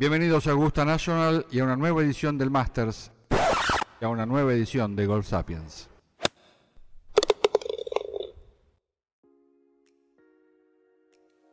Bienvenidos 0.00 0.46
a 0.46 0.52
Augusta 0.52 0.86
National 0.86 1.44
y 1.50 1.58
a 1.58 1.64
una 1.64 1.76
nueva 1.76 2.00
edición 2.00 2.38
del 2.38 2.50
Masters 2.50 3.12
y 4.00 4.04
a 4.06 4.08
una 4.08 4.24
nueva 4.24 4.54
edición 4.54 4.96
de 4.96 5.04
Golf 5.04 5.26
Sapiens. 5.26 5.90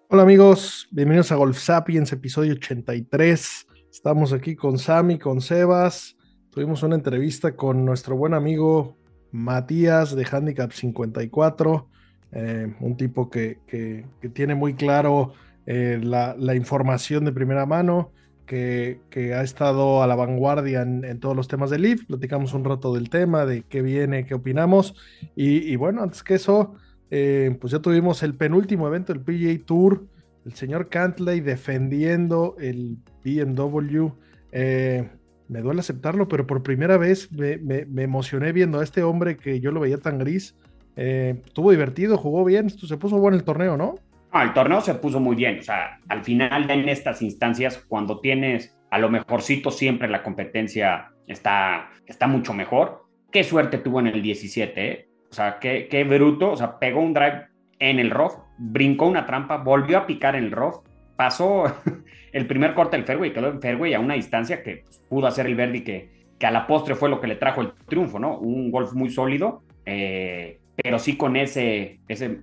Hola 0.09 0.23
amigos, 0.23 0.87
bienvenidos 0.91 1.31
a 1.31 1.35
Golf 1.35 1.57
Sapiens, 1.57 2.11
episodio 2.13 2.53
83. 2.53 3.67
Estamos 3.91 4.31
aquí 4.31 4.55
con 4.55 4.77
Sammy, 4.79 5.19
con 5.19 5.41
Sebas. 5.41 6.15
Tuvimos 6.49 6.81
una 6.83 6.95
entrevista 6.95 7.55
con 7.55 7.83
nuestro 7.83 8.15
buen 8.15 8.33
amigo 8.33 8.97
Matías 9.31 10.15
de 10.15 10.25
Handicap 10.25 10.71
54, 10.71 11.89
eh, 12.31 12.73
un 12.79 12.95
tipo 12.95 13.29
que, 13.29 13.59
que- 13.67 14.05
tiene 14.33 14.55
muy 14.55 14.75
claro 14.75 15.33
eh, 15.65 15.99
la 16.01 16.55
información 16.55 17.25
de 17.25 17.33
primera 17.33 17.65
mano, 17.65 18.13
que, 18.47 19.01
que 19.11 19.35
ha 19.35 19.43
estado 19.43 20.01
a 20.01 20.07
la 20.07 20.15
vanguardia 20.15 20.81
en, 20.81 21.05
en 21.05 21.19
todos 21.19 21.35
los 21.35 21.47
temas 21.47 21.69
del 21.69 21.83
LIV. 21.83 22.07
Platicamos 22.07 22.53
un 22.55 22.65
rato 22.65 22.93
del 22.95 23.09
tema, 23.11 23.45
de 23.45 23.63
qué 23.63 23.83
viene, 23.83 24.25
qué 24.25 24.33
opinamos. 24.33 24.95
Y, 25.35 25.71
y 25.71 25.75
bueno, 25.75 26.01
antes 26.01 26.23
que 26.23 26.35
eso, 26.35 26.73
eh, 27.11 27.55
pues 27.61 27.71
ya 27.73 27.79
tuvimos 27.79 28.23
el 28.23 28.33
penúltimo 28.35 28.87
evento 28.87 29.13
del 29.13 29.21
PGA 29.23 29.63
Tour, 29.65 30.07
el 30.45 30.53
señor 30.55 30.89
Cantley 30.89 31.41
defendiendo 31.41 32.55
el 32.59 32.97
BMW. 33.23 34.07
Eh, 34.51 35.09
me 35.49 35.61
duele 35.61 35.79
aceptarlo, 35.81 36.27
pero 36.27 36.47
por 36.47 36.63
primera 36.63 36.97
vez 36.97 37.31
me, 37.31 37.57
me- 37.57 37.85
me 37.85 38.03
emocioné 38.03 38.51
viendo 38.51 38.79
a 38.79 38.83
este 38.83 39.03
hombre 39.03 39.37
que 39.37 39.59
yo 39.59 39.71
lo 39.71 39.79
veía 39.81 39.97
tan 39.97 40.17
gris. 40.19 40.55
Eh, 40.95 41.41
estuvo 41.45 41.71
divertido, 41.71 42.17
jugó 42.17 42.43
bien, 42.43 42.69
se 42.69 42.97
puso 42.97 43.17
bueno 43.19 43.37
el 43.37 43.43
torneo, 43.43 43.77
¿no? 43.77 43.95
Ah, 44.31 44.43
el 44.43 44.53
torneo 44.53 44.81
se 44.81 44.95
puso 44.95 45.19
muy 45.19 45.35
bien. 45.35 45.59
O 45.59 45.63
sea, 45.63 45.99
al 46.09 46.23
final, 46.23 46.69
en 46.69 46.89
estas 46.89 47.21
instancias, 47.21 47.83
cuando 47.87 48.19
tienes 48.19 48.77
a 48.89 48.99
lo 48.99 49.09
mejorcito, 49.09 49.71
siempre 49.71 50.07
la 50.07 50.23
competencia 50.23 51.11
está, 51.27 51.89
está 52.05 52.27
mucho 52.27 52.53
mejor. 52.53 53.05
Qué 53.31 53.43
suerte 53.43 53.77
tuvo 53.77 53.99
en 53.99 54.07
el 54.07 54.21
17, 54.21 54.91
¿eh? 54.91 55.09
O 55.29 55.33
sea, 55.33 55.59
qué, 55.59 55.87
qué 55.89 56.03
bruto. 56.03 56.51
O 56.51 56.57
sea, 56.57 56.79
pegó 56.79 57.01
un 57.01 57.13
drive 57.13 57.47
en 57.79 57.99
el 57.99 58.11
rough, 58.11 58.33
brincó 58.57 59.07
una 59.07 59.25
trampa, 59.25 59.57
volvió 59.57 59.97
a 59.97 60.07
picar 60.07 60.35
en 60.35 60.45
el 60.45 60.51
rough, 60.51 60.83
pasó 61.15 61.65
el 62.31 62.47
primer 62.47 62.73
corte 62.73 62.97
del 62.97 63.05
fairway, 63.05 63.33
quedó 63.33 63.49
en 63.49 63.61
fairway 63.61 63.93
a 63.93 63.99
una 63.99 64.15
distancia 64.15 64.63
que 64.63 64.77
pues, 64.77 65.01
pudo 65.09 65.27
hacer 65.27 65.45
el 65.45 65.55
Verdi 65.55 65.83
que, 65.83 66.09
que 66.39 66.45
a 66.45 66.51
la 66.51 66.67
postre 66.67 66.95
fue 66.95 67.09
lo 67.09 67.19
que 67.19 67.27
le 67.27 67.35
trajo 67.35 67.61
el 67.61 67.73
triunfo, 67.87 68.19
¿no? 68.19 68.37
Un 68.37 68.71
golf 68.71 68.93
muy 68.93 69.09
sólido, 69.09 69.63
eh, 69.85 70.59
pero 70.75 70.99
sí 70.99 71.17
con 71.17 71.35
ese, 71.35 71.99
ese 72.07 72.41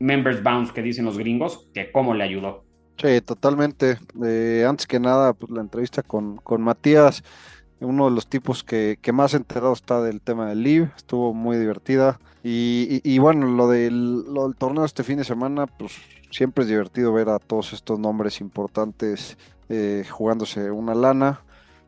members 0.00 0.42
bounce 0.42 0.72
que 0.72 0.82
dicen 0.82 1.04
los 1.04 1.16
gringos, 1.16 1.68
que 1.72 1.92
cómo 1.92 2.14
le 2.14 2.24
ayudó. 2.24 2.64
Sí, 2.98 3.20
totalmente. 3.22 3.98
Eh, 4.24 4.66
antes 4.68 4.86
que 4.86 5.00
nada, 5.00 5.32
pues 5.32 5.50
la 5.52 5.60
entrevista 5.62 6.02
con, 6.02 6.36
con 6.38 6.60
Matías, 6.62 7.22
uno 7.80 8.06
de 8.06 8.14
los 8.14 8.26
tipos 8.26 8.62
que, 8.62 8.98
que 9.00 9.12
más 9.12 9.32
enterado 9.32 9.72
está 9.72 10.02
del 10.02 10.20
tema 10.20 10.48
del 10.50 10.62
Live, 10.62 10.90
estuvo 10.96 11.32
muy 11.32 11.56
divertida. 11.56 12.20
Y, 12.42 13.00
y- 13.04 13.18
bueno, 13.18 13.46
lo 13.46 13.68
del, 13.68 14.22
lo 14.34 14.44
del 14.48 14.56
torneo 14.56 14.84
este 14.84 15.02
fin 15.04 15.18
de 15.18 15.24
semana, 15.24 15.66
pues 15.66 15.92
siempre 16.30 16.64
es 16.64 16.68
divertido 16.70 17.12
ver 17.12 17.28
a 17.30 17.38
todos 17.38 17.72
estos 17.72 17.98
nombres 17.98 18.40
importantes 18.40 19.38
eh, 19.68 20.04
jugándose 20.10 20.70
una 20.70 20.94
lana. 20.94 21.42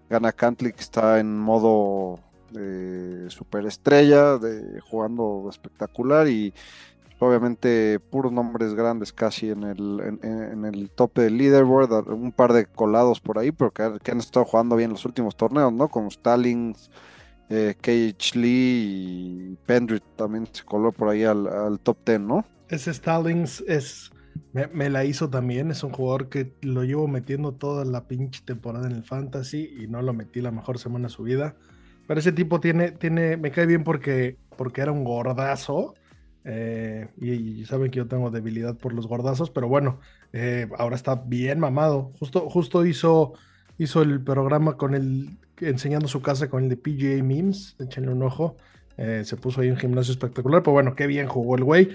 Gana 0.09 0.33
Cantley, 0.33 0.73
que 0.73 0.81
está 0.81 1.21
en 1.21 1.39
modo 1.39 2.21
eh, 2.55 3.27
superestrella, 3.29 4.37
de, 4.39 4.81
jugando 4.81 5.47
espectacular 5.51 6.29
y 6.29 6.53
obviamente 7.23 8.01
puros 8.01 8.33
nombres 8.33 8.75
grandes 8.75 9.13
casi 9.13 9.51
en 9.51 9.65
el, 9.65 10.01
en, 10.01 10.21
en 10.25 10.65
el 10.65 10.91
tope 10.91 11.23
del 11.23 11.39
leaderboard, 11.39 12.09
un 12.13 12.33
par 12.33 12.53
de 12.53 12.67
colados 12.67 13.21
por 13.21 13.39
ahí, 13.39 13.53
pero 13.53 13.71
que, 13.73 13.99
que 14.03 14.11
han 14.11 14.19
estado 14.19 14.45
jugando 14.45 14.77
bien 14.77 14.91
los 14.91 15.05
últimos 15.05 15.37
torneos, 15.37 15.73
¿no? 15.73 15.89
Como 15.89 16.11
Stallings, 16.11 16.91
eh, 17.49 17.75
KH 17.81 18.37
Lee 18.37 19.53
y 19.53 19.57
Pendrit 19.67 20.05
también 20.17 20.49
se 20.53 20.65
coló 20.65 20.93
por 20.93 21.09
ahí 21.09 21.25
al, 21.25 21.47
al 21.47 21.81
top 21.81 21.99
10, 22.07 22.21
¿no? 22.21 22.45
Ese 22.69 22.93
Stallings 22.93 23.63
es. 23.69 24.11
Me, 24.53 24.67
me 24.69 24.91
la 24.91 25.05
hizo 25.05 25.29
también. 25.31 25.71
Es 25.71 25.83
un 25.85 25.93
jugador 25.93 26.29
que 26.29 26.55
lo 26.63 26.85
llevo 26.85 27.07
metiendo 27.09 27.55
toda 27.55 27.85
la 27.85 28.07
pinche 28.09 28.43
temporada 28.45 28.87
en 28.87 28.93
el 28.97 29.05
fantasy 29.05 29.69
y 29.79 29.89
no 29.89 30.03
lo 30.03 30.15
metí 30.15 30.41
la 30.41 30.51
mejor 30.51 30.79
semana 30.79 31.09
de 31.09 31.15
su 31.15 31.23
vida. 31.25 31.57
Pero 32.07 32.21
ese 32.21 32.33
tipo 32.33 32.61
tiene, 32.61 32.93
tiene, 32.93 33.37
me 33.37 33.51
cae 33.51 33.67
bien 33.67 33.85
porque, 33.85 34.39
porque 34.57 34.81
era 34.81 34.93
un 34.93 35.05
gordazo. 35.05 35.95
Eh, 36.45 37.09
y, 37.21 37.65
saben 37.65 37.91
que 37.91 37.99
yo 37.99 38.09
tengo 38.09 38.31
debilidad 38.31 38.77
por 38.77 38.93
los 38.93 39.07
gordazos, 39.07 39.51
pero 39.51 39.69
bueno, 39.69 40.01
eh, 40.33 40.69
ahora 40.79 40.97
está 40.97 41.15
bien 41.15 41.61
mamado. 41.61 42.13
Justo, 42.19 42.49
justo 42.49 42.85
hizo, 42.85 43.35
hizo 43.79 44.03
el 44.03 44.21
programa 44.21 44.77
con 44.77 44.95
el 44.95 45.31
enseñando 45.61 46.09
su 46.09 46.23
casa 46.23 46.51
con 46.51 46.65
el 46.65 46.69
de 46.69 46.77
PGA 46.77 47.23
Memes. 47.23 47.77
Échenle 47.79 48.13
un 48.13 48.23
ojo. 48.23 48.57
Eh, 48.97 49.23
se 49.25 49.37
puso 49.37 49.61
ahí 49.61 49.71
un 49.71 49.77
gimnasio 49.77 50.13
espectacular, 50.13 50.63
pero 50.63 50.73
bueno, 50.73 50.95
qué 50.95 51.07
bien 51.07 51.27
jugó 51.27 51.57
el 51.57 51.65
güey 51.65 51.91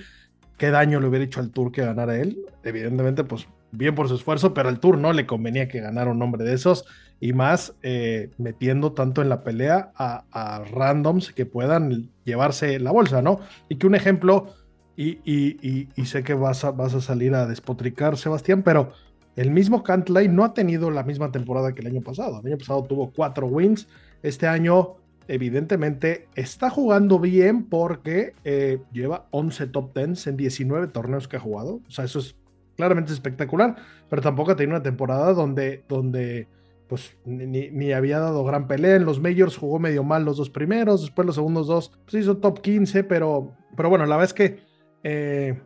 qué 0.58 0.72
daño 0.72 1.00
le 1.00 1.08
hubiera 1.08 1.26
hecho 1.26 1.40
al 1.40 1.52
Tour 1.52 1.72
que 1.72 1.86
ganara 1.86 2.18
él. 2.18 2.40
Evidentemente, 2.64 3.24
pues 3.24 3.48
bien 3.72 3.96
por 3.96 4.08
su 4.10 4.16
esfuerzo, 4.16 4.54
pero 4.54 4.70
al 4.70 4.80
Tour 4.80 4.98
no 4.98 5.14
le 5.14 5.26
convenía 5.26 5.68
que 5.68 5.80
ganara 5.80 6.12
un 6.12 6.22
hombre 6.22 6.44
de 6.44 6.54
esos 6.54 6.86
y 7.20 7.34
más 7.34 7.74
eh, 7.82 8.30
metiendo 8.38 8.94
tanto 8.94 9.22
en 9.22 9.30
la 9.30 9.44
pelea 9.44 9.92
a, 9.96 10.64
randoms 10.72 11.32
que 11.34 11.46
puedan 11.46 12.10
llevarse 12.24 12.80
la 12.80 12.92
bolsa, 12.92 13.22
¿no? 13.22 13.40
Y 13.70 13.78
que 13.78 13.88
un 13.88 13.96
ejemplo, 13.96 14.48
y 14.96 15.90
sé 16.06 16.24
que 16.24 16.34
vas 16.34 16.64
a, 16.64 16.72
vas 16.72 16.94
a 16.94 17.02
salir 17.02 17.34
a 17.36 17.48
despotricar, 17.48 18.18
Sebastián, 18.18 18.64
pero 18.64 18.92
el 19.38 19.52
mismo 19.52 19.84
Cantlay 19.84 20.28
no 20.28 20.44
ha 20.44 20.56
tenido 20.56 20.90
la 20.90 21.04
misma 21.04 21.32
temporada 21.32 21.74
que 21.74 21.82
el 21.82 21.88
año 21.88 22.02
pasado. 22.02 22.40
El 22.40 22.48
año 22.48 22.58
pasado 22.58 22.84
tuvo 22.84 23.12
cuatro 23.12 23.46
wins, 23.46 23.88
este 24.24 24.48
año 24.48 24.96
evidentemente 25.28 26.28
está 26.34 26.72
jugando 26.72 27.20
bien 27.20 27.66
porque 27.66 28.34
eh, 28.44 28.80
lleva 28.92 29.28
11 29.30 29.68
top 29.68 29.94
10 29.94 30.26
en 30.28 30.38
19 30.38 30.88
torneos 30.88 31.28
que 31.28 31.38
ha 31.38 31.40
jugado. 31.40 31.82
O 31.88 31.92
sea, 31.92 32.06
eso 32.06 32.18
es 32.18 32.36
claramente 32.76 33.14
espectacular, 33.14 33.76
pero 34.10 34.24
tampoco 34.24 34.52
ha 34.52 34.56
tenido 34.56 34.76
una 34.76 34.84
temporada 34.84 35.34
donde, 35.34 35.84
donde 35.88 36.48
pues 36.88 37.18
ni, 37.26 37.70
ni 37.70 37.92
había 37.94 38.20
dado 38.20 38.44
gran 38.44 38.68
pelea. 38.68 38.96
En 38.96 39.06
los 39.06 39.20
majors 39.22 39.58
jugó 39.58 39.80
medio 39.80 40.04
mal 40.04 40.26
los 40.26 40.38
dos 40.38 40.50
primeros, 40.50 41.02
después 41.02 41.26
los 41.26 41.36
segundos 41.36 41.68
dos, 41.68 41.92
pues 42.06 42.24
hizo 42.24 42.38
top 42.38 42.62
15, 42.62 43.04
pero, 43.04 43.56
pero 43.76 43.90
bueno, 43.90 44.06
la 44.06 44.18
verdad 44.18 44.32
es 44.32 44.34
que 44.34 44.60
eh, 45.04 45.62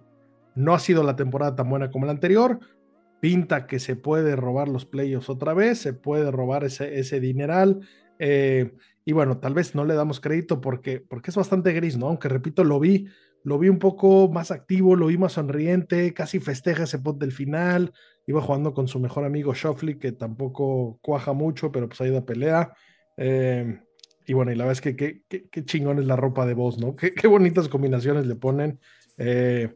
no 0.55 0.73
ha 0.73 0.79
sido 0.79 1.03
la 1.03 1.15
temporada 1.15 1.55
tan 1.55 1.69
buena 1.69 1.91
como 1.91 2.05
la 2.05 2.11
anterior. 2.11 2.59
Pinta 3.19 3.67
que 3.67 3.79
se 3.79 3.95
puede 3.95 4.35
robar 4.35 4.67
los 4.67 4.85
playoffs 4.85 5.29
otra 5.29 5.53
vez, 5.53 5.77
se 5.77 5.93
puede 5.93 6.31
robar 6.31 6.63
ese, 6.63 6.99
ese 6.99 7.19
dineral. 7.19 7.81
eh, 8.19 8.71
y 9.05 9.13
bueno, 9.13 9.39
tal 9.39 9.53
vez 9.53 9.73
no 9.73 9.85
le 9.85 9.95
damos 9.95 10.19
crédito 10.19 10.61
porque, 10.61 10.99
porque 10.99 11.31
es 11.31 11.35
bastante 11.35 11.73
gris, 11.73 11.97
¿no? 11.97 12.07
Aunque 12.07 12.29
repito, 12.29 12.63
lo 12.63 12.79
vi, 12.79 13.07
lo 13.43 13.57
vi 13.57 13.69
un 13.69 13.79
poco 13.79 14.29
más 14.29 14.51
activo, 14.51 14.95
lo 14.95 15.07
vi 15.07 15.17
más 15.17 15.33
sonriente, 15.33 16.13
casi 16.13 16.39
festeja 16.39 16.83
ese 16.83 16.99
pot 16.99 17.17
del 17.17 17.31
final. 17.31 17.93
Iba 18.31 18.41
jugando 18.41 18.73
con 18.73 18.87
su 18.87 18.97
mejor 18.97 19.25
amigo 19.25 19.53
Shoffley, 19.53 19.99
que 19.99 20.13
tampoco 20.13 20.97
cuaja 21.01 21.33
mucho, 21.33 21.69
pero 21.69 21.89
pues 21.89 21.99
ahí 21.99 22.11
da 22.11 22.25
pelea. 22.25 22.71
Eh, 23.17 23.77
y 24.25 24.31
bueno, 24.31 24.53
y 24.53 24.55
la 24.55 24.63
verdad 24.63 24.81
es 24.81 24.95
que 24.95 24.95
qué, 24.95 25.65
chingón 25.65 25.99
es 25.99 26.05
la 26.05 26.15
ropa 26.15 26.45
de 26.45 26.53
voz, 26.53 26.79
¿no? 26.79 26.95
Qué, 26.95 27.27
bonitas 27.27 27.67
combinaciones 27.67 28.27
le 28.27 28.35
ponen. 28.35 28.79
Eh, 29.17 29.69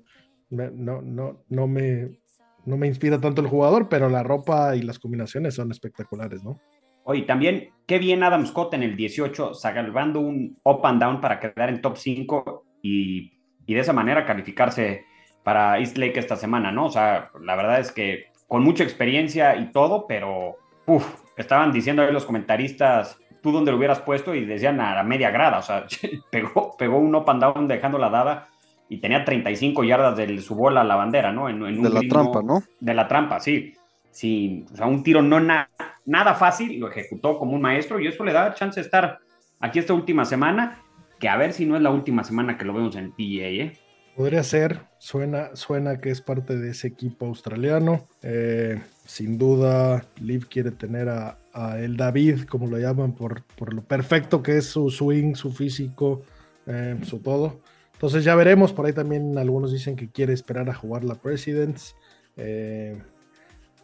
no, 0.52 1.02
no, 1.02 1.44
no, 1.50 1.68
me, 1.68 2.18
no 2.64 2.78
me 2.78 2.88
inspira 2.88 3.20
tanto 3.20 3.42
el 3.42 3.48
jugador, 3.48 3.90
pero 3.90 4.08
la 4.08 4.24
ropa 4.24 4.74
y 4.78 4.84
las 4.84 5.00
combinaciones 5.00 5.56
son 5.56 5.70
espectaculares, 5.72 6.42
¿no? 6.42 6.62
Oye, 7.04 7.24
también, 7.24 7.72
qué 7.86 8.00
bien 8.00 8.24
Adam 8.24 8.46
Scott 8.46 8.74
en 8.74 8.84
el 8.84 8.96
18, 8.96 9.54
salvando 9.54 10.22
un 10.22 10.58
up 10.64 10.80
and 10.86 11.02
down 11.02 11.20
para 11.20 11.42
quedar 11.42 11.68
en 11.68 11.82
top 11.82 11.98
5 11.98 12.64
y, 12.82 13.34
y 13.66 13.74
de 13.74 13.82
esa 13.82 13.92
manera 13.92 14.26
calificarse 14.26 15.04
para 15.44 15.78
East 15.78 15.98
Lake 15.98 16.18
esta 16.18 16.38
semana, 16.38 16.72
¿no? 16.72 16.86
O 16.86 16.90
sea, 16.90 17.32
la 17.42 17.58
verdad 17.58 17.82
es 17.82 17.92
que 17.92 18.35
con 18.48 18.64
mucha 18.64 18.84
experiencia 18.84 19.56
y 19.56 19.72
todo, 19.72 20.06
pero 20.08 20.58
uf, 20.86 21.06
estaban 21.38 21.72
diciendo 21.72 22.02
ahí 22.02 22.12
los 22.12 22.26
comentaristas, 22.26 23.18
tú 23.42 23.52
dónde 23.52 23.72
lo 23.72 23.78
hubieras 23.78 24.00
puesto 24.00 24.34
y 24.34 24.46
decían 24.46 24.80
a 24.80 24.96
la 24.96 25.04
media 25.04 25.32
grada, 25.32 25.60
o 25.60 25.62
sea, 25.62 25.86
pegó, 26.32 26.76
pegó 26.78 26.98
un 26.98 27.16
up 27.16 27.30
and 27.30 27.42
down 27.42 27.68
dejando 27.68 27.98
la 27.98 28.10
dada 28.10 28.48
y 28.88 28.98
tenía 28.98 29.26
35 29.26 29.84
yardas 29.84 30.16
de 30.16 30.42
su 30.42 30.56
bola 30.56 30.82
a 30.82 30.84
la 30.84 30.96
bandera, 30.96 31.32
¿no? 31.32 31.50
En, 31.50 31.58
en 31.66 31.78
un 31.80 31.84
De 31.84 31.90
la 31.90 32.02
trampa, 32.02 32.42
¿no? 32.44 32.62
De 32.80 32.94
la 32.94 33.08
trampa, 33.08 33.40
sí. 33.40 33.74
sin, 34.12 34.66
o 34.72 34.76
sea, 34.76 34.86
un 34.86 35.02
tiro 35.04 35.22
no 35.22 35.40
nada 35.40 36.36
fácil, 36.36 36.80
lo 36.80 36.90
ejecutó 36.90 37.40
como 37.40 37.54
un 37.54 37.62
maestro 37.62 38.00
y 38.00 38.08
eso 38.08 38.24
le 38.24 38.32
da 38.32 38.54
chance 38.54 38.80
de 38.80 38.86
estar 38.86 39.20
aquí 39.60 39.80
esta 39.80 39.94
última 39.94 40.24
semana, 40.26 40.84
que 41.20 41.30
a 41.30 41.38
ver 41.38 41.54
si 41.54 41.66
no 41.66 41.76
es 41.76 41.82
la 41.82 41.90
última 41.90 42.24
semana 42.24 42.58
que 42.58 42.66
lo 42.66 42.74
vemos 42.74 42.96
en 42.96 43.12
PGA, 43.12 43.48
¿eh? 43.48 43.74
Podría 44.16 44.44
ser, 44.44 44.80
suena, 44.98 45.56
suena 45.56 45.98
que 45.98 46.10
es 46.10 46.22
parte 46.22 46.58
de 46.58 46.72
ese 46.72 46.88
equipo 46.88 47.26
australiano. 47.26 48.08
Eh, 48.22 48.82
sin 49.06 49.38
duda, 49.38 50.06
Liv 50.22 50.48
quiere 50.48 50.72
tener 50.72 51.10
a, 51.10 51.38
el 51.78 51.98
David, 51.98 52.44
como 52.44 52.68
lo 52.68 52.78
llaman, 52.80 53.14
por, 53.14 53.44
por, 53.58 53.74
lo 53.74 53.82
perfecto 53.82 54.42
que 54.42 54.58
es 54.58 54.66
su 54.68 54.90
swing, 54.90 55.36
su 55.36 55.52
físico, 55.52 56.22
eh, 56.66 56.98
su 57.04 57.20
todo. 57.20 57.60
Entonces 57.94 58.24
ya 58.24 58.36
veremos, 58.36 58.72
por 58.72 58.86
ahí 58.86 58.94
también 58.94 59.38
algunos 59.38 59.72
dicen 59.72 59.96
que 59.98 60.10
quiere 60.10 60.34
esperar 60.34 60.70
a 60.70 60.74
jugar 60.74 61.04
la 61.04 61.16
Presidents. 61.16 61.96
Eh, 62.38 62.98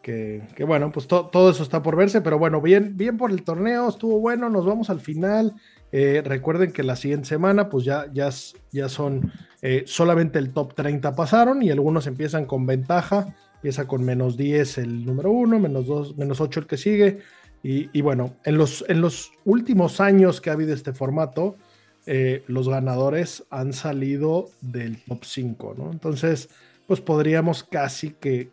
que, 0.01 0.41
bueno, 0.65 0.91
pues 0.91 1.07
todo 1.07 1.49
eso 1.49 1.61
está 1.61 1.83
por 1.83 1.95
verse, 1.95 2.21
pero 2.21 2.39
bueno, 2.39 2.61
bien, 2.61 2.97
bien 2.97 3.17
por 3.17 3.31
el 3.31 3.43
torneo, 3.43 3.89
estuvo 3.89 4.19
bueno, 4.19 4.49
nos 4.49 4.65
vamos 4.65 4.89
al 4.89 4.99
final. 4.99 5.53
Eh, 5.91 6.21
recuerden 6.23 6.71
que 6.71 6.83
la 6.83 6.95
siguiente 6.95 7.27
semana, 7.27 7.69
pues 7.69 7.83
ya, 7.83 8.07
ya, 8.13 8.29
ya 8.71 8.89
son 8.89 9.31
eh, 9.61 9.83
solamente 9.85 10.39
el 10.39 10.51
top 10.51 10.73
30 10.73 11.15
pasaron 11.15 11.61
y 11.61 11.69
algunos 11.69 12.07
empiezan 12.07 12.45
con 12.45 12.65
ventaja. 12.65 13.35
Empieza 13.55 13.87
con 13.87 14.03
menos 14.03 14.37
10 14.37 14.79
el 14.79 15.05
número 15.05 15.31
1, 15.31 15.59
menos 15.59 15.85
2, 15.85 16.17
menos 16.17 16.41
8 16.41 16.61
el 16.61 16.67
que 16.67 16.77
sigue. 16.77 17.19
Y, 17.63 18.01
bueno, 18.01 18.37
en 18.43 18.57
los, 18.57 18.83
en 18.87 19.01
los 19.01 19.33
últimos 19.45 20.01
años 20.01 20.41
que 20.41 20.49
ha 20.49 20.53
habido 20.53 20.73
este 20.73 20.93
formato, 20.93 21.57
eh, 22.07 22.43
los 22.47 22.67
ganadores 22.67 23.43
han 23.51 23.71
salido 23.71 24.49
del 24.61 24.97
top 25.03 25.23
5, 25.23 25.75
¿no? 25.77 25.91
Entonces, 25.91 26.49
pues 26.87 27.01
podríamos 27.01 27.63
casi 27.63 28.15
que, 28.19 28.49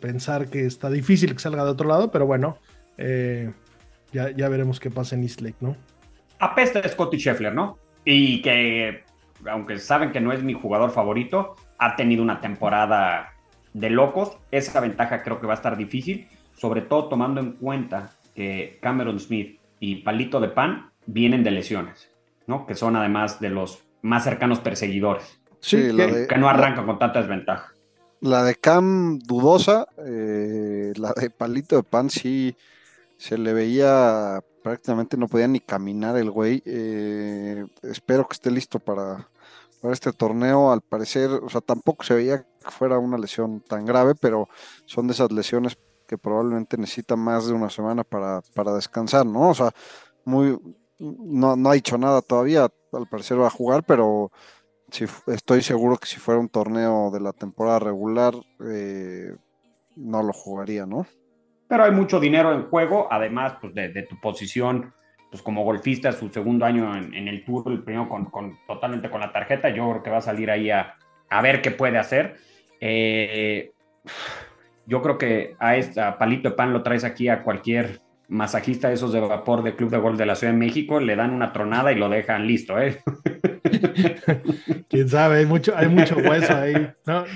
pensar 0.00 0.48
que 0.48 0.66
está 0.66 0.90
difícil 0.90 1.34
que 1.34 1.38
salga 1.38 1.64
de 1.64 1.70
otro 1.70 1.88
lado, 1.88 2.10
pero 2.10 2.26
bueno, 2.26 2.58
ya, 2.98 4.30
ya 4.36 4.48
veremos 4.48 4.80
qué 4.80 4.90
pasa 4.90 5.14
en 5.14 5.22
East 5.22 5.40
Lake, 5.40 5.58
¿no? 5.60 5.76
Apesta 6.42 6.86
Scotty 6.86 7.18
Scheffler, 7.18 7.54
¿no? 7.54 7.78
Y 8.04 8.42
que, 8.42 9.04
aunque 9.48 9.78
saben 9.78 10.10
que 10.10 10.20
no 10.20 10.32
es 10.32 10.42
mi 10.42 10.54
jugador 10.54 10.90
favorito, 10.90 11.54
ha 11.78 11.94
tenido 11.94 12.22
una 12.22 12.40
temporada 12.40 13.32
de 13.72 13.90
locos. 13.90 14.36
Esa 14.50 14.80
ventaja 14.80 15.22
creo 15.22 15.40
que 15.40 15.46
va 15.46 15.54
a 15.54 15.56
estar 15.56 15.76
difícil, 15.76 16.28
sobre 16.56 16.82
todo 16.82 17.08
tomando 17.08 17.40
en 17.40 17.52
cuenta 17.52 18.12
que 18.34 18.78
Cameron 18.82 19.20
Smith 19.20 19.60
y 19.78 19.96
Palito 20.02 20.40
de 20.40 20.48
Pan 20.48 20.90
vienen 21.06 21.44
de 21.44 21.52
lesiones, 21.52 22.10
¿no? 22.46 22.66
Que 22.66 22.74
son 22.74 22.96
además 22.96 23.40
de 23.40 23.50
los 23.50 23.84
más 24.02 24.24
cercanos 24.24 24.58
perseguidores. 24.58 25.40
Sí, 25.60 25.76
que, 25.76 26.26
que 26.28 26.38
no 26.38 26.48
arrancan 26.48 26.86
con 26.86 26.98
tanta 26.98 27.20
desventaja. 27.20 27.72
La 28.20 28.42
de 28.42 28.56
Cam 28.56 29.20
dudosa, 29.20 29.86
eh, 30.04 30.92
la 30.96 31.12
de 31.12 31.30
Palito 31.30 31.76
de 31.76 31.82
Pan 31.84 32.10
sí 32.10 32.56
se 33.22 33.38
le 33.38 33.52
veía 33.52 34.42
prácticamente 34.64 35.16
no 35.16 35.28
podía 35.28 35.46
ni 35.46 35.60
caminar 35.60 36.16
el 36.16 36.28
güey. 36.28 36.60
Eh, 36.66 37.64
espero 37.82 38.26
que 38.26 38.32
esté 38.32 38.50
listo 38.50 38.80
para, 38.80 39.28
para 39.80 39.94
este 39.94 40.12
torneo. 40.12 40.72
Al 40.72 40.80
parecer, 40.80 41.30
o 41.30 41.48
sea, 41.48 41.60
tampoco 41.60 42.02
se 42.02 42.14
veía 42.14 42.42
que 42.42 42.70
fuera 42.72 42.98
una 42.98 43.16
lesión 43.16 43.60
tan 43.60 43.86
grave, 43.86 44.16
pero 44.20 44.48
son 44.86 45.06
de 45.06 45.12
esas 45.12 45.30
lesiones 45.30 45.78
que 46.08 46.18
probablemente 46.18 46.76
necesita 46.76 47.14
más 47.14 47.46
de 47.46 47.52
una 47.52 47.70
semana 47.70 48.02
para, 48.02 48.42
para 48.56 48.74
descansar, 48.74 49.24
¿no? 49.24 49.50
O 49.50 49.54
sea, 49.54 49.72
muy, 50.24 50.58
no, 50.98 51.54
no 51.54 51.70
ha 51.70 51.74
dicho 51.74 51.96
nada 51.98 52.22
todavía, 52.22 52.68
al 52.92 53.08
parecer 53.08 53.40
va 53.40 53.46
a 53.46 53.50
jugar, 53.50 53.84
pero 53.84 54.32
si, 54.90 55.06
estoy 55.28 55.62
seguro 55.62 55.96
que 55.96 56.08
si 56.08 56.16
fuera 56.16 56.40
un 56.40 56.48
torneo 56.48 57.12
de 57.12 57.20
la 57.20 57.32
temporada 57.32 57.78
regular, 57.78 58.34
eh, 58.66 59.36
no 59.94 60.24
lo 60.24 60.32
jugaría, 60.32 60.86
¿no? 60.86 61.06
Pero 61.72 61.84
hay 61.84 61.90
mucho 61.90 62.20
dinero 62.20 62.52
en 62.52 62.64
juego, 62.64 63.08
además 63.10 63.54
pues, 63.58 63.72
de, 63.74 64.02
tu 64.02 64.20
posición 64.20 64.92
pues 65.30 65.42
como 65.42 65.64
golfista, 65.64 66.12
su 66.12 66.28
segundo 66.28 66.66
año 66.66 66.94
en, 66.94 67.26
el 67.26 67.46
tour, 67.46 67.72
el 67.72 67.82
primero 67.82 68.10
con, 68.10 68.58
totalmente 68.66 69.08
con 69.08 69.22
la 69.22 69.32
tarjeta, 69.32 69.70
yo 69.70 69.88
creo 69.88 70.02
que 70.02 70.10
va 70.10 70.18
a 70.18 70.20
salir 70.20 70.50
ahí 70.50 70.68
a, 70.68 70.98
ver 71.42 71.62
qué 71.62 71.70
puede 71.70 71.96
hacer. 71.96 72.36
Eh, 72.78 73.70
yo 74.84 75.00
creo 75.00 75.16
que 75.16 75.56
a 75.58 75.76
esta 75.76 76.18
palito 76.18 76.50
de 76.50 76.56
pan 76.56 76.74
lo 76.74 76.82
traes 76.82 77.04
aquí 77.04 77.30
a 77.30 77.42
cualquier 77.42 78.00
masajista 78.28 78.88
de 78.88 78.94
esos 78.94 79.10
de 79.10 79.20
vapor 79.20 79.62
del 79.62 79.74
Club 79.74 79.88
de 79.88 79.96
Golf 79.96 80.18
de 80.18 80.26
la 80.26 80.34
Ciudad 80.34 80.52
de 80.52 80.58
México, 80.58 81.00
le 81.00 81.16
dan 81.16 81.32
una 81.32 81.54
tronada 81.54 81.90
y 81.90 81.94
lo 81.94 82.10
dejan 82.10 82.46
listo, 82.46 82.78
¿eh? 82.78 83.00
Quién 84.88 85.08
sabe, 85.08 85.38
hay 85.38 85.46
mucho, 85.46 85.72
hay 85.76 85.88
mucho 85.88 86.16
hueso 86.16 86.54
ahí. 86.54 86.90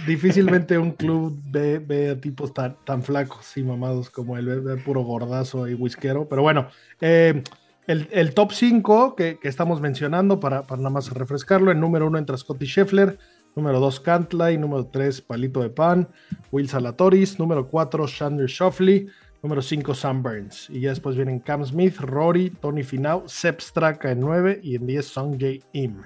Difícilmente 0.07 0.79
un 0.79 0.93
club 0.93 1.39
ve, 1.51 2.11
a 2.11 2.21
tipos 2.21 2.55
tan, 2.55 2.77
tan, 2.85 3.03
flacos 3.03 3.57
y 3.57 3.63
mamados 3.63 4.11
como 4.11 4.37
él, 4.37 4.61
ve, 4.61 4.77
puro 4.77 5.03
gordazo 5.03 5.69
y 5.69 5.75
whiskero. 5.75 6.29
Pero 6.29 6.43
bueno, 6.43 6.69
eh, 7.01 7.43
el, 7.87 8.35
top 8.35 8.53
5 8.53 9.17
que, 9.17 9.39
estamos 9.43 9.81
mencionando, 9.81 10.41
para, 10.41 10.63
para 10.63 10.79
nada 10.79 10.91
más 10.91 11.11
refrescarlo, 11.11 11.71
en 11.71 11.81
número 11.81 12.07
1 12.07 12.19
entra 12.19 12.37
Scotty 12.37 12.67
Scheffler, 12.67 13.19
número 13.55 13.81
2 13.81 14.01
Cantlay, 14.01 14.59
número 14.59 14.87
3 14.87 15.23
Palito 15.23 15.61
de 15.63 15.71
Pan, 15.71 16.09
Will 16.53 16.69
Salatoris, 16.69 17.39
número 17.39 17.69
4 17.69 18.07
Chandler 18.07 18.49
Shoffley, 18.49 19.09
Número 19.47 19.63
5, 19.63 19.95
Sam 19.95 20.25
Burns. 20.25 20.69
Y 20.71 20.81
ya 20.81 20.89
después 20.89 21.15
vienen 21.15 21.39
Cam 21.39 21.65
Smith, 21.65 22.01
Rory, 22.01 22.51
Tony 22.51 22.83
Finau, 22.83 23.29
Sep 23.29 23.61
Straka 23.61 24.11
en 24.11 24.19
9 24.19 24.59
y 24.61 24.75
en 24.75 24.89
10 24.89 25.07
Song 25.07 25.35
J. 25.35 25.65
Im. 25.73 26.03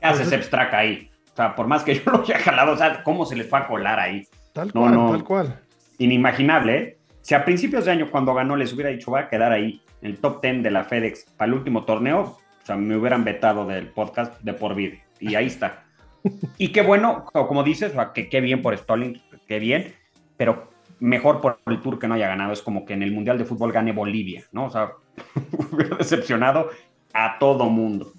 ¿Qué 0.00 0.06
hace 0.08 0.24
Sep 0.24 0.42
Straka 0.42 0.78
ahí? 0.78 1.08
O 1.32 1.36
sea, 1.36 1.54
por 1.54 1.68
más 1.68 1.84
que 1.84 1.94
yo 2.04 2.10
lo 2.10 2.22
haya 2.22 2.40
jalado, 2.40 2.72
o 2.72 2.76
sea, 2.76 3.04
¿cómo 3.04 3.24
se 3.26 3.36
les 3.36 3.48
fue 3.48 3.60
a 3.60 3.68
colar 3.68 4.00
ahí? 4.00 4.26
Tal 4.52 4.72
cual, 4.72 4.92
tal 4.92 5.22
cual. 5.22 5.60
Inimaginable, 5.98 6.76
¿eh? 6.76 6.98
Si 7.20 7.32
a 7.32 7.44
principios 7.44 7.84
de 7.84 7.92
año, 7.92 8.10
cuando 8.10 8.34
ganó, 8.34 8.56
les 8.56 8.72
hubiera 8.72 8.90
dicho, 8.90 9.12
va 9.12 9.20
a 9.20 9.28
quedar 9.28 9.52
ahí, 9.52 9.80
en 10.02 10.10
el 10.10 10.18
top 10.18 10.42
10 10.42 10.64
de 10.64 10.70
la 10.72 10.82
FedEx 10.82 11.26
para 11.36 11.46
el 11.46 11.54
último 11.54 11.84
torneo, 11.84 12.20
o 12.22 12.66
sea, 12.66 12.74
me 12.74 12.96
hubieran 12.96 13.22
vetado 13.22 13.66
del 13.68 13.86
podcast 13.86 14.40
de 14.40 14.52
por 14.52 14.74
vida. 14.74 14.96
Y 15.20 15.36
ahí 15.36 15.46
está. 15.46 15.84
y 16.58 16.72
qué 16.72 16.82
bueno, 16.82 17.24
como 17.26 17.62
dices, 17.62 17.92
o 17.92 17.94
sea, 17.94 18.12
que 18.12 18.28
qué 18.28 18.40
bien 18.40 18.62
por 18.62 18.76
Stalling, 18.76 19.22
qué 19.46 19.60
bien, 19.60 19.94
pero 20.36 20.72
mejor 21.00 21.40
por 21.40 21.58
el 21.66 21.80
tour 21.80 21.98
que 21.98 22.06
no 22.06 22.14
haya 22.14 22.28
ganado. 22.28 22.52
Es 22.52 22.62
como 22.62 22.84
que 22.84 22.94
en 22.94 23.02
el 23.02 23.12
Mundial 23.12 23.38
de 23.38 23.44
Fútbol 23.44 23.72
gane 23.72 23.92
Bolivia, 23.92 24.44
¿no? 24.52 24.66
O 24.66 24.70
sea, 24.70 24.92
hubiera 25.72 25.96
decepcionado 25.96 26.68
a 27.12 27.38
todo 27.38 27.68
mundo. 27.68 28.12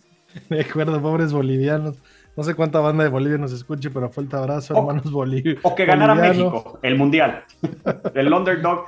De 0.50 0.62
acuerdo, 0.62 1.02
pobres 1.02 1.32
bolivianos. 1.32 2.02
No 2.36 2.44
sé 2.44 2.56
cuánta 2.56 2.80
banda 2.80 3.04
de 3.04 3.10
Bolivia 3.10 3.38
nos 3.38 3.52
escuche, 3.52 3.90
pero 3.90 4.10
fuerte 4.10 4.36
abrazo, 4.38 4.76
hermanos 4.78 5.12
Bolivia. 5.12 5.58
O 5.64 5.76
que 5.76 5.86
ganara 5.86 6.16
México 6.16 6.80
el 6.82 6.98
Mundial. 6.98 7.44
el 8.16 8.34
underdog 8.34 8.86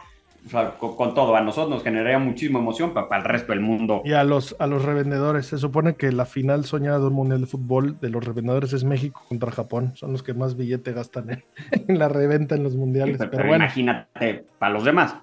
con, 0.52 1.14
todo, 1.14 1.36
a 1.36 1.42
nosotros 1.42 1.70
nos 1.70 1.84
generaría 1.84 2.20
muchísima 2.20 2.60
emoción 2.60 2.94
para, 2.94 3.18
el 3.18 3.24
resto 3.24 3.54
del 3.54 3.62
mundo. 3.62 4.02
Y 4.04 4.14
a 4.14 4.24
los, 4.24 4.56
a 4.60 4.68
los 4.68 4.84
revendedores, 4.84 5.48
se 5.48 5.58
supone 5.58 5.96
que 5.96 6.12
la 6.12 6.26
final 6.26 6.66
soñada 6.66 7.00
de 7.00 7.08
un 7.08 7.14
mundial 7.14 7.42
de 7.42 7.48
fútbol 7.48 8.00
de 8.00 8.10
los 8.10 8.24
revendedores 8.24 8.74
es 8.74 8.84
México 8.84 9.24
contra 9.30 9.52
Japón, 9.52 9.94
son 9.96 10.12
los 10.12 10.22
que 10.22 10.34
más 10.34 10.58
billete 10.58 10.92
gastan 10.92 11.30
en, 11.30 11.44
la 11.98 12.10
reventa 12.10 12.56
en 12.56 12.64
los 12.64 12.76
mundiales. 12.76 13.18
pero, 13.18 13.48
bueno. 13.48 13.64
imagínate, 13.64 14.46
para 14.60 14.74
los 14.74 14.84
demás. 14.84 15.16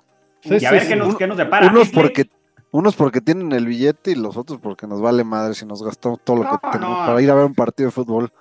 y 0.43 0.65
a 0.65 0.71
ver 0.71 0.89
qué, 0.89 0.97
nos, 0.97 1.17
qué, 1.17 1.27
nos, 1.27 1.37
depara. 1.37 1.69
Unos 1.69 1.91
porque, 1.91 2.27
unos 2.71 2.97
porque 2.97 3.21
tienen 3.21 3.53
el 3.53 3.67
billete 3.67 4.13
y 4.13 4.15
los 4.15 4.37
otros 4.37 4.59
porque 4.59 4.87
nos 4.87 5.03
vale 5.03 5.23
madre 5.23 5.55
si 5.55 5.67
nos 5.67 5.83
gastamos 5.83 6.21
todo 6.25 6.37
lo 6.39 6.43
que 6.45 6.69
tenemos 6.73 7.07
para 7.07 7.21
ir 7.21 7.31
a 7.31 7.35
ver 7.35 7.45
un 7.45 7.55
partido 7.55 7.89
de 7.89 7.93
fútbol. 7.93 8.33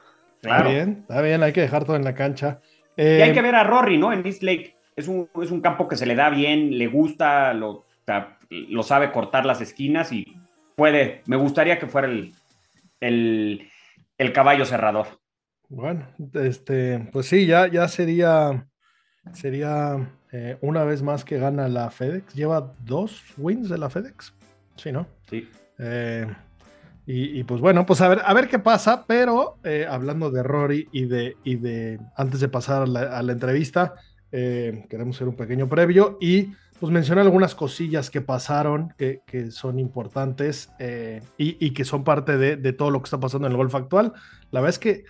Está 0.41 0.63
bien, 0.63 0.99
está 1.01 1.21
bien, 1.21 1.43
hay 1.43 1.51
que 1.51 1.61
dejar 1.61 1.83
todo 1.83 1.97
en 1.97 2.05
la 2.05 2.15
cancha. 2.15 2.61
y 2.95 3.01
hay 3.01 3.33
que 3.33 3.39
eh, 3.39 3.41
ver 3.41 3.55
a 3.55 3.65
Rory, 3.65 3.97
¿no? 3.97 4.13
En 4.13 4.25
East 4.25 4.41
Lake 4.43 4.78
es 4.99 5.51
un, 5.51 5.61
campo 5.61 5.87
que 5.87 5.95
se 5.95 6.05
le 6.05 6.15
da 6.15 6.29
bien, 6.29 6.77
le 6.77 6.87
gusta, 6.87 7.53
lo, 7.53 7.85
lo 8.49 8.83
sabe 8.83 9.11
cortar 9.11 9.45
las 9.45 9.61
esquinas 9.61 10.11
y 10.11 10.25
puede, 10.75 11.21
me 11.25 11.35
gustaría 11.35 11.79
que 11.79 11.87
fuera 11.87 12.07
el, 12.07 12.33
el, 14.17 14.33
caballo 14.33 14.65
cerrador. 14.65 15.07
Bueno, 15.69 16.07
este, 16.33 17.09
pues 17.11 17.27
sí, 17.27 17.45
ya, 17.45 17.67
ya 17.67 17.87
sería, 17.87 18.67
sería 19.33 20.09
eh, 20.31 20.57
una 20.61 20.83
vez 20.83 21.01
más 21.01 21.23
que 21.23 21.37
gana 21.37 21.67
la 21.67 21.91
FedEx. 21.91 22.33
Lleva 22.33 22.73
dos 22.85 23.23
wins 23.37 23.69
de 23.69 23.77
la 23.77 23.89
FedEx. 23.89 24.33
Sí, 24.75 24.91
¿no? 24.91 25.07
Sí. 25.29 25.47
Eh, 25.77 26.27
y, 27.11 27.43
pues 27.43 27.59
bueno, 27.59 27.87
pues 27.87 28.01
a 28.01 28.07
ver, 28.07 28.21
a 28.23 28.35
ver 28.35 28.47
qué 28.47 28.59
pasa, 28.59 29.05
pero 29.07 29.57
eh, 29.63 29.87
hablando 29.89 30.29
de 30.29 30.43
Rory 30.43 30.87
y 30.91 31.05
de, 31.05 31.37
y 31.43 31.55
de 31.55 31.99
antes 32.15 32.39
de 32.39 32.49
pasar 32.49 32.83
a 32.83 33.23
la 33.23 33.31
entrevista, 33.31 33.95
eh, 34.31 34.85
queremos 34.89 35.15
hacer 35.15 35.27
un 35.27 35.35
pequeño 35.35 35.67
previo 35.67 36.17
y 36.21 36.49
pues 36.79 36.93
mencionar 36.93 37.25
algunas 37.25 37.55
cosillas 37.55 38.09
que 38.09 38.21
pasaron 38.21 38.93
que, 38.97 39.21
son 39.51 39.79
importantes 39.79 40.69
eh, 40.79 41.21
y, 41.37 41.71
que 41.71 41.83
son 41.83 42.03
parte 42.03 42.37
de, 42.37 42.73
todo 42.73 42.89
lo 42.89 43.01
que 43.01 43.05
está 43.05 43.19
pasando 43.19 43.47
en 43.47 43.51
el 43.51 43.57
golf 43.57 43.75
actual. 43.75 44.13
La 44.51 44.61
verdad 44.61 44.69
es 44.69 44.79
que 44.79 45.03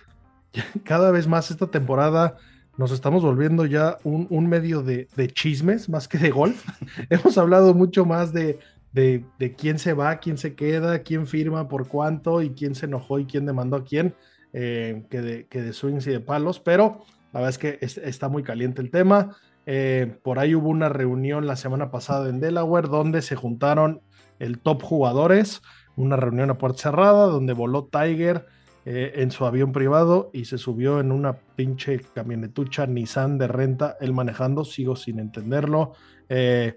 cada 0.84 1.10
vez 1.10 1.28
más 1.28 1.50
esta 1.50 1.68
temporada 1.68 2.36
nos 2.76 2.90
estamos 2.90 3.22
volviendo 3.22 3.66
ya 3.66 3.98
un, 4.04 4.48
medio 4.48 4.82
de, 4.82 5.06
chismes 5.32 5.88
más 5.88 6.08
que 6.08 6.18
de 6.18 6.30
golf. 6.30 6.66
Hemos 7.10 7.38
hablado 7.38 7.72
mucho 7.72 8.04
más 8.04 8.32
de, 8.32 8.58
de, 8.92 9.54
quién 9.56 9.78
se 9.78 9.92
va, 9.92 10.18
quién 10.18 10.38
se 10.38 10.54
queda, 10.54 11.00
quién 11.00 11.26
firma, 11.28 11.68
por 11.68 11.86
cuánto 11.86 12.42
y 12.42 12.50
quién 12.50 12.74
se 12.74 12.86
enojó 12.86 13.20
y 13.20 13.26
quién 13.26 13.46
demandó 13.46 13.76
a 13.76 13.84
quién, 13.84 14.14
eh, 14.52 15.04
que, 15.08 15.20
de, 15.20 15.46
que 15.46 15.62
de 15.62 15.72
swings 15.72 16.06
y 16.08 16.10
de 16.10 16.20
palos, 16.20 16.58
pero 16.58 17.04
la 17.32 17.40
verdad 17.40 17.50
es 17.50 17.58
que 17.58 17.78
está 17.80 18.28
muy 18.28 18.42
caliente 18.42 18.82
el 18.82 18.90
tema. 18.90 19.36
Eh, 19.66 20.18
por 20.22 20.38
ahí 20.38 20.54
hubo 20.54 20.68
una 20.68 20.88
reunión 20.88 21.46
la 21.46 21.56
semana 21.56 21.90
pasada 21.90 22.28
en 22.28 22.40
Delaware 22.40 22.88
donde 22.88 23.22
se 23.22 23.36
juntaron 23.36 24.00
el 24.38 24.58
top 24.58 24.82
jugadores, 24.82 25.62
una 25.96 26.16
reunión 26.16 26.50
a 26.50 26.58
puerta 26.58 26.82
cerrada 26.82 27.26
donde 27.26 27.52
voló 27.52 27.84
Tiger 27.84 28.46
eh, 28.86 29.12
en 29.16 29.30
su 29.30 29.44
avión 29.44 29.72
privado 29.72 30.30
y 30.32 30.46
se 30.46 30.56
subió 30.56 31.00
en 31.00 31.12
una 31.12 31.34
pinche 31.34 32.00
camionetucha 32.14 32.86
Nissan 32.86 33.36
de 33.36 33.46
renta, 33.46 33.96
él 34.00 34.14
manejando, 34.14 34.64
sigo 34.64 34.96
sin 34.96 35.18
entenderlo. 35.18 35.92
Eh, 36.28 36.74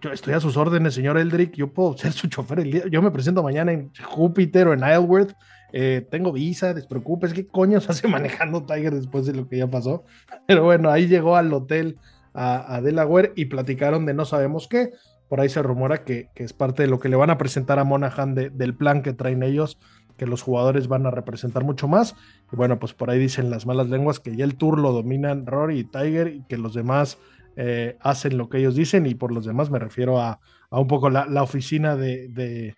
yo 0.00 0.12
estoy 0.12 0.34
a 0.34 0.40
sus 0.40 0.56
órdenes, 0.56 0.94
señor 0.94 1.18
Eldrick, 1.18 1.54
yo 1.54 1.72
puedo 1.72 1.96
ser 1.96 2.12
su 2.12 2.28
chofer 2.28 2.60
el 2.60 2.70
día, 2.70 2.84
yo 2.88 3.02
me 3.02 3.10
presento 3.10 3.42
mañana 3.42 3.72
en 3.72 3.90
Júpiter 4.02 4.68
o 4.68 4.74
en 4.74 4.80
Isleworth, 4.80 5.34
eh, 5.76 6.06
tengo 6.08 6.30
visa, 6.30 6.72
despreocupes, 6.72 7.34
¿qué 7.34 7.48
coño 7.48 7.80
se 7.80 7.90
hace 7.90 8.06
manejando 8.08 8.64
Tiger 8.64 8.94
después 8.94 9.26
de 9.26 9.34
lo 9.34 9.48
que 9.48 9.58
ya 9.58 9.66
pasó? 9.66 10.04
Pero 10.46 10.62
bueno, 10.62 10.88
ahí 10.88 11.08
llegó 11.08 11.34
al 11.34 11.52
hotel 11.52 11.98
a, 12.32 12.80
Delaware 12.80 13.32
y 13.34 13.46
platicaron 13.46 14.06
de 14.06 14.14
no 14.14 14.24
sabemos 14.24 14.68
qué, 14.68 14.92
por 15.28 15.40
ahí 15.40 15.48
se 15.48 15.62
rumora 15.62 16.04
que, 16.04 16.28
es 16.36 16.52
parte 16.52 16.82
de 16.82 16.88
lo 16.88 17.00
que 17.00 17.08
le 17.08 17.16
van 17.16 17.30
a 17.30 17.38
presentar 17.38 17.80
a 17.80 17.84
Monahan 17.84 18.36
del 18.36 18.76
plan 18.76 19.02
que 19.02 19.12
traen 19.14 19.42
ellos 19.42 19.78
que 20.16 20.26
los 20.26 20.42
jugadores 20.42 20.86
van 20.86 21.06
a 21.06 21.10
representar 21.10 21.64
mucho 21.64 21.88
más. 21.88 22.14
Y 22.52 22.56
bueno, 22.56 22.78
pues 22.78 22.94
por 22.94 23.10
ahí 23.10 23.18
dicen 23.18 23.50
las 23.50 23.66
malas 23.66 23.88
lenguas 23.88 24.20
que 24.20 24.36
ya 24.36 24.44
el 24.44 24.54
tour 24.54 24.78
lo 24.78 24.92
dominan 24.92 25.44
Rory 25.44 25.80
y 25.80 25.84
Tiger 25.84 26.28
y 26.28 26.44
que 26.44 26.56
los 26.56 26.74
demás 26.74 27.18
eh, 27.56 27.96
hacen 28.00 28.38
lo 28.38 28.48
que 28.48 28.58
ellos 28.58 28.76
dicen. 28.76 29.06
Y 29.06 29.16
por 29.16 29.32
los 29.32 29.44
demás 29.44 29.70
me 29.70 29.80
refiero 29.80 30.20
a, 30.20 30.38
un 30.70 30.86
poco 30.86 31.10
la, 31.10 31.42
oficina 31.42 31.96
de, 31.96 32.28
de, 32.28 32.76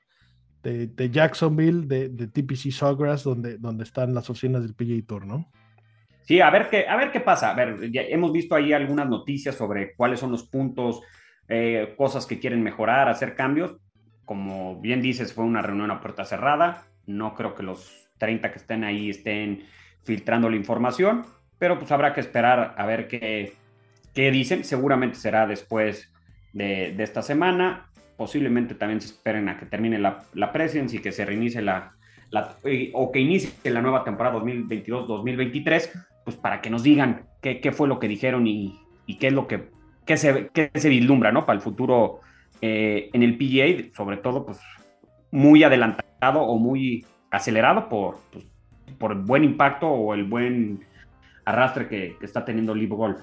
Jacksonville, 1.11 1.87
de, 1.87 2.08
TPC 2.08 2.70
Sawgrass, 2.70 3.25
donde, 3.25 3.58
donde 3.58 3.85
están 3.85 4.14
las 4.14 4.28
oficinas 4.30 4.62
del 4.62 4.75
PGA 4.75 5.06
Tour, 5.06 5.26
¿no? 5.26 5.50
Sí, 6.23 6.40
a 6.40 6.50
ver 6.50 6.68
qué, 6.68 6.87
a 6.88 6.96
ver 6.96 7.12
qué 7.12 7.20
pasa. 7.20 7.50
A 7.50 7.54
ver, 7.54 7.90
ya 7.92 8.02
hemos 8.02 8.32
visto 8.32 8.54
ahí 8.54 8.73
algunas 8.73 9.08
noticias 9.08 9.54
sobre 9.54 9.94
cuáles 9.94 10.20
son 10.20 10.32
los 10.32 10.44
puntos, 10.44 11.00
eh, 11.49 11.94
cosas 11.96 12.26
que 12.26 12.40
quieren 12.40 12.62
mejorar, 12.62 13.08
hacer 13.08 13.35
cambios. 13.35 13.76
Como 14.25 14.80
bien 14.80 15.00
dices, 15.00 15.32
fue 15.32 15.44
una 15.44 15.62
reunión 15.62 15.90
a 15.92 16.00
puerta 16.00 16.25
cerrada 16.25 16.87
no 17.06 17.35
creo 17.35 17.54
que 17.54 17.62
los 17.62 18.08
30 18.18 18.50
que 18.50 18.58
estén 18.58 18.85
ahí 18.85 19.11
estén 19.11 19.64
filtrando 20.04 20.50
la 20.50 20.56
información, 20.56 21.25
pero 21.58 21.78
pues 21.78 21.90
habrá 21.92 22.12
que 22.12 22.20
esperar 22.20 22.75
a 22.76 22.87
ver 22.87 23.08
qué, 23.08 23.54
qué 24.14 24.30
dicen. 24.30 24.64
Seguramente 24.64 25.16
será 25.16 25.46
después 25.46 26.12
de, 26.52 26.94
esta 27.02 27.23
semana. 27.23 27.90
Posiblemente 28.16 28.75
también 28.75 29.00
se 29.00 29.08
esperen 29.08 29.49
a 29.49 29.58
que 29.58 29.66
termine 29.66 29.99
la, 29.99 30.25
la 30.35 30.52
presidencia 30.52 30.99
y 30.99 31.02
que 31.02 31.12
se 31.12 31.25
reinicie 31.25 31.62
la, 31.62 31.92
o 32.92 33.12
que 33.12 33.20
inicie 33.20 33.50
la 33.64 33.82
nueva 33.82 34.04
temporada 34.04 34.38
2022-2023, 34.38 35.90
pues 36.25 36.37
para 36.37 36.61
que 36.61 36.70
nos 36.70 36.82
digan 36.82 37.26
qué, 37.42 37.61
qué, 37.61 37.73
fue 37.73 37.88
lo 37.88 37.99
que 37.99 38.08
dijeron 38.08 38.46
y, 38.46 38.78
y 39.06 39.18
qué 39.18 39.28
es 39.28 39.32
lo 39.32 39.46
que 39.46 39.76
qué 40.06 40.16
se, 40.16 40.49
qué 40.54 40.70
se 40.75 40.88
vislumbra 40.88 41.32
¿no? 41.32 41.44
para 41.44 41.56
el 41.56 41.62
futuro 41.62 42.20
eh, 42.62 43.11
en 43.12 43.23
el 43.23 43.37
PGA, 43.37 43.94
sobre 43.94 44.16
todo 44.16 44.46
pues 44.46 44.58
muy 45.30 45.64
adelantado 45.64 46.42
o 46.42 46.56
muy 46.56 47.04
acelerado 47.30 47.88
por, 47.88 48.20
pues, 48.32 48.46
por 48.99 49.12
el 49.12 49.18
buen 49.18 49.44
impacto 49.44 49.88
o 49.88 50.14
el 50.14 50.25
buen 50.25 50.87
arrastre 51.44 51.88
que, 51.88 52.16
está 52.23 52.44
teniendo 52.44 52.75
Live 52.75 52.96
Golf. 52.96 53.20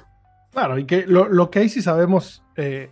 Claro, 0.52 0.78
y 0.78 0.86
que 0.86 1.08
lo, 1.08 1.50
que 1.50 1.60
ahí 1.60 1.70
sí 1.70 1.82
sabemos 1.82 2.44
eh, 2.58 2.92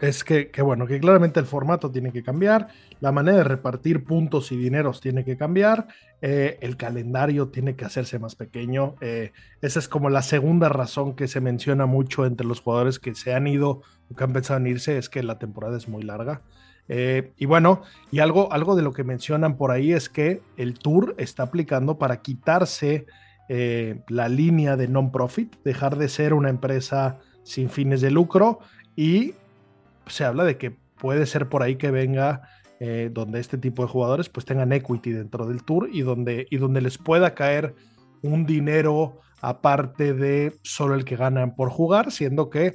es 0.00 0.24
que, 0.24 0.50
bueno, 0.62 0.86
que 0.86 1.00
claramente 1.00 1.40
el 1.40 1.46
formato 1.46 1.90
tiene 1.90 2.12
que 2.12 2.22
cambiar, 2.22 2.68
la 3.00 3.12
manera 3.12 3.38
de 3.38 3.44
repartir 3.44 4.04
puntos 4.04 4.52
y 4.52 4.56
dineros 4.56 5.00
tiene 5.00 5.24
que 5.24 5.36
cambiar, 5.36 5.88
eh, 6.22 6.58
el 6.60 6.76
calendario 6.76 7.48
tiene 7.48 7.76
que 7.76 7.84
hacerse 7.84 8.18
más 8.18 8.34
pequeño. 8.34 8.96
Eh, 9.00 9.32
esa 9.60 9.78
es 9.78 9.88
como 9.88 10.10
la 10.10 10.22
segunda 10.22 10.68
razón 10.68 11.14
que 11.14 11.28
se 11.28 11.40
menciona 11.40 11.86
mucho 11.86 12.26
entre 12.26 12.46
los 12.46 12.60
jugadores 12.60 12.98
que 12.98 13.14
se 13.14 13.34
han 13.34 13.46
ido 13.46 13.82
o 14.10 14.14
que 14.16 14.24
han 14.24 14.32
pensado 14.32 14.60
en 14.60 14.66
irse, 14.66 14.98
es 14.98 15.08
que 15.08 15.22
la 15.22 15.38
temporada 15.38 15.76
es 15.76 15.88
muy 15.88 16.02
larga. 16.02 16.42
Eh, 16.88 17.32
y 17.36 17.46
bueno, 17.46 17.82
y 18.10 18.20
algo, 18.20 18.52
algo 18.52 18.76
de 18.76 18.82
lo 18.82 18.92
que 18.92 19.04
mencionan 19.04 19.56
por 19.56 19.70
ahí 19.70 19.92
es 19.92 20.08
que 20.08 20.42
el 20.56 20.78
tour 20.78 21.14
está 21.18 21.44
aplicando 21.44 21.98
para 21.98 22.22
quitarse 22.22 23.06
eh, 23.48 24.00
la 24.08 24.28
línea 24.28 24.76
de 24.76 24.88
non-profit, 24.88 25.56
dejar 25.64 25.96
de 25.96 26.08
ser 26.08 26.34
una 26.34 26.50
empresa 26.50 27.18
sin 27.42 27.70
fines 27.70 28.00
de 28.00 28.10
lucro 28.10 28.60
y 28.96 29.34
se 30.06 30.24
habla 30.24 30.44
de 30.44 30.56
que 30.56 30.76
puede 30.98 31.26
ser 31.26 31.48
por 31.48 31.62
ahí 31.62 31.76
que 31.76 31.90
venga 31.90 32.48
eh, 32.80 33.10
donde 33.12 33.40
este 33.40 33.58
tipo 33.58 33.82
de 33.82 33.88
jugadores 33.88 34.28
pues 34.28 34.44
tengan 34.44 34.72
equity 34.72 35.12
dentro 35.12 35.46
del 35.46 35.64
tour 35.64 35.88
y 35.92 36.02
donde, 36.02 36.46
y 36.50 36.56
donde 36.58 36.80
les 36.80 36.98
pueda 36.98 37.34
caer 37.34 37.74
un 38.22 38.46
dinero 38.46 39.20
aparte 39.40 40.12
de 40.14 40.54
solo 40.62 40.94
el 40.94 41.04
que 41.04 41.16
ganan 41.16 41.54
por 41.54 41.70
jugar, 41.70 42.10
siendo 42.12 42.50
que 42.50 42.74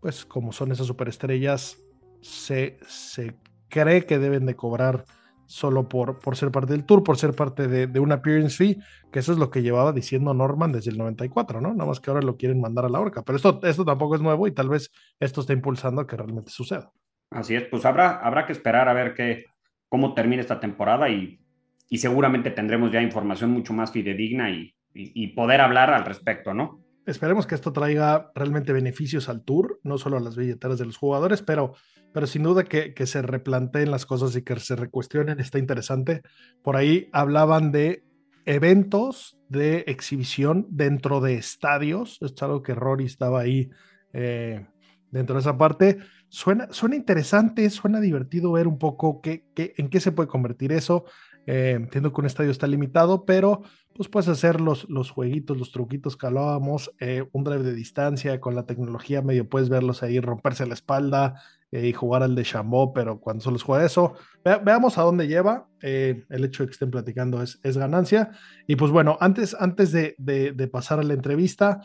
pues 0.00 0.24
como 0.24 0.52
son 0.52 0.72
esas 0.72 0.86
superestrellas 0.86 1.78
se, 2.20 2.78
se 2.86 3.34
cree 3.68 4.04
que 4.04 4.18
deben 4.18 4.46
de 4.46 4.56
cobrar 4.56 5.04
solo 5.50 5.88
por, 5.88 6.20
por 6.20 6.36
ser 6.36 6.52
parte 6.52 6.72
del 6.72 6.84
tour, 6.84 7.02
por 7.02 7.16
ser 7.18 7.34
parte 7.34 7.66
de, 7.66 7.88
de 7.88 7.98
una 7.98 8.16
appearance 8.16 8.56
fee, 8.56 8.78
que 9.10 9.18
eso 9.18 9.32
es 9.32 9.38
lo 9.38 9.50
que 9.50 9.62
llevaba 9.62 9.92
diciendo 9.92 10.32
Norman 10.32 10.70
desde 10.70 10.92
el 10.92 10.98
94, 10.98 11.60
¿no? 11.60 11.72
Nada 11.72 11.86
más 11.86 11.98
que 11.98 12.08
ahora 12.08 12.22
lo 12.22 12.36
quieren 12.36 12.60
mandar 12.60 12.84
a 12.84 12.88
la 12.88 13.00
horca, 13.00 13.22
pero 13.22 13.34
esto, 13.34 13.58
esto 13.64 13.84
tampoco 13.84 14.14
es 14.14 14.20
nuevo 14.20 14.46
y 14.46 14.52
tal 14.52 14.68
vez 14.68 14.92
esto 15.18 15.40
está 15.40 15.52
impulsando 15.52 16.02
a 16.02 16.06
que 16.06 16.16
realmente 16.16 16.52
suceda. 16.52 16.92
Así 17.30 17.56
es, 17.56 17.64
pues 17.64 17.84
habrá, 17.84 18.20
habrá 18.20 18.46
que 18.46 18.52
esperar 18.52 18.88
a 18.88 18.92
ver 18.92 19.12
qué, 19.12 19.46
cómo 19.88 20.14
termina 20.14 20.40
esta 20.40 20.60
temporada 20.60 21.08
y, 21.08 21.40
y 21.88 21.98
seguramente 21.98 22.52
tendremos 22.52 22.92
ya 22.92 23.02
información 23.02 23.50
mucho 23.50 23.72
más 23.72 23.90
fidedigna 23.90 24.50
y, 24.50 24.72
y 24.94 25.28
poder 25.34 25.62
hablar 25.62 25.92
al 25.92 26.04
respecto, 26.04 26.54
¿no? 26.54 26.80
Esperemos 27.10 27.46
que 27.46 27.54
esto 27.54 27.72
traiga 27.72 28.30
realmente 28.34 28.72
beneficios 28.72 29.28
al 29.28 29.42
tour, 29.42 29.80
no 29.82 29.98
solo 29.98 30.16
a 30.16 30.20
las 30.20 30.36
billeteras 30.36 30.78
de 30.78 30.86
los 30.86 30.96
jugadores, 30.96 31.42
pero 31.42 31.74
pero 32.12 32.26
sin 32.26 32.42
duda 32.42 32.64
que, 32.64 32.94
se 33.06 33.22
replanteen 33.22 33.90
las 33.90 34.06
cosas 34.06 34.34
y 34.36 34.42
que 34.42 34.58
se 34.58 34.76
recuestionen 34.76 35.40
está 35.40 35.58
interesante. 35.58 36.22
Por 36.62 36.76
ahí 36.76 37.08
hablaban 37.12 37.70
de 37.70 38.04
eventos 38.46 39.38
de 39.48 39.84
exhibición 39.86 40.66
dentro 40.70 41.20
de 41.20 41.34
estadios. 41.34 42.18
Esto 42.20 42.26
es 42.26 42.42
algo 42.42 42.62
que 42.62 42.74
Rory 42.74 43.04
estaba 43.04 43.40
ahí 43.40 43.70
eh, 44.12 44.66
dentro 45.10 45.34
de 45.34 45.40
esa 45.40 45.56
parte. 45.56 45.98
Suena, 46.28 46.68
suena 46.70 46.96
interesante, 46.96 47.68
suena 47.70 48.00
divertido 48.00 48.52
ver 48.52 48.66
un 48.66 48.78
poco 48.78 49.20
qué, 49.20 49.44
qué, 49.54 49.74
en 49.76 49.88
qué 49.88 50.00
se 50.00 50.12
puede 50.12 50.28
convertir 50.28 50.72
eso. 50.72 51.04
Eh, 51.46 51.72
entiendo 51.72 52.12
que 52.12 52.20
un 52.20 52.26
estadio 52.26 52.50
está 52.50 52.66
limitado, 52.66 53.24
pero 53.24 53.62
pues 53.94 54.08
puedes 54.08 54.28
hacer 54.28 54.60
los, 54.60 54.88
los 54.88 55.10
jueguitos, 55.10 55.58
los 55.58 55.72
truquitos 55.72 56.16
que 56.16 56.26
hablábamos, 56.26 56.94
eh, 57.00 57.24
un 57.32 57.44
drive 57.44 57.64
de 57.64 57.74
distancia 57.74 58.40
con 58.40 58.54
la 58.54 58.66
tecnología 58.66 59.22
medio 59.22 59.48
puedes 59.48 59.68
verlos 59.68 60.02
ahí 60.02 60.20
romperse 60.20 60.66
la 60.66 60.74
espalda 60.74 61.42
eh, 61.72 61.88
y 61.88 61.92
jugar 61.92 62.22
al 62.22 62.34
de 62.34 62.44
Chambó, 62.44 62.92
pero 62.92 63.20
cuando 63.20 63.42
solo 63.42 63.58
juega 63.58 63.84
eso, 63.84 64.14
veamos 64.44 64.98
a 64.98 65.02
dónde 65.02 65.26
lleva. 65.26 65.68
el 65.80 66.44
hecho 66.44 66.62
de 66.62 66.68
que 66.68 66.72
estén 66.72 66.90
platicando 66.90 67.42
es, 67.42 67.58
es 67.62 67.76
ganancia. 67.76 68.30
Y 68.66 68.76
pues 68.76 68.92
bueno, 68.92 69.16
antes, 69.20 69.56
antes 69.58 69.92
de, 69.92 70.14
de, 70.18 70.68
pasar 70.68 71.00
a 71.00 71.02
la 71.02 71.14
entrevista, 71.14 71.80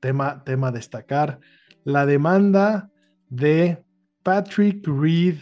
tema, 0.00 0.44
tema 0.44 0.72
destacar, 0.72 1.40
la 1.84 2.06
demanda 2.06 2.90
de 3.28 3.84
Patrick 4.22 4.86
Reed 4.86 5.36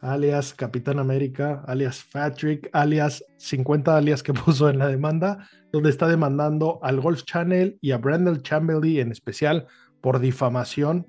alias 0.00 0.54
Capitán 0.54 0.98
América, 0.98 1.62
alias 1.66 2.04
Patrick, 2.12 2.68
alias 2.72 3.24
50 3.38 3.96
alias 3.96 4.22
que 4.22 4.32
puso 4.34 4.68
en 4.68 4.78
la 4.78 4.88
demanda, 4.88 5.48
donde 5.72 5.90
está 5.90 6.08
demandando 6.08 6.78
al 6.82 7.00
Golf 7.00 7.24
Channel 7.24 7.78
y 7.80 7.92
a 7.92 7.98
Brandel 7.98 8.42
Chambly 8.42 9.00
en 9.00 9.12
especial 9.12 9.66
por 10.00 10.20
difamación. 10.20 11.06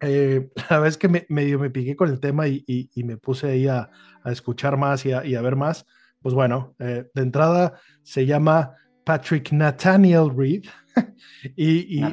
Eh, 0.00 0.50
la 0.70 0.80
vez 0.80 0.96
que 0.96 1.08
me, 1.08 1.26
medio 1.28 1.58
me 1.58 1.70
piqué 1.70 1.96
con 1.96 2.08
el 2.08 2.20
tema 2.20 2.48
y, 2.48 2.88
me 2.96 3.16
puse 3.16 3.48
ahí 3.50 3.66
a, 3.66 3.90
escuchar 4.24 4.76
más 4.76 5.04
y 5.04 5.12
a, 5.12 5.42
ver 5.42 5.56
más, 5.56 5.84
pues 6.20 6.34
bueno, 6.34 6.74
eh, 6.78 7.06
de 7.12 7.22
entrada 7.22 7.74
se 8.02 8.24
llama 8.24 8.76
Patrick 9.04 9.50
Nathaniel 9.52 10.30
Reed 10.36 10.64
y, 11.56 12.04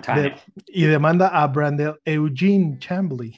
y, 0.68 0.84
demanda 0.86 1.28
a 1.28 1.46
Brandel 1.48 2.00
Eugene 2.04 2.80
Chambly. 2.80 3.36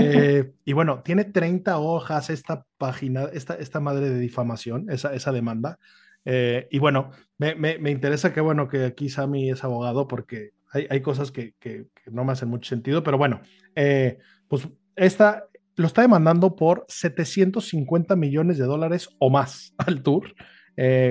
Eh, 0.00 0.52
y 0.64 0.72
bueno, 0.72 1.02
tiene 1.02 1.24
30 1.24 1.78
hojas 1.78 2.30
esta 2.30 2.64
página, 2.76 3.24
esta, 3.32 3.54
esta 3.54 3.80
madre 3.80 4.10
de 4.10 4.18
difamación, 4.18 4.90
esa, 4.90 5.14
esa 5.14 5.32
demanda. 5.32 5.78
Eh, 6.24 6.68
y 6.70 6.78
bueno, 6.78 7.10
me, 7.36 7.54
me, 7.54 7.90
interesa 7.90 8.32
que 8.32 8.40
bueno 8.40 8.68
que 8.68 8.84
aquí 8.84 9.08
Sammy 9.08 9.50
es 9.50 9.64
abogado 9.64 10.06
porque 10.06 10.50
hay, 10.72 10.86
hay 10.90 11.00
cosas 11.00 11.30
que, 11.30 11.54
que, 11.58 11.86
no 12.10 12.24
me 12.24 12.32
hacen 12.32 12.48
mucho 12.48 12.68
sentido, 12.68 13.02
pero 13.02 13.18
bueno, 13.18 13.40
eh, 13.74 14.18
pues 14.48 14.68
esta 14.96 15.44
lo 15.76 15.86
está 15.86 16.02
demandando 16.02 16.56
por 16.56 16.84
750 16.88 18.16
millones 18.16 18.58
de 18.58 18.64
dólares 18.64 19.08
o 19.18 19.30
más 19.30 19.74
al 19.78 20.02
tour. 20.02 20.34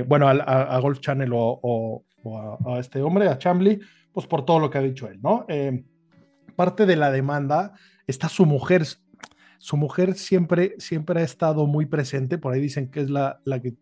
bueno, 0.07 0.27
a, 0.27 0.79
Golf 0.79 0.99
Channel 0.99 1.31
o, 1.33 2.03
a, 2.25 2.75
a, 2.75 2.79
este 2.79 3.01
hombre, 3.01 3.27
a 3.27 3.37
Chambly, 3.37 3.79
pues 4.11 4.27
por 4.27 4.45
todo 4.45 4.59
lo 4.59 4.69
que 4.69 4.77
ha 4.77 4.81
dicho 4.81 5.07
él, 5.07 5.19
¿no? 5.21 5.45
parte 6.55 6.87
de 6.87 6.95
la 6.95 7.11
demanda 7.11 7.73
está 8.07 8.29
su 8.29 8.45
mujer. 8.45 8.85
Su 9.59 9.77
mujer 9.77 10.15
siempre, 10.15 10.75
siempre 10.79 11.21
ha 11.21 11.23
estado 11.23 11.65
muy 11.67 11.85
presente, 11.85 12.37
por 12.37 12.53
ahí 12.53 12.61
dicen 12.61 12.89
que 12.89 13.01
es 13.01 13.09
la, 13.09 13.41
la, 13.43 13.61
que, 13.61 13.73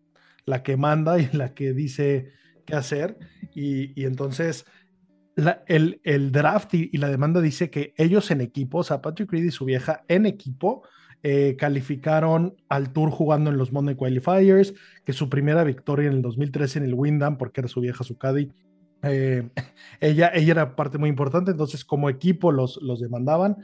la 0.44 0.62
que 0.62 0.76
manda 0.76 1.18
y 1.18 1.28
la 1.32 1.54
que 1.54 1.72
dice 1.72 2.32
qué 2.64 2.74
hacer. 2.74 3.18
Y, 3.54 4.04
entonces 4.04 4.66
el, 5.66 6.00
el, 6.04 6.32
draft 6.32 6.74
y, 6.74 6.90
y, 6.92 6.98
la 6.98 7.08
demanda 7.08 7.40
dice 7.40 7.70
que 7.70 7.94
ellos 7.96 8.30
en 8.30 8.40
equipo, 8.40 8.78
o 8.78 8.84
sea, 8.84 9.02
Patrick 9.02 9.30
Reed 9.30 9.44
y 9.44 9.50
su 9.50 9.64
vieja 9.66 10.04
en 10.08 10.26
equipo, 10.26 10.82
eh, 11.22 11.56
calificaron 11.56 12.54
al 12.68 12.92
Tour 12.92 13.10
jugando 13.10 13.50
en 13.50 13.56
los 13.56 13.72
Monday 13.72 13.96
Qualifiers, 13.96 14.74
que 15.04 15.12
su 15.12 15.28
primera 15.28 15.64
victoria 15.64 16.08
en 16.08 16.14
el 16.14 16.22
2013 16.22 16.78
en 16.78 16.84
el 16.84 16.94
Windham, 16.94 17.36
porque 17.36 17.62
era 17.62 17.68
su 17.68 17.80
vieja 17.80 18.04
su 18.04 18.16
eh, 19.02 19.48
ella, 20.00 20.30
ella 20.32 20.52
era 20.52 20.76
parte 20.76 20.98
muy 20.98 21.08
importante, 21.08 21.50
entonces 21.50 21.84
como 21.84 22.10
equipo 22.10 22.52
los, 22.52 22.80
los 22.80 23.00
demandaban. 23.00 23.56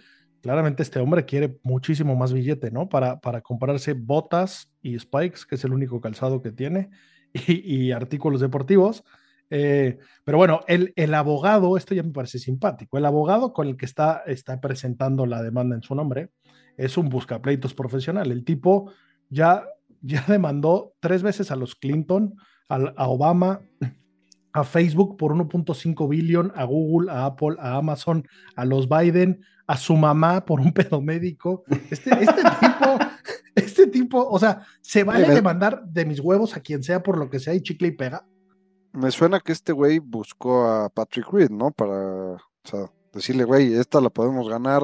Claramente 0.43 0.83
este 0.83 0.99
hombre 0.99 1.25
quiere 1.25 1.59
muchísimo 1.63 2.17
más 2.17 2.33
billete, 2.33 2.73
¿no? 2.73 2.89
Para, 2.89 3.21
para 3.21 3.41
comprarse 3.41 3.93
botas 3.93 4.69
y 4.83 4.99
spikes, 4.99 5.43
que 5.49 5.55
es 5.55 5.65
el 5.65 5.73
único 5.73 6.01
calzado 6.01 6.43
que 6.43 6.51
tiene, 6.51 6.91
y, 7.33 7.93
artículos 7.93 8.41
deportivos. 8.41 9.05
Eh, 9.51 9.99
pero 10.25 10.39
bueno, 10.39 10.61
el, 10.67 10.93
el, 10.97 11.15
abogado, 11.15 11.77
esto 11.77 11.95
ya 11.95 12.03
me 12.03 12.11
parece 12.11 12.39
simpático, 12.39 12.99
el 12.99 13.07
abogado 13.07 13.53
con 13.53 13.69
el 13.69 13.77
que 13.77 13.85
está, 13.85 14.23
está 14.27 14.61
presentando 14.61 15.27
la 15.27 15.43
demanda 15.43 15.77
en 15.77 15.83
su 15.83 15.95
nombre, 15.95 16.31
es 16.77 16.97
un 16.97 17.09
buscapleitos 17.09 17.75
profesional. 17.75 18.33
El 18.33 18.45
tipo 18.45 18.93
ya, 19.31 19.65
ya 20.01 20.25
demandó 20.29 20.95
tres 21.01 21.23
veces 21.23 21.51
a 21.53 21.57
los 21.57 21.77
Clinton, 21.77 22.35
a, 22.69 23.07
Obama, 23.07 23.61
a 24.53 24.65
Facebook 24.65 25.17
por 25.17 25.35
1.5 25.35 26.09
billón, 26.09 26.53
a 26.57 26.65
Google, 26.65 27.13
a 27.13 27.27
Apple, 27.27 27.57
a 27.61 27.77
Amazon, 27.77 28.27
a 28.57 28.65
los 28.65 28.89
Biden, 28.89 29.45
a 29.73 29.76
su 29.79 29.97
mamá 29.97 30.45
por 30.45 30.61
un 30.61 30.71
pedo 30.71 31.00
médico. 31.00 31.64
Este, 31.91 32.11
este 32.11 32.43
tipo, 32.61 32.99
este 33.55 33.87
tipo, 33.87 34.29
o 34.29 34.38
sea, 34.38 34.67
se 34.83 35.02
vale 35.02 35.26
demandar 35.26 35.83
de 35.87 36.05
mis 36.05 36.21
huevos 36.21 36.55
a 36.55 36.61
quien 36.61 36.83
sea 36.83 37.02
por 37.02 37.17
lo 37.17 37.31
que 37.31 37.41
sea 37.41 37.55
y 37.55 37.62
chicle 37.62 37.88
y 37.88 37.93
pega. 37.93 38.26
Me 38.93 39.11
suena 39.11 39.41
que 39.41 39.52
este 39.52 39.73
güey 39.73 39.99
buscó 39.99 40.67
a 40.67 40.91
Patrick 40.91 41.26
Reed, 41.33 41.49
¿no? 41.49 41.71
Para, 41.71 42.35
o 42.35 42.38
sea, 42.64 42.85
decirle, 43.14 43.45
güey, 43.45 43.73
esta 43.73 44.02
la 44.02 44.11
podemos 44.11 44.47
ganar, 44.47 44.83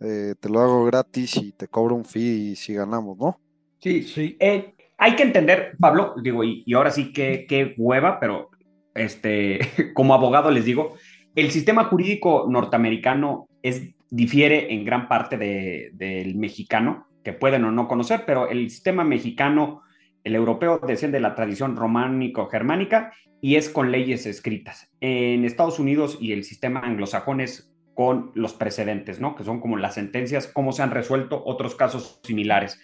eh, 0.00 0.34
te 0.40 0.48
lo 0.48 0.58
hago 0.58 0.84
gratis 0.86 1.36
y 1.36 1.52
te 1.52 1.68
cobro 1.68 1.94
un 1.94 2.04
fee 2.04 2.56
si 2.56 2.74
ganamos, 2.74 3.16
¿no? 3.16 3.38
Sí, 3.78 4.02
sí. 4.02 4.36
Eh, 4.40 4.74
hay 4.98 5.14
que 5.14 5.22
entender, 5.22 5.76
Pablo, 5.78 6.16
digo, 6.20 6.42
y, 6.42 6.64
ahora 6.74 6.90
sí 6.90 7.12
que, 7.12 7.46
qué 7.48 7.76
hueva, 7.78 8.18
pero 8.18 8.50
este, 8.92 9.60
como 9.94 10.14
abogado 10.14 10.50
les 10.50 10.64
digo, 10.64 10.96
el 11.36 11.52
sistema 11.52 11.84
jurídico 11.84 12.46
norteamericano 12.48 13.46
es, 13.62 13.94
difiere 14.10 14.72
en 14.72 14.84
gran 14.84 15.08
parte 15.08 15.36
del 15.36 16.34
mexicano, 16.36 17.06
que 17.24 17.32
pueden 17.32 17.64
o 17.64 17.72
no 17.72 17.88
conocer, 17.88 18.24
pero 18.26 18.48
el 18.48 18.70
sistema 18.70 19.04
mexicano, 19.04 19.82
el 20.22 20.34
europeo, 20.34 20.78
desciende 20.78 21.18
de 21.18 21.22
la 21.22 21.34
tradición 21.34 21.76
románico-germánica 21.76 23.12
y 23.40 23.56
es 23.56 23.68
con 23.68 23.90
leyes 23.90 24.26
escritas. 24.26 24.90
En 25.00 25.44
Estados 25.44 25.78
Unidos 25.78 26.18
y 26.20 26.32
el 26.32 26.44
sistema 26.44 26.80
anglosajón 26.80 27.40
es 27.40 27.72
con 27.94 28.30
los 28.34 28.54
precedentes, 28.54 29.20
¿no? 29.20 29.34
Que 29.34 29.44
son 29.44 29.60
como 29.60 29.76
las 29.76 29.94
sentencias, 29.94 30.46
cómo 30.46 30.72
se 30.72 30.82
han 30.82 30.90
resuelto 30.90 31.42
otros 31.44 31.74
casos 31.74 32.20
similares. 32.22 32.80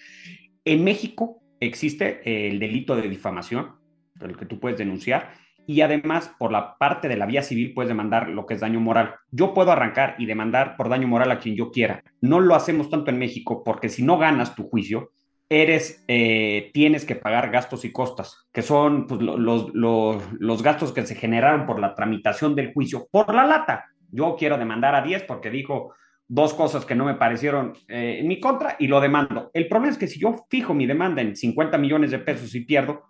En 0.64 0.82
México 0.84 1.42
existe 1.60 2.48
el 2.48 2.58
delito 2.58 2.96
de 2.96 3.08
difamación, 3.08 3.76
el 4.20 4.36
que 4.36 4.46
tú 4.46 4.58
puedes 4.58 4.78
denunciar, 4.78 5.34
y 5.66 5.80
además 5.80 6.34
por 6.38 6.52
la 6.52 6.76
parte 6.78 7.08
de 7.08 7.16
la 7.16 7.26
vía 7.26 7.42
civil 7.42 7.72
puedes 7.74 7.88
demandar 7.88 8.28
lo 8.28 8.46
que 8.46 8.54
es 8.54 8.60
daño 8.60 8.80
moral. 8.80 9.14
Yo 9.30 9.54
puedo 9.54 9.72
arrancar 9.72 10.16
y 10.18 10.26
demandar 10.26 10.76
por 10.76 10.88
daño 10.88 11.08
moral 11.08 11.30
a 11.30 11.38
quien 11.38 11.56
yo 11.56 11.70
quiera. 11.70 12.02
No 12.20 12.40
lo 12.40 12.54
hacemos 12.54 12.90
tanto 12.90 13.10
en 13.10 13.18
México 13.18 13.62
porque 13.64 13.88
si 13.88 14.02
no 14.02 14.18
ganas 14.18 14.54
tu 14.54 14.68
juicio, 14.68 15.12
eres, 15.48 16.04
eh, 16.08 16.70
tienes 16.72 17.04
que 17.04 17.14
pagar 17.14 17.50
gastos 17.50 17.84
y 17.84 17.92
costas, 17.92 18.48
que 18.52 18.62
son 18.62 19.06
pues, 19.06 19.20
los, 19.20 19.74
los, 19.74 20.22
los 20.32 20.62
gastos 20.62 20.92
que 20.92 21.06
se 21.06 21.14
generaron 21.14 21.66
por 21.66 21.78
la 21.78 21.94
tramitación 21.94 22.54
del 22.54 22.72
juicio 22.72 23.06
por 23.10 23.34
la 23.34 23.44
lata 23.44 23.86
yo 24.12 24.36
quiero 24.38 24.58
demandar 24.58 24.94
a 24.94 25.02
10 25.02 25.24
porque 25.24 25.50
dijo 25.50 25.94
dos 26.28 26.54
cosas 26.54 26.84
que 26.84 26.94
no 26.94 27.04
me 27.04 27.14
parecieron 27.14 27.72
eh, 27.88 28.18
en 28.20 28.28
mi 28.28 28.38
contra 28.38 28.76
y 28.78 28.86
lo 28.86 29.00
demando. 29.00 29.50
El 29.52 29.68
problema 29.68 29.90
es 29.90 29.98
que 29.98 30.06
si 30.06 30.20
yo 30.20 30.46
fijo 30.48 30.74
mi 30.74 30.86
demanda 30.86 31.22
en 31.22 31.34
50 31.34 31.78
millones 31.78 32.10
de 32.10 32.18
pesos 32.18 32.54
y 32.54 32.60
pierdo, 32.60 33.04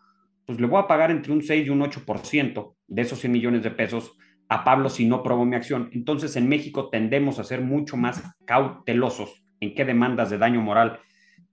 pues 0.47 0.61
le 0.61 0.67
voy 0.67 0.81
a 0.81 0.87
pagar 0.87 1.11
entre 1.11 1.33
un 1.33 1.43
6 1.43 1.67
y 1.67 1.71
un 1.71 1.81
8% 1.81 2.75
de 2.87 3.03
esos 3.03 3.21
100 3.21 3.33
millones 3.33 3.63
de 3.63 3.71
pesos 3.71 4.17
a 4.49 4.65
Pablo 4.65 4.89
si 4.89 5.07
no 5.07 5.23
probó 5.23 5.45
mi 5.45 5.57
acción. 5.57 5.91
Entonces 5.93 6.37
en 6.37 6.49
México 6.49 6.91
tendemos 6.91 7.39
a 7.39 7.45
ser 7.45 7.61
mucho 7.61 7.97
más 7.97 8.23
cautelosos 8.45 9.45
en 9.61 9.75
qué 9.75 9.85
demandas 9.85 10.31
de 10.31 10.39
daño 10.39 10.61
moral 10.61 11.01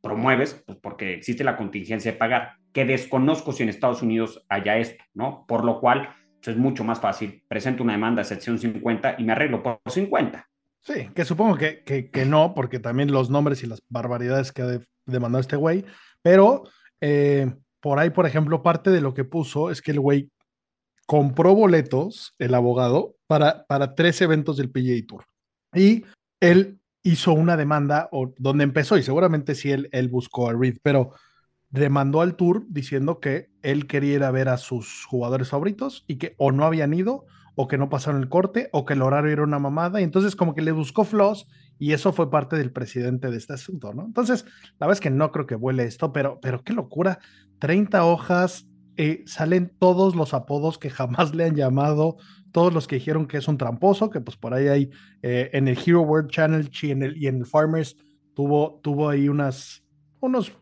promueves, 0.02 0.64
pues 0.66 0.78
porque 0.82 1.14
existe 1.14 1.44
la 1.44 1.58
contingencia 1.58 2.12
de 2.12 2.18
pagar, 2.18 2.54
que 2.74 2.86
desconozco 2.86 3.52
si 3.52 3.64
en 3.64 3.70
Estados 3.70 4.02
Unidos 4.02 4.46
haya 4.50 4.78
esto, 4.78 5.04
¿no? 5.14 5.46
Por 5.48 5.66
lo 5.66 5.80
cual 5.80 6.10
es 6.46 6.58
mucho 6.58 6.84
más 6.84 7.00
fácil. 7.00 7.44
Presento 7.48 7.84
una 7.84 7.94
demanda 7.94 8.22
de 8.22 8.28
sección 8.28 8.58
50 8.58 9.16
y 9.18 9.24
me 9.24 9.34
arreglo 9.34 9.62
por 9.62 9.80
50. 9.86 10.48
Sí, 10.82 11.10
que 11.14 11.26
supongo 11.26 11.58
que, 11.58 11.84
que, 11.84 12.26
no, 12.26 12.54
porque 12.54 12.80
también 12.80 13.12
los 13.12 13.30
nombres 13.30 13.64
y 13.64 13.68
las 13.68 13.84
barbaridades 13.90 14.52
que 14.52 14.62
ha 14.62 14.80
demandado 15.06 15.42
este 15.42 15.58
güey, 15.58 15.86
pero 16.22 16.64
eh, 17.02 17.54
por 17.82 18.00
ahí, 18.00 18.10
por 18.10 18.26
ejemplo, 18.26 18.62
parte 18.62 18.92
de 18.92 19.02
lo 19.02 19.14
que 19.14 19.24
puso 19.24 19.72
es 19.72 19.82
que 19.82 19.92
el 19.92 20.00
güey 20.00 20.30
compró 21.06 21.56
boletos, 21.56 22.36
el 22.40 22.54
abogado, 22.54 23.16
para, 23.28 23.66
para 23.66 23.96
tres 23.96 24.22
eventos 24.22 24.58
del 24.58 24.70
PGA 24.70 25.06
Tour. 25.08 25.26
Y 25.74 26.04
él 26.40 26.80
hizo 27.04 27.34
una 27.34 27.58
demanda, 27.58 28.10
o 28.12 28.34
donde 28.38 28.64
empezó, 28.64 28.98
y 28.98 29.04
seguramente 29.04 29.56
sí 29.56 29.72
él, 29.72 29.90
él 29.92 30.10
buscó 30.10 30.50
a 30.50 30.54
Reed, 30.54 30.78
pero 30.84 31.14
demandó 31.70 32.22
al 32.22 32.36
tour 32.36 32.66
diciendo 32.68 33.20
que 33.20 33.50
él 33.62 33.88
quería 33.88 34.16
ir 34.16 34.24
a 34.24 34.32
ver 34.32 34.50
a 34.50 34.58
sus 34.58 35.06
jugadores 35.06 35.50
favoritos 35.50 36.04
y 36.08 36.18
que 36.18 36.34
o 36.38 36.52
no 36.52 36.66
habían 36.66 36.94
ido 36.94 37.26
o 37.62 37.68
que 37.68 37.78
no 37.78 37.90
pasaron 37.90 38.22
el 38.22 38.30
corte 38.30 38.70
o 38.72 38.86
que 38.86 38.94
el 38.94 39.02
horario 39.02 39.34
era 39.34 39.44
una 39.44 39.60
mamada 39.60 40.00
y 40.00 40.06
entonces 40.06 40.34
como 40.34 40.56
que 40.56 40.62
le 40.62 40.72
buscó 40.72 41.04
flaws 41.04 41.46
y 41.78 41.92
eso 41.92 42.14
fue 42.14 42.32
parte 42.32 42.56
del 42.56 42.72
presidente 42.72 43.30
de 43.30 43.36
este 43.36 43.52
asunto, 43.52 43.94
¿no? 43.94 44.06
Entonces, 44.06 44.46
la 44.80 44.88
verdad 44.88 44.94
es 44.94 45.02
que 45.02 45.10
no 45.10 45.30
creo 45.34 45.46
que 45.46 45.56
vuele 45.56 45.84
esto, 45.84 46.14
pero, 46.14 46.40
pero 46.42 46.64
qué 46.64 46.72
locura, 46.72 47.20
30 47.60 48.06
hojas, 48.06 48.66
eh, 48.96 49.24
salen 49.26 49.76
todos 49.78 50.16
los 50.16 50.34
apodos 50.34 50.78
que 50.78 50.90
jamás 50.90 51.36
le 51.36 51.44
han 51.44 51.56
llamado, 51.56 52.16
todos 52.54 52.74
los 52.74 52.88
que 52.88 52.96
dijeron 52.96 53.28
que 53.28 53.36
es 53.36 53.50
un 53.50 53.58
tramposo, 53.58 54.10
que 54.10 54.22
pues 54.22 54.38
por 54.38 54.54
ahí 54.54 54.70
hay 54.70 54.90
eh, 55.22 55.50
en 55.52 55.68
el 55.68 55.78
Hero 55.78 56.04
World 56.04 56.32
Channel 56.32 56.72
y 56.82 56.92
en 56.92 57.04
el, 57.04 57.18
y 57.18 57.28
en 57.28 57.40
el 57.40 57.46
Farmers 57.46 57.98
tuvo, 58.36 58.80
tuvo 58.82 59.10
ahí 59.10 59.28
unas, 59.28 59.84
unos 60.22 60.54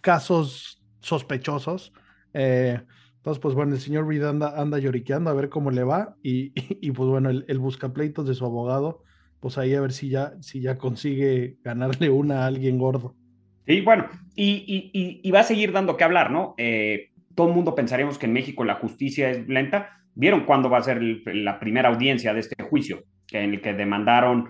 casos 0.00 0.82
sospechosos. 1.00 1.92
Eh, 2.32 2.80
entonces, 3.20 3.38
pues 3.42 3.54
bueno, 3.54 3.74
el 3.74 3.80
señor 3.80 4.08
Reed 4.08 4.24
anda, 4.24 4.78
lloriqueando 4.78 5.28
a 5.28 5.34
ver 5.34 5.50
cómo 5.50 5.70
le 5.70 5.84
va 5.84 6.16
y, 6.22 6.52
y, 6.54 6.90
pues 6.92 7.08
bueno, 7.08 7.28
el, 7.28 7.44
el 7.48 7.58
buscapleitos 7.58 8.26
de 8.26 8.34
su 8.34 8.46
abogado, 8.46 9.02
pues 9.40 9.58
ahí 9.58 9.74
a 9.74 9.80
ver 9.82 9.92
si 9.92 10.08
ya, 10.08 10.32
si 10.40 10.60
ya 10.62 10.78
consigue 10.78 11.58
ganarle 11.62 12.08
una 12.08 12.44
a 12.44 12.46
alguien 12.46 12.78
gordo. 12.78 13.14
Sí, 13.66 13.82
bueno, 13.82 14.06
y, 14.34 15.20
y 15.22 15.30
va 15.30 15.40
a 15.40 15.44
seguir 15.44 15.70
dando 15.70 15.96
que 15.96 16.04
hablar, 16.04 16.30
¿no? 16.30 16.54
Eh, 16.56 17.10
todo 17.34 17.48
el 17.48 17.54
mundo 17.54 17.74
pensaríamos 17.74 18.18
que 18.18 18.26
en 18.26 18.32
México 18.32 18.64
la 18.64 18.76
justicia 18.76 19.30
es 19.30 19.46
lenta. 19.48 20.00
¿Vieron 20.14 20.44
cuándo 20.44 20.68
va 20.70 20.78
a 20.78 20.82
ser 20.82 21.00
la 21.02 21.60
primera 21.60 21.90
audiencia 21.90 22.34
de 22.34 22.40
este 22.40 22.62
juicio 22.62 23.04
en 23.32 23.54
el 23.54 23.60
que 23.60 23.74
demandaron 23.74 24.48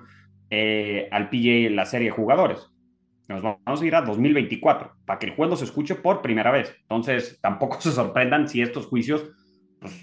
eh, 0.48 1.08
al 1.10 1.28
PJ 1.28 1.70
la 1.70 1.84
serie 1.86 2.08
de 2.08 2.16
jugadores? 2.16 2.69
Nos 3.30 3.42
vamos 3.42 3.80
a 3.80 3.86
ir 3.86 3.94
a 3.94 4.02
2024 4.02 4.92
para 5.04 5.20
que 5.20 5.26
el 5.26 5.36
juego 5.36 5.54
se 5.54 5.64
escuche 5.64 5.94
por 5.94 6.20
primera 6.20 6.50
vez. 6.50 6.74
Entonces, 6.82 7.38
tampoco 7.40 7.80
se 7.80 7.92
sorprendan 7.92 8.48
si 8.48 8.60
estos 8.60 8.86
juicios 8.86 9.24
pues, 9.78 9.94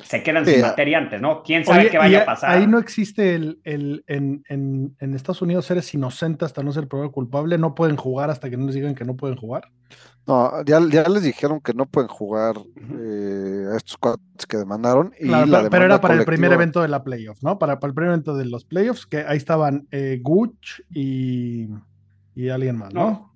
se 0.00 0.22
quedan 0.22 0.44
sin 0.44 0.60
materia 0.60 0.98
antes, 0.98 1.20
¿no? 1.20 1.42
¿Quién 1.42 1.64
sabe 1.64 1.90
qué 1.90 1.98
vaya 1.98 2.22
a 2.22 2.26
pasar? 2.26 2.50
Ahí 2.50 2.66
no 2.66 2.78
existe 2.78 3.34
el, 3.34 3.60
el 3.62 4.04
en, 4.06 4.42
en, 4.48 4.96
en, 4.98 5.14
Estados 5.14 5.42
Unidos 5.42 5.70
eres 5.70 5.92
inocente 5.94 6.44
hasta 6.44 6.62
no 6.62 6.72
ser 6.72 6.88
probado 6.88 7.12
culpable, 7.12 7.56
no 7.56 7.74
pueden 7.74 7.96
jugar 7.96 8.30
hasta 8.30 8.50
que 8.50 8.56
no 8.56 8.66
les 8.66 8.74
digan 8.74 8.94
que 8.94 9.04
no 9.04 9.16
pueden 9.16 9.36
jugar. 9.36 9.70
No, 10.26 10.64
ya, 10.64 10.80
ya 10.90 11.08
les 11.08 11.22
dijeron 11.22 11.60
que 11.60 11.72
no 11.72 11.86
pueden 11.86 12.08
jugar 12.08 12.56
eh, 12.76 13.64
a 13.72 13.76
estos 13.76 13.96
cuates 13.96 14.46
que 14.46 14.56
demandaron. 14.56 15.12
Y 15.18 15.30
pero, 15.70 15.84
era 15.84 16.00
para 16.00 16.14
el 16.14 16.24
primer 16.24 16.52
evento 16.52 16.82
de 16.82 16.88
la 16.88 17.02
playoff, 17.02 17.42
¿no? 17.42 17.58
Para, 17.58 17.80
para 17.80 17.90
el 17.90 17.94
primer 17.94 18.10
evento 18.10 18.36
de 18.36 18.44
los 18.44 18.64
playoffs, 18.64 19.06
que 19.06 19.18
ahí 19.18 19.36
estaban 19.36 19.88
eh, 19.90 20.20
Gucci 20.22 20.82
y 20.94 21.68
y 22.38 22.50
alguien 22.50 22.78
más, 22.78 22.94
¿no? 22.94 23.34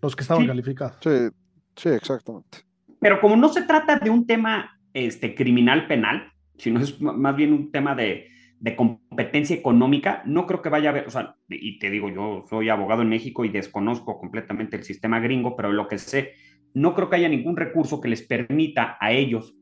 Los 0.00 0.14
que 0.14 0.22
estaban 0.22 0.46
calificados. 0.46 0.98
Sí, 1.02 1.34
sí, 1.74 1.88
exactamente. 1.88 2.58
Pero 3.00 3.20
como 3.20 3.34
no 3.34 3.48
se 3.48 3.62
trata 3.62 3.98
de 3.98 4.08
un 4.08 4.24
tema 4.24 4.78
este, 4.92 5.34
criminal 5.34 5.88
penal, 5.88 6.32
sino 6.56 6.78
es 6.78 7.00
más 7.00 7.34
bien 7.34 7.52
un 7.52 7.72
tema 7.72 7.96
de, 7.96 8.28
de 8.60 8.76
competencia 8.76 9.56
económica, 9.56 10.22
no 10.26 10.46
creo 10.46 10.62
que 10.62 10.68
vaya 10.68 10.90
a 10.90 10.92
haber, 10.92 11.08
o 11.08 11.10
sea, 11.10 11.34
y 11.48 11.80
te 11.80 11.90
digo, 11.90 12.08
yo 12.08 12.44
soy 12.48 12.68
abogado 12.68 13.02
en 13.02 13.08
México 13.08 13.44
y 13.44 13.48
desconozco 13.48 14.16
completamente 14.16 14.76
el 14.76 14.84
sistema 14.84 15.18
gringo, 15.18 15.56
pero 15.56 15.72
lo 15.72 15.88
que 15.88 15.98
sé, 15.98 16.34
no 16.72 16.94
creo 16.94 17.10
que 17.10 17.16
haya 17.16 17.28
ningún 17.28 17.56
recurso 17.56 18.00
que 18.00 18.08
les 18.08 18.22
permita 18.22 18.96
a 19.00 19.10
ellos 19.10 19.56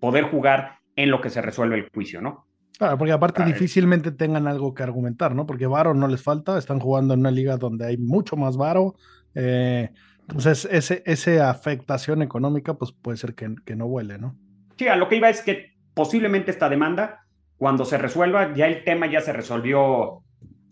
poder 0.00 0.24
jugar 0.24 0.78
en 0.96 1.10
lo 1.10 1.20
que 1.20 1.28
se 1.28 1.42
resuelve 1.42 1.76
el 1.76 1.90
juicio, 1.90 2.22
¿no? 2.22 2.46
Claro, 2.82 2.98
porque 2.98 3.12
aparte 3.12 3.44
difícilmente 3.44 4.10
tengan 4.10 4.48
algo 4.48 4.74
que 4.74 4.82
argumentar, 4.82 5.36
¿no? 5.36 5.46
Porque 5.46 5.68
varo 5.68 5.94
no 5.94 6.08
les 6.08 6.20
falta, 6.20 6.58
están 6.58 6.80
jugando 6.80 7.14
en 7.14 7.20
una 7.20 7.30
liga 7.30 7.56
donde 7.56 7.86
hay 7.86 7.96
mucho 7.96 8.34
más 8.34 8.56
varo. 8.56 8.96
Eh, 9.36 9.88
entonces, 10.22 10.66
ese, 10.68 11.00
esa 11.06 11.48
afectación 11.48 12.22
económica, 12.22 12.74
pues 12.74 12.90
puede 12.90 13.18
ser 13.18 13.36
que, 13.36 13.54
que 13.64 13.76
no 13.76 13.86
vuele, 13.86 14.18
¿no? 14.18 14.34
Sí, 14.76 14.88
a 14.88 14.96
lo 14.96 15.08
que 15.08 15.14
iba 15.14 15.28
es 15.28 15.42
que 15.42 15.76
posiblemente 15.94 16.50
esta 16.50 16.68
demanda 16.68 17.20
cuando 17.56 17.84
se 17.84 17.98
resuelva, 17.98 18.52
ya 18.52 18.66
el 18.66 18.82
tema 18.82 19.06
ya 19.06 19.20
se 19.20 19.32
resolvió 19.32 20.24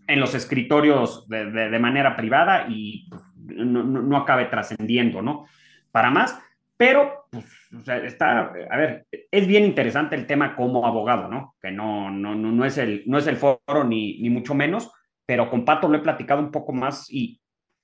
en 0.05 0.19
los 0.19 0.35
escritorios 0.35 1.29
de, 1.29 1.49
de, 1.49 1.79
manera 1.79 2.17
privada 2.17 2.67
y 2.67 3.07
no, 3.37 3.83
no, 3.83 4.01
no 4.01 4.17
acabe 4.17 4.47
trascendiendo, 4.47 5.21
¿no? 5.21 5.45
Para 5.93 6.11
más, 6.11 6.37
pero 6.81 7.27
pues, 7.29 7.45
o 7.79 7.79
sea, 7.81 7.97
está, 7.97 8.39
a 8.39 8.75
ver, 8.75 9.05
es 9.11 9.45
bien 9.45 9.65
interesante 9.65 10.15
el 10.15 10.25
tema 10.25 10.55
como 10.55 10.87
abogado, 10.87 11.27
¿no? 11.27 11.55
Que 11.61 11.69
no, 11.69 12.09
no, 12.09 12.33
no, 12.33 12.51
no, 12.51 12.65
es, 12.65 12.79
el, 12.79 13.03
no 13.05 13.19
es 13.19 13.27
el 13.27 13.37
foro 13.37 13.83
ni, 13.85 14.19
ni 14.19 14.31
mucho 14.31 14.55
menos, 14.55 14.89
pero 15.23 15.47
con 15.47 15.63
Pato 15.63 15.87
lo 15.87 15.99
he 15.99 16.01
platicado 16.01 16.41
un 16.41 16.49
poco 16.49 16.73
más 16.73 17.05
y, 17.07 17.39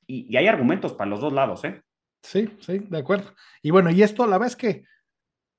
y, 0.08 0.36
hay 0.36 0.48
argumentos 0.48 0.94
para 0.94 1.12
los 1.12 1.22
dos 1.22 1.32
lados, 1.32 1.64
¿eh? 1.66 1.80
Sí, 2.24 2.50
sí, 2.60 2.80
de 2.90 2.98
acuerdo. 2.98 3.36
Y 3.62 3.70
bueno, 3.70 3.92
y 3.92 4.02
esto 4.02 4.24
a 4.24 4.28
la 4.28 4.40
vez 4.40 4.56
que 4.56 4.86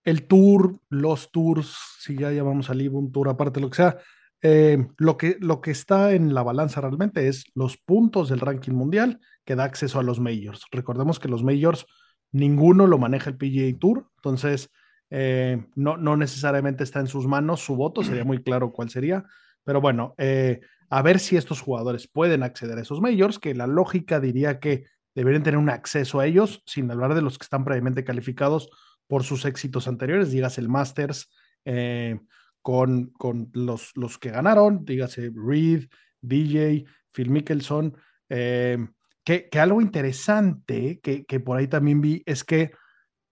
el 0.03 0.27
tour, 0.27 0.81
los 0.89 1.31
tours, 1.31 1.79
si 2.01 2.17
ya 2.17 2.33
llamamos 2.33 2.71
al 2.71 2.89
un 2.89 3.13
tour 3.13 3.29
aparte, 3.29 3.61
lo 3.61 3.71
que 3.71 3.77
sea, 3.77 3.99
eh, 4.43 4.85
lo, 4.97 5.17
que, 5.17 5.37
lo 5.39 5.61
que 5.61 5.71
está 5.71 6.11
en 6.13 6.35
la 6.35 6.43
balanza 6.43 6.81
realmente 6.81 7.29
es 7.29 7.45
los 7.55 7.77
puntos 7.77 8.31
del 8.31 8.41
ranking 8.41 8.73
mundial 8.73 9.21
que 9.45 9.55
da 9.55 9.63
acceso 9.63 10.01
a 10.01 10.03
los 10.03 10.19
majors. 10.19 10.65
Recordemos 10.73 11.21
que 11.21 11.29
los 11.29 11.45
majors, 11.45 11.87
ninguno 12.33 12.87
lo 12.87 12.99
maneja 12.99 13.31
el 13.31 13.37
PGA 13.37 13.79
Tour, 13.79 14.07
entonces 14.17 14.71
eh, 15.11 15.65
no, 15.75 15.97
no 15.97 16.17
necesariamente 16.17 16.85
está 16.85 17.01
en 17.01 17.07
sus 17.07 17.27
manos 17.27 17.61
su 17.61 17.77
voto, 17.77 18.03
sería 18.03 18.25
muy 18.25 18.43
claro 18.43 18.73
cuál 18.73 18.91
sería, 18.91 19.25
pero 19.65 19.81
bueno, 19.81 20.15
eh, 20.19 20.61
a 20.91 21.03
ver 21.03 21.19
si 21.19 21.37
estos 21.37 21.61
jugadores 21.61 22.09
pueden 22.09 22.43
acceder 22.43 22.79
a 22.79 22.83
esos 22.83 23.01
majors, 23.01 23.39
que 23.39 23.55
la 23.55 23.67
lógica 23.67 24.21
diría 24.21 24.61
que 24.61 24.87
deberían 25.15 25.43
tener 25.43 25.59
un 25.59 25.71
acceso 25.71 26.21
a 26.21 26.27
ellos, 26.27 26.63
sin 26.67 26.91
hablar 26.91 27.15
de 27.15 27.23
los 27.23 27.39
que 27.39 27.45
están 27.45 27.65
previamente 27.65 28.05
calificados 28.05 28.71
por 29.07 29.25
sus 29.25 29.45
éxitos 29.45 29.89
anteriores, 29.89 30.31
digas 30.31 30.59
el 30.59 30.69
Masters, 30.69 31.31
eh, 31.65 32.19
con, 32.63 33.07
con 33.13 33.51
los, 33.53 33.93
los, 33.97 34.19
que 34.19 34.31
ganaron, 34.31 34.85
dígase 34.85 35.31
Reed, 35.35 35.89
DJ, 36.21 36.85
Phil 37.13 37.31
Mickelson, 37.31 37.97
eh, 38.29 38.79
que, 39.29 39.51
que, 39.51 39.61
algo 39.61 39.83
interesante 39.83 41.01
que, 41.03 41.27
que, 41.27 41.39
por 41.39 41.59
ahí 41.59 41.69
también 41.69 42.01
vi 42.01 42.23
es 42.25 42.45
que 42.45 42.71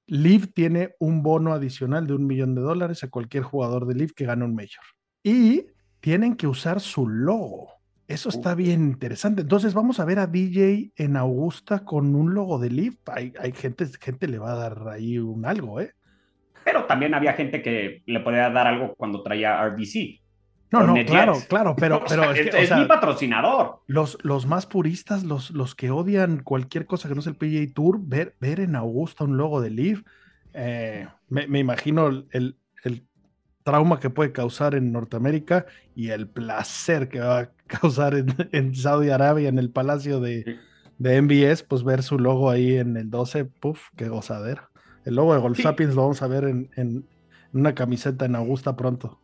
Liv 0.06 0.52
tiene 0.52 0.94
un 0.98 1.22
bono 1.22 1.54
adicional 1.54 2.06
de 2.06 2.12
un 2.12 2.26
millón 2.26 2.54
de 2.54 2.60
dólares 2.60 3.02
a 3.02 3.08
cualquier 3.08 3.44
jugador 3.44 3.86
de 3.86 3.94
Liv 3.94 4.12
que 4.14 4.26
gane 4.26 4.44
un 4.44 4.54
Major. 4.54 4.84
Y 5.22 5.68
tienen 6.00 6.36
que 6.36 6.48
usar 6.48 6.80
su 6.80 7.08
logo. 7.08 7.70
Eso 8.08 8.28
está 8.28 8.54
bien 8.54 8.82
interesante. 8.82 9.40
Entonces 9.40 9.72
vamos 9.72 9.98
a 9.98 10.04
ver 10.04 10.18
a 10.18 10.26
DJ 10.26 10.92
en 10.96 11.16
Augusta 11.16 11.86
con 11.86 12.14
un 12.14 12.34
logo 12.34 12.58
de 12.58 12.68
Liv. 12.68 12.98
Hay, 13.06 13.32
hay 13.40 13.52
gente, 13.52 13.86
gente 13.98 14.28
le 14.28 14.38
va 14.38 14.52
a 14.52 14.56
dar 14.56 14.88
ahí 14.88 15.16
un 15.16 15.46
algo, 15.46 15.80
¿eh? 15.80 15.94
Pero 16.62 16.84
también 16.84 17.14
había 17.14 17.32
gente 17.32 17.62
que 17.62 18.02
le 18.04 18.20
podía 18.20 18.50
dar 18.50 18.66
algo 18.66 18.94
cuando 18.96 19.22
traía 19.22 19.66
RBC. 19.66 20.20
No, 20.70 20.84
no, 20.84 20.94
claro, 21.04 21.36
claro, 21.48 21.76
pero, 21.76 22.02
pero 22.04 22.04
o 22.04 22.08
sea, 22.08 22.32
es, 22.32 22.50
que, 22.50 22.62
es 22.62 22.68
sea, 22.68 22.78
mi 22.78 22.86
patrocinador. 22.86 23.82
Los, 23.86 24.18
los 24.22 24.46
más 24.46 24.66
puristas, 24.66 25.24
los, 25.24 25.50
los 25.50 25.74
que 25.74 25.90
odian 25.90 26.42
cualquier 26.42 26.86
cosa 26.86 27.08
que 27.08 27.14
no 27.14 27.22
sea 27.22 27.32
el 27.32 27.36
PGA 27.36 27.72
Tour, 27.72 27.98
ver, 28.02 28.34
ver 28.40 28.60
en 28.60 28.76
Augusta 28.76 29.24
un 29.24 29.36
logo 29.36 29.60
de 29.60 29.70
Liv, 29.70 30.04
eh, 30.54 31.06
me, 31.28 31.46
me, 31.46 31.58
imagino 31.58 32.08
el, 32.08 32.56
el, 32.82 33.06
trauma 33.62 33.98
que 33.98 34.10
puede 34.10 34.30
causar 34.30 34.76
en 34.76 34.92
Norteamérica 34.92 35.66
y 35.96 36.10
el 36.10 36.28
placer 36.28 37.08
que 37.08 37.18
va 37.18 37.38
a 37.40 37.50
causar 37.66 38.14
en, 38.14 38.28
en 38.52 38.74
Saudi 38.74 39.10
Arabia, 39.10 39.48
en 39.48 39.58
el 39.58 39.70
palacio 39.70 40.20
de, 40.20 40.58
de, 40.98 41.20
MBS, 41.20 41.64
pues 41.64 41.82
ver 41.82 42.04
su 42.04 42.18
logo 42.18 42.48
ahí 42.48 42.76
en 42.76 42.96
el 42.96 43.10
12, 43.10 43.44
puff, 43.44 43.88
qué 43.96 44.08
gozadera. 44.08 44.70
El 45.04 45.16
logo 45.16 45.34
de 45.34 45.40
Golf 45.40 45.56
sí. 45.56 45.64
Sapiens 45.64 45.94
lo 45.94 46.02
vamos 46.02 46.22
a 46.22 46.28
ver 46.28 46.44
en, 46.44 46.70
en, 46.76 47.06
una 47.52 47.74
camiseta 47.74 48.24
en 48.24 48.36
Augusta 48.36 48.76
pronto. 48.76 49.20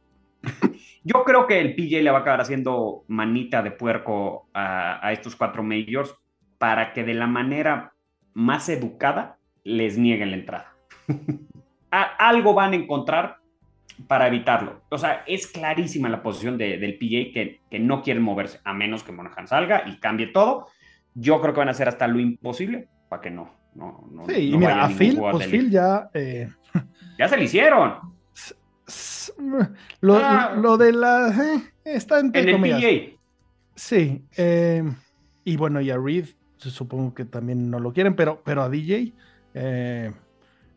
Yo 1.04 1.24
creo 1.24 1.46
que 1.46 1.60
el 1.60 1.74
PJ 1.74 2.02
le 2.02 2.10
va 2.10 2.18
a 2.18 2.20
acabar 2.20 2.40
haciendo 2.40 3.04
manita 3.08 3.62
de 3.62 3.72
puerco 3.72 4.48
a, 4.54 5.04
a 5.06 5.12
estos 5.12 5.34
cuatro 5.36 5.62
majors 5.62 6.14
para 6.58 6.92
que 6.92 7.02
de 7.02 7.14
la 7.14 7.26
manera 7.26 7.92
más 8.34 8.68
educada 8.68 9.38
les 9.64 9.98
nieguen 9.98 10.30
la 10.30 10.36
entrada. 10.36 10.76
a, 11.90 12.02
algo 12.28 12.54
van 12.54 12.72
a 12.72 12.76
encontrar 12.76 13.38
para 14.06 14.26
evitarlo. 14.26 14.82
O 14.88 14.98
sea, 14.98 15.22
es 15.26 15.46
clarísima 15.46 16.08
la 16.08 16.22
posición 16.22 16.58
de, 16.58 16.78
del 16.78 16.98
PJ 16.98 17.32
que, 17.32 17.60
que, 17.70 17.78
no 17.78 18.02
quieren 18.02 18.22
moverse, 18.22 18.60
a 18.64 18.72
menos 18.72 19.02
que 19.02 19.12
Monahan 19.12 19.46
salga 19.46 19.84
y 19.86 19.98
cambie 19.98 20.28
todo. 20.28 20.68
Yo 21.14 21.40
creo 21.40 21.52
que 21.52 21.60
van 21.60 21.68
a 21.68 21.72
hacer 21.72 21.88
hasta 21.88 22.08
lo 22.08 22.18
imposible 22.18 22.88
para 23.08 23.22
que 23.22 23.30
no. 23.30 23.50
no, 23.74 24.08
no 24.10 24.26
sí, 24.26 24.50
no 24.50 24.56
y 24.56 24.58
mira, 24.58 24.84
a 24.84 24.88
Phil, 24.88 25.18
pues 25.18 25.46
Phil 25.46 25.70
ya. 25.70 26.08
Eh... 26.14 26.48
Ya 27.18 27.28
se 27.28 27.36
le 27.36 27.44
hicieron. 27.44 28.14
Lo, 30.00 30.16
ah, 30.16 30.54
lo 30.60 30.76
de 30.76 30.92
la. 30.92 31.28
Eh, 31.28 31.62
está 31.84 32.20
entre 32.20 32.42
en 32.42 32.48
el 32.48 32.54
comillas. 32.54 32.80
PGA. 32.80 33.18
Sí. 33.74 34.24
Eh, 34.36 34.82
y 35.44 35.56
bueno, 35.56 35.80
y 35.80 35.90
a 35.90 35.98
Reed, 35.98 36.26
supongo 36.58 37.14
que 37.14 37.24
también 37.24 37.70
no 37.70 37.80
lo 37.80 37.92
quieren, 37.92 38.14
pero, 38.14 38.42
pero 38.44 38.62
a 38.62 38.68
DJ. 38.68 39.12
Eh, 39.54 40.12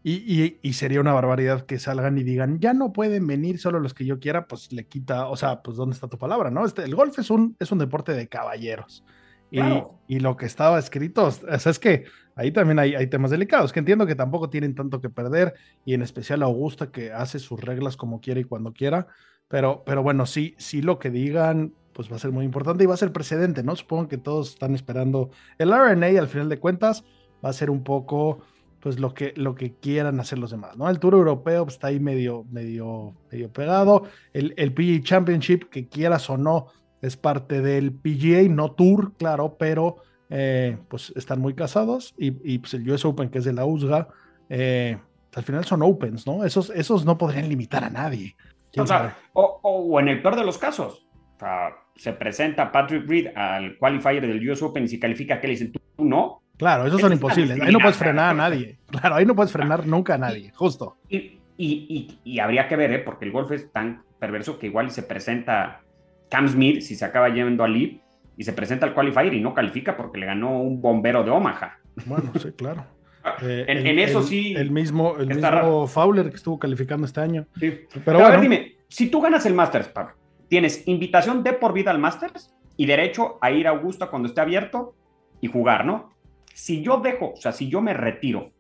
y, 0.03 0.13
y, 0.13 0.59
y, 0.61 0.73
sería 0.73 1.01
una 1.01 1.13
barbaridad 1.13 1.65
que 1.65 1.79
salgan 1.79 2.17
y 2.19 2.23
digan, 2.23 2.59
ya 2.59 2.75
no 2.75 2.93
pueden 2.93 3.25
venir 3.25 3.57
solo 3.57 3.79
los 3.79 3.95
que 3.95 4.05
yo 4.05 4.19
quiera, 4.19 4.47
pues 4.47 4.71
le 4.71 4.85
quita, 4.85 5.27
o 5.27 5.35
sea, 5.35 5.63
pues 5.63 5.77
¿dónde 5.77 5.95
está 5.95 6.07
tu 6.07 6.19
palabra? 6.19 6.51
¿no? 6.51 6.63
Este, 6.63 6.83
el 6.83 6.93
golf 6.93 7.17
es 7.17 7.31
un, 7.31 7.55
es 7.59 7.71
un 7.71 7.79
deporte 7.79 8.13
de 8.13 8.27
caballeros. 8.27 9.03
Y, 9.51 9.57
claro. 9.57 9.99
y, 10.07 10.19
lo 10.19 10.35
que 10.35 10.45
estaba 10.45 10.79
escrito, 10.79 11.25
o 11.25 11.31
sea, 11.31 11.71
es 11.71 11.79
que 11.79 12.05
ahí 12.35 12.51
también 12.51 12.79
hay, 12.79 12.95
hay, 12.95 13.07
temas 13.07 13.31
delicados, 13.31 13.71
que 13.71 13.79
entiendo 13.79 14.05
que 14.05 14.15
tampoco 14.15 14.49
tienen 14.49 14.75
tanto 14.75 15.01
que 15.01 15.09
perder, 15.09 15.53
y 15.85 15.93
en 15.93 16.01
especial 16.01 16.43
Augusta 16.43 16.91
que 16.91 17.13
hace 17.13 17.39
sus 17.39 17.61
reglas 17.61 17.95
como 17.95 18.21
quiere 18.21 18.41
y 18.41 18.45
cuando 18.45 18.73
quiera, 18.73 19.07
pero, 19.47 19.83
pero 19.85 20.03
bueno, 20.03 20.25
sí, 20.25 20.55
sí 20.57 20.81
lo 20.81 20.99
que 20.99 21.11
digan, 21.11 21.73
pues 21.93 22.11
va 22.11 22.17
a 22.17 22.19
ser 22.19 22.31
muy 22.31 22.43
importante 22.43 22.83
y 22.83 22.87
va 22.87 22.95
a 22.95 22.97
ser 22.97 23.13
precedente, 23.13 23.63
¿no? 23.63 23.75
Supongo 23.75 24.07
que 24.07 24.17
todos 24.17 24.49
están 24.49 24.75
esperando 24.75 25.29
el 25.57 25.71
RNA 25.71 26.19
al 26.19 26.27
final 26.27 26.49
de 26.49 26.59
cuentas, 26.59 27.05
va 27.43 27.49
a 27.49 27.53
ser 27.53 27.69
un 27.69 27.83
poco 27.83 28.39
pues 28.81 28.99
lo 28.99 29.15
que, 29.15 29.33
lo 29.35 29.55
que 29.55 29.73
quieran 29.73 30.19
hacer 30.19 30.37
los 30.37 30.51
demás, 30.51 30.77
¿no? 30.77 30.89
El 30.89 30.99
Tour 30.99 31.15
Europeo 31.15 31.63
pues, 31.63 31.75
está 31.75 31.87
ahí 31.87 31.99
medio, 31.99 32.45
medio, 32.51 33.15
medio 33.31 33.51
pegado, 33.51 34.03
el, 34.33 34.53
el 34.57 34.73
PGA 34.73 35.01
Championship, 35.01 35.69
que 35.69 35.87
quieras 35.87 36.29
o 36.29 36.37
no, 36.37 36.67
es 37.05 37.17
parte 37.17 37.61
del 37.61 37.91
PGA, 37.91 38.49
no 38.49 38.71
Tour, 38.71 39.13
claro, 39.17 39.55
pero 39.57 39.97
eh, 40.29 40.77
pues 40.87 41.13
están 41.15 41.39
muy 41.39 41.53
casados 41.53 42.15
y, 42.17 42.33
y, 42.43 42.59
pues 42.59 42.73
el 42.73 42.89
US 42.89 43.05
Open, 43.05 43.29
que 43.29 43.39
es 43.39 43.45
de 43.45 43.53
la 43.53 43.65
USGA, 43.65 44.07
eh, 44.49 44.97
al 45.35 45.43
final 45.43 45.65
son 45.65 45.83
Opens, 45.83 46.25
¿no? 46.25 46.43
Esos, 46.43 46.69
esos 46.71 47.05
no 47.05 47.17
podrían 47.17 47.49
limitar 47.49 47.83
a 47.83 47.89
nadie. 47.89 48.35
O, 48.77 48.85
sea, 48.85 49.15
o, 49.33 49.59
o, 49.61 49.99
en 49.99 50.09
el 50.09 50.21
peor 50.21 50.35
de 50.35 50.43
los 50.43 50.57
casos, 50.57 51.05
o 51.35 51.39
sea, 51.39 51.75
se 51.95 52.13
presenta 52.13 52.71
Patrick 52.71 53.07
Reed 53.07 53.27
al 53.35 53.77
qualifier 53.77 54.25
del 54.25 54.49
US 54.49 54.61
Open 54.63 54.83
y 54.83 54.87
si 54.87 54.99
califica, 54.99 55.39
¿qué 55.39 55.47
le 55.47 55.53
dicen? 55.53 55.71
¿Tú 55.71 55.79
no? 56.03 56.41
Claro, 56.57 56.87
esos 56.87 57.01
son 57.01 57.13
imposibles. 57.13 57.59
Ahí 57.61 57.71
no 57.71 57.79
puedes 57.79 57.97
frenar 57.97 58.31
a 58.31 58.33
nadie. 58.33 58.79
Claro, 58.89 59.15
ahí 59.15 59.25
no 59.25 59.35
puedes 59.35 59.51
frenar 59.51 59.85
nunca 59.85 60.15
a 60.15 60.17
nadie, 60.17 60.51
justo. 60.55 60.97
Y, 61.09 61.17
y, 61.17 61.39
y, 61.57 62.19
y 62.23 62.39
habría 62.39 62.67
que 62.67 62.75
ver, 62.75 62.91
¿eh? 62.93 62.99
porque 62.99 63.25
el 63.25 63.31
golf 63.31 63.51
es 63.51 63.71
tan 63.71 64.03
perverso 64.19 64.57
que 64.57 64.67
igual 64.67 64.91
se 64.91 65.03
presenta 65.03 65.81
Cam 66.29 66.47
Smith, 66.47 66.81
si 66.81 66.95
se 66.95 67.05
acaba 67.05 67.29
yendo 67.29 67.63
al 67.63 67.73
LIB, 67.73 68.01
y 68.37 68.43
se 68.43 68.53
presenta 68.53 68.85
al 68.85 68.93
qualifier 68.93 69.33
y 69.33 69.41
no 69.41 69.53
califica 69.53 69.95
porque 69.95 70.19
le 70.19 70.25
ganó 70.25 70.61
un 70.61 70.81
bombero 70.81 71.23
de 71.23 71.31
Omaha. 71.31 71.79
Bueno, 72.05 72.31
sí, 72.39 72.51
claro. 72.51 72.85
Eh, 73.41 73.65
en, 73.67 73.77
el, 73.79 73.87
en, 73.87 73.99
eso 73.99 74.19
el, 74.19 74.25
sí. 74.25 74.53
El 74.55 74.69
mismo, 74.69 75.17
el 75.17 75.25
mismo 75.25 75.87
Fowler 75.87 76.29
que 76.29 76.35
estuvo 76.35 76.59
calificando 76.59 77.07
este 77.07 77.21
año. 77.21 77.47
Sí. 77.59 77.71
Pero, 77.71 78.05
Pero 78.05 78.19
bueno. 78.19 78.27
a 78.27 78.29
ver, 78.29 78.39
dime, 78.39 78.75
si 78.87 79.09
tú 79.09 79.19
ganas 79.19 79.47
el 79.47 79.55
Masters, 79.55 79.87
Pablo, 79.87 80.13
tienes 80.47 80.87
invitación 80.87 81.41
de 81.41 81.53
por 81.53 81.73
vida 81.73 81.89
al 81.89 81.97
Masters 81.97 82.55
y 82.77 82.85
derecho 82.85 83.39
a 83.41 83.49
ir 83.49 83.67
a 83.67 83.71
Augusta 83.71 84.11
cuando 84.11 84.27
esté 84.27 84.41
abierto 84.41 84.93
y 85.41 85.47
jugar, 85.47 85.87
¿no? 85.87 86.13
Si 86.53 86.83
yo 86.83 86.97
dejo, 86.97 87.31
o 87.31 87.35
sea, 87.35 87.51
si 87.51 87.67
yo 87.67 87.81
me 87.81 87.95
retiro, 87.95 88.51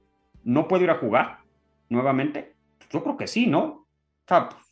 ¿no 0.43 0.67
puedo 0.67 0.83
ir 0.83 0.89
a 0.89 0.97
jugar 0.97 1.41
nuevamente? 1.89 2.55
Yo 2.89 3.03
creo 3.03 3.17
que 3.17 3.27
sí, 3.27 3.45
¿no? 3.45 3.63
O 3.63 3.85
sea, 4.27 4.49
sea 4.49 4.64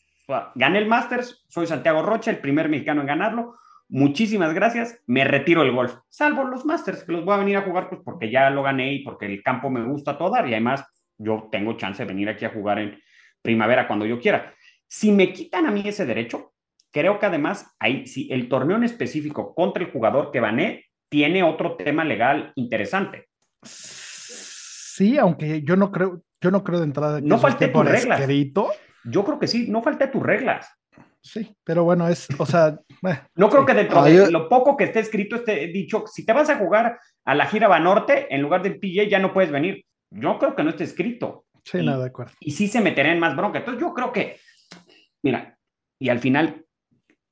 gané 0.56 0.80
el 0.80 0.88
Masters, 0.88 1.46
soy 1.48 1.68
Santiago 1.68 2.02
Rocha, 2.02 2.32
el 2.32 2.40
primer 2.40 2.70
mexicano 2.70 3.02
en 3.02 3.08
ganarlo, 3.08 3.56
muchísimas 3.90 4.54
gracias, 4.54 5.02
me 5.06 5.24
retiro 5.24 5.62
el 5.64 5.72
golf, 5.72 5.96
salvo 6.10 6.44
los 6.44 6.66
Masters, 6.66 7.04
que 7.04 7.12
los 7.12 7.26
voy 7.26 7.36
a 7.36 7.40
venir 7.40 7.58
a 7.58 7.62
jugar 7.62 7.90
pues 7.90 8.02
porque 8.04 8.32
ya 8.32 8.50
lo 8.50 8.64
gané 8.64 8.94
y 8.94 9.04
porque 9.04 9.26
el 9.26 9.44
campo 9.44 9.70
me 9.70 9.84
gusta 9.84 10.18
todo 10.18 10.36
y 10.36 10.52
además 10.52 10.86
yo 11.18 11.48
tengo 11.52 11.78
chance 11.78 12.04
de 12.04 12.08
venir 12.08 12.30
aquí 12.30 12.46
a 12.46 12.50
jugar 12.50 12.80
en 12.80 13.00
primavera 13.42 13.88
cuando 13.88 14.06
yo 14.06 14.20
quiera. 14.20 14.54
Si 14.88 15.12
me 15.12 15.34
quitan 15.34 15.66
a 15.66 15.72
mí 15.72 15.84
ese 15.86 16.06
derecho, 16.06 16.54
creo 16.92 17.20
que 17.20 17.26
además 17.26 17.76
ahí, 17.80 18.06
si 18.08 18.32
el 18.32 18.48
torneo 18.48 18.78
en 18.78 18.84
específico 18.84 19.54
contra 19.54 19.84
el 19.84 19.92
jugador 19.92 20.32
que 20.32 20.40
gané 20.40 20.86
tiene 21.10 21.44
otro 21.44 21.76
tema 21.76 22.04
legal 22.04 22.52
interesante. 22.56 23.28
Sí, 23.64 25.18
aunque 25.18 25.62
yo 25.64 25.76
no 25.76 25.92
creo, 25.92 26.22
yo 26.42 26.52
no 26.52 26.64
creo 26.64 26.80
de 26.80 26.86
entrada 26.86 27.20
que 27.22 27.28
no 27.28 27.38
falte 27.38 27.68
tus 27.68 27.86
reglas. 27.86 28.20
Escrito. 28.20 28.70
Yo 29.06 29.24
creo 29.24 29.40
que 29.40 29.48
sí, 29.48 29.68
no 29.70 29.82
falte 29.82 30.08
tus 30.08 30.24
reglas. 30.24 30.68
Sí, 31.22 31.56
pero 31.64 31.84
bueno, 31.84 32.08
es, 32.08 32.28
o 32.38 32.46
sea. 32.46 32.78
no 33.36 33.50
creo 33.50 33.66
que 33.66 33.74
dentro 33.74 34.04
de 34.04 34.32
lo 34.32 34.50
poco 34.50 34.76
que 34.76 34.86
esté 34.86 35.00
escrito 35.00 35.38
esté 35.38 35.68
dicho, 35.68 36.06
si 36.08 36.26
te 36.26 36.34
vas 36.34 36.50
a 36.50 36.58
jugar 36.58 37.00
a 37.26 37.36
la 37.36 37.46
gira 37.46 37.68
Banorte, 37.68 38.34
en 38.34 38.42
lugar 38.42 38.62
del 38.62 38.80
PJ 38.80 39.08
ya 39.08 39.20
no 39.20 39.34
puedes 39.34 39.52
venir. 39.52 39.86
Yo 40.12 40.38
creo 40.38 40.56
que 40.56 40.64
no 40.64 40.70
esté 40.70 40.84
escrito. 40.84 41.46
Sí, 41.64 41.80
y, 41.80 41.86
nada, 41.86 42.00
de 42.00 42.10
acuerdo. 42.10 42.34
Y 42.40 42.52
sí 42.52 42.68
se 42.68 42.82
meterá 42.82 43.12
en 43.12 43.20
más 43.20 43.36
bronca. 43.36 43.60
Entonces 43.60 43.82
yo 43.82 43.94
creo 43.94 44.12
que, 44.12 44.38
mira, 45.24 45.58
y 45.98 46.10
al 46.10 46.20
final 46.20 46.64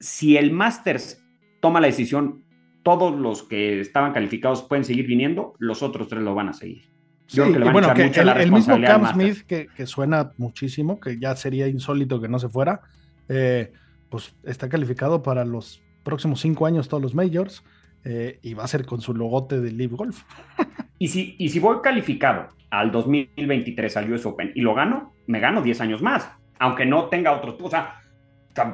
si 0.02 0.36
el 0.36 0.52
Masters 0.52 1.24
toma 1.62 1.80
la 1.80 1.88
decisión, 1.88 2.44
todos 2.84 3.16
los 3.16 3.44
que 3.44 3.80
estaban 3.80 4.14
calificados 4.14 4.64
pueden 4.64 4.84
seguir 4.84 5.06
viniendo, 5.06 5.54
los 5.60 5.84
otros 5.84 6.08
tres 6.08 6.24
lo 6.24 6.34
van 6.34 6.50
a 6.50 6.54
seguir. 6.54 6.92
Yo 7.32 7.44
creo 7.44 7.54
que 7.54 7.60
le 7.60 7.66
van 7.66 7.74
bueno, 7.74 7.88
mucho 7.90 8.22
el, 8.22 8.28
la 8.28 8.34
el 8.34 8.52
mismo 8.52 8.80
Cam 8.82 9.14
Smith, 9.14 9.42
que, 9.48 9.68
que, 9.68 9.86
suena 9.86 10.32
muchísimo, 10.38 11.00
que 11.00 11.18
ya 11.18 11.36
sería 11.36 11.68
insólito 11.68 12.20
que 12.20 12.28
no 12.28 12.40
se 12.40 12.50
fuera, 12.50 12.82
eh, 13.30 13.72
pues 14.10 14.36
está 14.44 14.68
calificado 14.68 15.24
para 15.24 15.46
los 15.46 15.82
próximos 16.04 16.42
cinco 16.42 16.66
años 16.66 16.90
todos 16.90 17.02
los 17.02 17.16
majors 17.16 17.64
eh, 18.04 18.40
y 18.42 18.54
va 18.54 18.64
a 18.64 18.68
ser 18.68 18.86
con 18.86 19.02
su 19.02 19.14
logote 19.14 19.62
de 19.62 19.72
Live 19.72 19.96
Golf. 19.96 20.24
y, 21.00 21.08
si, 21.08 21.36
y 21.40 21.50
si 21.50 21.60
voy 21.60 21.78
calificado 21.82 22.50
al 22.70 22.92
2023 22.92 23.98
al 23.98 24.12
US 24.12 24.26
Open 24.26 24.52
y 24.56 24.62
lo 24.62 24.74
gano, 24.74 25.14
me 25.28 25.40
gano 25.40 25.62
10 25.62 25.82
años 25.82 26.02
más, 26.02 26.30
aunque 26.60 26.86
no 26.86 27.06
tenga 27.06 27.32
otro, 27.32 27.58
o 27.62 27.70
sea, 27.70 28.02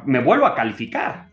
me 0.06 0.22
vuelvo 0.22 0.46
a 0.46 0.56
calificar. 0.56 1.30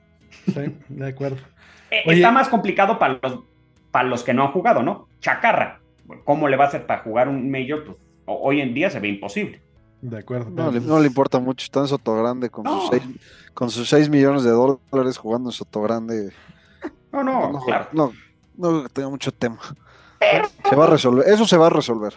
Sí, 0.47 0.77
de 0.89 1.09
acuerdo. 1.09 1.39
Eh, 1.91 2.03
está 2.07 2.33
más 2.33 2.49
complicado 2.49 2.99
para 2.99 3.21
los, 3.23 3.45
para 3.93 4.09
los 4.09 4.25
que 4.25 4.35
no 4.35 4.43
han 4.43 4.51
jugado, 4.51 4.83
¿no? 4.83 5.07
Chacarra, 5.21 5.81
¿cómo 6.25 6.49
le 6.49 6.57
va 6.57 6.65
a 6.65 6.69
hacer 6.69 6.87
para 6.87 7.03
jugar 7.03 7.29
un 7.29 7.51
Major? 7.51 7.85
Pues 7.85 7.99
hoy 8.27 8.61
en 8.61 8.75
día 8.75 8.91
se 8.91 9.01
ve 9.01 9.09
imposible. 9.09 9.61
De 10.01 10.19
acuerdo. 10.19 10.51
No, 10.51 10.71
le, 10.71 10.81
no 10.81 11.01
le 11.01 11.07
importa 11.07 11.39
mucho, 11.39 11.65
está 11.65 11.81
en 11.81 11.89
Soto 11.89 12.15
Grande 12.17 12.51
con, 12.51 12.67
sus 12.67 12.91
seis, 12.91 13.03
con 13.55 13.71
sus 13.71 13.89
6 13.89 14.11
millones 14.11 14.45
de 14.45 14.51
dólares 14.51 15.17
jugando 15.17 15.49
en 15.49 15.53
Soto 15.53 15.81
Grande. 15.81 16.31
No, 17.11 17.25
no, 17.25 17.53
no 17.53 17.61
claro. 17.61 17.89
No, 17.93 18.13
no 18.57 18.89
tengo 18.89 19.11
mucho 19.11 19.33
tema. 19.33 19.59
Se 20.69 20.77
va 20.77 20.85
a 20.85 20.89
resolver, 20.89 21.27
eso 21.29 21.47
se 21.47 21.57
va 21.57 21.69
a 21.69 21.71
resolver. 21.71 22.15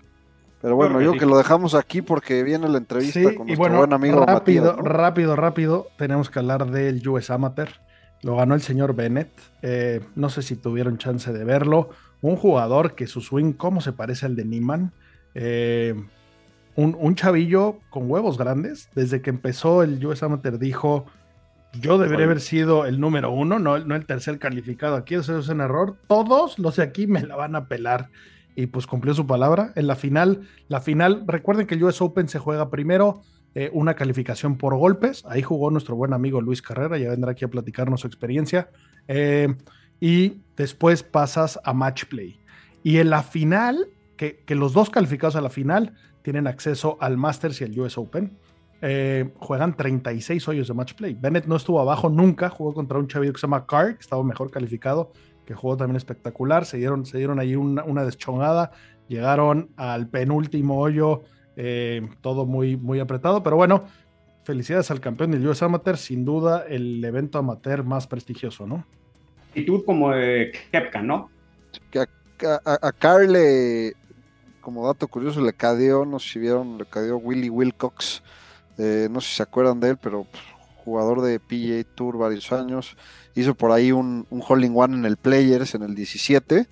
Pero 0.62 0.76
bueno, 0.76 1.02
yo 1.02 1.13
que 1.13 1.26
lo 1.26 1.38
dejamos 1.38 1.76
aquí 1.76 2.02
porque 2.02 2.43
viene 2.43 2.67
la 2.67 2.80
entrevista 2.80 3.21
con 3.36 3.47
nuestro 3.47 3.58
bueno, 3.58 3.78
buen 3.78 3.93
amigo 3.93 4.26
rápido, 4.26 4.76
rápido, 4.76 5.36
rápido, 5.36 5.88
tenemos 5.97 6.30
que 6.30 6.39
hablar 6.39 6.69
del 6.71 7.08
US 7.08 7.30
Amateur. 7.30 7.69
Lo 8.23 8.36
ganó 8.36 8.56
el 8.56 8.62
señor 8.62 8.95
Bennett. 8.95 9.30
Eh, 9.62 10.02
no 10.15 10.30
sé 10.30 10.41
si 10.41 10.56
tuvieron 10.56 10.97
chance 10.97 11.32
de 11.32 11.43
verlo. 11.43 11.91
Un 12.21 12.36
jugador 12.36 12.95
que 12.95 13.08
su 13.08 13.21
swing, 13.21 13.53
¿cómo 13.53 13.82
se 13.82 13.93
parece 13.93 14.25
al 14.25 14.36
de 14.36 14.45
Niman? 14.45 14.91
Eh, 15.36 15.95
un, 16.75 17.15
chavillo 17.15 17.80
con 17.89 18.10
huevos 18.10 18.38
grandes. 18.38 18.89
Desde 18.95 19.21
que 19.21 19.30
empezó 19.30 19.84
el 19.84 20.03
US 20.06 20.23
Amateur 20.23 20.60
dijo, 20.60 21.06
yo 21.80 21.97
debería 21.97 22.25
haber 22.25 22.41
sido 22.41 22.86
el 22.86 22.99
número 22.99 23.32
uno, 23.32 23.60
no, 23.60 23.80
no 23.80 23.95
el 23.95 24.06
tercer 24.06 24.39
calificado. 24.39 24.95
Aquí 24.95 25.15
eso 25.15 25.38
es 25.38 25.49
un 25.49 25.62
error. 25.62 25.97
Todos 26.08 26.60
los 26.60 26.75
de 26.75 26.84
aquí 26.84 27.08
me 27.08 27.23
la 27.23 27.36
van 27.36 27.56
a 27.56 27.67
pelar 27.67 28.10
y 28.56 28.67
pues 28.67 28.88
cumplió 28.88 29.13
su 29.13 29.25
palabra. 29.25 29.71
En 29.75 29.88
la 29.88 29.95
final, 29.95 30.41
la 30.67 30.82
final, 30.82 31.23
recuerden 31.27 31.67
que 31.67 31.75
el 31.75 31.84
US 31.84 32.01
Open 32.01 32.27
se 32.27 32.39
juega 32.39 32.69
primero 32.69 33.21
eh, 33.56 33.69
una 33.73 33.95
calificación 33.95 34.58
por 34.58 34.75
golpes. 34.75 35.23
Ahí 35.27 35.41
jugó 35.41 35.71
nuestro 35.71 35.95
buen 35.95 36.13
amigo 36.13 36.41
Luis 36.41 36.62
Carrera, 36.62 36.97
ya 36.97 37.10
vendrá 37.10 37.32
aquí 37.32 37.45
a 37.45 37.49
platicarnos 37.49 38.01
su 38.01 38.08
experiencia. 38.08 38.69
Eh, 39.08 39.56
y 39.99 40.41
después 40.55 41.03
pasas 41.03 41.60
a 41.63 41.73
match 41.73 42.05
play. 42.05 42.39
Y 42.83 42.97
en 42.97 43.10
la 43.10 43.23
final, 43.23 43.89
que, 44.15 44.43
los 44.49 44.73
dos 44.73 44.89
calificados 44.89 45.36
a 45.36 45.41
la 45.41 45.49
final 45.49 45.93
tienen 46.21 46.47
acceso 46.47 46.97
al 46.99 47.17
Masters 47.17 47.62
y 47.62 47.63
al 47.63 47.79
US 47.79 47.97
Open. 47.97 48.38
Eh, 48.81 49.31
juegan 49.38 49.75
36 49.75 50.47
hoyos 50.47 50.67
de 50.67 50.73
match 50.73 50.93
play. 50.93 51.17
Bennett 51.19 51.45
no 51.45 51.55
estuvo 51.55 51.79
abajo 51.79 52.10
nunca, 52.10 52.49
jugó 52.49 52.73
contra 52.73 52.99
un 52.99 53.07
chavillo 53.07 53.33
que 53.33 53.39
se 53.39 53.47
llama 53.47 53.65
Carr, 53.65 53.95
que 53.95 54.01
estaba 54.01 54.23
mejor 54.23 54.51
calificado, 54.51 55.12
que 55.45 55.55
jugó 55.55 55.77
también 55.77 55.95
espectacular. 55.95 56.65
Se 56.65 56.77
dieron, 56.77 57.05
se 57.05 57.17
dieron 57.17 57.39
ahí 57.39 57.55
una, 57.55 57.83
una 57.83 58.03
deschongada, 58.03 58.71
llegaron 59.07 59.71
al 59.77 60.07
penúltimo 60.10 60.79
hoyo, 60.79 61.23
eh, 61.55 62.07
todo 62.21 62.45
muy, 62.45 62.77
muy 62.77 62.99
apretado, 62.99 63.41
pero 63.41 63.55
bueno, 63.55 63.86
felicidades 64.43 64.91
al 64.91 64.99
campeón 64.99 65.31
del 65.31 65.47
US 65.47 65.63
Amateur, 65.63 65.97
sin 65.97 66.23
duda 66.23 66.63
el 66.67 67.03
evento 67.03 67.39
amateur 67.39 67.83
más 67.83 68.05
prestigioso, 68.05 68.67
¿no? 68.67 68.86
Tú 69.65 69.84
como 69.86 70.13
eh, 70.13 70.52
Kepka, 70.72 71.02
¿no? 71.02 71.30
A, 71.96 72.88
a, 72.88 72.91
Carle, 72.91 73.93
como 74.62 74.86
dato 74.86 75.08
curioso, 75.08 75.41
le 75.41 75.54
cadeó, 75.54 76.06
no 76.06 76.20
sé 76.20 76.34
si 76.34 76.39
vieron, 76.39 76.78
le 76.78 76.86
cadeó 76.86 77.17
Willy 77.17 77.50
Wilcox, 77.50 78.22
eh, 78.78 79.08
no 79.10 79.22
sé 79.22 79.30
si 79.30 79.36
se 79.38 79.43
acuerdan 79.43 79.80
de 79.80 79.89
él, 79.89 79.98
pero 79.98 80.26
pues, 80.26 80.43
jugador 80.86 81.22
de 81.22 81.39
PGA 81.39 81.84
Tour 81.96 82.17
varios 82.17 82.52
años, 82.52 82.96
hizo 83.34 83.56
por 83.56 83.72
ahí 83.72 83.91
un, 83.91 84.28
un 84.30 84.43
Holding 84.48 84.74
One 84.76 84.96
en 84.98 85.06
el 85.06 85.17
Players 85.17 85.74
en 85.74 85.82
el 85.82 85.96
17 85.96 86.67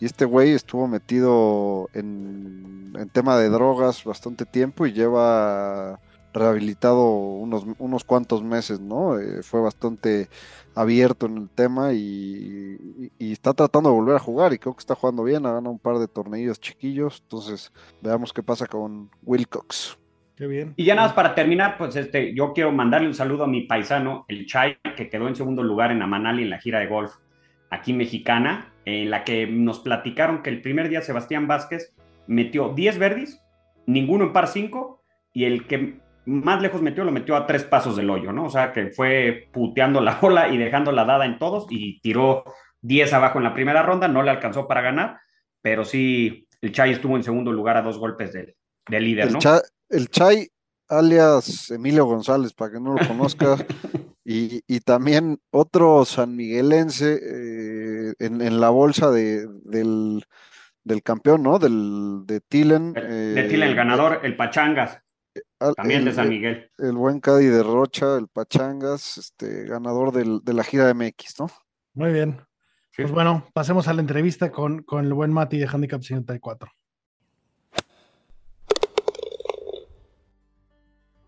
y 0.00 0.06
este 0.06 0.24
güey 0.24 0.52
estuvo 0.52 0.88
metido 0.88 1.90
en, 1.92 2.92
tema 3.12 3.36
de 3.36 3.50
drogas 3.50 4.02
bastante 4.04 4.46
tiempo 4.46 4.86
y 4.86 4.92
lleva 4.92 6.00
rehabilitado 6.32 7.04
unos, 7.10 7.64
unos 7.78 8.04
cuantos 8.04 8.42
meses, 8.42 8.80
¿no? 8.80 9.18
Eh, 9.18 9.42
fue 9.42 9.60
bastante 9.60 10.28
abierto 10.74 11.26
en 11.26 11.38
el 11.38 11.48
tema 11.48 11.92
y, 11.92 13.10
y, 13.18 13.32
está 13.32 13.52
tratando 13.52 13.90
de 13.90 13.96
volver 13.96 14.16
a 14.16 14.20
jugar 14.20 14.52
y 14.52 14.58
creo 14.58 14.74
que 14.74 14.80
está 14.80 14.94
jugando 14.94 15.24
bien, 15.24 15.44
ha 15.46 15.52
ganado 15.52 15.70
un 15.70 15.78
par 15.78 15.98
de 15.98 16.06
tornillos 16.06 16.60
chiquillos, 16.60 17.20
entonces 17.24 17.72
veamos 18.00 18.32
qué 18.32 18.42
pasa 18.42 18.66
con 18.66 19.10
Wilcox 19.22 19.98
bien. 20.46 20.74
Y 20.76 20.84
ya 20.84 20.94
nada 20.94 21.08
más 21.08 21.14
para 21.14 21.34
terminar, 21.34 21.76
pues 21.76 21.96
este, 21.96 22.34
yo 22.34 22.52
quiero 22.52 22.72
mandarle 22.72 23.08
un 23.08 23.14
saludo 23.14 23.44
a 23.44 23.48
mi 23.48 23.62
paisano, 23.62 24.24
el 24.28 24.46
Chay, 24.46 24.76
que 24.96 25.08
quedó 25.08 25.28
en 25.28 25.36
segundo 25.36 25.62
lugar 25.62 25.90
en 25.90 26.02
Amanali 26.02 26.42
en 26.42 26.50
la 26.50 26.58
gira 26.58 26.80
de 26.80 26.86
golf 26.86 27.12
aquí 27.70 27.92
mexicana, 27.92 28.72
en 28.84 29.10
la 29.10 29.24
que 29.24 29.46
nos 29.46 29.80
platicaron 29.80 30.42
que 30.42 30.50
el 30.50 30.62
primer 30.62 30.88
día 30.88 31.02
Sebastián 31.02 31.46
Vázquez 31.46 31.94
metió 32.26 32.70
10 32.70 32.98
verdis, 32.98 33.40
ninguno 33.86 34.24
en 34.24 34.32
par 34.32 34.48
5, 34.48 35.02
y 35.32 35.44
el 35.44 35.66
que 35.66 36.00
más 36.30 36.62
lejos 36.62 36.80
metió 36.80 37.04
lo 37.04 37.10
metió 37.10 37.36
a 37.36 37.46
tres 37.46 37.64
pasos 37.64 37.96
del 37.96 38.08
hoyo, 38.08 38.32
¿no? 38.32 38.44
O 38.44 38.50
sea, 38.50 38.72
que 38.72 38.90
fue 38.90 39.48
puteando 39.52 40.00
la 40.00 40.14
bola 40.20 40.48
y 40.48 40.56
dejando 40.56 40.92
la 40.92 41.04
dada 41.04 41.26
en 41.26 41.38
todos 41.38 41.66
y 41.70 42.00
tiró 42.00 42.44
10 42.82 43.12
abajo 43.12 43.38
en 43.38 43.44
la 43.44 43.54
primera 43.54 43.82
ronda, 43.82 44.08
no 44.08 44.22
le 44.22 44.30
alcanzó 44.30 44.66
para 44.66 44.80
ganar, 44.80 45.18
pero 45.60 45.84
sí, 45.84 46.46
el 46.60 46.72
Chay 46.72 46.92
estuvo 46.92 47.16
en 47.16 47.24
segundo 47.24 47.52
lugar 47.52 47.76
a 47.76 47.82
dos 47.82 47.98
golpes 47.98 48.32
del, 48.32 48.54
líder, 48.88 49.32
¿no? 49.32 49.38
el 49.88 50.08
Chay, 50.08 50.48
alias 50.88 51.70
Emilio 51.70 52.06
González, 52.06 52.52
para 52.52 52.72
que 52.72 52.80
no 52.80 52.94
lo 52.94 53.06
conozcas, 53.06 53.64
y, 54.24 54.80
también 54.80 55.38
otro 55.50 56.04
sanmiguelense 56.04 57.20
eh, 57.22 58.14
en, 58.18 58.60
la 58.60 58.70
bolsa 58.70 59.10
de, 59.10 59.46
del, 59.64 60.22
campeón, 61.02 61.42
¿no? 61.42 61.58
Del, 61.58 62.22
de 62.24 62.40
Tilen. 62.40 62.92
de 62.92 63.46
Tilen, 63.48 63.68
el 63.68 63.72
eh, 63.72 63.74
ganador, 63.74 64.20
el 64.22 64.36
Pachangas. 64.36 65.02
También 65.76 66.04
de 66.04 66.12
San 66.12 66.28
Miguel. 66.28 66.70
El, 66.78 66.92
buen 66.92 67.20
Cadi 67.20 67.46
de 67.46 67.62
Rocha, 67.62 68.16
el 68.16 68.28
Pachangas, 68.28 69.18
este, 69.18 69.64
ganador 69.64 70.12
de 70.12 70.54
la 70.54 70.64
gira 70.64 70.92
MX, 70.94 71.40
¿no? 71.40 71.48
Muy 71.94 72.12
bien. 72.12 72.40
Pues 72.96 73.12
bueno, 73.12 73.46
pasemos 73.52 73.88
a 73.88 73.94
la 73.94 74.00
entrevista 74.00 74.50
con, 74.50 74.82
con 74.82 75.04
el 75.04 75.12
buen 75.12 75.32
Mati 75.32 75.58
de 75.58 75.66
Handicap 75.66 76.02
54. 76.02 76.70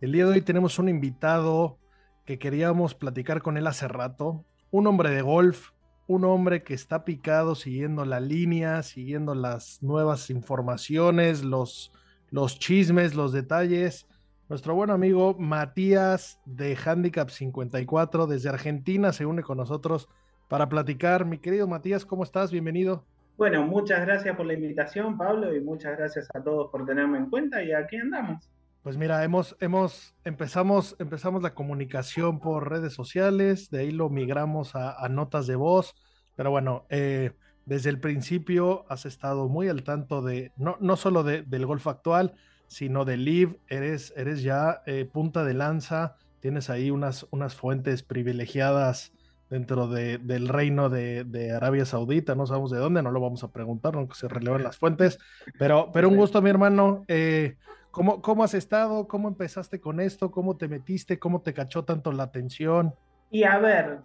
El 0.00 0.12
día 0.12 0.26
de 0.26 0.32
hoy 0.32 0.42
tenemos 0.42 0.78
un 0.78 0.88
invitado 0.88 1.78
que 2.26 2.38
queríamos 2.38 2.94
platicar 2.94 3.40
con 3.42 3.56
él 3.56 3.66
hace 3.66 3.86
rato, 3.86 4.44
un 4.70 4.86
hombre 4.86 5.10
de 5.10 5.22
golf, 5.22 5.70
un 6.06 6.24
hombre 6.24 6.62
que 6.62 6.74
está 6.74 7.04
picado 7.04 7.54
siguiendo 7.54 8.04
la 8.04 8.20
línea, 8.20 8.82
siguiendo 8.82 9.34
las 9.34 9.82
nuevas 9.82 10.28
informaciones, 10.30 11.44
los, 11.44 11.92
los 12.30 12.58
chismes, 12.58 13.14
los 13.14 13.32
detalles. 13.32 14.06
Nuestro 14.48 14.74
buen 14.74 14.90
amigo 14.90 15.34
Matías 15.38 16.40
de 16.44 16.76
Handicap 16.76 17.30
54 17.30 18.26
desde 18.26 18.48
Argentina 18.48 19.12
se 19.12 19.24
une 19.24 19.42
con 19.42 19.56
nosotros 19.56 20.08
para 20.48 20.68
platicar. 20.68 21.24
Mi 21.24 21.38
querido 21.38 21.66
Matías, 21.66 22.04
¿cómo 22.04 22.24
estás? 22.24 22.50
Bienvenido. 22.52 23.06
Bueno, 23.38 23.66
muchas 23.66 24.04
gracias 24.04 24.36
por 24.36 24.44
la 24.44 24.52
invitación, 24.52 25.16
Pablo, 25.16 25.54
y 25.54 25.60
muchas 25.60 25.96
gracias 25.96 26.28
a 26.34 26.42
todos 26.42 26.70
por 26.70 26.84
tenerme 26.84 27.18
en 27.18 27.30
cuenta 27.30 27.62
y 27.62 27.72
aquí 27.72 27.96
andamos. 27.96 28.50
Pues 28.82 28.96
mira, 28.96 29.24
hemos, 29.24 29.56
hemos, 29.60 30.14
empezamos, 30.24 30.96
empezamos 30.98 31.42
la 31.42 31.54
comunicación 31.54 32.40
por 32.40 32.68
redes 32.68 32.92
sociales, 32.92 33.70
de 33.70 33.80
ahí 33.80 33.90
lo 33.92 34.10
migramos 34.10 34.74
a, 34.74 35.08
notas 35.08 35.46
de 35.46 35.56
voz, 35.56 35.94
pero 36.34 36.50
bueno, 36.50 36.84
eh, 36.90 37.30
desde 37.64 37.90
el 37.90 38.00
principio 38.00 38.84
has 38.88 39.06
estado 39.06 39.48
muy 39.48 39.68
al 39.68 39.84
tanto 39.84 40.20
de, 40.20 40.52
no, 40.56 40.76
no 40.80 40.96
solo 40.96 41.22
del 41.22 41.64
golf 41.64 41.86
actual, 41.86 42.34
sino 42.72 43.04
del 43.04 43.26
Live, 43.26 43.58
eres, 43.68 44.14
eres 44.16 44.42
ya 44.42 44.82
eh, 44.86 45.04
punta 45.04 45.44
de 45.44 45.52
lanza, 45.52 46.16
tienes 46.40 46.70
ahí 46.70 46.90
unas, 46.90 47.26
unas 47.30 47.54
fuentes 47.54 48.02
privilegiadas 48.02 49.12
dentro 49.50 49.86
del 49.86 50.48
reino 50.48 50.88
de, 50.88 51.52
Arabia 51.54 51.84
Saudita, 51.84 52.34
no 52.34 52.46
sabemos 52.46 52.70
de 52.70 52.78
dónde, 52.78 53.02
no 53.02 53.10
lo 53.10 53.20
vamos 53.20 53.44
a 53.44 53.52
preguntar, 53.52 53.94
aunque 53.94 54.14
se 54.14 54.26
relevan 54.26 54.62
las 54.62 54.78
fuentes, 54.78 55.18
pero, 55.58 55.90
pero 55.92 56.08
un 56.08 56.16
gusto, 56.16 56.40
mi 56.40 56.48
hermano. 56.48 57.04
Eh, 57.08 57.56
¿Cómo, 57.90 58.22
¿Cómo 58.22 58.42
has 58.42 58.54
estado? 58.54 59.06
¿Cómo 59.06 59.28
empezaste 59.28 59.78
con 59.78 60.00
esto? 60.00 60.30
¿Cómo 60.30 60.56
te 60.56 60.66
metiste? 60.68 61.18
¿Cómo 61.18 61.42
te 61.42 61.52
cachó 61.52 61.84
tanto 61.84 62.10
la 62.10 62.22
atención? 62.22 62.94
Y 63.30 63.44
a 63.44 63.58
ver, 63.58 63.98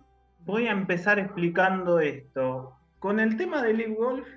voy 0.45 0.67
a 0.67 0.71
empezar 0.71 1.19
explicando 1.19 2.01
esto. 2.01 2.73
Con 2.99 3.21
el 3.21 3.37
tema 3.37 3.63
del 3.63 3.77
Live 3.77 3.95
Golf, 3.95 4.27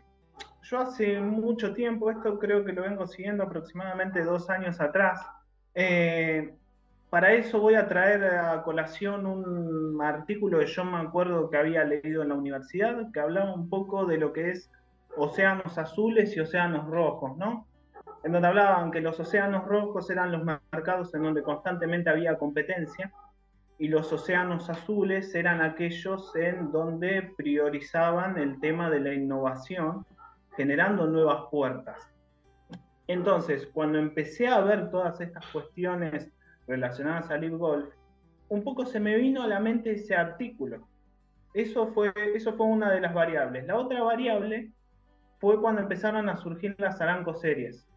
yo 0.62 0.79
hace 0.79 1.20
mucho 1.20 1.75
tiempo, 1.75 2.11
esto 2.11 2.38
creo 2.38 2.64
que 2.64 2.73
lo 2.73 2.83
vengo 2.83 3.07
siguiendo 3.07 3.44
aproximadamente 3.44 4.23
dos 4.23 4.51
años 4.51 4.81
atrás, 4.81 5.27
eh, 5.75 6.55
para 7.11 7.33
eso 7.33 7.59
voy 7.61 7.75
a 7.75 7.88
traer 7.88 8.25
a 8.25 8.62
colación 8.62 9.27
un 9.27 10.01
artículo 10.01 10.61
que 10.61 10.66
yo 10.66 10.85
me 10.85 10.99
acuerdo 10.99 11.51
que 11.51 11.57
había 11.57 11.85
leído 11.85 12.23
en 12.23 12.29
la 12.29 12.37
universidad, 12.37 13.11
que 13.12 13.20
hablaba 13.20 13.53
un 13.53 13.68
poco 13.68 14.07
de 14.07 14.16
lo 14.16 14.33
que 14.33 14.51
es 14.51 14.70
océanos 15.16 15.77
azules 15.77 16.37
y 16.37 16.40
océanos 16.40 16.87
rojos, 16.87 17.37
¿no? 17.37 17.66
En 18.23 18.33
donde 18.33 18.46
hablaban 18.46 18.92
que 18.92 19.01
los 19.01 19.18
océanos 19.18 19.64
rojos 19.64 20.09
eran 20.09 20.31
los 20.31 20.44
mercados 20.44 21.12
en 21.14 21.25
donde 21.25 21.42
constantemente 21.42 22.11
había 22.11 22.38
competencia 22.38 23.12
y 23.79 23.88
los 23.88 24.12
océanos 24.12 24.70
azules 24.70 25.35
eran 25.35 25.62
aquellos 25.62 26.37
en 26.37 26.70
donde 26.70 27.33
priorizaban 27.37 28.38
el 28.38 28.61
tema 28.61 28.90
de 28.90 29.01
la 29.01 29.14
innovación, 29.14 30.07
generando 30.61 31.07
nuevas 31.07 31.44
puertas. 31.51 32.12
Entonces, 33.07 33.66
cuando 33.73 33.99
empecé 33.99 34.46
a 34.46 34.61
ver 34.61 34.90
todas 34.90 35.18
estas 35.23 35.46
cuestiones 35.46 36.31
relacionadas 36.66 37.31
al 37.31 37.49
Golf, 37.57 37.88
un 38.51 38.62
poco 38.62 38.85
se 38.85 39.01
me 39.01 39.16
vino 39.16 39.42
a 39.42 39.46
la 39.46 39.59
mente 39.59 39.92
ese 39.92 40.14
artículo. 40.14 40.87
Eso 41.55 41.87
fue, 41.94 42.12
eso 42.35 42.53
fue 42.59 42.66
una 42.66 42.90
de 42.92 43.01
las 43.01 43.14
variables. 43.14 43.66
La 43.66 43.79
otra 43.79 44.03
variable 44.03 44.70
fue 45.38 45.59
cuando 45.59 45.81
empezaron 45.81 46.29
a 46.29 46.37
surgir 46.37 46.77
las 46.77 47.01
Aranco 47.01 47.33
Series. 47.33 47.88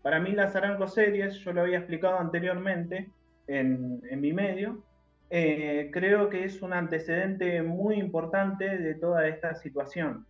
Para 0.00 0.20
mí 0.20 0.30
las 0.30 0.54
Aranco 0.54 0.86
Series, 0.86 1.34
yo 1.40 1.52
lo 1.52 1.62
había 1.62 1.78
explicado 1.78 2.20
anteriormente 2.20 3.10
en, 3.48 4.00
mi 4.20 4.32
medio, 4.32 4.84
eh, 5.30 5.90
creo 5.92 6.28
que 6.28 6.44
es 6.44 6.62
un 6.62 6.72
antecedente 6.72 7.60
muy 7.62 7.96
importante 7.96 8.78
de 8.78 8.94
toda 8.94 9.26
esta 9.26 9.56
situación. 9.56 10.28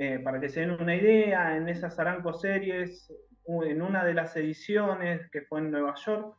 Eh, 0.00 0.20
para 0.20 0.38
que 0.38 0.48
se 0.48 0.60
den 0.60 0.70
una 0.70 0.94
idea, 0.94 1.56
en 1.56 1.68
esas 1.68 1.98
Aranco 1.98 2.32
Series, 2.32 3.12
en 3.46 3.82
una 3.82 4.04
de 4.04 4.14
las 4.14 4.36
ediciones 4.36 5.28
que 5.32 5.42
fue 5.42 5.58
en 5.58 5.72
Nueva 5.72 5.96
York, 5.96 6.36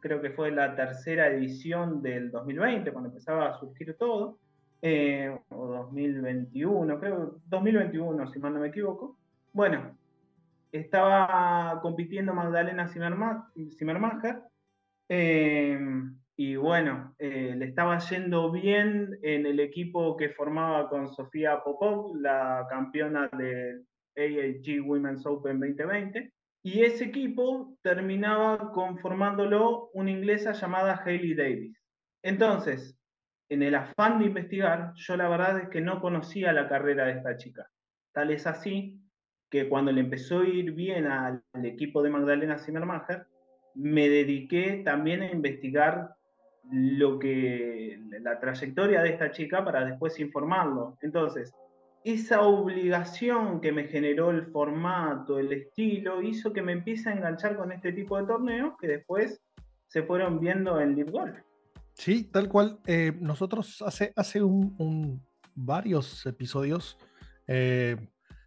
creo 0.00 0.20
que 0.20 0.32
fue 0.32 0.50
la 0.50 0.76
tercera 0.76 1.28
edición 1.28 2.02
del 2.02 2.30
2020, 2.30 2.92
cuando 2.92 3.08
empezaba 3.08 3.48
a 3.48 3.58
surgir 3.58 3.96
todo, 3.96 4.38
eh, 4.82 5.34
o 5.48 5.66
2021, 5.68 7.00
creo, 7.00 7.40
2021, 7.46 8.26
si 8.30 8.38
mal 8.38 8.52
no 8.52 8.60
me 8.60 8.68
equivoco. 8.68 9.16
Bueno, 9.54 9.96
estaba 10.70 11.80
compitiendo 11.80 12.34
Magdalena 12.34 12.88
Zimmermacher, 12.88 14.42
eh, 15.08 15.80
y 16.36 16.56
bueno, 16.56 17.14
eh, 17.18 17.54
le 17.56 17.66
estaba 17.66 17.98
yendo 17.98 18.50
bien 18.50 19.18
en 19.22 19.46
el 19.46 19.60
equipo 19.60 20.16
que 20.16 20.30
formaba 20.30 20.88
con 20.88 21.08
Sofía 21.08 21.62
Popov, 21.62 22.16
la 22.16 22.66
campeona 22.70 23.28
de 23.36 23.82
AAG 24.16 24.86
Women's 24.86 25.26
Open 25.26 25.60
2020. 25.60 26.32
Y 26.64 26.82
ese 26.82 27.04
equipo 27.04 27.76
terminaba 27.82 28.70
conformándolo 28.72 29.90
una 29.94 30.10
inglesa 30.10 30.52
llamada 30.52 31.02
Hayley 31.04 31.34
Davis. 31.34 31.76
Entonces, 32.22 32.96
en 33.48 33.62
el 33.62 33.74
afán 33.74 34.18
de 34.18 34.26
investigar, 34.26 34.92
yo 34.94 35.16
la 35.16 35.28
verdad 35.28 35.58
es 35.58 35.68
que 35.68 35.80
no 35.80 36.00
conocía 36.00 36.52
la 36.52 36.68
carrera 36.68 37.06
de 37.06 37.12
esta 37.12 37.36
chica. 37.36 37.68
Tal 38.12 38.30
es 38.30 38.46
así 38.46 39.00
que 39.50 39.68
cuando 39.68 39.92
le 39.92 40.00
empezó 40.00 40.40
a 40.40 40.48
ir 40.48 40.72
bien 40.72 41.06
al, 41.06 41.42
equipo 41.62 42.02
de 42.02 42.10
Magdalena 42.10 42.58
Zimmermacher, 42.58 43.26
me 43.74 44.08
dediqué 44.08 44.82
también 44.84 45.22
a 45.22 45.30
investigar 45.30 46.14
lo 46.70 47.18
que 47.18 48.00
la 48.20 48.38
trayectoria 48.38 49.02
de 49.02 49.10
esta 49.10 49.30
chica 49.30 49.64
para 49.64 49.84
después 49.84 50.18
informarlo. 50.20 50.96
Entonces, 51.02 51.52
esa 52.04 52.42
obligación 52.42 53.60
que 53.60 53.72
me 53.72 53.84
generó 53.84 54.30
el 54.30 54.46
formato, 54.46 55.38
el 55.38 55.52
estilo, 55.52 56.22
hizo 56.22 56.52
que 56.52 56.62
me 56.62 56.72
empiece 56.72 57.08
a 57.08 57.12
enganchar 57.12 57.56
con 57.56 57.72
este 57.72 57.92
tipo 57.92 58.18
de 58.18 58.26
torneos 58.26 58.74
que 58.80 58.88
después 58.88 59.40
se 59.86 60.02
fueron 60.02 60.40
viendo 60.40 60.80
en 60.80 60.96
Live 60.96 61.12
Golf. 61.12 61.36
Sí, 61.94 62.24
tal 62.24 62.48
cual. 62.48 62.78
Eh, 62.86 63.12
nosotros 63.20 63.82
hace, 63.86 64.12
hace 64.16 64.42
un, 64.42 65.22
varios 65.54 66.24
episodios 66.26 66.98
eh, 67.46 67.96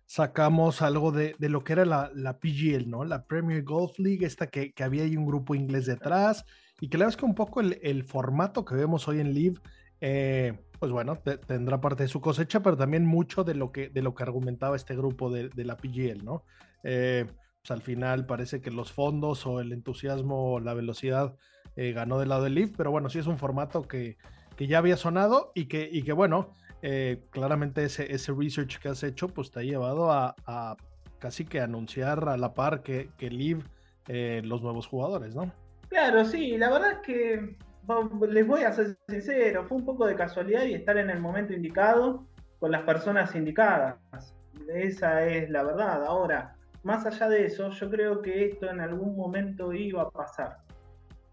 sacamos 0.06 0.82
algo 0.82 1.12
de, 1.12 1.36
lo 1.40 1.64
que 1.64 1.74
era 1.74 1.86
la, 1.86 2.12
la, 2.14 2.40
PGL, 2.40 2.90
¿no? 2.90 3.06
La 3.06 3.26
Premier 3.26 3.64
Golf 3.64 3.98
League, 4.00 4.26
esta 4.26 4.48
que, 4.48 4.74
había 4.80 5.04
ahí 5.04 5.16
un 5.16 5.26
grupo 5.26 5.56
inglés 5.56 5.86
detrás 5.86 6.46
y 6.80 6.90
que 6.90 6.98
la 6.98 7.06
verdad 7.06 7.16
es 7.16 7.20
que 7.20 7.26
un 7.26 7.36
poco 7.36 7.62
el, 7.62 7.80
el 7.82 8.04
formato 8.04 8.66
que 8.66 8.76
vemos 8.76 9.08
hoy 9.08 9.20
en 9.20 9.34
Live 9.34 9.60
eh, 10.02 10.54
pues 10.80 10.92
bueno, 10.92 11.18
tendrá 11.48 11.82
parte 11.82 12.04
de 12.04 12.10
su 12.10 12.22
cosecha, 12.22 12.62
pero 12.62 12.78
también 12.78 13.06
mucho 13.06 13.44
de 13.44 13.56
lo 13.56 13.72
que, 13.72 13.90
de 13.90 14.02
lo 14.02 14.14
que 14.14 14.24
argumentaba 14.24 14.76
este 14.76 14.96
grupo 14.96 15.32
de, 15.32 15.50
la 15.64 15.78
PGL, 15.78 16.24
¿no? 16.24 16.44
Eh, 16.84 17.26
pues 17.62 17.72
al 17.72 17.82
final 17.82 18.26
parece 18.26 18.62
que 18.62 18.72
los 18.72 18.92
fondos 18.92 19.46
o 19.48 19.60
el 19.60 19.72
entusiasmo 19.72 20.54
o 20.54 20.60
la 20.60 20.74
velocidad 20.74 21.36
eh, 21.76 21.94
ganó 21.94 22.20
del 22.20 22.30
lado 22.30 22.44
del 22.44 22.56
Leaf, 22.56 22.72
pero 22.78 22.92
bueno, 22.92 23.10
sí 23.10 23.20
es 23.20 23.28
un 23.28 23.38
formato 23.38 23.84
que, 23.84 24.18
ya 24.58 24.78
había 24.78 24.96
sonado 24.96 25.52
y 25.56 25.66
que, 25.66 25.90
y 25.92 26.04
que 26.04 26.14
bueno, 26.14 26.52
eh, 26.82 27.26
claramente 27.32 27.84
ese, 27.84 28.14
ese 28.14 28.32
research 28.32 28.80
que 28.80 28.90
has 28.90 29.04
hecho, 29.04 29.28
pues 29.28 29.52
te 29.52 29.62
ha 29.62 29.64
llevado 29.64 30.12
a, 30.12 30.36
casi 31.20 31.46
que 31.46 31.60
anunciar 31.60 32.30
a 32.30 32.38
la 32.38 32.54
par 32.54 32.84
que, 32.84 33.10
que 33.18 33.30
Live 33.30 33.64
los 34.44 34.62
nuevos 34.62 34.86
jugadores, 34.86 35.34
¿no? 35.34 35.52
Claro, 35.90 36.26
sí, 36.26 36.58
la 36.58 36.70
verdad 36.72 36.92
es 36.94 37.00
que 37.00 37.58
les 38.30 38.48
voy 38.48 38.64
a 38.64 38.72
ser 38.72 38.98
sincero, 39.08 39.66
fue 39.66 39.78
un 39.78 39.86
poco 39.86 40.06
de 40.06 40.16
casualidad 40.16 40.64
y 40.66 40.74
estar 40.74 40.98
en 40.98 41.10
el 41.10 41.20
momento 41.20 41.54
indicado 41.54 42.26
con 42.60 42.72
las 42.72 42.84
personas 42.84 43.36
indicadas. 43.36 43.98
Esa 44.74 45.26
es 45.26 45.50
la 45.50 45.64
verdad. 45.64 46.04
Ahora, 46.06 46.56
más 46.84 47.06
allá 47.06 47.30
de 47.30 47.46
eso, 47.46 47.70
yo 47.70 47.90
creo 47.90 48.22
que 48.22 48.46
esto 48.46 48.70
en 48.70 48.80
algún 48.80 49.16
momento 49.16 49.74
iba 49.74 50.04
a 50.04 50.10
pasar. 50.10 50.58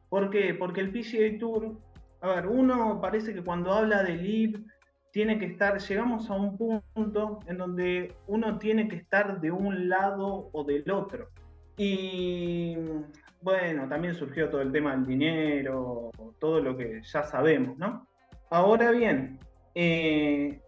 ¿Por 0.08 0.30
qué? 0.30 0.54
Porque 0.54 0.80
el 0.80 0.90
PGA 0.90 1.38
Tour, 1.38 1.78
a 2.20 2.28
ver, 2.28 2.46
uno 2.46 3.00
parece 3.00 3.32
que 3.32 3.42
cuando 3.42 3.72
habla 3.72 4.02
de 4.02 4.16
LIV 4.16 4.64
tiene 5.12 5.38
que 5.38 5.46
estar, 5.46 5.78
llegamos 5.78 6.28
a 6.30 6.34
un 6.34 6.56
punto 6.56 7.38
en 7.46 7.58
donde 7.58 8.14
uno 8.26 8.58
tiene 8.58 8.88
que 8.88 8.96
estar 8.96 9.40
de 9.40 9.50
un 9.50 9.88
lado 9.88 10.50
o 10.52 10.64
del 10.64 10.90
otro. 10.90 11.28
Y 11.76 12.76
bueno, 13.42 13.88
también 13.88 14.14
surgió 14.14 14.48
todo 14.48 14.62
el 14.62 14.72
tema 14.72 14.92
del 14.92 15.06
dinero, 15.06 16.10
todo 16.38 16.60
lo 16.60 16.76
que 16.76 17.02
ya 17.02 17.24
sabemos, 17.24 17.76
¿no? 17.76 18.06
Ahora 18.50 18.90
bien, 18.90 19.38
eh, 19.74 20.60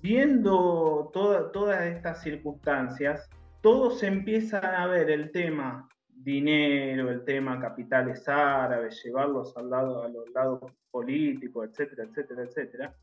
viendo 0.00 1.10
todas 1.12 1.86
estas 1.86 2.22
circunstancias, 2.22 3.28
todos 3.60 4.02
empiezan 4.02 4.64
a 4.64 4.86
ver 4.86 5.10
el 5.10 5.30
tema 5.30 5.88
dinero, 6.08 7.10
el 7.10 7.24
tema 7.24 7.60
capitales 7.60 8.28
árabes, 8.28 9.02
llevarlos 9.02 9.56
al 9.56 9.70
lado, 9.70 10.02
a 10.02 10.08
los 10.08 10.28
lados 10.30 10.60
políticos, 10.90 11.68
etcétera, 11.70 12.04
etcétera, 12.04 12.42
etcétera. 12.42 12.96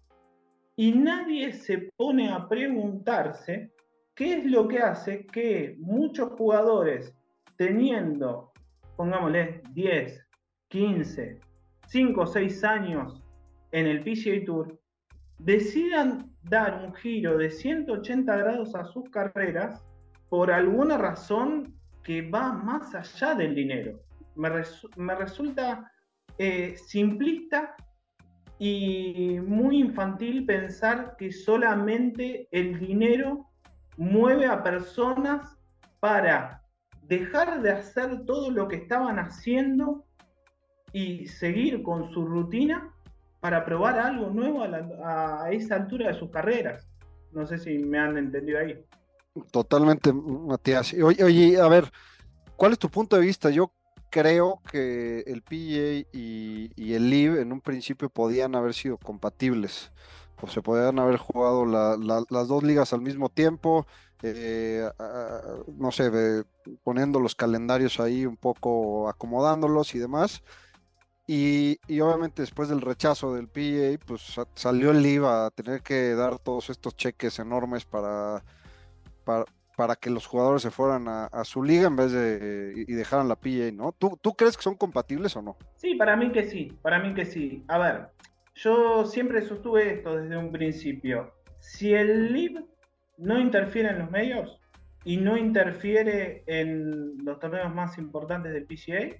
Y 0.75 0.91
nadie 0.91 1.53
se 1.53 1.89
pone 1.95 2.29
a 2.29 2.47
preguntarse 2.47 3.71
qué 4.13 4.37
es 4.37 4.45
lo 4.45 4.67
que 4.67 4.79
hace 4.79 5.25
que 5.25 5.75
muchos 5.79 6.31
jugadores, 6.33 7.13
teniendo 7.57 8.51
pongámosle 8.95 9.61
10, 9.71 10.27
15, 10.69 11.39
5 11.87 12.21
o 12.21 12.27
6 12.27 12.63
años 12.63 13.23
en 13.71 13.87
el 13.87 14.03
PGA 14.03 14.45
Tour, 14.45 14.79
decidan 15.39 16.31
dar 16.43 16.83
un 16.85 16.93
giro 16.93 17.37
de 17.37 17.49
180 17.49 18.35
grados 18.35 18.75
a 18.75 18.85
sus 18.85 19.09
carreras 19.09 19.83
por 20.29 20.51
alguna 20.51 20.97
razón 20.97 21.75
que 22.03 22.29
va 22.29 22.53
más 22.53 22.93
allá 22.95 23.35
del 23.35 23.55
dinero. 23.55 23.99
Me, 24.35 24.49
resulta 25.15 25.91
eh, 26.37 26.75
simplista 26.77 27.75
y 28.59 29.39
muy 29.41 29.79
infantil 29.79 30.45
pensar 30.45 31.15
que 31.17 31.31
solamente 31.31 32.47
el 32.51 32.79
dinero 32.79 33.49
mueve 33.97 34.45
a 34.45 34.63
personas 34.63 35.57
para 35.99 36.61
dejar 37.07 37.61
de 37.61 37.71
hacer 37.71 38.25
todo 38.25 38.51
lo 38.51 38.67
que 38.67 38.77
estaban 38.77 39.19
haciendo 39.19 40.05
y 40.91 41.27
seguir 41.27 41.83
con 41.83 42.11
su 42.11 42.25
rutina 42.25 42.93
para 43.39 43.65
probar 43.65 43.99
algo 43.99 44.29
nuevo 44.29 44.63
a, 45.03 45.49
esa 45.51 45.75
altura 45.75 46.07
de 46.07 46.19
sus 46.19 46.31
carreras. 46.31 46.87
No 47.31 47.45
sé 47.45 47.57
si 47.57 47.77
me 47.77 47.99
han 47.99 48.17
entendido 48.17 48.59
ahí. 48.59 48.83
Totalmente, 49.51 50.13
Matías. 50.13 50.93
Oye, 50.93 51.23
oye, 51.23 51.59
a 51.59 51.67
ver, 51.67 51.91
¿cuál 52.55 52.71
es 52.71 52.79
tu 52.79 52.89
punto 52.89 53.17
de 53.17 53.23
vista? 53.23 53.49
Yo 53.49 53.71
creo 54.09 54.61
que 54.71 55.19
el 55.27 55.41
PGA 55.41 56.07
y, 56.13 56.93
el 56.93 57.09
LIV 57.09 57.39
en 57.39 57.51
un 57.51 57.59
principio 57.59 58.09
podían 58.09 58.55
haber 58.55 58.73
sido 58.73 58.97
compatibles. 58.97 59.91
O 60.41 60.47
se 60.47 60.61
podían 60.61 60.99
haber 60.99 61.17
jugado 61.17 61.65
las 61.65 62.47
dos 62.47 62.63
ligas 62.63 62.93
al 62.93 63.01
mismo 63.01 63.29
tiempo 63.29 63.85
eh, 64.23 64.89
no 65.77 65.91
sé, 65.91 66.11
poniendo 66.83 67.19
los 67.19 67.35
calendarios 67.35 67.99
ahí 67.99 68.25
un 68.25 68.37
poco, 68.37 69.09
acomodándolos 69.09 69.95
y 69.95 69.99
demás. 69.99 70.43
Y, 71.27 71.79
obviamente 72.01 72.43
después 72.43 72.69
del 72.69 72.81
rechazo 72.81 73.33
del 73.33 73.47
PA, 73.47 74.03
pues 74.05 74.39
salió 74.53 74.91
el 74.91 75.05
IVA 75.05 75.47
a 75.47 75.51
tener 75.51 75.81
que 75.81 76.13
dar 76.13 76.37
todos 76.37 76.69
estos 76.69 76.95
cheques 76.95 77.39
enormes 77.39 77.83
para, 77.85 78.43
para 79.75 79.95
que 79.95 80.11
los 80.11 80.27
jugadores 80.27 80.61
se 80.61 80.69
fueran 80.69 81.07
a, 81.07 81.43
su 81.43 81.63
liga 81.63 81.87
en 81.87 81.95
vez 81.95 82.11
de 82.11 82.73
y, 82.75 82.93
dejaran 82.93 83.27
la 83.27 83.35
PGA, 83.35 83.71
¿no? 83.71 83.91
¿Tú, 83.91 84.19
¿Tú 84.21 84.33
crees 84.33 84.55
que 84.55 84.63
son 84.63 84.75
compatibles 84.75 85.35
o 85.35 85.41
no? 85.41 85.57
Sí, 85.77 85.95
para 85.95 86.15
mí 86.15 86.31
que 86.31 86.43
sí, 86.43 86.77
para 86.83 86.99
mí 86.99 87.15
que 87.15 87.25
sí. 87.25 87.63
A 87.67 87.79
ver, 87.79 88.09
yo 88.53 89.05
siempre 89.05 89.41
sostuve 89.41 89.93
esto 89.93 90.15
desde 90.15 90.37
un 90.37 90.51
principio. 90.51 91.33
Si 91.59 91.91
el 91.91 92.31
LIB 92.31 92.63
no 93.17 93.39
interfiere 93.39 93.89
en 93.89 93.99
los 93.99 94.11
medios 94.11 94.59
y 95.03 95.17
no 95.17 95.37
interfiere 95.37 96.43
en 96.47 97.23
los 97.23 97.39
torneos 97.39 97.73
más 97.73 97.97
importantes 97.97 98.51
del 98.53 98.65
PGA, 98.65 99.17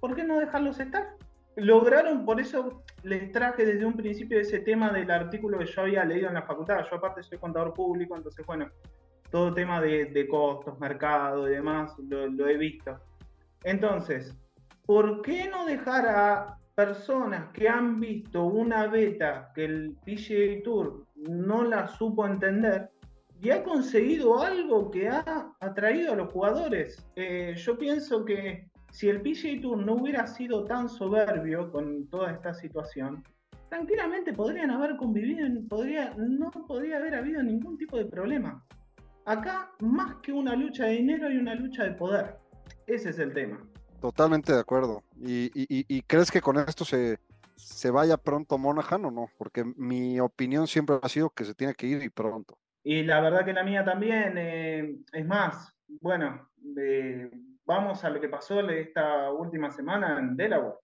¿por 0.00 0.14
qué 0.14 0.24
no 0.24 0.38
dejarlos 0.38 0.80
estar? 0.80 1.14
Lograron, 1.56 2.24
por 2.24 2.40
eso 2.40 2.82
les 3.02 3.32
traje 3.32 3.64
desde 3.64 3.86
un 3.86 3.94
principio 3.94 4.38
ese 4.40 4.60
tema 4.60 4.92
del 4.92 5.10
artículo 5.10 5.58
que 5.58 5.66
yo 5.66 5.82
había 5.82 6.04
leído 6.04 6.28
en 6.28 6.34
la 6.34 6.42
facultad. 6.42 6.84
Yo 6.88 6.96
aparte 6.96 7.22
soy 7.22 7.38
contador 7.38 7.72
público, 7.72 8.16
entonces 8.16 8.44
bueno, 8.46 8.68
todo 9.30 9.54
tema 9.54 9.80
de, 9.80 10.26
costos, 10.28 10.78
mercado 10.78 11.48
y 11.48 11.52
demás, 11.52 11.94
lo, 11.98 12.48
he 12.48 12.56
visto. 12.56 12.98
Entonces, 13.64 14.36
¿por 14.86 15.22
qué 15.22 15.48
no 15.48 15.66
dejar 15.66 16.06
a 16.08 16.58
personas 16.74 17.50
que 17.52 17.68
han 17.68 18.00
visto 18.00 18.44
una 18.44 18.86
beta 18.86 19.50
que 19.54 19.64
el 19.64 19.96
PGA 20.04 20.62
Tour 20.62 21.04
no 21.16 21.64
la 21.64 21.88
supo 21.88 22.26
entender 22.26 22.90
y 23.40 23.50
ha 23.50 23.62
conseguido 23.62 24.40
algo 24.42 24.90
que 24.90 25.08
ha 25.08 25.52
atraído 25.60 26.12
a 26.12 26.16
los 26.16 26.32
jugadores? 26.32 27.04
Eh, 27.16 27.54
yo 27.56 27.78
pienso 27.78 28.24
que 28.24 28.68
si 28.90 29.08
el 29.08 29.20
PGA 29.20 29.60
Tour 29.60 29.78
no 29.78 29.94
hubiera 29.94 30.26
sido 30.26 30.64
tan 30.64 30.88
soberbio 30.88 31.70
con 31.70 32.08
toda 32.08 32.32
esta 32.32 32.52
situación, 32.54 33.22
tranquilamente 33.68 34.32
podrían 34.32 34.70
haber 34.70 34.96
convivido, 34.96 35.46
podría, 35.68 36.14
no 36.16 36.50
podría 36.50 36.96
haber 36.96 37.14
habido 37.14 37.42
ningún 37.42 37.76
tipo 37.76 37.96
de 37.96 38.06
problema. 38.06 38.64
Acá, 39.24 39.70
más 39.80 40.16
que 40.16 40.32
una 40.32 40.56
lucha 40.56 40.86
de 40.86 40.92
dinero, 40.92 41.28
hay 41.28 41.36
una 41.36 41.54
lucha 41.54 41.84
de 41.84 41.92
poder. 41.92 42.38
Ese 42.86 43.10
es 43.10 43.18
el 43.18 43.34
tema. 43.34 43.62
Totalmente 44.00 44.52
de 44.52 44.60
acuerdo. 44.60 45.02
¿Y, 45.20 46.02
crees 46.02 46.30
que 46.30 46.40
con 46.40 46.56
esto 46.58 46.84
se, 46.84 47.18
se 47.56 47.90
vaya 47.90 48.16
pronto 48.16 48.56
Monahan 48.56 49.04
o 49.04 49.10
no? 49.10 49.28
Porque 49.36 49.64
mi 49.76 50.18
opinión 50.18 50.66
siempre 50.66 50.98
ha 51.02 51.08
sido 51.08 51.30
que 51.30 51.44
se 51.44 51.54
tiene 51.54 51.74
que 51.74 51.86
ir 51.86 52.02
y 52.02 52.08
pronto. 52.08 52.56
Y 52.88 53.02
la 53.02 53.20
verdad 53.20 53.44
que 53.44 53.52
la 53.52 53.64
mía 53.64 53.84
también, 53.84 54.38
eh, 54.38 54.96
es 55.12 55.26
más, 55.26 55.76
bueno, 56.00 56.48
vamos 57.66 58.02
a 58.02 58.08
lo 58.08 58.18
que 58.18 58.30
pasó 58.30 58.60
esta 58.70 59.30
última 59.30 59.70
semana 59.70 60.18
en 60.18 60.34
Delaware, 60.34 60.76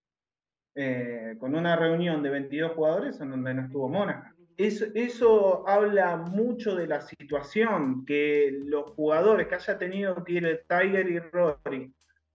eh, 0.74 1.36
con 1.38 1.54
una 1.54 1.76
reunión 1.76 2.22
de 2.22 2.28
22 2.28 2.72
jugadores 2.72 3.18
en 3.22 3.30
donde 3.30 3.54
no 3.54 3.62
estuvo 3.62 3.88
Monahan 3.88 4.34
eso, 4.56 5.66
habla 5.66 6.16
mucho 6.16 6.76
de 6.76 6.86
la 6.86 7.00
situación, 7.00 8.04
que 8.04 8.50
los 8.66 8.90
jugadores 8.92 9.48
que 9.48 9.56
haya 9.56 9.78
tenido 9.78 10.22
que 10.24 10.32
ir 10.32 10.64
Tiger 10.68 11.08
y 11.08 11.18
Rory 11.18 11.92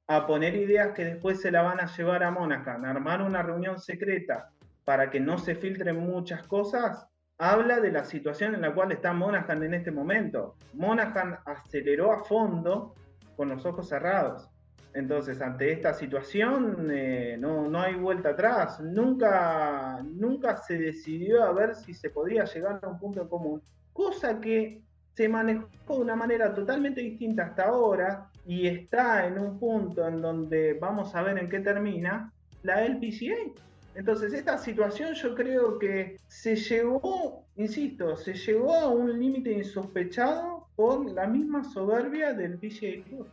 a 0.07 0.25
poner 0.25 0.55
ideas 0.55 0.93
que 0.93 1.05
después 1.05 1.39
se 1.39 1.51
la 1.51 1.61
van 1.61 1.79
a 1.79 1.85
llevar 1.95 2.23
a 2.23 2.31
Monaghan, 2.31 2.85
armar 2.85 3.21
una 3.21 3.43
reunión 3.43 3.79
secreta 3.79 4.51
para 4.83 5.11
que 5.11 5.19
no 5.19 5.37
se 5.37 5.55
filtren 5.55 5.97
muchas 5.97 6.45
cosas, 6.47 7.07
habla 7.39 7.79
de 7.79 7.91
la 7.91 8.03
situación 8.03 8.53
en 8.53 8.61
la 8.61 8.73
cual 8.73 8.91
está 8.91 9.13
Monaghan 9.13 9.63
en 9.63 9.73
este 9.73 9.91
momento. 9.91 10.55
Monaghan 10.73 11.39
aceleró 11.45 12.11
a 12.11 12.23
fondo 12.23 12.93
con 13.35 13.49
los 13.49 13.65
ojos 13.65 13.87
cerrados. 13.87 14.49
Entonces, 14.93 15.41
ante 15.41 15.71
esta 15.71 15.93
situación, 15.93 16.89
eh, 16.91 17.37
no, 17.39 17.79
hay 17.79 17.95
vuelta 17.95 18.29
atrás. 18.29 18.81
Nunca, 18.81 20.03
nunca 20.03 20.57
se 20.57 20.77
decidió 20.77 21.43
a 21.43 21.53
ver 21.53 21.75
si 21.75 21.93
se 21.93 22.09
podía 22.09 22.43
llegar 22.43 22.79
a 22.83 22.87
un 22.87 22.99
punto 22.99 23.21
en 23.21 23.29
común, 23.29 23.61
cosa 23.93 24.41
que 24.41 24.81
se 25.13 25.29
manejó 25.29 25.69
de 25.87 26.01
una 26.01 26.15
manera 26.15 26.53
totalmente 26.53 27.01
distinta 27.01 27.43
hasta 27.43 27.65
ahora 27.65 28.29
y 28.45 28.67
está 28.67 29.25
en 29.27 29.39
un 29.39 29.59
punto 29.59 30.05
en 30.07 30.21
donde 30.21 30.73
vamos 30.73 31.15
a 31.15 31.21
ver 31.21 31.37
en 31.37 31.47
qué 31.47 31.59
termina 31.59 32.33
la 32.63 32.85
LPCA. 32.85 33.53
Entonces, 33.95 34.33
esta 34.33 34.57
situación 34.57 35.13
yo 35.13 35.35
creo 35.35 35.79
que 35.79 36.19
se 36.27 36.55
llegó, 36.55 37.45
insisto, 37.55 38.15
se 38.15 38.33
llegó 38.33 38.73
a 38.73 38.87
un 38.87 39.19
límite 39.19 39.51
insospechado 39.51 40.67
por 40.75 41.11
la 41.11 41.27
misma 41.27 41.63
soberbia 41.63 42.33
del 42.33 42.57
PGA 42.57 43.03
Tour. 43.09 43.27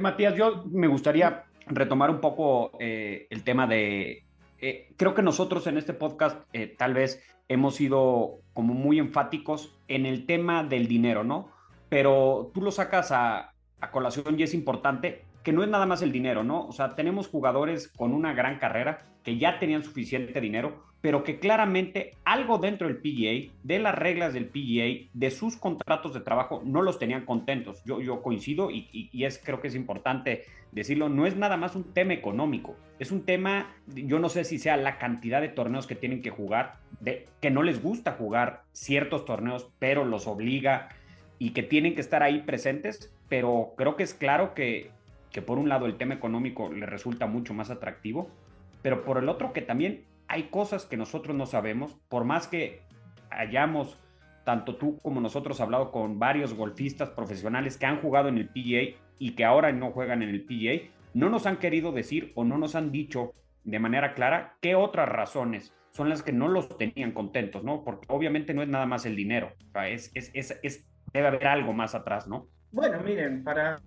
Matías, 0.00 0.36
yo 0.36 0.64
me 0.70 0.86
gustaría 0.86 1.44
retomar 1.66 2.10
un 2.10 2.20
poco 2.20 2.72
eh, 2.78 3.26
el 3.30 3.42
tema 3.42 3.66
de... 3.66 4.24
Eh, 4.60 4.92
creo 4.96 5.14
que 5.14 5.22
nosotros 5.22 5.66
en 5.66 5.78
este 5.78 5.94
podcast 5.94 6.42
eh, 6.52 6.74
tal 6.76 6.94
vez 6.94 7.22
hemos 7.48 7.76
sido 7.76 8.40
como 8.52 8.74
muy 8.74 8.98
enfáticos 8.98 9.74
en 9.88 10.06
el 10.06 10.26
tema 10.26 10.62
del 10.64 10.86
dinero, 10.86 11.24
¿no? 11.24 11.50
Pero 11.88 12.50
tú 12.52 12.60
lo 12.60 12.70
sacas 12.70 13.10
a, 13.10 13.54
a 13.80 13.90
colación 13.90 14.38
y 14.38 14.42
es 14.42 14.54
importante 14.54 15.24
que 15.42 15.52
no 15.52 15.62
es 15.62 15.68
nada 15.68 15.86
más 15.86 16.02
el 16.02 16.12
dinero, 16.12 16.44
¿no? 16.44 16.66
O 16.66 16.72
sea, 16.72 16.94
tenemos 16.94 17.28
jugadores 17.28 17.88
con 17.88 18.12
una 18.12 18.34
gran 18.34 18.58
carrera 18.58 19.02
que 19.22 19.38
ya 19.38 19.58
tenían 19.58 19.82
suficiente 19.82 20.40
dinero, 20.40 20.84
pero 21.00 21.24
que 21.24 21.38
claramente 21.38 22.12
algo 22.24 22.58
dentro 22.58 22.86
del 22.86 22.98
PGA, 22.98 23.52
de 23.62 23.78
las 23.78 23.94
reglas 23.94 24.34
del 24.34 24.46
PGA, 24.46 25.08
de 25.12 25.30
sus 25.30 25.56
contratos 25.56 26.12
de 26.12 26.20
trabajo, 26.20 26.62
no 26.64 26.82
los 26.82 26.98
tenían 26.98 27.24
contentos. 27.24 27.82
Yo, 27.84 28.00
yo 28.00 28.22
coincido 28.22 28.70
y, 28.70 29.08
es, 29.24 29.40
creo 29.42 29.60
que 29.60 29.68
es 29.68 29.74
importante 29.74 30.44
decirlo, 30.72 31.08
no 31.08 31.26
es 31.26 31.36
nada 31.36 31.56
más 31.56 31.74
un 31.74 31.84
tema 31.84 32.12
económico, 32.12 32.76
es 32.98 33.10
un 33.10 33.24
tema, 33.24 33.74
yo 33.86 34.18
no 34.18 34.28
sé 34.28 34.44
si 34.44 34.58
sea 34.58 34.76
la 34.76 34.98
cantidad 34.98 35.40
de 35.40 35.48
torneos 35.48 35.86
que 35.86 35.96
tienen 35.96 36.22
que 36.22 36.30
jugar, 36.30 36.76
de, 37.00 37.26
que 37.40 37.50
no 37.50 37.62
les 37.62 37.82
gusta 37.82 38.12
jugar 38.12 38.62
ciertos 38.72 39.24
torneos, 39.24 39.68
pero 39.78 40.04
los 40.04 40.26
obliga 40.26 40.90
y 41.38 41.50
que 41.50 41.62
tienen 41.62 41.94
que 41.94 42.02
estar 42.02 42.22
ahí 42.22 42.42
presentes, 42.42 43.12
pero 43.28 43.72
creo 43.76 43.96
que 43.96 44.02
es 44.02 44.14
claro 44.14 44.54
que, 44.54 44.90
que 45.30 45.42
por 45.42 45.58
un 45.58 45.68
lado 45.68 45.86
el 45.86 45.96
tema 45.96 46.14
económico 46.14 46.70
le 46.70 46.86
resulta 46.86 47.26
mucho 47.26 47.54
más 47.54 47.70
atractivo, 47.70 48.30
pero 48.82 49.04
por 49.04 49.18
el 49.18 49.28
otro 49.28 49.52
que 49.52 49.62
también 49.62 50.04
hay 50.28 50.44
cosas 50.44 50.86
que 50.86 50.96
nosotros 50.96 51.36
no 51.36 51.46
sabemos, 51.46 51.96
por 52.08 52.24
más 52.24 52.46
que 52.46 52.82
hayamos, 53.30 53.98
tanto 54.44 54.76
tú 54.76 54.98
como 55.02 55.20
nosotros, 55.20 55.60
hablado 55.60 55.90
con 55.90 56.18
varios 56.18 56.54
golfistas 56.54 57.10
profesionales 57.10 57.76
que 57.76 57.86
han 57.86 58.00
jugado 58.00 58.28
en 58.28 58.38
el 58.38 58.48
PGA 58.48 58.96
y 59.18 59.32
que 59.32 59.44
ahora 59.44 59.72
no 59.72 59.90
juegan 59.90 60.22
en 60.22 60.30
el 60.30 60.44
PGA, 60.44 60.90
no 61.14 61.28
nos 61.28 61.46
han 61.46 61.58
querido 61.58 61.92
decir 61.92 62.32
o 62.34 62.44
no 62.44 62.58
nos 62.58 62.74
han 62.74 62.92
dicho 62.92 63.34
de 63.64 63.78
manera 63.78 64.14
clara 64.14 64.56
qué 64.60 64.74
otras 64.74 65.08
razones 65.08 65.74
son 65.90 66.08
las 66.08 66.22
que 66.22 66.32
no 66.32 66.48
los 66.48 66.76
tenían 66.78 67.12
contentos, 67.12 67.64
¿no? 67.64 67.84
Porque 67.84 68.06
obviamente 68.08 68.54
no 68.54 68.62
es 68.62 68.68
nada 68.68 68.86
más 68.86 69.06
el 69.06 69.16
dinero, 69.16 69.52
o 69.74 69.80
debe 71.12 71.26
haber 71.26 71.46
algo 71.46 71.72
más 71.72 71.94
atrás, 71.94 72.28
¿no? 72.28 72.46
Bueno, 72.72 73.00
miren, 73.04 73.42
para, 73.42 73.80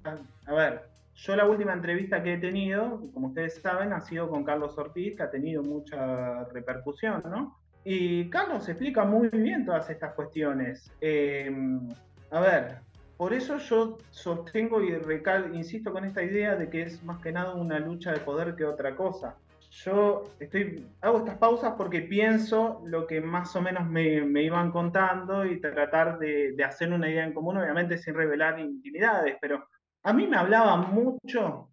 a 0.45 0.53
ver, 0.53 0.92
yo 1.15 1.35
la 1.35 1.45
última 1.45 1.73
entrevista 1.73 2.23
que 2.23 2.33
he 2.33 2.37
tenido, 2.37 3.01
como 3.13 3.27
ustedes 3.27 3.61
saben, 3.61 3.93
ha 3.93 4.01
sido 4.01 4.29
con 4.29 4.43
Carlos 4.43 4.77
Ortiz, 4.77 5.15
que 5.15 5.23
ha 5.23 5.29
tenido 5.29 5.61
mucha 5.61 6.45
repercusión, 6.45 7.21
¿no? 7.25 7.57
Y 7.83 8.29
Carlos 8.29 8.67
explica 8.67 9.03
muy 9.03 9.27
bien 9.29 9.65
todas 9.65 9.89
estas 9.89 10.13
cuestiones. 10.13 10.91
Em, 11.01 11.87
a 12.31 12.39
ver, 12.39 12.77
por 13.17 13.33
eso 13.33 13.57
yo 13.57 13.97
sostengo 14.09 14.81
y 14.81 14.95
recal, 14.95 15.55
insisto 15.55 15.91
con 15.91 16.05
esta 16.05 16.23
idea 16.23 16.55
de 16.55 16.69
que 16.69 16.83
es 16.83 17.03
más 17.03 17.21
que 17.21 17.31
nada 17.31 17.53
una 17.53 17.79
lucha 17.79 18.11
de 18.11 18.19
poder 18.19 18.55
que 18.55 18.65
otra 18.65 18.95
cosa. 18.95 19.35
Yo 19.69 20.29
estoy, 20.39 20.87
hago 21.01 21.19
estas 21.19 21.37
pausas 21.37 21.73
porque 21.77 22.01
pienso 22.01 22.81
lo 22.85 23.07
que 23.07 23.21
más 23.21 23.55
o 23.55 23.61
menos 23.61 23.87
me, 23.89 24.43
iban 24.43 24.71
contando 24.71 25.45
y 25.45 25.59
tratar 25.59 26.19
de, 26.19 26.53
de 26.53 26.63
hacer 26.63 26.91
una 26.93 27.09
idea 27.09 27.25
en 27.25 27.33
común, 27.33 27.57
obviamente 27.57 27.97
sin 27.97 28.13
revelar 28.13 28.59
intimidades, 28.59 29.35
pero 29.41 29.67
a 30.03 30.13
mí 30.13 30.27
me 30.27 30.37
hablaban 30.37 30.93
mucho 30.93 31.69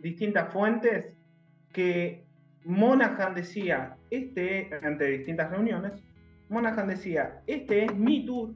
distintas 0.00 0.52
fuentes 0.52 1.06
que 1.72 2.24
Monaghan 2.64 3.34
decía, 3.34 3.96
este, 4.10 4.70
ante 4.82 5.04
distintas 5.06 5.50
reuniones, 5.50 5.92
Monaghan 6.48 6.88
decía, 6.88 7.42
este 7.46 7.84
es 7.84 7.94
mi 7.94 8.24
tour 8.24 8.54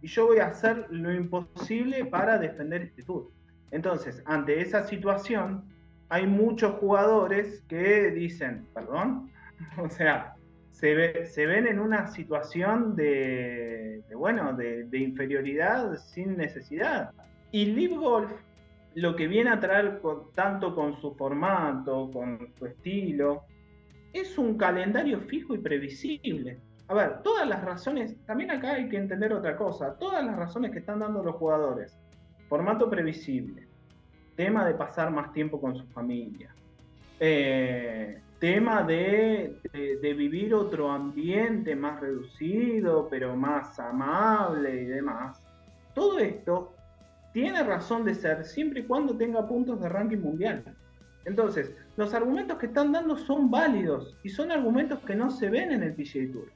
y 0.00 0.06
yo 0.06 0.26
voy 0.26 0.38
a 0.38 0.46
hacer 0.46 0.86
lo 0.90 1.12
imposible 1.12 2.06
para 2.06 2.38
defender 2.38 2.82
este 2.82 3.02
tour. 3.02 3.30
Entonces, 3.70 4.22
ante 4.26 4.60
esa 4.60 4.86
situación, 4.86 5.64
hay 6.08 6.26
muchos 6.26 6.74
jugadores 6.76 7.62
que 7.68 8.10
dicen, 8.10 8.66
perdón, 8.74 9.30
o 9.78 9.88
sea, 9.88 10.34
se, 10.70 11.26
se 11.26 11.46
ven 11.46 11.66
en 11.66 11.78
una 11.78 12.06
situación 12.08 12.96
de, 12.96 14.02
bueno, 14.14 14.54
de 14.54 14.98
inferioridad 14.98 15.96
sin 15.98 16.36
necesidad. 16.36 17.12
Y 17.52 17.66
Live 17.66 17.96
Golf 17.96 18.32
lo 18.94 19.16
que 19.16 19.26
viene 19.26 19.50
a 19.50 19.60
traer 19.60 20.00
tanto 20.34 20.74
con 20.74 21.00
su 21.00 21.14
formato, 21.14 22.10
con 22.12 22.52
su 22.58 22.66
estilo, 22.66 23.44
es 24.12 24.36
un 24.36 24.56
calendario 24.58 25.20
fijo 25.20 25.54
y 25.54 25.58
previsible. 25.58 26.58
A 26.88 26.94
ver, 26.94 27.22
todas 27.22 27.48
las 27.48 27.64
razones, 27.64 28.16
también 28.26 28.50
acá 28.50 28.72
hay 28.72 28.88
que 28.88 28.98
entender 28.98 29.32
otra 29.32 29.56
cosa, 29.56 29.96
todas 29.98 30.24
las 30.24 30.36
razones 30.36 30.72
que 30.72 30.80
están 30.80 30.98
dando 30.98 31.22
los 31.22 31.36
jugadores, 31.36 31.98
formato 32.48 32.90
previsible, 32.90 33.66
tema 34.36 34.66
de 34.66 34.74
pasar 34.74 35.10
más 35.10 35.32
tiempo 35.32 35.58
con 35.58 35.74
su 35.74 35.86
familia, 35.86 36.54
eh, 37.18 38.20
tema 38.38 38.82
de, 38.82 39.56
de, 39.72 40.14
vivir 40.14 40.52
otro 40.52 40.90
ambiente 40.90 41.76
más 41.76 42.00
reducido, 42.00 43.08
pero 43.08 43.36
más 43.36 43.78
amable 43.78 44.82
y 44.82 44.84
demás. 44.86 45.40
Todo 45.94 46.18
esto 46.18 46.74
tiene 47.32 47.62
razón 47.62 48.04
de 48.04 48.14
ser 48.14 48.44
siempre 48.44 48.80
y 48.80 48.84
cuando 48.84 49.16
tenga 49.16 49.46
puntos 49.46 49.80
de 49.80 49.88
ranking 49.88 50.18
mundial. 50.18 50.64
Entonces, 51.24 51.72
los 51.96 52.12
argumentos 52.14 52.58
que 52.58 52.66
están 52.66 52.92
dando 52.92 53.16
son 53.16 53.50
válidos 53.50 54.16
y 54.22 54.28
son 54.28 54.50
argumentos 54.50 55.00
que 55.00 55.14
no 55.14 55.30
se 55.30 55.48
ven 55.48 55.72
en 55.72 55.82
el 55.82 55.94
PGA 55.94 56.32
Tour. 56.32 56.50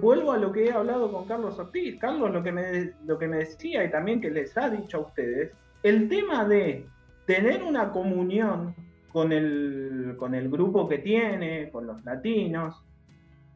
Vuelvo 0.00 0.32
a 0.32 0.38
lo 0.38 0.52
que 0.52 0.66
he 0.66 0.72
hablado 0.72 1.10
con 1.10 1.26
Carlos 1.26 1.58
Ortiz. 1.58 1.98
Carlos 1.98 2.32
lo 2.32 2.42
que, 2.42 2.52
me, 2.52 2.92
lo 3.06 3.18
que 3.18 3.26
me 3.26 3.38
decía 3.38 3.84
y 3.84 3.90
también 3.90 4.20
que 4.20 4.30
les 4.30 4.56
ha 4.56 4.70
dicho 4.70 4.98
a 4.98 5.00
ustedes, 5.00 5.50
el 5.82 6.08
tema 6.08 6.44
de 6.44 6.86
tener 7.26 7.62
una 7.62 7.90
comunión 7.90 8.74
con 9.12 9.32
el, 9.32 10.14
con 10.16 10.34
el 10.34 10.48
grupo 10.48 10.88
que 10.88 10.98
tiene, 10.98 11.70
con 11.70 11.86
los 11.86 12.04
latinos, 12.04 12.84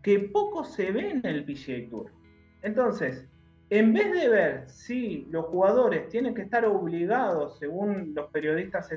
que 0.03 0.19
poco 0.19 0.65
se 0.65 0.91
ve 0.91 1.11
en 1.11 1.25
el 1.25 1.45
PGA 1.45 1.89
Tour. 1.89 2.11
Entonces, 2.63 3.29
en 3.71 3.93
vez 3.93 4.13
de 4.13 4.29
ver 4.29 4.69
si 4.69 5.27
los 5.31 5.47
jugadores 5.47 6.09
tienen 6.09 6.35
que 6.35 6.43
estar 6.43 6.65
obligados, 6.65 7.59
según 7.59 8.13
los 8.15 8.31
periodistas, 8.31 8.91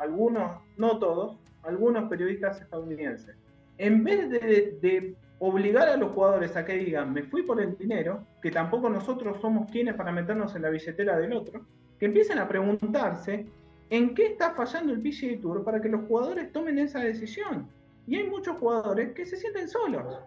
algunos, 0.00 0.60
no 0.76 0.98
todos, 0.98 1.38
algunos 1.62 2.08
periodistas 2.10 2.60
estadounidenses, 2.60 3.36
en 3.78 4.04
vez 4.04 4.28
de, 4.28 5.14
obligar 5.40 5.88
a 5.88 5.96
los 5.96 6.10
jugadores 6.10 6.56
a 6.56 6.64
que 6.64 6.74
digan, 6.74 7.12
me 7.12 7.22
fui 7.22 7.42
por 7.42 7.60
el 7.60 7.78
dinero, 7.78 8.26
que 8.42 8.50
tampoco 8.50 8.90
nosotros 8.90 9.40
somos 9.40 9.70
quienes 9.70 9.94
para 9.94 10.10
meternos 10.10 10.54
en 10.56 10.62
la 10.62 10.70
billetera 10.70 11.16
del 11.16 11.32
otro, 11.32 11.64
que 11.98 12.06
empiecen 12.06 12.40
a 12.40 12.48
preguntarse 12.48 13.46
en 13.88 14.16
qué 14.16 14.26
está 14.26 14.50
fallando 14.50 14.92
el 14.92 15.00
PGA 15.00 15.40
Tour 15.40 15.62
para 15.62 15.80
que 15.80 15.88
los 15.88 16.06
jugadores 16.08 16.52
tomen 16.52 16.78
esa 16.80 16.98
decisión. 16.98 17.68
Y 18.08 18.16
hay 18.16 18.28
muchos 18.28 18.56
jugadores 18.56 19.12
que 19.12 19.24
se 19.24 19.36
sienten 19.36 19.68
solos, 19.68 20.18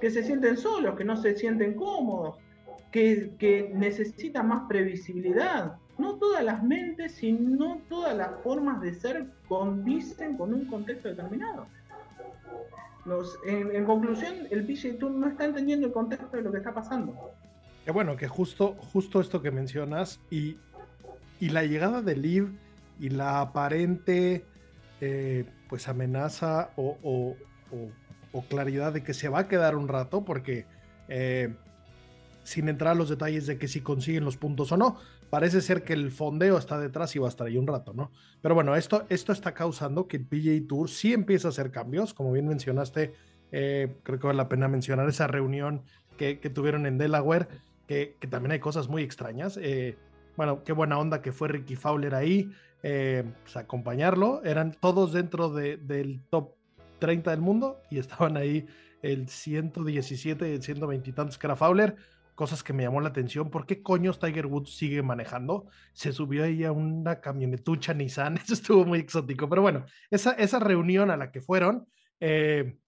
que 0.00 0.08
se 0.08 0.22
sienten 0.22 0.56
solos, 0.56 0.94
que 0.94 1.04
no 1.04 1.16
se 1.16 1.34
sienten 1.34 1.74
cómodos, 1.74 2.38
que, 2.90 3.70
necesita 3.74 4.42
más 4.42 4.68
previsibilidad. 4.68 5.76
No 5.98 6.16
todas 6.16 6.42
las 6.42 6.62
mentes, 6.62 7.12
sino 7.12 7.80
todas 7.88 8.16
las 8.16 8.40
formas 8.42 8.80
de 8.80 8.94
ser 8.94 9.26
condicen 9.48 10.36
con 10.36 10.54
un 10.54 10.64
contexto 10.66 11.08
determinado. 11.08 11.66
en, 13.46 13.84
conclusión, 13.84 14.34
el 14.50 14.64
PGA 14.64 14.98
Tour 14.98 15.10
no 15.12 15.28
está 15.28 15.44
entendiendo 15.44 15.86
el 15.86 15.92
contexto 15.92 16.36
de 16.36 16.42
lo 16.42 16.52
que 16.52 16.58
está 16.58 16.72
pasando. 16.72 17.14
Que 17.84 17.90
bueno, 17.90 18.16
que 18.16 18.28
justo, 18.28 18.74
justo 18.92 19.20
esto 19.20 19.42
que 19.42 19.50
mencionas 19.50 20.20
y, 20.30 20.56
y 21.38 21.50
la 21.50 21.64
llegada 21.64 22.02
de 22.02 22.16
Liv 22.16 22.52
y 22.98 23.08
la 23.08 23.40
aparente 23.40 24.44
eh, 25.00 25.46
pues 25.68 25.88
amenaza 25.88 26.70
o, 26.76 27.36
claridad 28.48 28.92
de 28.92 29.02
que 29.02 29.14
se 29.14 29.28
va 29.28 29.40
a 29.40 29.48
quedar 29.48 29.74
un 29.76 29.88
rato 29.88 30.24
porque 30.24 30.66
eh, 31.08 31.54
sin 32.42 32.68
entrar 32.68 32.92
a 32.92 32.94
los 32.94 33.08
detalles 33.08 33.46
de 33.46 33.58
que 33.58 33.68
si 33.68 33.80
consiguen 33.80 34.24
los 34.24 34.36
puntos 34.36 34.72
o 34.72 34.76
no. 34.76 34.96
Parece 35.28 35.60
ser 35.60 35.84
que 35.84 35.92
el 35.92 36.10
fondeo 36.10 36.58
está 36.58 36.78
detrás 36.78 37.14
y 37.14 37.18
va 37.18 37.26
a 37.26 37.28
estar 37.28 37.46
ahí 37.46 37.56
un 37.56 37.66
rato, 37.66 37.92
¿no? 37.92 38.10
Pero 38.42 38.54
bueno, 38.54 38.74
esto, 38.74 39.06
esto 39.08 39.32
está 39.32 39.54
causando 39.54 40.08
que 40.08 40.16
el 40.16 40.26
PGA 40.26 40.66
Tour 40.68 40.88
sí 40.90 41.12
empiece 41.12 41.46
a 41.46 41.50
hacer 41.50 41.70
cambios. 41.70 42.14
Como 42.14 42.32
bien 42.32 42.48
mencionaste, 42.48 43.12
eh, 43.52 43.96
creo 44.02 44.18
que 44.18 44.26
vale 44.26 44.36
la 44.36 44.48
pena 44.48 44.68
mencionar 44.68 45.08
esa 45.08 45.26
reunión 45.26 45.82
que, 46.16 46.36
tuvieron 46.36 46.84
en 46.86 46.98
Delaware, 46.98 47.48
que, 47.86 48.16
también 48.28 48.52
hay 48.52 48.60
cosas 48.60 48.88
muy 48.88 49.02
extrañas. 49.02 49.58
Eh, 49.62 49.96
bueno, 50.36 50.64
qué 50.64 50.72
buena 50.72 50.98
onda 50.98 51.22
que 51.22 51.32
fue 51.32 51.48
Ricky 51.48 51.76
Fowler 51.76 52.14
ahí, 52.14 52.50
eh, 52.82 53.24
pues 53.42 53.56
acompañarlo. 53.56 54.42
Eran 54.44 54.72
todos 54.72 55.12
dentro 55.12 55.50
del 55.50 56.22
top 56.28 56.54
30 56.98 57.30
del 57.30 57.40
mundo 57.40 57.80
y 57.90 57.98
estaban 57.98 58.36
ahí 58.36 58.66
el 59.02 59.28
117, 59.28 60.54
el 60.54 60.62
120 60.62 61.10
y 61.10 61.12
tantos 61.12 61.38
que 61.38 61.46
era 61.46 61.56
Fowler 61.56 61.96
cosas 62.40 62.64
que 62.64 62.72
me 62.72 62.84
llamó 62.84 63.02
la 63.02 63.10
atención. 63.10 63.50
¿Por 63.50 63.66
qué 63.66 63.82
coños 63.82 64.18
Tiger 64.18 64.46
Woods 64.46 64.74
sigue 64.74 65.02
manejando? 65.02 65.68
Se 65.92 66.10
subió 66.10 66.44
ahí 66.44 66.64
a 66.64 66.72
una 66.72 67.20
camionetucha 67.20 67.92
Nissan, 67.92 68.38
eso 68.42 68.54
estuvo 68.54 68.86
muy 68.86 68.98
exótico. 68.98 69.46
Pero 69.46 69.60
bueno, 69.60 69.84
esa, 70.10 70.32
esa 70.32 70.58
reunión 70.58 71.10
a 71.10 71.18
la 71.18 71.32
que 71.32 71.42
fueron, 71.42 71.86
eh, 72.18 72.78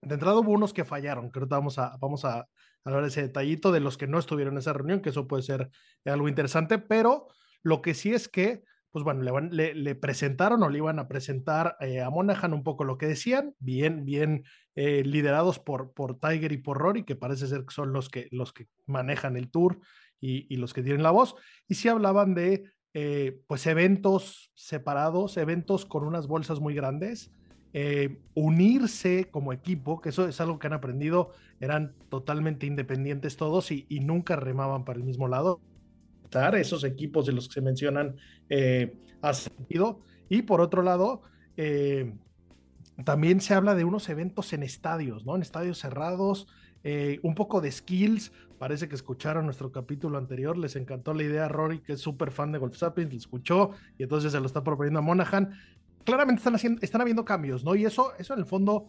de 0.00 0.14
entrada 0.14 0.38
hubo 0.38 0.50
unos 0.50 0.72
que 0.72 0.86
fallaron, 0.86 1.28
creo 1.28 1.46
que 1.46 1.54
vamos 1.54 1.78
a, 1.78 1.98
vamos 2.00 2.24
a 2.24 2.48
hablar 2.84 3.02
de 3.02 3.08
ese 3.08 3.20
detallito 3.20 3.70
de 3.70 3.80
los 3.80 3.98
que 3.98 4.06
no 4.06 4.18
estuvieron 4.18 4.54
en 4.54 4.60
esa 4.60 4.72
reunión, 4.72 5.02
que 5.02 5.10
eso 5.10 5.28
puede 5.28 5.42
ser 5.42 5.68
algo 6.06 6.26
interesante, 6.26 6.78
pero 6.78 7.28
lo 7.62 7.82
que 7.82 7.92
sí 7.92 8.14
es 8.14 8.30
que 8.30 8.64
pues 8.96 9.04
bueno, 9.04 9.20
le, 9.50 9.94
presentaron 9.94 10.62
o 10.62 10.70
le 10.70 10.78
iban 10.78 10.98
a 10.98 11.06
presentar 11.06 11.76
eh, 11.80 12.00
a 12.00 12.08
Monahan 12.08 12.54
un 12.54 12.62
poco 12.62 12.82
lo 12.82 12.96
que 12.96 13.06
decían, 13.06 13.54
bien, 13.58 14.06
bien 14.06 14.44
eh, 14.74 15.02
liderados 15.04 15.58
por, 15.58 15.92
Tiger 16.18 16.50
y 16.52 16.56
por 16.56 16.78
Rory, 16.78 17.02
que 17.02 17.14
parece 17.14 17.46
ser 17.46 17.66
que 17.66 17.74
son 17.74 17.92
los 17.92 18.08
que, 18.08 18.26
los 18.30 18.54
que 18.54 18.68
manejan 18.86 19.36
el 19.36 19.50
tour 19.50 19.80
y, 20.18 20.56
los 20.56 20.72
que 20.72 20.82
tienen 20.82 21.02
la 21.02 21.10
voz, 21.10 21.34
y 21.68 21.74
sí 21.74 21.90
hablaban 21.90 22.32
de 22.32 22.64
eh, 22.94 23.38
pues 23.46 23.66
eventos 23.66 24.50
separados, 24.54 25.36
eventos 25.36 25.84
con 25.84 26.02
unas 26.02 26.26
bolsas 26.26 26.60
muy 26.60 26.74
grandes, 26.74 27.30
unirse 28.32 29.28
como 29.30 29.52
equipo, 29.52 30.00
que 30.00 30.08
eso 30.08 30.26
es 30.26 30.40
algo 30.40 30.58
que 30.58 30.68
han 30.68 30.72
aprendido, 30.72 31.32
eran 31.60 31.94
totalmente 32.08 32.64
independientes 32.64 33.36
todos 33.36 33.70
y 33.70 34.00
nunca 34.00 34.36
remaban 34.36 34.86
para 34.86 34.98
el 34.98 35.04
mismo 35.04 35.28
lado 35.28 35.60
esos 36.54 36.84
equipos 36.84 37.26
de 37.26 37.32
los 37.32 37.48
que 37.48 37.54
se 37.54 37.60
mencionan 37.60 38.16
eh, 38.48 38.96
ha 39.22 39.32
sentido. 39.34 40.00
Y 40.28 40.42
por 40.42 40.60
otro 40.60 40.82
lado, 40.82 41.22
eh, 41.56 42.14
también 43.04 43.40
se 43.40 43.54
habla 43.54 43.74
de 43.74 43.84
unos 43.84 44.08
eventos 44.08 44.52
en 44.52 44.62
estadios, 44.62 45.24
¿no? 45.24 45.36
En 45.36 45.42
estadios 45.42 45.78
cerrados, 45.78 46.48
eh, 46.84 47.18
un 47.22 47.34
poco 47.34 47.60
de 47.60 47.70
skills. 47.70 48.32
Parece 48.58 48.88
que 48.88 48.94
escucharon 48.94 49.44
nuestro 49.44 49.70
capítulo 49.70 50.18
anterior, 50.18 50.56
les 50.56 50.76
encantó 50.76 51.12
la 51.12 51.22
idea 51.22 51.44
a 51.44 51.48
Rory, 51.48 51.80
que 51.80 51.94
es 51.94 52.00
súper 52.00 52.30
fan 52.30 52.52
de 52.52 52.58
Golf 52.58 52.76
Sapiens, 52.76 53.10
le 53.10 53.18
escuchó 53.18 53.72
y 53.98 54.04
entonces 54.04 54.32
se 54.32 54.40
lo 54.40 54.46
está 54.46 54.64
proponiendo 54.64 55.00
a 55.00 55.02
Monahan. 55.02 55.52
Claramente 56.04 56.40
están, 56.40 56.54
haciendo, 56.54 56.80
están 56.82 57.00
habiendo 57.00 57.24
cambios, 57.24 57.64
¿no? 57.64 57.74
Y 57.74 57.84
eso, 57.84 58.12
eso 58.18 58.34
en 58.34 58.40
el 58.40 58.46
fondo 58.46 58.88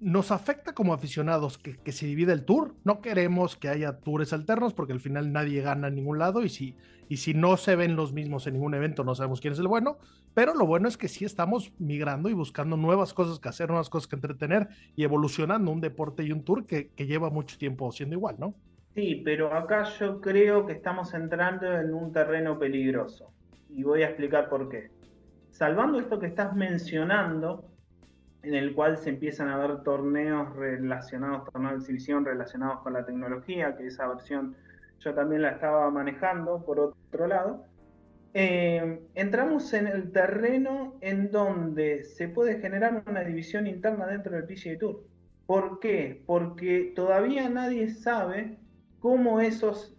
nos 0.00 0.30
afecta 0.30 0.74
como 0.74 0.92
aficionados 0.92 1.58
que, 1.58 1.92
se 1.92 2.06
divide 2.06 2.32
el 2.32 2.44
tour. 2.44 2.74
No 2.84 3.00
queremos 3.00 3.56
que 3.56 3.68
haya 3.68 3.98
tours 3.98 4.32
alternos 4.32 4.74
porque 4.74 4.92
al 4.92 5.00
final 5.00 5.32
nadie 5.32 5.60
gana 5.62 5.88
en 5.88 5.96
ningún 5.96 6.18
lado 6.18 6.44
y 6.44 6.48
si, 6.48 6.76
y 7.08 7.16
si 7.16 7.34
no 7.34 7.56
se 7.56 7.74
ven 7.76 7.96
los 7.96 8.12
mismos 8.12 8.46
en 8.46 8.54
ningún 8.54 8.74
evento 8.74 9.04
no 9.04 9.14
sabemos 9.14 9.40
quién 9.40 9.52
es 9.52 9.58
el 9.58 9.68
bueno. 9.68 9.98
Pero 10.34 10.54
lo 10.54 10.66
bueno 10.66 10.88
es 10.88 10.96
que 10.96 11.08
sí 11.08 11.24
estamos 11.24 11.72
migrando 11.78 12.28
y 12.28 12.32
buscando 12.32 12.76
nuevas 12.76 13.12
cosas 13.12 13.40
que 13.40 13.48
hacer, 13.48 13.68
nuevas 13.68 13.90
cosas 13.90 14.06
que 14.06 14.16
entretener 14.16 14.68
y 14.94 15.04
evolucionando 15.04 15.70
un 15.70 15.80
deporte 15.80 16.22
y 16.22 16.32
un 16.32 16.44
tour 16.44 16.66
que, 16.66 16.90
que 16.90 17.06
lleva 17.06 17.30
mucho 17.30 17.58
tiempo 17.58 17.90
siendo 17.90 18.14
igual, 18.14 18.36
¿no? 18.38 18.54
Sí, 18.94 19.22
pero 19.24 19.54
acá 19.54 19.84
yo 19.98 20.20
creo 20.20 20.66
que 20.66 20.72
estamos 20.72 21.14
entrando 21.14 21.72
en 21.72 21.92
un 21.94 22.12
terreno 22.12 22.58
peligroso 22.58 23.32
y 23.68 23.82
voy 23.82 24.02
a 24.02 24.08
explicar 24.08 24.48
por 24.48 24.68
qué. 24.68 24.90
Salvando 25.50 25.98
esto 25.98 26.18
que 26.18 26.26
estás 26.26 26.54
mencionando, 26.54 27.64
en 28.42 28.54
el 28.54 28.74
cual 28.74 28.96
se 28.96 29.10
empiezan 29.10 29.48
a 29.48 29.58
ver 29.58 29.82
torneos 29.82 30.54
relacionados, 30.54 31.50
torneos 31.52 31.74
de 31.74 31.78
exhibición 31.80 32.24
relacionados 32.24 32.80
con 32.80 32.92
la 32.92 33.04
tecnología, 33.04 33.76
que 33.76 33.86
esa 33.86 34.06
versión 34.06 34.56
yo 35.00 35.14
también 35.14 35.42
la 35.42 35.50
estaba 35.50 35.90
manejando 35.90 36.64
por 36.64 36.80
otro 36.80 37.26
lado. 37.26 37.64
Eh, 38.34 39.00
entramos 39.14 39.72
en 39.72 39.86
el 39.86 40.12
terreno 40.12 40.96
en 41.00 41.30
donde 41.30 42.04
se 42.04 42.28
puede 42.28 42.60
generar 42.60 43.02
una 43.06 43.22
división 43.22 43.66
interna 43.66 44.06
dentro 44.06 44.36
del 44.36 44.44
PGA 44.44 44.78
Tour. 44.78 45.04
¿Por 45.46 45.80
qué? 45.80 46.22
Porque 46.26 46.92
todavía 46.94 47.48
nadie 47.48 47.88
sabe 47.88 48.58
cómo 49.00 49.40
esos, 49.40 49.96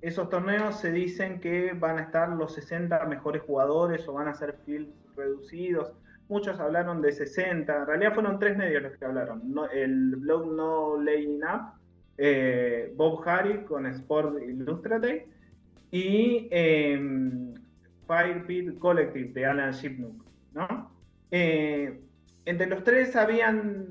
esos 0.00 0.28
torneos 0.28 0.78
se 0.78 0.92
dicen 0.92 1.40
que 1.40 1.72
van 1.72 1.98
a 1.98 2.02
estar 2.02 2.28
los 2.28 2.54
60 2.54 3.04
mejores 3.06 3.42
jugadores 3.42 4.06
o 4.06 4.12
van 4.12 4.28
a 4.28 4.34
ser 4.34 4.58
fields 4.64 4.94
reducidos 5.16 5.92
muchos 6.32 6.58
hablaron 6.58 7.02
de 7.02 7.12
60, 7.12 7.76
en 7.76 7.86
realidad 7.86 8.14
fueron 8.14 8.38
tres 8.38 8.56
medios 8.56 8.82
los 8.82 8.96
que 8.96 9.04
hablaron, 9.04 9.42
el 9.72 10.16
blog 10.16 10.50
No 10.52 11.00
Laying 11.00 11.42
Up, 11.44 11.74
eh, 12.16 12.92
Bob 12.96 13.22
Harry 13.28 13.64
con 13.64 13.86
Sport 13.86 14.42
Illustrated 14.42 15.26
y 15.90 16.48
eh, 16.50 17.54
Firepit 18.06 18.78
Collective 18.78 19.32
de 19.32 19.46
Alan 19.46 19.72
Shipnook. 19.72 20.24
¿no? 20.54 20.90
Eh, 21.30 22.00
entre 22.44 22.66
los 22.66 22.82
tres 22.82 23.14
habían 23.14 23.86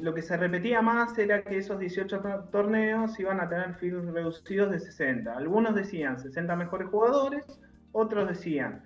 lo 0.00 0.14
que 0.14 0.22
se 0.22 0.36
repetía 0.36 0.82
más 0.82 1.16
era 1.18 1.42
que 1.42 1.56
esos 1.58 1.78
18 1.78 2.20
torneos 2.52 3.18
iban 3.18 3.40
a 3.40 3.48
tener 3.48 3.74
fields 3.74 4.12
reducidos 4.12 4.70
de 4.70 4.78
60. 4.78 5.36
Algunos 5.36 5.74
decían 5.74 6.18
60 6.18 6.54
mejores 6.56 6.88
jugadores, 6.88 7.44
otros 7.92 8.28
decían 8.28 8.83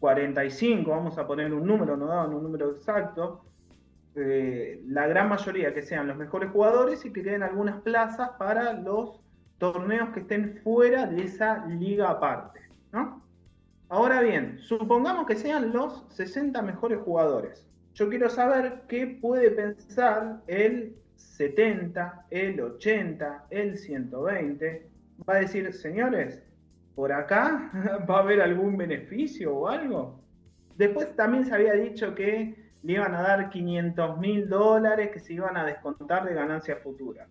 45, 0.00 0.90
vamos 0.90 1.18
a 1.18 1.26
poner 1.26 1.52
un 1.52 1.66
número, 1.66 1.96
no 1.96 2.06
daban 2.06 2.34
un 2.34 2.42
número 2.42 2.70
exacto, 2.70 3.44
eh, 4.14 4.82
la 4.86 5.06
gran 5.06 5.28
mayoría 5.28 5.74
que 5.74 5.82
sean 5.82 6.06
los 6.06 6.16
mejores 6.16 6.50
jugadores 6.50 7.04
y 7.04 7.12
que 7.12 7.22
queden 7.22 7.42
algunas 7.42 7.82
plazas 7.82 8.30
para 8.38 8.72
los 8.72 9.20
torneos 9.58 10.10
que 10.10 10.20
estén 10.20 10.60
fuera 10.62 11.06
de 11.06 11.24
esa 11.24 11.66
liga 11.66 12.10
aparte. 12.10 12.60
Ahora 13.88 14.20
bien, 14.20 14.58
supongamos 14.58 15.26
que 15.26 15.36
sean 15.36 15.72
los 15.72 16.04
60 16.08 16.60
mejores 16.62 16.98
jugadores. 17.00 17.68
Yo 17.94 18.08
quiero 18.08 18.28
saber 18.28 18.82
qué 18.88 19.06
puede 19.06 19.50
pensar 19.50 20.42
el 20.46 20.96
70, 21.14 22.26
el 22.30 22.60
80, 22.60 23.46
el 23.50 23.78
120. 23.78 24.88
Va 25.28 25.34
a 25.34 25.38
decir, 25.38 25.72
señores, 25.72 26.42
por 26.96 27.12
acá 27.12 27.70
va 28.10 28.16
a 28.16 28.22
haber 28.22 28.40
algún 28.40 28.76
beneficio 28.76 29.54
o 29.54 29.68
algo. 29.68 30.18
Después 30.76 31.14
también 31.14 31.44
se 31.44 31.54
había 31.54 31.74
dicho 31.74 32.14
que 32.14 32.72
le 32.82 32.92
iban 32.92 33.14
a 33.14 33.22
dar 33.22 33.50
500 33.50 34.18
mil 34.18 34.48
dólares 34.48 35.10
que 35.12 35.20
se 35.20 35.34
iban 35.34 35.56
a 35.56 35.64
descontar 35.64 36.24
de 36.24 36.34
ganancias 36.34 36.82
futuras. 36.82 37.28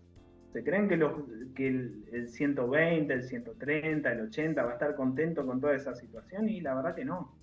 ¿Se 0.52 0.64
creen 0.64 0.88
que, 0.88 0.96
los, 0.96 1.12
que 1.54 1.66
el, 1.66 2.04
el, 2.12 2.28
120, 2.28 3.12
el 3.12 3.22
130, 3.24 4.12
el 4.12 4.20
80 4.22 4.62
va 4.62 4.70
a 4.70 4.72
estar 4.72 4.94
contento 4.94 5.44
con 5.44 5.60
toda 5.60 5.74
esa 5.74 5.94
situación? 5.94 6.48
Y 6.48 6.60
la 6.60 6.74
verdad 6.74 6.94
que 6.94 7.04
no. 7.04 7.36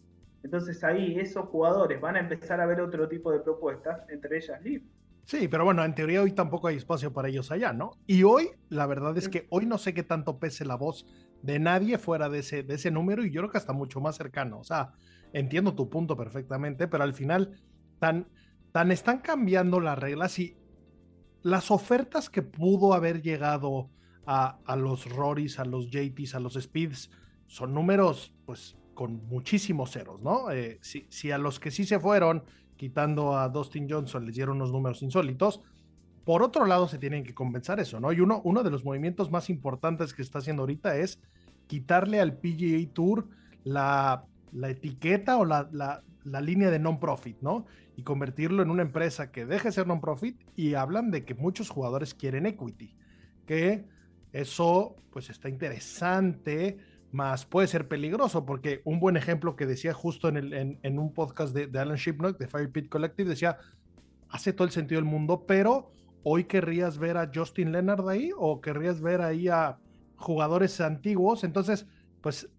Entonces 0.43 0.83
ahí 0.83 1.19
esos 1.19 1.45
jugadores 1.49 2.01
van 2.01 2.15
a 2.15 2.19
empezar 2.21 2.59
a 2.59 2.65
ver 2.65 2.81
otro 2.81 3.07
tipo 3.07 3.31
de 3.31 3.39
propuestas, 3.39 4.09
entre 4.09 4.37
ellas 4.37 4.61
Liv. 4.63 4.83
Sí, 5.25 5.47
pero 5.47 5.63
bueno, 5.63 5.85
en 5.85 5.95
teoría 5.95 6.21
hoy 6.21 6.31
tampoco 6.33 6.67
hay 6.67 6.77
espacio 6.77 7.13
para 7.13 7.29
ellos 7.29 7.51
allá, 7.51 7.71
¿no? 7.71 7.91
Y 8.07 8.23
hoy, 8.23 8.49
la 8.69 8.85
verdad 8.87 9.17
es 9.17 9.29
que 9.29 9.47
hoy 9.49 9.65
no 9.65 9.77
sé 9.77 9.93
qué 9.93 10.03
tanto 10.03 10.37
pese 10.37 10.65
la 10.65 10.75
voz 10.75 11.05
de 11.43 11.59
nadie 11.59 11.97
fuera 11.97 12.29
de 12.29 12.39
ese, 12.39 12.63
de 12.63 12.75
ese 12.75 12.89
número 12.89 13.23
y 13.23 13.29
yo 13.29 13.41
creo 13.41 13.51
que 13.51 13.57
hasta 13.57 13.73
mucho 13.73 13.99
más 13.99 14.15
cercano. 14.15 14.59
O 14.59 14.63
sea, 14.63 14.93
entiendo 15.33 15.75
tu 15.75 15.89
punto 15.89 16.17
perfectamente, 16.17 16.87
pero 16.87 17.03
al 17.03 17.13
final 17.13 17.61
tan, 17.99 18.27
tan 18.71 18.91
están 18.91 19.19
cambiando 19.19 19.79
las 19.79 19.99
reglas 19.99 20.39
y 20.39 20.57
las 21.41 21.69
ofertas 21.69 22.29
que 22.29 22.41
pudo 22.41 22.93
haber 22.93 23.21
llegado 23.21 23.91
a, 24.25 24.57
a 24.65 24.75
los 24.77 25.09
Rorys, 25.09 25.59
a 25.59 25.65
los 25.65 25.91
JTs, 25.91 26.33
a 26.35 26.39
los 26.39 26.53
Speeds, 26.53 27.11
son 27.45 27.73
números 27.73 28.33
pues 28.45 28.77
con 28.93 29.25
muchísimos 29.27 29.91
ceros, 29.91 30.21
¿no? 30.21 30.49
Eh, 30.49 30.79
si, 30.81 31.07
si, 31.09 31.31
a 31.31 31.37
los 31.37 31.59
que 31.59 31.71
sí 31.71 31.83
se 31.83 31.99
fueron, 31.99 32.45
quitando 32.77 33.37
a 33.37 33.49
Dustin 33.49 33.89
Johnson, 33.89 34.25
les 34.25 34.35
dieron 34.35 34.55
unos 34.57 34.71
números 34.71 35.01
insólitos, 35.01 35.61
por 36.25 36.41
otro 36.41 36.65
lado 36.65 36.87
se 36.87 36.97
tienen 36.97 37.23
que 37.23 37.33
compensar 37.33 37.79
eso, 37.79 37.99
¿no? 37.99 38.11
Y 38.13 38.21
uno, 38.21 38.63
de 38.63 38.71
los 38.71 38.85
movimientos 38.85 39.29
más 39.29 39.49
importantes 39.49 40.13
que 40.13 40.21
está 40.21 40.39
haciendo 40.39 40.63
ahorita 40.63 40.95
es 40.95 41.19
quitarle 41.67 42.19
al 42.19 42.37
PGA 42.37 42.93
Tour 42.93 43.27
la, 43.63 44.25
etiqueta 44.63 45.37
o 45.37 45.45
la, 45.45 46.01
línea 46.41 46.71
de 46.71 46.79
non-profit, 46.79 47.41
¿no? 47.41 47.65
Y 47.97 48.03
convertirlo 48.03 48.63
en 48.63 48.69
una 48.69 48.83
empresa 48.83 49.31
que 49.31 49.45
deje 49.45 49.67
de 49.67 49.71
ser 49.73 49.87
non-profit 49.87 50.39
y 50.55 50.75
hablan 50.75 51.11
de 51.11 51.25
que 51.25 51.35
muchos 51.35 51.69
jugadores 51.69 52.13
quieren 52.13 52.45
equity, 52.45 52.95
que 53.45 53.85
eso 54.31 54.95
pues 55.11 55.29
está 55.29 55.49
interesante, 55.49 56.77
más 57.11 57.45
puede 57.45 57.67
ser 57.67 57.87
peligroso, 57.87 58.45
porque 58.45 58.81
un 58.85 58.99
buen 58.99 59.17
ejemplo 59.17 59.55
que 59.55 59.65
decía 59.65 59.93
justo 59.93 60.29
en 60.29 60.99
un 60.99 61.13
podcast 61.13 61.53
de, 61.53 61.67
de, 61.67 61.79
Alan 61.79 61.97
Shipnock, 61.97 62.39
de 62.39 62.47
Fire 62.47 62.71
Pit 62.71 62.89
Collective, 62.89 63.29
decía, 63.29 63.57
hace 64.29 64.53
todo 64.53 64.65
el 64.65 64.71
sentido 64.71 64.99
del 64.99 65.09
mundo, 65.09 65.45
pero 65.45 65.91
hoy 66.23 66.45
querrías 66.45 66.97
ver 66.97 67.17
a 67.17 67.29
Justin 67.33 67.71
Leonard 67.71 68.07
ahí 68.07 68.31
o 68.37 68.61
querrías 68.61 69.01
ver 69.01 69.21
ahí 69.21 69.47
a 69.47 69.77
jugadores 70.15 70.79
antiguos, 70.81 71.43
entonces, 71.43 71.85
pues 72.21 72.49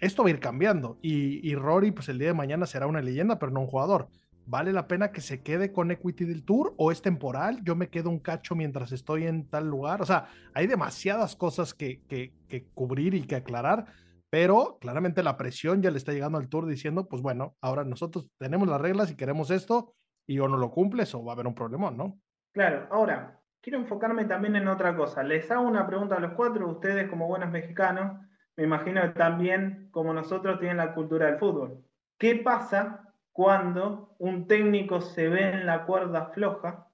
esto 0.00 0.22
va 0.22 0.28
a 0.28 0.32
ir 0.32 0.40
cambiando 0.40 0.98
y, 1.02 1.46
y 1.48 1.54
Rory, 1.54 1.92
pues 1.92 2.08
el 2.08 2.18
día 2.18 2.28
de 2.28 2.34
mañana 2.34 2.66
será 2.66 2.86
una 2.86 3.02
leyenda, 3.02 3.38
pero 3.38 3.52
no 3.52 3.60
un 3.60 3.66
jugador. 3.66 4.08
¿Vale 4.46 4.72
la 4.72 4.88
pena 4.88 5.12
que 5.12 5.20
se 5.20 5.42
quede 5.42 5.72
con 5.72 5.90
Equity 5.90 6.24
del 6.24 6.44
Tour 6.44 6.74
o 6.76 6.90
es 6.90 7.02
temporal? 7.02 7.62
Yo 7.62 7.76
me 7.76 7.88
quedo 7.88 8.10
un 8.10 8.18
cacho 8.18 8.56
mientras 8.56 8.90
estoy 8.90 9.26
en 9.26 9.46
tal 9.48 9.68
lugar. 9.68 10.02
O 10.02 10.06
sea, 10.06 10.26
hay 10.54 10.66
demasiadas 10.66 11.36
cosas 11.36 11.72
que, 11.72 12.02
que, 12.08 12.32
que, 12.48 12.64
cubrir 12.74 13.14
y 13.14 13.22
que 13.22 13.36
aclarar, 13.36 13.86
pero 14.28 14.78
claramente 14.80 15.22
la 15.22 15.36
presión 15.36 15.82
ya 15.82 15.92
le 15.92 15.98
está 15.98 16.12
llegando 16.12 16.38
al 16.38 16.48
Tour 16.48 16.66
diciendo, 16.66 17.06
pues 17.06 17.22
bueno, 17.22 17.54
ahora 17.60 17.84
nosotros 17.84 18.26
tenemos 18.38 18.66
las 18.66 18.80
reglas 18.80 19.10
y 19.10 19.14
queremos 19.14 19.50
esto 19.52 19.94
y 20.26 20.38
o 20.40 20.48
no 20.48 20.56
lo 20.56 20.70
cumples 20.70 21.14
o 21.14 21.22
va 21.22 21.32
a 21.32 21.34
haber 21.34 21.46
un 21.46 21.54
problema, 21.54 21.90
¿no? 21.90 22.18
Claro, 22.52 22.88
ahora, 22.90 23.40
quiero 23.60 23.78
enfocarme 23.78 24.24
también 24.24 24.56
en 24.56 24.68
otra 24.68 24.96
cosa. 24.96 25.22
Les 25.22 25.50
hago 25.50 25.62
una 25.62 25.86
pregunta 25.86 26.16
a 26.16 26.20
los 26.20 26.32
cuatro, 26.32 26.68
ustedes 26.68 27.08
como 27.08 27.28
buenos 27.28 27.50
mexicanos, 27.50 28.20
me 28.56 28.64
imagino 28.64 29.02
que 29.02 29.10
también 29.10 29.88
como 29.90 30.12
nosotros 30.12 30.58
tienen 30.58 30.78
la 30.78 30.94
cultura 30.94 31.26
del 31.26 31.38
fútbol. 31.38 31.84
¿Qué 32.18 32.36
pasa 32.36 33.14
cuando 33.32 34.14
un 34.18 34.46
técnico 34.46 35.00
se 35.00 35.28
ve 35.28 35.50
en 35.50 35.66
la 35.66 35.86
cuerda 35.86 36.26
floja 36.26 36.88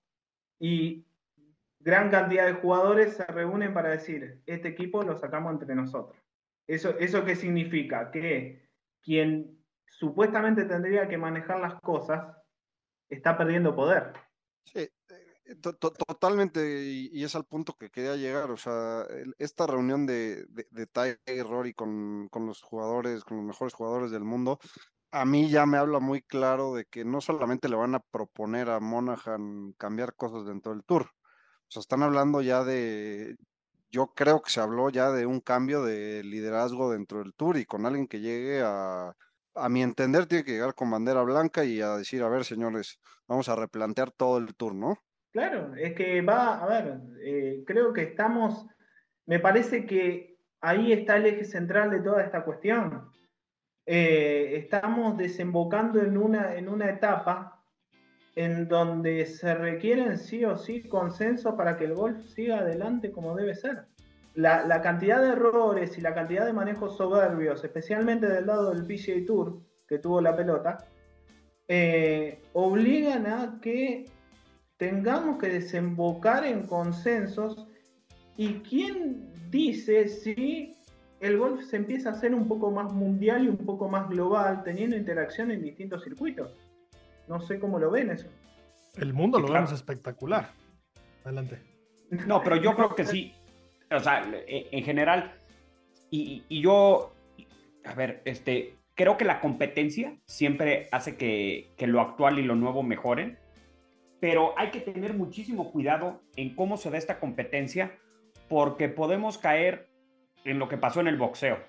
y 0.58 1.06
gran 1.80 2.10
cantidad 2.10 2.46
de 2.46 2.54
jugadores 2.54 3.14
se 3.14 3.24
reúnen 3.26 3.72
para 3.72 3.90
decir, 3.90 4.42
este 4.46 4.68
equipo 4.68 5.02
lo 5.02 5.16
sacamos 5.16 5.52
entre 5.52 5.74
nosotros. 5.74 6.20
¿Eso, 6.66 6.98
eso 6.98 7.24
qué 7.24 7.36
significa? 7.36 8.10
Que 8.10 8.68
quien 9.02 9.56
supuestamente 9.88 10.64
tendría 10.64 11.08
que 11.08 11.16
manejar 11.16 11.60
las 11.60 11.80
cosas 11.80 12.36
está 13.08 13.38
perdiendo 13.38 13.74
poder. 13.74 14.12
Sí, 14.64 14.88
totalmente, 15.54 16.84
y, 16.84 17.24
es 17.24 17.34
al 17.36 17.44
punto 17.44 17.74
que 17.74 17.90
quería 17.90 18.16
llegar. 18.16 18.50
O 18.50 18.56
sea, 18.56 19.06
esta 19.38 19.66
reunión 19.66 20.06
de, 20.06 20.46
de, 20.46 20.66
de 20.70 20.86
Tiger 20.86 21.46
Rory 21.46 21.74
con, 21.74 22.28
con 22.28 22.46
los 22.46 22.62
jugadores, 22.62 23.24
con 23.24 23.38
los 23.38 23.46
mejores 23.46 23.74
jugadores 23.74 24.10
del 24.10 24.24
mundo, 24.24 24.58
a 25.10 25.24
mí 25.24 25.48
ya 25.50 25.66
me 25.66 25.78
habla 25.78 26.00
muy 26.00 26.22
claro 26.22 26.74
de 26.74 26.84
que 26.86 27.04
no 27.04 27.20
solamente 27.20 27.68
le 27.68 27.76
van 27.76 27.94
a 27.94 28.00
proponer 28.00 28.70
a 28.70 28.80
Monaghan 28.80 29.72
cambiar 29.78 30.14
cosas 30.14 30.46
dentro 30.46 30.72
del 30.72 30.84
tour, 30.84 31.02
o 31.68 31.70
sea, 31.70 31.80
están 31.80 32.02
hablando 32.02 32.42
ya 32.42 32.64
de, 32.64 33.36
yo 33.90 34.08
creo 34.14 34.42
que 34.42 34.50
se 34.50 34.60
habló 34.60 34.90
ya 34.90 35.10
de 35.10 35.26
un 35.26 35.40
cambio 35.40 35.82
de 35.82 36.22
liderazgo 36.24 36.90
dentro 36.90 37.20
del 37.20 37.34
tour 37.34 37.56
y 37.56 37.64
con 37.66 37.86
alguien 37.86 38.06
que 38.08 38.20
llegue 38.20 38.62
a, 38.62 39.14
a 39.54 39.68
mi 39.68 39.82
entender, 39.82 40.26
tiene 40.26 40.44
que 40.44 40.52
llegar 40.52 40.74
con 40.74 40.90
bandera 40.90 41.22
blanca 41.22 41.64
y 41.64 41.80
a 41.80 41.96
decir, 41.96 42.22
a 42.22 42.28
ver, 42.28 42.44
señores, 42.44 43.00
vamos 43.26 43.48
a 43.48 43.56
replantear 43.56 44.10
todo 44.12 44.38
el 44.38 44.54
tour, 44.54 44.74
¿no? 44.74 44.98
Claro, 45.36 45.74
es 45.76 45.92
que 45.92 46.22
va, 46.22 46.64
a 46.64 46.66
ver, 46.66 46.98
eh, 47.22 47.62
creo 47.66 47.92
que 47.92 48.04
estamos, 48.04 48.66
me 49.26 49.38
parece 49.38 49.84
que 49.84 50.38
ahí 50.62 50.94
está 50.94 51.18
el 51.18 51.26
eje 51.26 51.44
central 51.44 51.90
de 51.90 52.00
toda 52.00 52.22
esta 52.22 52.42
cuestión 52.42 53.10
eh, 53.84 54.56
estamos 54.56 55.18
desembocando 55.18 56.00
en 56.00 56.16
una, 56.16 56.54
en 56.54 56.70
una 56.70 56.88
etapa 56.88 57.62
en 58.34 58.66
donde 58.66 59.26
se 59.26 59.54
requieren 59.54 60.16
sí 60.16 60.42
o 60.46 60.56
sí 60.56 60.88
consensos 60.88 61.54
para 61.54 61.76
que 61.76 61.84
el 61.84 61.92
golf 61.92 62.24
siga 62.28 62.60
adelante 62.60 63.12
como 63.12 63.36
debe 63.36 63.54
ser. 63.54 63.88
La, 64.32 64.64
la, 64.64 64.80
cantidad 64.80 65.20
de 65.20 65.32
errores 65.32 65.98
y 65.98 66.00
la 66.00 66.14
cantidad 66.14 66.46
de 66.46 66.54
manejos 66.54 66.96
soberbios, 66.96 67.62
especialmente 67.62 68.26
del 68.26 68.46
lado 68.46 68.72
del 68.72 68.86
PGA 68.86 69.26
Tour, 69.26 69.60
que 69.86 69.98
tuvo 69.98 70.22
la 70.22 70.34
pelota, 70.34 70.78
eh, 71.68 72.40
obligan 72.54 73.26
a 73.26 73.58
que 73.60 74.15
tengamos 74.76 75.38
que 75.38 75.48
desembocar 75.48 76.44
en 76.44 76.66
consensos 76.66 77.66
y 78.36 78.60
quién 78.60 79.32
dice 79.50 80.08
si 80.08 80.74
el 81.20 81.38
golf 81.38 81.62
se 81.64 81.76
empieza 81.76 82.10
a 82.10 82.12
hacer 82.12 82.34
un 82.34 82.46
poco 82.46 82.70
más 82.70 82.92
mundial 82.92 83.44
y 83.44 83.48
un 83.48 83.56
poco 83.56 83.88
más 83.88 84.08
global, 84.08 84.62
teniendo 84.64 84.96
interacción 84.96 85.50
en 85.50 85.62
distintos 85.62 86.04
circuitos. 86.04 86.54
No 87.26 87.40
sé 87.40 87.58
cómo 87.58 87.78
lo 87.78 87.90
ven 87.90 88.10
eso. 88.10 88.28
El 88.96 89.14
mundo 89.14 89.38
sí, 89.38 89.42
lo 89.42 89.48
claro. 89.48 89.64
vemos 89.64 89.78
espectacular. 89.78 90.50
Adelante. 91.24 91.58
No, 92.26 92.42
pero 92.42 92.56
yo 92.56 92.74
creo 92.74 92.94
que 92.94 93.04
sí. 93.04 93.32
O 93.90 93.98
sea, 94.00 94.24
en 94.46 94.84
general, 94.84 95.32
y, 96.10 96.44
y 96.48 96.60
yo, 96.60 97.14
a 97.84 97.94
ver, 97.94 98.20
este, 98.24 98.74
creo 98.94 99.16
que 99.16 99.24
la 99.24 99.40
competencia 99.40 100.16
siempre 100.26 100.88
hace 100.92 101.16
que, 101.16 101.70
que 101.76 101.86
lo 101.86 102.00
actual 102.00 102.38
y 102.38 102.42
lo 102.42 102.56
nuevo 102.56 102.82
mejoren, 102.82 103.38
pero 104.26 104.54
hay 104.58 104.72
que 104.72 104.80
tener 104.80 105.14
muchísimo 105.14 105.70
cuidado 105.70 106.20
en 106.34 106.56
cómo 106.56 106.76
se 106.76 106.90
da 106.90 106.98
esta 106.98 107.20
competencia, 107.20 107.96
porque 108.48 108.88
podemos 108.88 109.38
caer 109.38 109.88
en 110.44 110.58
lo 110.58 110.68
que 110.68 110.78
pasó 110.78 111.00
en 111.00 111.06
el 111.06 111.16
boxeo, 111.16 111.60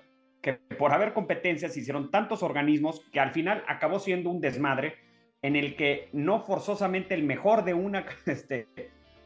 que 0.42 0.54
por 0.54 0.92
haber 0.92 1.12
competencias 1.12 1.76
hicieron 1.76 2.10
tantos 2.10 2.42
organismos 2.42 2.98
que 3.12 3.20
al 3.20 3.30
final 3.30 3.62
acabó 3.68 4.00
siendo 4.00 4.28
un 4.30 4.40
desmadre 4.40 4.96
en 5.40 5.54
el 5.54 5.76
que 5.76 6.08
no 6.12 6.40
forzosamente 6.40 7.14
el 7.14 7.22
mejor 7.22 7.62
de 7.62 7.74
una 7.74 8.04
este, 8.26 8.66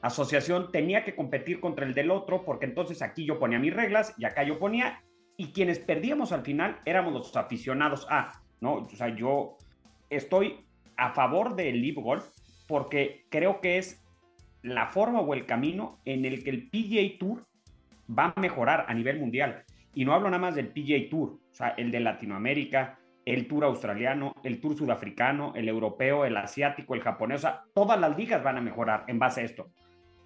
asociación 0.02 0.70
tenía 0.70 1.02
que 1.02 1.16
competir 1.16 1.58
contra 1.58 1.86
el 1.86 1.94
del 1.94 2.10
otro, 2.10 2.44
porque 2.44 2.66
entonces 2.66 3.00
aquí 3.00 3.24
yo 3.24 3.38
ponía 3.38 3.58
mis 3.58 3.72
reglas 3.72 4.14
y 4.18 4.26
acá 4.26 4.42
yo 4.42 4.58
ponía, 4.58 5.02
y 5.38 5.52
quienes 5.52 5.78
perdíamos 5.78 6.32
al 6.32 6.42
final 6.42 6.82
éramos 6.84 7.14
los 7.14 7.34
aficionados 7.34 8.06
a, 8.10 8.42
¿no? 8.60 8.74
O 8.74 8.90
sea, 8.90 9.08
yo 9.16 9.56
estoy 10.10 10.66
a 10.98 11.14
favor 11.14 11.56
del 11.56 11.80
Live 11.80 12.02
Golf 12.02 12.41
porque 12.72 13.26
creo 13.28 13.60
que 13.60 13.76
es 13.76 14.02
la 14.62 14.86
forma 14.86 15.20
o 15.20 15.34
el 15.34 15.44
camino 15.44 16.00
en 16.06 16.24
el 16.24 16.42
que 16.42 16.48
el 16.48 16.70
PGA 16.70 17.18
Tour 17.18 17.44
va 18.08 18.32
a 18.34 18.40
mejorar 18.40 18.86
a 18.88 18.94
nivel 18.94 19.20
mundial. 19.20 19.64
Y 19.92 20.06
no 20.06 20.14
hablo 20.14 20.30
nada 20.30 20.40
más 20.40 20.54
del 20.54 20.68
PGA 20.68 21.10
Tour, 21.10 21.32
o 21.32 21.54
sea, 21.54 21.74
el 21.76 21.90
de 21.90 22.00
Latinoamérica, 22.00 22.98
el 23.26 23.46
Tour 23.46 23.64
australiano, 23.64 24.34
el 24.42 24.58
Tour 24.58 24.74
sudafricano, 24.74 25.52
el 25.54 25.68
europeo, 25.68 26.24
el 26.24 26.34
asiático, 26.34 26.94
el 26.94 27.02
japonés, 27.02 27.40
o 27.40 27.42
sea, 27.42 27.64
todas 27.74 28.00
las 28.00 28.16
ligas 28.16 28.42
van 28.42 28.56
a 28.56 28.62
mejorar 28.62 29.04
en 29.06 29.18
base 29.18 29.42
a 29.42 29.44
esto. 29.44 29.68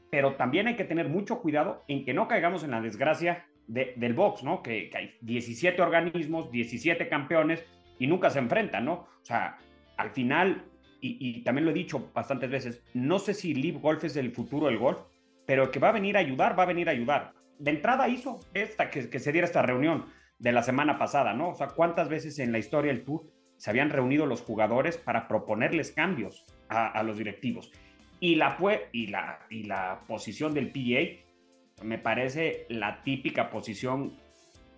Pero 0.08 0.36
también 0.36 0.68
hay 0.68 0.76
que 0.76 0.84
tener 0.84 1.08
mucho 1.08 1.40
cuidado 1.40 1.82
en 1.88 2.04
que 2.04 2.14
no 2.14 2.28
caigamos 2.28 2.62
en 2.62 2.70
la 2.70 2.80
desgracia 2.80 3.44
de, 3.66 3.92
del 3.96 4.14
box, 4.14 4.44
¿no? 4.44 4.62
Que, 4.62 4.88
que, 4.88 4.98
hay 4.98 5.14
17 5.20 5.82
organismos, 5.82 6.52
17 6.52 7.08
campeones 7.08 7.64
y 7.98 8.06
nunca 8.06 8.30
se 8.30 8.38
enfrentan, 8.38 8.84
¿no? 8.84 8.92
O 8.92 9.24
sea, 9.24 9.58
al 9.96 10.10
final, 10.10 10.62
y, 11.00 11.42
también 11.42 11.64
lo 11.64 11.70
he 11.70 11.74
dicho 11.74 12.10
bastantes 12.14 12.50
veces, 12.50 12.82
no 12.94 13.18
sé 13.18 13.34
si 13.34 13.54
Live 13.54 13.78
Golf 13.80 14.04
es 14.04 14.16
el 14.16 14.32
futuro 14.32 14.66
del 14.66 14.78
golf, 14.78 14.98
pero 15.46 15.70
que 15.70 15.78
va 15.78 15.90
a 15.90 15.92
venir 15.92 16.16
a 16.16 16.20
ayudar, 16.20 16.58
va 16.58 16.64
a 16.64 16.66
venir 16.66 16.88
a 16.88 16.92
ayudar 16.92 17.32
de 17.58 17.70
entrada 17.70 18.08
hizo 18.08 18.40
esta, 18.54 18.90
que, 18.90 19.18
se 19.18 19.32
diera 19.32 19.46
esta 19.46 19.62
reunión. 19.62 20.06
de 20.38 20.52
la 20.52 20.62
semana 20.62 20.98
pasada, 20.98 21.32
¿no? 21.32 21.48
O 21.48 21.54
sea, 21.54 21.68
¿cuántas 21.68 22.10
veces 22.10 22.38
en 22.40 22.52
la 22.52 22.58
historia 22.58 22.92
del 22.92 23.04
Tour 23.04 23.24
se 23.56 23.70
habían 23.70 23.88
reunido 23.88 24.26
los 24.26 24.42
jugadores 24.42 24.98
para 24.98 25.28
proponerles 25.28 25.92
cambios 25.92 26.44
a, 26.68 27.02
los 27.04 27.16
directivos? 27.16 27.72
Y 28.20 28.34
la, 28.34 28.58
y, 28.92 29.06
la, 29.06 29.38
y 29.48 29.62
la 29.62 30.02
posición 30.06 30.52
del 30.52 30.70
PA 30.70 31.82
me 31.82 31.96
parece 31.96 32.66
la 32.68 33.02
típica 33.02 33.48
posición 33.48 34.12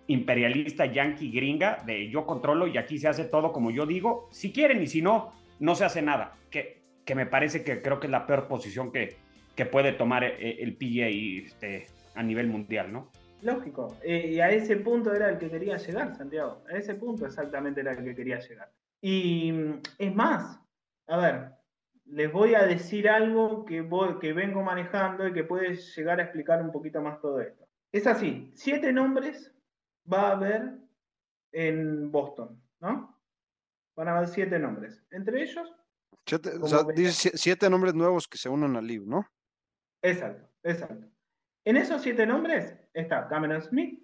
imperialista 0.07 0.85
yankee 0.85 1.29
gringa 1.29 1.83
de 1.85 2.09
yo 2.09 2.25
controlo 2.25 2.65
y 2.65 2.77
aquí 2.77 2.97
se 2.97 3.09
hace 3.09 3.25
todo 3.25 3.51
como 3.51 3.69
yo 3.69 3.85
digo, 3.85 4.29
si 4.31 4.53
quieren 4.53 4.81
y 4.81 4.87
si 4.87 5.01
no, 5.01 5.33
no 5.59 5.75
se 5.75 5.85
hace 5.85 6.01
nada, 6.01 6.35
que, 6.49 6.81
que 7.05 7.15
me 7.15 7.25
parece 7.25 7.63
que 7.63 7.81
creo 7.81 7.99
que 7.99 8.07
es 8.07 8.11
la 8.11 8.25
peor 8.25 8.47
posición 8.47 8.91
que, 8.91 9.17
que 9.55 9.65
puede 9.65 9.93
tomar 9.93 10.23
eh, 10.23 10.57
el 10.61 10.77
PGA 10.77 11.45
este, 11.45 11.87
a 12.15 12.23
nivel 12.23 12.47
mundial, 12.47 12.91
¿no? 12.91 13.11
Lógico, 13.41 13.97
eh, 14.03 14.31
y 14.33 14.39
a 14.41 14.51
ese 14.51 14.75
punto 14.77 15.13
era 15.13 15.29
el 15.29 15.37
que 15.37 15.49
quería 15.49 15.77
llegar, 15.77 16.15
Santiago, 16.15 16.61
a 16.69 16.77
ese 16.77 16.95
punto 16.95 17.25
exactamente 17.25 17.81
era 17.81 17.93
el 17.93 18.03
que 18.03 18.15
quería 18.15 18.39
llegar. 18.39 18.69
Y 19.01 19.51
mm, 19.51 19.81
es 19.97 20.15
más, 20.15 20.59
a 21.07 21.17
ver, 21.17 21.51
les 22.05 22.31
voy 22.31 22.55
a 22.55 22.65
decir 22.65 23.07
algo 23.07 23.65
que, 23.65 23.87
que 24.19 24.33
vengo 24.33 24.63
manejando 24.63 25.27
y 25.27 25.33
que 25.33 25.43
puede 25.43 25.75
llegar 25.75 26.19
a 26.19 26.23
explicar 26.23 26.61
un 26.61 26.71
poquito 26.71 27.01
más 27.01 27.21
todo 27.21 27.39
esto. 27.39 27.65
Es 27.91 28.07
así, 28.07 28.51
siete 28.53 28.91
nombres 28.91 29.53
va 30.11 30.29
a 30.29 30.31
haber 30.31 30.73
en 31.51 32.11
Boston, 32.11 32.61
¿no? 32.79 33.18
Van 33.99 34.07
a 34.07 34.15
haber 34.15 34.29
siete 34.29 34.57
nombres. 34.57 35.03
Entre 35.11 35.43
ellos. 35.43 35.75
Siete, 36.25 36.51
o 36.61 36.67
sea, 36.69 36.83
dice 36.95 37.31
siete 37.33 37.69
nombres 37.69 37.93
nuevos 37.93 38.29
que 38.29 38.37
se 38.37 38.47
unen 38.47 38.77
al 38.77 38.87
LIB, 38.87 39.05
¿no? 39.05 39.27
Exacto, 40.01 40.47
exacto. 40.63 41.05
En 41.65 41.75
esos 41.75 42.01
siete 42.01 42.25
nombres 42.25 42.77
está 42.93 43.27
Cameron 43.27 43.61
Smith, 43.61 44.01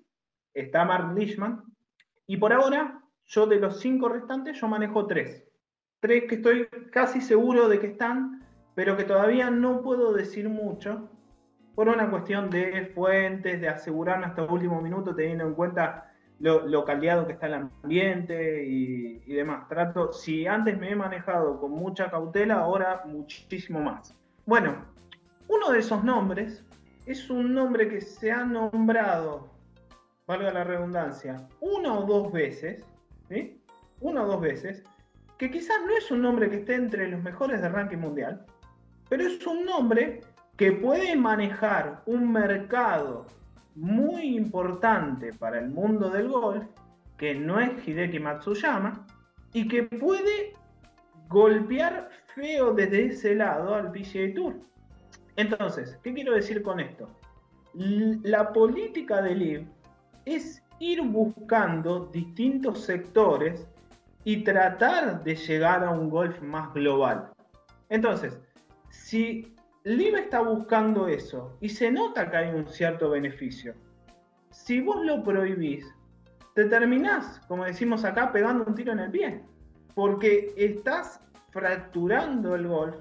está 0.54 0.84
Mark 0.84 1.16
Leishman, 1.16 1.64
y 2.28 2.36
por 2.36 2.52
ahora, 2.52 3.02
yo 3.24 3.48
de 3.48 3.58
los 3.58 3.80
cinco 3.80 4.10
restantes, 4.10 4.60
yo 4.60 4.68
manejo 4.68 5.08
tres. 5.08 5.48
Tres 6.02 6.26
que 6.28 6.36
estoy 6.36 6.68
casi 6.92 7.22
seguro 7.22 7.70
de 7.70 7.80
que 7.80 7.88
están, 7.88 8.46
pero 8.76 8.98
que 8.98 9.06
todavía 9.06 9.50
no 9.50 9.82
puedo 9.82 10.12
decir 10.12 10.50
mucho, 10.50 11.10
por 11.74 11.88
una 11.88 12.12
cuestión 12.12 12.50
de 12.50 12.92
fuentes, 12.94 13.62
de 13.62 13.70
asegurarme 13.70 14.26
hasta 14.26 14.44
el 14.44 14.52
último 14.52 14.82
minuto, 14.82 15.16
teniendo 15.16 15.46
en 15.46 15.54
cuenta 15.54 16.12
lo, 16.40 16.68
lo 16.68 16.86
caldeado 16.86 17.26
que 17.26 17.34
está 17.34 17.48
el 17.48 17.54
ambiente 17.54 18.66
y, 18.66 19.34
demás. 19.34 19.68
Trato, 19.68 20.12
si 20.12 20.48
antes 20.48 20.78
me 20.78 20.92
he 20.92 20.96
manejado 20.96 21.60
con 21.60 21.72
mucha 21.72 22.10
cautela, 22.10 22.56
ahora 22.56 23.04
muchísimo 23.06 23.82
más. 23.82 24.16
Bueno, 24.46 24.86
uno 25.48 25.72
de 25.72 25.80
esos 25.80 26.04
nombres 26.04 26.64
es 27.06 27.30
un 27.30 27.54
nombre 27.54 27.88
que 27.88 28.02
se 28.02 28.32
ha 28.32 28.46
nombrado, 28.46 29.50
valga 30.28 30.52
la 30.52 30.64
redundancia, 30.64 31.48
una 31.60 32.00
o 32.00 32.06
dos 32.06 32.32
veces, 32.32 32.84
¿sí? 33.30 33.62
Una 34.00 34.24
o 34.24 34.28
dos 34.28 34.42
veces, 34.42 34.84
que 35.38 35.52
quizás 35.52 35.78
no 35.86 35.96
es 35.96 36.10
un 36.12 36.22
nombre 36.22 36.50
que 36.50 36.58
esté 36.58 36.76
entre 36.76 37.08
los 37.08 37.22
mejores 37.22 37.62
del 37.62 37.74
ranking 37.74 37.98
mundial, 37.98 38.46
pero 39.10 39.24
es 39.24 39.46
un 39.46 39.66
nombre 39.66 40.22
que 40.58 40.72
puede 40.72 41.16
manejar 41.16 42.02
un 42.06 42.32
mercado 42.32 43.26
muy 43.76 44.36
importante 44.36 45.34
para 45.34 45.60
el 45.60 45.70
mundo 45.70 46.10
del 46.10 46.30
golf, 46.30 46.66
que 47.18 47.36
no 47.36 47.60
es 47.60 47.88
Hideki 47.88 48.20
Matsuyama, 48.20 49.06
y 49.54 49.68
que 49.68 49.84
puede 49.84 50.54
golpear 51.30 52.10
feo 52.34 52.74
desde 52.74 53.08
ese 53.08 53.36
lado 53.36 53.76
al 53.76 53.92
PGA 53.92 54.34
Tour. 54.34 54.56
Entonces, 55.36 55.98
¿qué 56.04 56.14
quiero 56.14 56.34
decir 56.34 56.62
con 56.62 56.80
esto? 56.80 57.10
La 57.74 58.54
política 58.54 59.22
del 59.22 59.40
LIV 59.40 59.68
es 60.26 60.64
ir 60.80 61.02
buscando 61.02 62.08
distintos 62.08 62.82
sectores 62.82 63.68
y 64.24 64.44
tratar 64.44 65.24
de 65.24 65.36
llegar 65.36 65.84
a 65.84 65.92
un 65.92 66.10
golf 66.10 66.42
más 66.42 66.74
global. 66.74 67.32
Entonces, 67.90 68.40
si 68.90 69.55
Live 69.86 70.20
está 70.20 70.42
buscando 70.42 71.08
eso 71.08 71.60
y 71.62 71.70
se 71.70 71.92
nota 71.92 72.32
que 72.32 72.38
hay 72.38 72.50
un 72.50 72.66
cierto 72.66 73.12
beneficio. 73.12 73.76
Si 74.50 74.82
vos 74.82 75.06
lo 75.06 75.24
prohibís, 75.24 75.86
te 76.56 76.66
terminás, 76.66 77.40
como 77.48 77.66
decimos 77.66 78.04
acá, 78.04 78.32
pegando 78.32 78.66
un 78.66 78.74
tiro 78.74 78.94
en 78.94 79.00
el 79.00 79.12
pie. 79.12 79.44
Porque 79.94 80.56
estás 80.58 81.22
fracturando 81.52 82.56
el 82.56 82.68
golf 82.68 82.96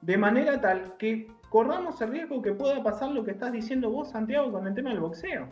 de 0.00 0.16
manera 0.16 0.58
tal 0.58 0.96
que 0.96 1.30
corramos 1.50 2.00
el 2.00 2.12
riesgo 2.12 2.40
que 2.40 2.52
pueda 2.52 2.82
pasar 2.82 3.10
lo 3.10 3.22
que 3.22 3.32
estás 3.32 3.52
diciendo 3.52 3.90
vos, 3.90 4.08
Santiago, 4.08 4.50
con 4.50 4.66
el 4.66 4.72
tema 4.72 4.88
del 4.88 5.00
boxeo. 5.00 5.46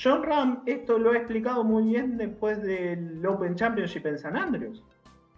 John 0.00 0.22
Ram 0.22 0.62
esto 0.66 1.00
lo 1.00 1.10
ha 1.10 1.16
explicado 1.16 1.64
muy 1.64 1.82
bien 1.82 2.16
después 2.16 2.62
del 2.62 3.26
Open 3.26 3.56
Championship 3.56 4.06
en 4.06 4.20
San 4.20 4.36
Andreas. 4.36 4.84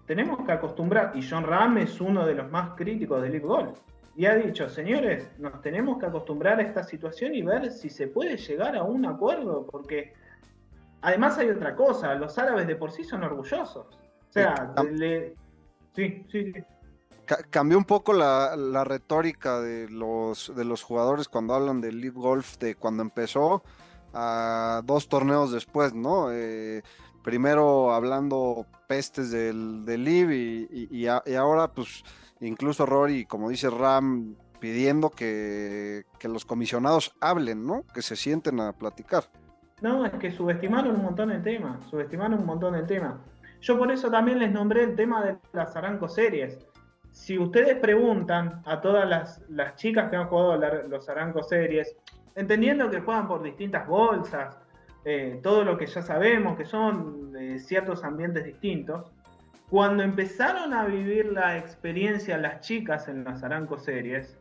Tenemos 0.04 0.44
que 0.44 0.52
acostumbrar, 0.52 1.12
y 1.14 1.26
John 1.26 1.44
Ram 1.44 1.78
es 1.78 2.02
uno 2.02 2.26
de 2.26 2.34
los 2.34 2.50
más 2.50 2.76
críticos 2.76 3.22
del 3.22 3.32
Live 3.32 3.46
Golf 3.46 3.78
y 4.14 4.26
ha 4.26 4.34
dicho, 4.34 4.68
señores, 4.68 5.30
nos 5.38 5.60
tenemos 5.62 5.98
que 5.98 6.06
acostumbrar 6.06 6.58
a 6.58 6.62
esta 6.62 6.82
situación 6.82 7.34
y 7.34 7.42
ver 7.42 7.70
si 7.70 7.88
se 7.88 8.08
puede 8.08 8.36
llegar 8.36 8.76
a 8.76 8.82
un 8.82 9.06
acuerdo, 9.06 9.66
porque 9.66 10.12
además 11.00 11.38
hay 11.38 11.48
otra 11.50 11.74
cosa, 11.74 12.14
los 12.14 12.36
árabes 12.38 12.66
de 12.66 12.76
por 12.76 12.90
sí 12.92 13.04
son 13.04 13.24
orgullosos. 13.24 13.86
O 13.86 14.32
sea, 14.32 14.74
sí, 15.94 16.24
sí, 16.30 16.52
Cambió 17.50 17.78
un 17.78 17.84
poco 17.84 18.12
la, 18.12 18.84
retórica 18.84 19.60
de 19.60 19.88
los, 19.88 20.52
de 20.54 20.64
los 20.64 20.82
jugadores 20.82 21.28
cuando 21.28 21.54
hablan 21.54 21.80
del 21.80 22.00
League 22.00 22.18
Golf 22.18 22.58
de 22.58 22.74
cuando 22.74 23.02
empezó 23.02 23.62
a 24.12 24.82
dos 24.84 25.08
torneos 25.08 25.52
después, 25.52 25.94
¿no? 25.94 26.32
Eh, 26.32 26.82
primero 27.22 27.92
hablando 27.92 28.66
pestes 28.86 29.30
del, 29.30 29.84
del 29.84 30.06
y, 30.08 30.88
y, 30.90 31.06
ahora 31.06 31.68
pues 31.68 32.02
incluso 32.46 32.86
Rory, 32.86 33.24
como 33.24 33.48
dice 33.48 33.70
Ram, 33.70 34.36
pidiendo 34.60 35.10
que, 35.10 36.04
los 36.22 36.44
comisionados 36.44 37.14
hablen, 37.20 37.66
¿no? 37.66 37.84
Que 37.92 38.02
se 38.02 38.16
sienten 38.16 38.60
a 38.60 38.72
platicar. 38.72 39.24
No, 39.80 40.06
es 40.06 40.12
que 40.12 40.30
subestimaron 40.30 40.94
un 40.94 41.02
montón 41.02 41.32
el 41.32 41.42
tema, 41.42 41.80
subestimaron 41.90 42.38
un 42.38 42.46
montón 42.46 42.76
el 42.76 42.86
tema. 42.86 43.20
Yo 43.60 43.76
por 43.76 43.90
eso 43.90 44.10
también 44.10 44.38
les 44.38 44.52
nombré 44.52 44.84
el 44.84 44.94
tema 44.94 45.24
de 45.24 45.36
las 45.52 45.74
Aranco 45.74 46.08
Series. 46.08 46.58
Si 47.10 47.36
ustedes 47.38 47.76
preguntan 47.80 48.62
a 48.64 48.80
todas 48.80 49.40
las, 49.48 49.76
chicas 49.76 50.10
que 50.10 50.16
han 50.16 50.28
jugado 50.28 50.56
los 50.88 51.08
Aranco 51.08 51.42
Series, 51.42 51.96
entendiendo 52.36 52.88
que 52.88 53.00
juegan 53.00 53.26
por 53.26 53.42
distintas 53.42 53.86
bolsas, 53.86 54.56
eh, 55.04 55.40
todo 55.42 55.64
lo 55.64 55.76
que 55.76 55.86
ya 55.86 56.02
sabemos, 56.02 56.56
que 56.56 56.64
son 56.64 57.32
eh, 57.36 57.58
ciertos 57.58 58.04
ambientes 58.04 58.44
distintos, 58.44 59.10
cuando 59.72 60.02
empezaron 60.02 60.74
a 60.74 60.84
vivir 60.84 61.32
la 61.32 61.56
experiencia 61.56 62.36
las 62.36 62.60
chicas 62.60 63.08
en 63.08 63.24
las 63.24 63.42
Aranco 63.42 63.78
Series, 63.78 64.38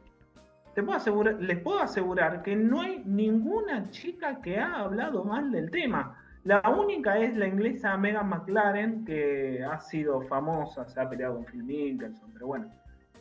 les 1.39 1.57
puedo 1.59 1.79
asegurar 1.79 2.43
que 2.43 2.53
no 2.53 2.81
hay 2.81 3.01
ninguna 3.05 3.89
chica 3.91 4.41
que 4.41 4.59
ha 4.59 4.81
hablado 4.81 5.23
mal 5.23 5.49
del 5.49 5.71
tema. 5.71 6.21
La 6.43 6.59
única 6.69 7.17
es 7.17 7.37
la 7.37 7.47
inglesa 7.47 7.95
Megan 7.95 8.27
McLaren, 8.27 9.05
que 9.05 9.63
ha 9.63 9.79
sido 9.79 10.21
famosa, 10.23 10.85
se 10.89 10.99
ha 10.99 11.09
peleado 11.09 11.35
con 11.35 11.45
Phil 11.45 11.63
Mickelson, 11.63 12.29
pero 12.33 12.47
bueno, 12.47 12.69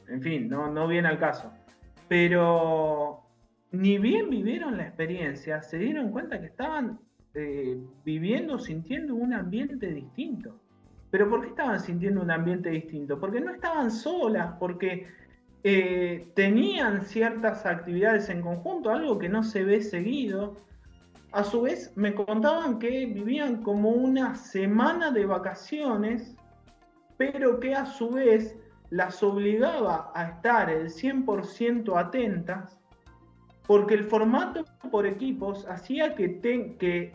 en 0.08 0.20
fin, 0.20 0.48
no, 0.48 0.68
no 0.68 0.88
viene 0.88 1.06
al 1.06 1.18
caso. 1.20 1.52
Pero 2.08 3.22
ni 3.70 3.98
bien 3.98 4.30
vivieron 4.30 4.76
la 4.78 4.82
experiencia, 4.82 5.62
se 5.62 5.78
dieron 5.78 6.11
cuenta 6.11 6.40
que 6.40 6.46
estaban 6.46 6.98
eh, 7.34 7.80
viviendo, 8.04 8.58
sintiendo 8.58 9.14
un 9.14 9.32
ambiente 9.32 9.86
distinto. 9.92 10.61
Pero 11.11 11.28
¿por 11.28 11.42
qué 11.42 11.48
estaban 11.48 11.80
sintiendo 11.80 12.20
un 12.22 12.30
ambiente 12.30 12.70
distinto? 12.70 13.18
Porque 13.18 13.40
no 13.40 13.52
estaban 13.52 13.90
solas, 13.90 14.54
porque 14.58 15.08
eh, 15.64 16.30
tenían 16.34 17.04
ciertas 17.04 17.66
actividades 17.66 18.28
en 18.30 18.42
conjunto, 18.42 18.90
algo 18.90 19.18
que 19.18 19.28
no 19.28 19.42
se 19.42 19.64
ve 19.64 19.82
seguido. 19.82 20.56
A 21.32 21.44
su 21.44 21.62
vez, 21.62 21.92
me 21.96 22.14
contaban 22.14 22.78
que 22.78 23.06
vivían 23.06 23.62
como 23.62 23.90
una 23.90 24.34
semana 24.36 25.11
de 25.11 25.26
vacaciones, 25.26 26.36
pero 27.16 27.61
que 27.61 27.74
a 27.74 27.86
su 27.86 28.11
vez 28.11 28.56
las 28.90 29.22
obligaba 29.22 30.11
a 30.14 30.24
estar 30.24 30.70
el 30.70 30.88
100% 30.88 31.96
atentas, 31.96 32.80
porque 33.66 33.94
el 33.94 34.04
formato 34.04 34.64
por 34.90 35.06
equipos 35.06 35.66
hacía 35.68 36.14
que, 36.14 36.40
que 36.40 37.12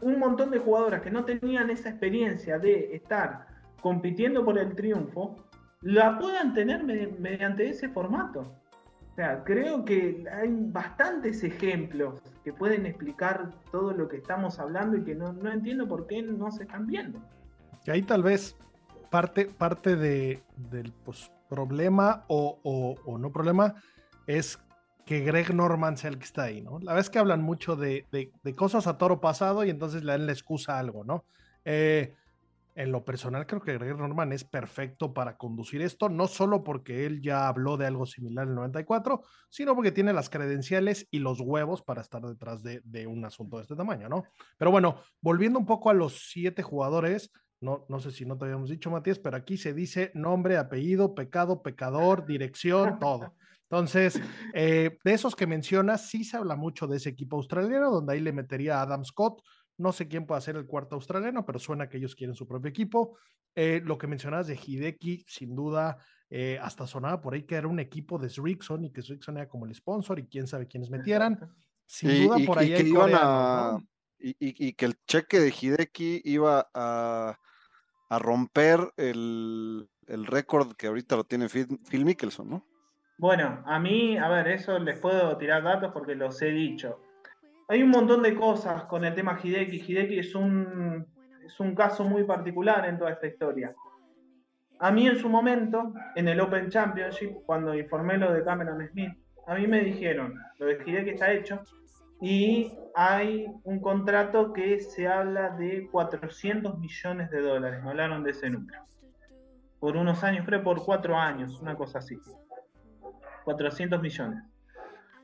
un 0.00 0.18
montón 0.18 0.50
de 0.50 0.58
jugadoras 0.58 1.02
que 1.02 1.10
no 1.10 1.24
tenían 1.24 1.70
esa 1.70 1.90
experiencia 1.90 2.58
de 2.58 2.94
estar 2.94 3.46
compitiendo 3.80 4.44
por 4.44 4.58
el 4.58 4.74
triunfo, 4.74 5.36
la 5.82 6.18
puedan 6.18 6.52
tener 6.54 6.84
mediante 6.84 7.68
ese 7.68 7.88
formato. 7.88 8.40
O 8.40 9.14
sea, 9.14 9.42
creo 9.44 9.84
que 9.84 10.24
hay 10.32 10.48
bastantes 10.50 11.42
ejemplos 11.42 12.22
que 12.44 12.52
pueden 12.52 12.86
explicar 12.86 13.50
todo 13.70 13.92
lo 13.92 14.08
que 14.08 14.18
estamos 14.18 14.58
hablando 14.58 14.96
y 14.96 15.04
que 15.04 15.14
no, 15.14 15.32
entiendo 15.50 15.88
por 15.88 16.06
qué 16.06 16.22
no 16.22 16.50
se 16.50 16.62
están 16.62 16.86
viendo. 16.86 17.18
Y 17.86 17.90
ahí 17.90 18.02
tal 18.02 18.22
vez 18.22 18.56
parte, 19.10 19.46
parte 19.46 19.96
de, 19.96 20.42
del 20.70 20.92
pues, 21.04 21.30
problema 21.48 22.24
o, 22.28 22.58
o 22.62 23.18
no 23.18 23.32
problema 23.32 23.74
es 24.26 24.58
que 25.04 25.20
Greg 25.20 25.54
Norman 25.54 25.96
sea 25.96 26.10
el 26.10 26.18
que 26.18 26.24
está 26.24 26.44
ahí, 26.44 26.60
¿no? 26.60 26.78
La 26.80 26.94
vez 26.94 27.10
que 27.10 27.18
hablan 27.18 27.42
mucho 27.42 27.76
de, 27.76 28.06
de, 28.12 28.32
de, 28.42 28.54
cosas 28.54 28.86
a 28.86 28.98
toro 28.98 29.20
pasado 29.20 29.64
y 29.64 29.70
entonces 29.70 30.04
le 30.04 30.12
dan 30.12 30.26
la 30.26 30.32
excusa 30.32 30.76
a 30.76 30.78
algo, 30.78 31.04
¿no? 31.04 31.24
Eh, 31.64 32.14
en 32.74 32.92
lo 32.92 33.04
personal 33.04 33.46
creo 33.46 33.60
que 33.60 33.74
Greg 33.74 33.96
Norman 33.96 34.32
es 34.32 34.44
perfecto 34.44 35.12
para 35.12 35.36
conducir 35.36 35.82
esto, 35.82 36.08
no 36.08 36.28
solo 36.28 36.62
porque 36.62 37.04
él 37.04 37.20
ya 37.20 37.48
habló 37.48 37.76
de 37.76 37.86
algo 37.86 38.06
similar 38.06 38.44
en 38.44 38.50
el 38.50 38.54
94, 38.56 39.22
sino 39.48 39.74
porque 39.74 39.92
tiene 39.92 40.12
las 40.12 40.30
credenciales 40.30 41.06
y 41.10 41.18
los 41.18 41.40
huevos 41.40 41.82
para 41.82 42.00
estar 42.00 42.22
detrás 42.22 42.62
de, 42.62 42.80
de 42.84 43.06
un 43.06 43.24
asunto 43.24 43.56
de 43.56 43.64
este 43.64 43.76
tamaño, 43.76 44.08
¿no? 44.08 44.24
Pero 44.56 44.70
bueno, 44.70 45.02
volviendo 45.20 45.58
un 45.58 45.66
poco 45.66 45.90
a 45.90 45.94
los 45.94 46.30
siete 46.30 46.62
jugadores, 46.62 47.32
no, 47.60 47.84
no 47.88 48.00
sé 48.00 48.12
si 48.12 48.24
no 48.24 48.38
te 48.38 48.46
habíamos 48.46 48.70
dicho, 48.70 48.90
Matías, 48.90 49.18
pero 49.18 49.36
aquí 49.36 49.58
se 49.58 49.74
dice 49.74 50.10
nombre, 50.14 50.56
apellido, 50.56 51.14
pecado, 51.14 51.62
pecador, 51.62 52.24
dirección, 52.24 52.98
todo. 52.98 53.34
Entonces, 53.70 54.20
eh, 54.52 54.98
de 55.04 55.12
esos 55.12 55.36
que 55.36 55.46
mencionas, 55.46 56.08
sí 56.08 56.24
se 56.24 56.36
habla 56.36 56.56
mucho 56.56 56.88
de 56.88 56.96
ese 56.96 57.10
equipo 57.10 57.36
australiano, 57.36 57.90
donde 57.90 58.14
ahí 58.14 58.20
le 58.20 58.32
metería 58.32 58.78
a 58.78 58.82
Adam 58.82 59.04
Scott, 59.04 59.42
no 59.78 59.92
sé 59.92 60.08
quién 60.08 60.26
puede 60.26 60.40
ser 60.40 60.56
el 60.56 60.66
cuarto 60.66 60.96
australiano, 60.96 61.46
pero 61.46 61.60
suena 61.60 61.88
que 61.88 61.98
ellos 61.98 62.16
quieren 62.16 62.34
su 62.34 62.48
propio 62.48 62.68
equipo. 62.68 63.16
Eh, 63.54 63.80
lo 63.84 63.96
que 63.96 64.08
mencionabas 64.08 64.48
de 64.48 64.58
Hideki, 64.60 65.24
sin 65.26 65.54
duda, 65.54 65.98
eh, 66.28 66.58
hasta 66.60 66.86
sonaba 66.86 67.20
por 67.20 67.34
ahí 67.34 67.44
que 67.44 67.54
era 67.54 67.68
un 67.68 67.78
equipo 67.78 68.18
de 68.18 68.28
Srickson 68.28 68.84
y 68.84 68.92
que 68.92 69.02
Srickson 69.02 69.36
era 69.36 69.48
como 69.48 69.66
el 69.66 69.74
sponsor 69.74 70.18
y 70.18 70.26
quién 70.26 70.48
sabe 70.48 70.66
quiénes 70.66 70.90
metieran. 70.90 71.38
Sin 71.86 72.10
y, 72.10 72.24
duda, 72.24 72.38
por 72.44 72.58
ahí 72.58 72.70
y 72.70 72.74
hay 72.74 72.82
que 72.82 72.88
iban 72.88 73.10
a, 73.14 73.70
¿no? 73.72 73.86
y, 74.18 74.34
y, 74.38 74.72
que 74.72 74.84
el 74.84 74.96
cheque 75.06 75.38
de 75.38 75.54
Hideki 75.58 76.22
iba 76.24 76.68
a, 76.74 77.38
a 78.08 78.18
romper 78.18 78.92
el, 78.96 79.88
el 80.08 80.26
récord 80.26 80.74
que 80.74 80.88
ahorita 80.88 81.16
lo 81.16 81.24
tiene 81.24 81.48
Phil, 81.48 81.80
Phil 81.88 82.04
Mickelson, 82.04 82.50
¿no? 82.50 82.69
Bueno, 83.20 83.62
a 83.66 83.78
mí, 83.78 84.16
a 84.16 84.30
ver, 84.30 84.48
eso 84.48 84.78
les 84.78 84.98
puedo 84.98 85.36
tirar 85.36 85.62
datos 85.62 85.92
porque 85.92 86.14
los 86.14 86.40
he 86.40 86.46
dicho. 86.46 87.02
Hay 87.68 87.82
un 87.82 87.90
montón 87.90 88.22
de 88.22 88.34
cosas 88.34 88.84
con 88.84 89.04
el 89.04 89.14
tema 89.14 89.38
Hideki. 89.38 89.76
Hideki 89.76 90.20
es 90.20 90.34
un, 90.34 91.06
es 91.44 91.60
un 91.60 91.74
caso 91.74 92.02
muy 92.02 92.24
particular 92.24 92.86
en 92.86 92.96
toda 92.96 93.10
esta 93.10 93.26
historia. 93.26 93.74
A 94.78 94.90
mí 94.90 95.06
en 95.06 95.18
su 95.18 95.28
momento, 95.28 95.92
en 96.14 96.28
el 96.28 96.40
Open 96.40 96.70
Championship, 96.70 97.42
cuando 97.44 97.74
informé 97.74 98.16
lo 98.16 98.32
de 98.32 98.42
Cameron 98.42 98.88
Smith, 98.88 99.12
a 99.46 99.54
mí 99.54 99.66
me 99.66 99.82
dijeron, 99.82 100.32
lo 100.58 100.64
de 100.64 100.82
Hideki 100.82 101.10
está 101.10 101.30
hecho 101.30 101.62
y 102.22 102.72
hay 102.94 103.48
un 103.64 103.80
contrato 103.82 104.54
que 104.54 104.80
se 104.80 105.06
habla 105.06 105.50
de 105.50 105.90
400 105.92 106.78
millones 106.78 107.30
de 107.30 107.42
dólares. 107.42 107.82
Me 107.84 107.90
hablaron 107.90 108.24
de 108.24 108.30
ese 108.30 108.48
número. 108.48 108.82
Por 109.78 109.98
unos 109.98 110.24
años, 110.24 110.46
creo 110.46 110.62
por 110.62 110.82
cuatro 110.82 111.18
años, 111.18 111.60
una 111.60 111.74
cosa 111.74 111.98
así. 111.98 112.18
400 113.44 114.00
millones. 114.00 114.44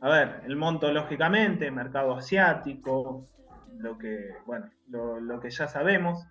A 0.00 0.10
ver, 0.10 0.42
el 0.44 0.56
monto 0.56 0.92
lógicamente, 0.92 1.70
mercado 1.70 2.14
asiático, 2.16 3.26
lo 3.78 3.98
que, 3.98 4.34
bueno, 4.46 4.70
lo, 4.88 5.40
que 5.40 5.50
ya 5.50 5.68
sabemos. 5.68 6.26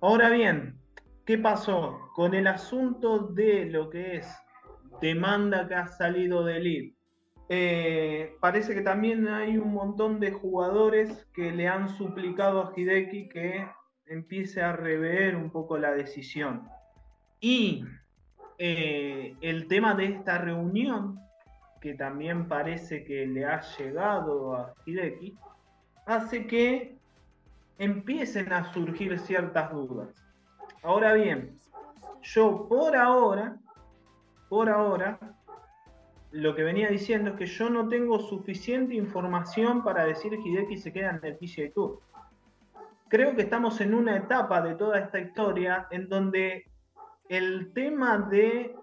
Ahora 0.00 0.30
bien, 0.30 0.78
¿qué 1.24 1.38
pasó 1.38 1.98
con 2.14 2.34
el 2.34 2.46
asunto 2.46 3.18
de 3.18 3.66
lo 3.66 3.90
que 3.90 4.16
es 4.16 4.36
demanda 5.00 5.68
que 5.68 5.74
ha 5.74 5.86
salido 5.86 6.44
del 6.44 6.66
ID? 6.66 6.94
Eh, 7.48 8.36
parece 8.40 8.74
que 8.74 8.80
también 8.80 9.28
hay 9.28 9.58
un 9.58 9.72
montón 9.74 10.18
de 10.20 10.32
jugadores 10.32 11.26
que 11.34 11.52
le 11.52 11.68
han 11.68 11.88
suplicado 11.88 12.62
a 12.62 12.72
Hideki 12.74 13.28
que 13.28 13.66
empiece 14.06 14.62
a 14.62 14.72
rever 14.72 15.36
un 15.36 15.50
poco 15.50 15.76
la 15.76 15.92
decisión. 15.92 16.68
Y 17.40 17.84
eh, 18.58 19.34
el 19.40 19.66
tema 19.66 19.94
de 19.94 20.06
esta 20.06 20.38
reunión 20.38 21.18
que 21.82 21.94
también 21.94 22.46
parece 22.46 23.02
que 23.02 23.26
le 23.26 23.44
ha 23.44 23.60
llegado 23.76 24.54
a 24.54 24.72
Hideki, 24.86 25.36
hace 26.06 26.46
que 26.46 26.96
empiecen 27.78 28.52
a 28.52 28.72
surgir 28.72 29.18
ciertas 29.18 29.72
dudas. 29.72 30.08
Ahora 30.84 31.12
bien, 31.14 31.58
yo 32.22 32.68
por 32.68 32.96
ahora, 32.96 33.56
por 34.48 34.70
ahora, 34.70 35.18
lo 36.30 36.54
que 36.54 36.62
venía 36.62 36.88
diciendo 36.88 37.30
es 37.30 37.36
que 37.36 37.46
yo 37.46 37.68
no 37.68 37.88
tengo 37.88 38.20
suficiente 38.20 38.94
información 38.94 39.82
para 39.82 40.04
decir 40.04 40.30
que 40.30 40.48
Hideki 40.48 40.78
se 40.78 40.92
queda 40.92 41.10
en 41.10 41.24
el 41.24 41.36
PGA 41.36 41.72
Tour. 41.74 42.00
Creo 43.08 43.34
que 43.34 43.42
estamos 43.42 43.80
en 43.80 43.92
una 43.92 44.16
etapa 44.16 44.62
de 44.62 44.76
toda 44.76 45.00
esta 45.00 45.18
historia 45.18 45.88
en 45.90 46.08
donde 46.08 46.71
el 47.32 47.72
tema 47.72 48.18
de 48.18 48.76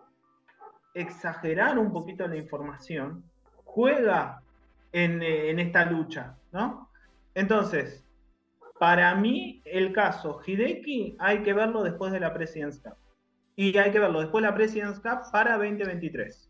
exagerar 0.95 1.77
un 1.77 1.93
poquito 1.93 2.27
la 2.27 2.35
información, 2.35 3.23
juega 3.63 4.41
en, 4.91 5.21
en, 5.21 5.59
esta 5.59 5.85
lucha, 5.85 6.35
¿no? 6.51 6.89
Entonces, 7.35 8.03
para 8.79 9.13
mí, 9.13 9.61
el 9.65 9.93
caso 9.93 10.41
Hideki 10.43 11.15
hay 11.19 11.43
que 11.43 11.53
verlo 11.53 11.83
después 11.83 12.11
de 12.11 12.21
la 12.21 12.33
President's 12.33 12.79
Cup. 12.79 12.95
Y 13.55 13.77
hay 13.77 13.91
que 13.91 13.99
verlo 13.99 14.19
después 14.19 14.41
de 14.41 14.49
la 14.49 14.55
President's 14.55 14.99
Cup 14.99 15.31
para 15.31 15.57
2023. 15.57 16.49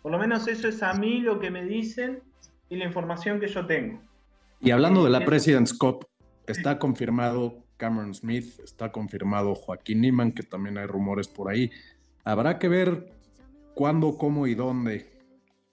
Por 0.00 0.12
lo 0.12 0.18
menos 0.18 0.48
eso 0.48 0.68
es 0.68 0.82
a 0.82 0.94
mí 0.94 1.20
lo 1.20 1.38
que 1.38 1.50
me 1.50 1.66
dicen 1.66 2.22
y 2.70 2.76
la 2.76 2.86
información 2.86 3.40
que 3.40 3.48
yo 3.48 3.66
tengo. 3.66 4.00
Y 4.60 4.70
hablando 4.70 5.04
de 5.04 5.10
la 5.10 5.22
President's 5.22 5.76
Cup, 5.76 6.06
está 6.46 6.78
confirmado 6.78 7.65
Cameron 7.76 8.14
Smith, 8.14 8.58
está 8.60 8.92
confirmado 8.92 9.54
Joaquín 9.54 10.00
Niman, 10.00 10.32
que 10.32 10.42
también 10.42 10.78
hay 10.78 10.86
rumores 10.86 11.28
por 11.28 11.50
ahí. 11.50 11.70
Habrá 12.24 12.58
que 12.58 12.68
ver 12.68 13.12
cuándo, 13.74 14.16
cómo 14.16 14.46
y 14.46 14.54
dónde 14.54 15.10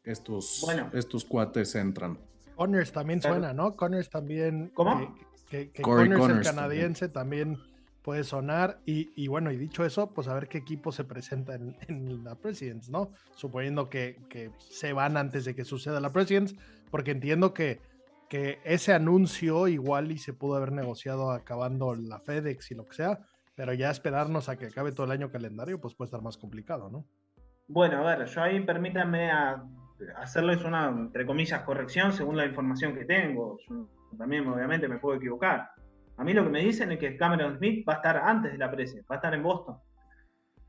estos, 0.04 0.62
bueno. 0.64 0.90
estos 0.94 1.26
cuates 1.26 1.76
entran. 1.76 2.18
Connors 2.56 2.92
también 2.92 3.22
suena, 3.22 3.54
¿no? 3.54 3.76
Connors 3.76 4.10
también. 4.10 4.72
¿Cómo? 4.74 5.16
Que, 5.50 5.68
que, 5.68 5.72
que 5.72 5.82
Connors, 5.82 6.20
Connors, 6.20 6.48
el 6.48 6.56
canadiense, 6.56 7.10
también. 7.10 7.54
también, 7.56 7.74
puede 8.04 8.24
sonar. 8.24 8.80
Y, 8.86 9.12
y, 9.16 9.28
bueno, 9.28 9.52
y 9.52 9.58
dicho 9.58 9.84
eso, 9.84 10.12
pues 10.14 10.28
a 10.28 10.36
ver 10.36 10.48
qué 10.48 10.60
equipo 10.60 10.92
se 10.92 11.04
presenta 11.04 11.56
en, 11.56 11.76
en 11.88 12.24
la 12.24 12.36
Presidents, 12.36 12.90
¿no? 12.90 13.10
Suponiendo 13.36 13.90
que, 13.90 14.22
que, 14.30 14.52
se 14.60 14.94
van 14.94 15.18
antes 15.18 15.46
de 15.46 15.56
que 15.56 15.66
suceda 15.66 16.00
la 16.00 16.12
Presidents, 16.12 16.56
porque 16.92 17.12
entiendo 17.12 17.54
que, 17.54 17.82
ese 18.64 18.94
anuncio 18.94 19.68
igual 19.68 20.12
y 20.12 20.18
se 20.18 20.34
pudo 20.34 20.56
haber 20.56 20.72
negociado 20.72 21.32
acabando 21.32 21.96
la 21.96 22.20
FedEx 22.20 22.72
y 22.72 22.76
lo 22.76 22.86
que 22.86 22.96
sea, 22.96 23.20
pero 23.56 23.74
ya 23.74 23.92
esperarnos 23.92 24.50
a 24.50 24.58
que 24.58 24.68
acabe 24.68 24.92
todo 24.92 25.06
el 25.06 25.12
año 25.12 25.32
calendario, 25.32 25.80
pues 25.80 25.96
puede 25.96 26.08
estar 26.08 26.22
más 26.22 26.38
complicado, 26.38 26.90
¿no? 26.90 27.06
Bueno, 27.68 27.98
a 28.00 28.18
ver, 28.18 28.28
yo 28.28 28.42
ahí 28.42 28.60
permítanme 28.62 29.32
a 29.32 29.64
hacerles 30.18 30.64
una, 30.64 30.90
entre 30.90 31.26
comillas, 31.26 31.62
corrección 31.62 32.12
según 32.12 32.38
la 32.38 32.46
información 32.46 32.94
que 32.96 33.06
tengo. 33.06 33.58
También, 34.18 34.48
obviamente, 34.48 34.88
me 34.88 34.98
puedo 34.98 35.18
equivocar. 35.18 35.70
A 36.18 36.24
mí 36.24 36.34
lo 36.34 36.44
que 36.44 36.50
me 36.50 36.60
dicen 36.64 36.92
es 36.92 37.00
que 37.00 37.18
Cameron 37.18 37.58
Smith 37.58 37.88
va 37.88 37.94
a 37.94 37.96
estar 37.98 38.18
antes 38.18 38.52
de 38.52 38.58
la 38.58 38.70
presa, 38.70 38.98
va 39.10 39.16
a 39.16 39.20
estar 39.20 39.34
en 39.34 39.44
Boston. 39.44 39.78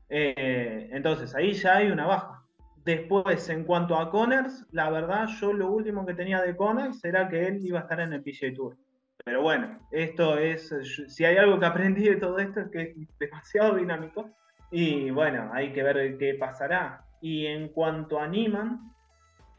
Eh, 0.09 0.89
entonces, 0.91 1.35
ahí 1.35 1.53
ya 1.53 1.77
hay 1.77 1.91
una 1.91 2.05
baja. 2.05 2.44
Después, 2.85 3.49
en 3.49 3.63
cuanto 3.63 3.97
a 3.97 4.11
Connors, 4.11 4.65
la 4.71 4.91
verdad, 4.91 5.27
yo 5.41 5.51
lo 5.53 5.71
último 5.71 6.05
que 6.05 6.13
tenía 6.13 6.41
de 6.41 6.55
Connors 6.55 7.03
era 7.03 7.27
que 7.27 7.47
él 7.47 7.65
iba 7.65 7.79
a 7.79 7.81
estar 7.83 7.99
en 7.99 8.13
el 8.13 8.21
PGA 8.21 8.53
Tour. 8.53 8.77
Pero 9.23 9.41
bueno, 9.41 9.79
esto 9.91 10.37
es, 10.37 10.71
si 11.07 11.25
hay 11.25 11.37
algo 11.37 11.59
que 11.59 11.65
aprendí 11.65 12.03
de 12.03 12.17
todo 12.17 12.37
esto 12.37 12.59
es 12.59 12.69
que 12.69 12.81
es 12.81 13.17
demasiado 13.17 13.75
dinámico 13.75 14.29
y 14.69 15.09
bueno, 15.09 15.49
hay 15.51 15.73
que 15.73 15.81
ver 15.81 16.17
qué 16.19 16.35
pasará. 16.35 17.03
Y 17.21 17.47
en 17.47 17.69
cuanto 17.69 18.19
a 18.19 18.27
Niman, 18.27 18.91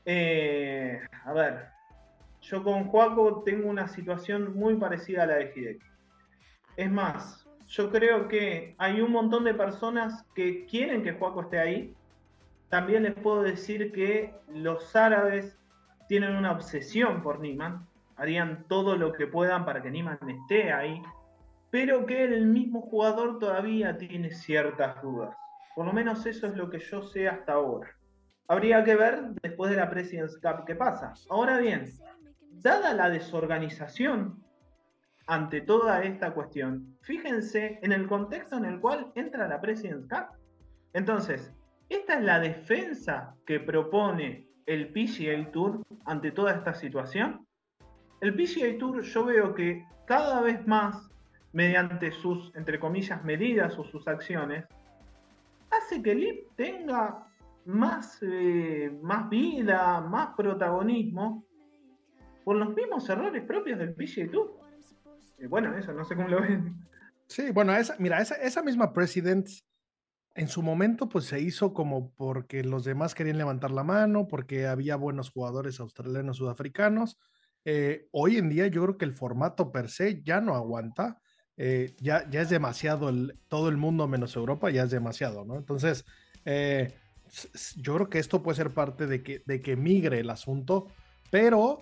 eh, 0.05 1.01
a 1.25 1.33
ver, 1.33 1.67
yo 2.43 2.63
con 2.63 2.85
Juaco 2.85 3.43
tengo 3.45 3.69
una 3.69 3.89
situación 3.89 4.57
muy 4.57 4.77
parecida 4.77 5.25
a 5.25 5.27
la 5.27 5.35
de 5.37 5.53
Hideki. 5.53 5.87
Es 6.77 6.91
más, 6.93 7.45
yo 7.67 7.91
creo 7.91 8.29
que 8.29 8.77
hay 8.79 9.01
un 9.01 9.11
montón 9.11 9.43
de 9.43 9.55
personas 9.55 10.25
que 10.35 10.65
quieren 10.67 11.03
que 11.03 11.15
Juaco 11.15 11.43
esté 11.43 11.59
ahí. 11.59 11.96
También 12.69 13.05
les 13.05 13.15
puedo 13.15 13.43
decir 13.43 13.93
que 13.93 14.35
los 14.49 14.95
árabes 14.97 15.59
tienen 16.09 16.37
una 16.37 16.53
obsesión 16.53 17.23
por 17.23 17.41
Niman. 17.41 17.87
Harían 18.17 18.65
todo 18.69 18.97
lo 18.97 19.13
que 19.13 19.27
puedan 19.27 19.65
para 19.65 19.83
que 19.83 19.91
Niman 19.91 20.19
esté 20.29 20.73
ahí 20.73 21.03
pero 21.71 22.07
que 22.07 22.25
el 22.25 22.47
mismo 22.47 22.81
jugador 22.81 23.39
todavía 23.39 23.99
tiene 23.99 24.31
ciertas 24.31 25.03
dudas. 25.03 25.37
Por 25.75 25.85
lo 25.87 25.93
menos 25.93 26.25
eso 26.25 26.47
es 26.47 26.57
lo 26.57 26.71
que 26.71 26.79
yo 26.79 27.03
sé 27.03 27.29
hasta 27.29 27.53
ahora. 27.53 27.91
Habría 28.49 28.83
que 28.85 28.97
ver 28.97 29.33
después 29.43 29.71
de 29.71 29.77
la 29.77 29.91
President's 29.91 30.39
Cup 30.39 30.65
qué 30.67 30.75
pasa. 30.75 31.13
Ahora 31.29 31.59
bien, 31.59 31.85
dada 32.51 32.95
la 32.95 33.11
desorganización 33.11 34.43
ante 35.27 35.61
toda 35.61 36.05
esta 36.05 36.33
cuestión, 36.33 36.97
fíjense 37.03 37.81
en 37.83 37.93
el 37.93 38.07
contexto 38.07 38.57
en 38.57 38.65
el 38.65 38.81
cual 38.81 39.13
entra 39.17 39.49
la 39.49 39.61
President's 39.61 40.09
Cup. 40.09 40.39
Entonces, 40.93 41.53
esta 41.89 42.15
es 42.15 42.25
la 42.25 42.41
defensa 42.41 43.35
que 43.47 43.61
propone 43.61 44.49
el 44.67 44.93
PGA 44.93 45.51
Tour 45.53 45.83
ante 46.05 46.33
toda 46.33 46.53
esta 46.53 46.75
situación. 46.75 47.47
El 48.21 48.35
PGA 48.35 48.79
Tour 48.79 49.03
yo 49.03 49.25
veo 49.25 49.55
que 49.55 49.85
cada 50.07 50.41
vez 50.41 50.67
más 50.67 51.09
mediante 51.53 52.13
sus, 52.13 52.55
entre 52.55 52.79
comillas, 52.79 53.25
medidas 53.25 53.79
o 53.79 53.85
sus 53.85 54.07
acciones, 54.09 54.67
hace 55.71 56.03
que 56.03 56.13
el 56.13 56.25
IP 56.25 56.55
tenga 56.57 57.27
más, 57.65 58.19
eh, 58.23 58.97
más 59.03 59.29
vida, 59.31 60.01
más 60.01 60.35
protagonismo, 60.37 61.45
por 62.45 62.57
los 62.57 62.75
mismos 62.75 63.09
errores 63.09 63.43
propios 63.45 63.79
del 63.79 63.95
PGA 63.95 64.31
Tour. 64.31 64.53
Y 65.39 65.47
bueno, 65.47 65.77
eso, 65.77 65.93
no 65.93 66.05
sé 66.05 66.15
cómo 66.15 66.29
lo 66.29 66.41
ven. 66.43 66.77
Sí, 67.27 67.51
bueno, 67.51 67.73
mira, 67.99 68.21
esa, 68.21 68.37
esa 68.37 68.63
misma 68.63 68.93
President 68.93 69.49
en 70.37 70.49
su 70.49 70.63
momento 70.63 71.09
pues 71.09 71.25
se 71.25 71.41
hizo 71.41 71.73
como 71.73 72.13
porque 72.15 72.63
los 72.63 72.85
demás 72.85 73.15
querían 73.15 73.39
levantar 73.39 73.71
la 73.71 73.83
mano, 73.83 74.29
porque 74.29 74.67
había 74.67 74.97
buenos 74.97 75.31
jugadores 75.31 75.81
australianos, 75.81 76.37
sudafricanos. 76.37 77.19
Eh, 77.65 78.07
hoy 78.13 78.37
en 78.37 78.49
día 78.49 78.67
yo 78.67 78.83
creo 78.83 78.99
que 78.99 79.07
el 79.07 79.15
formato 79.15 79.73
per 79.73 79.89
se 79.89 80.23
ya 80.23 80.41
no 80.41 80.55
aguanta. 80.55 81.21
Eh, 81.57 81.95
ya, 82.01 82.29
ya 82.31 82.43
es 82.43 82.51
demasiado 82.51 83.09
el, 83.09 83.39
todo 83.49 83.71
el 83.71 83.79
mundo 83.79 84.07
menos 84.07 84.37
Europa, 84.37 84.71
ya 84.71 84.83
es 84.83 84.91
demasiado, 84.91 85.47
¿no? 85.47 85.57
Entonces, 85.57 86.05
eh, 86.45 86.93
yo 87.77 87.95
creo 87.95 88.11
que 88.11 88.19
esto 88.19 88.43
puede 88.43 88.57
ser 88.57 88.75
parte 88.75 89.07
de 89.07 89.23
que, 89.23 89.43
de 89.47 89.63
que 89.63 89.75
migre 89.75 90.21
el 90.21 90.29
asunto, 90.29 90.89
pero 91.31 91.81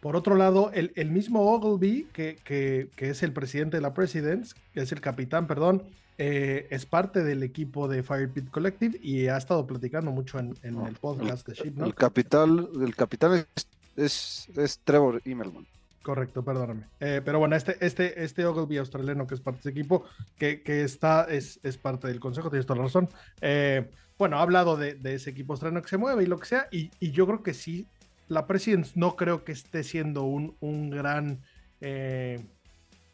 por 0.00 0.16
otro 0.16 0.34
lado, 0.34 0.70
el, 0.74 0.92
el 0.96 1.10
mismo 1.10 1.52
Ogilvy, 1.52 2.08
que, 2.12 2.36
que, 2.44 2.90
que, 2.96 3.10
es 3.10 3.22
el 3.22 3.32
presidente 3.32 3.76
de 3.76 3.80
la 3.80 3.94
Presidents, 3.94 4.54
que 4.72 4.80
es 4.80 4.92
el 4.92 5.00
capitán, 5.00 5.46
perdón, 5.46 5.84
eh, 6.18 6.66
es 6.70 6.86
parte 6.86 7.22
del 7.24 7.42
equipo 7.42 7.88
de 7.88 8.02
Firepit 8.02 8.50
Collective 8.50 8.98
y 9.02 9.28
ha 9.28 9.36
estado 9.36 9.66
platicando 9.66 10.10
mucho 10.10 10.38
en, 10.38 10.56
en 10.62 10.80
el 10.86 10.94
podcast 10.94 11.48
el, 11.48 11.54
de 11.54 11.62
Ship, 11.62 11.76
¿no? 11.76 11.86
El 11.86 11.94
capital, 11.94 12.68
el 12.80 12.94
capitán 12.94 13.44
es, 13.56 13.66
es, 13.96 14.48
es 14.56 14.78
Trevor 14.84 15.20
Immelman. 15.24 15.66
Correcto, 16.02 16.42
perdóname. 16.42 16.84
Eh, 17.00 17.22
pero 17.24 17.38
bueno, 17.38 17.54
este, 17.54 17.76
este, 17.84 18.22
este 18.24 18.44
Ogilvy 18.44 18.76
australiano 18.78 19.26
que 19.26 19.34
es 19.34 19.40
parte 19.40 19.58
de 19.58 19.70
ese 19.70 19.80
equipo, 19.80 20.04
que, 20.36 20.62
que 20.62 20.82
está, 20.82 21.24
es, 21.24 21.60
es, 21.62 21.78
parte 21.78 22.08
del 22.08 22.18
consejo, 22.18 22.50
tienes 22.50 22.66
toda 22.66 22.78
la 22.78 22.84
razón. 22.84 23.08
Eh, 23.40 23.88
bueno, 24.18 24.38
ha 24.38 24.42
hablado 24.42 24.76
de, 24.76 24.94
de, 24.94 25.14
ese 25.14 25.30
equipo 25.30 25.52
australiano 25.52 25.82
que 25.82 25.88
se 25.88 25.98
mueve 25.98 26.24
y 26.24 26.26
lo 26.26 26.38
que 26.38 26.46
sea, 26.46 26.68
y, 26.72 26.90
y 26.98 27.12
yo 27.12 27.26
creo 27.26 27.42
que 27.42 27.54
sí, 27.54 27.86
la 28.28 28.46
Presidents 28.46 28.96
no 28.96 29.14
creo 29.14 29.44
que 29.44 29.52
esté 29.52 29.84
siendo 29.84 30.24
un, 30.24 30.56
un 30.60 30.90
gran 30.90 31.40
eh, 31.80 32.40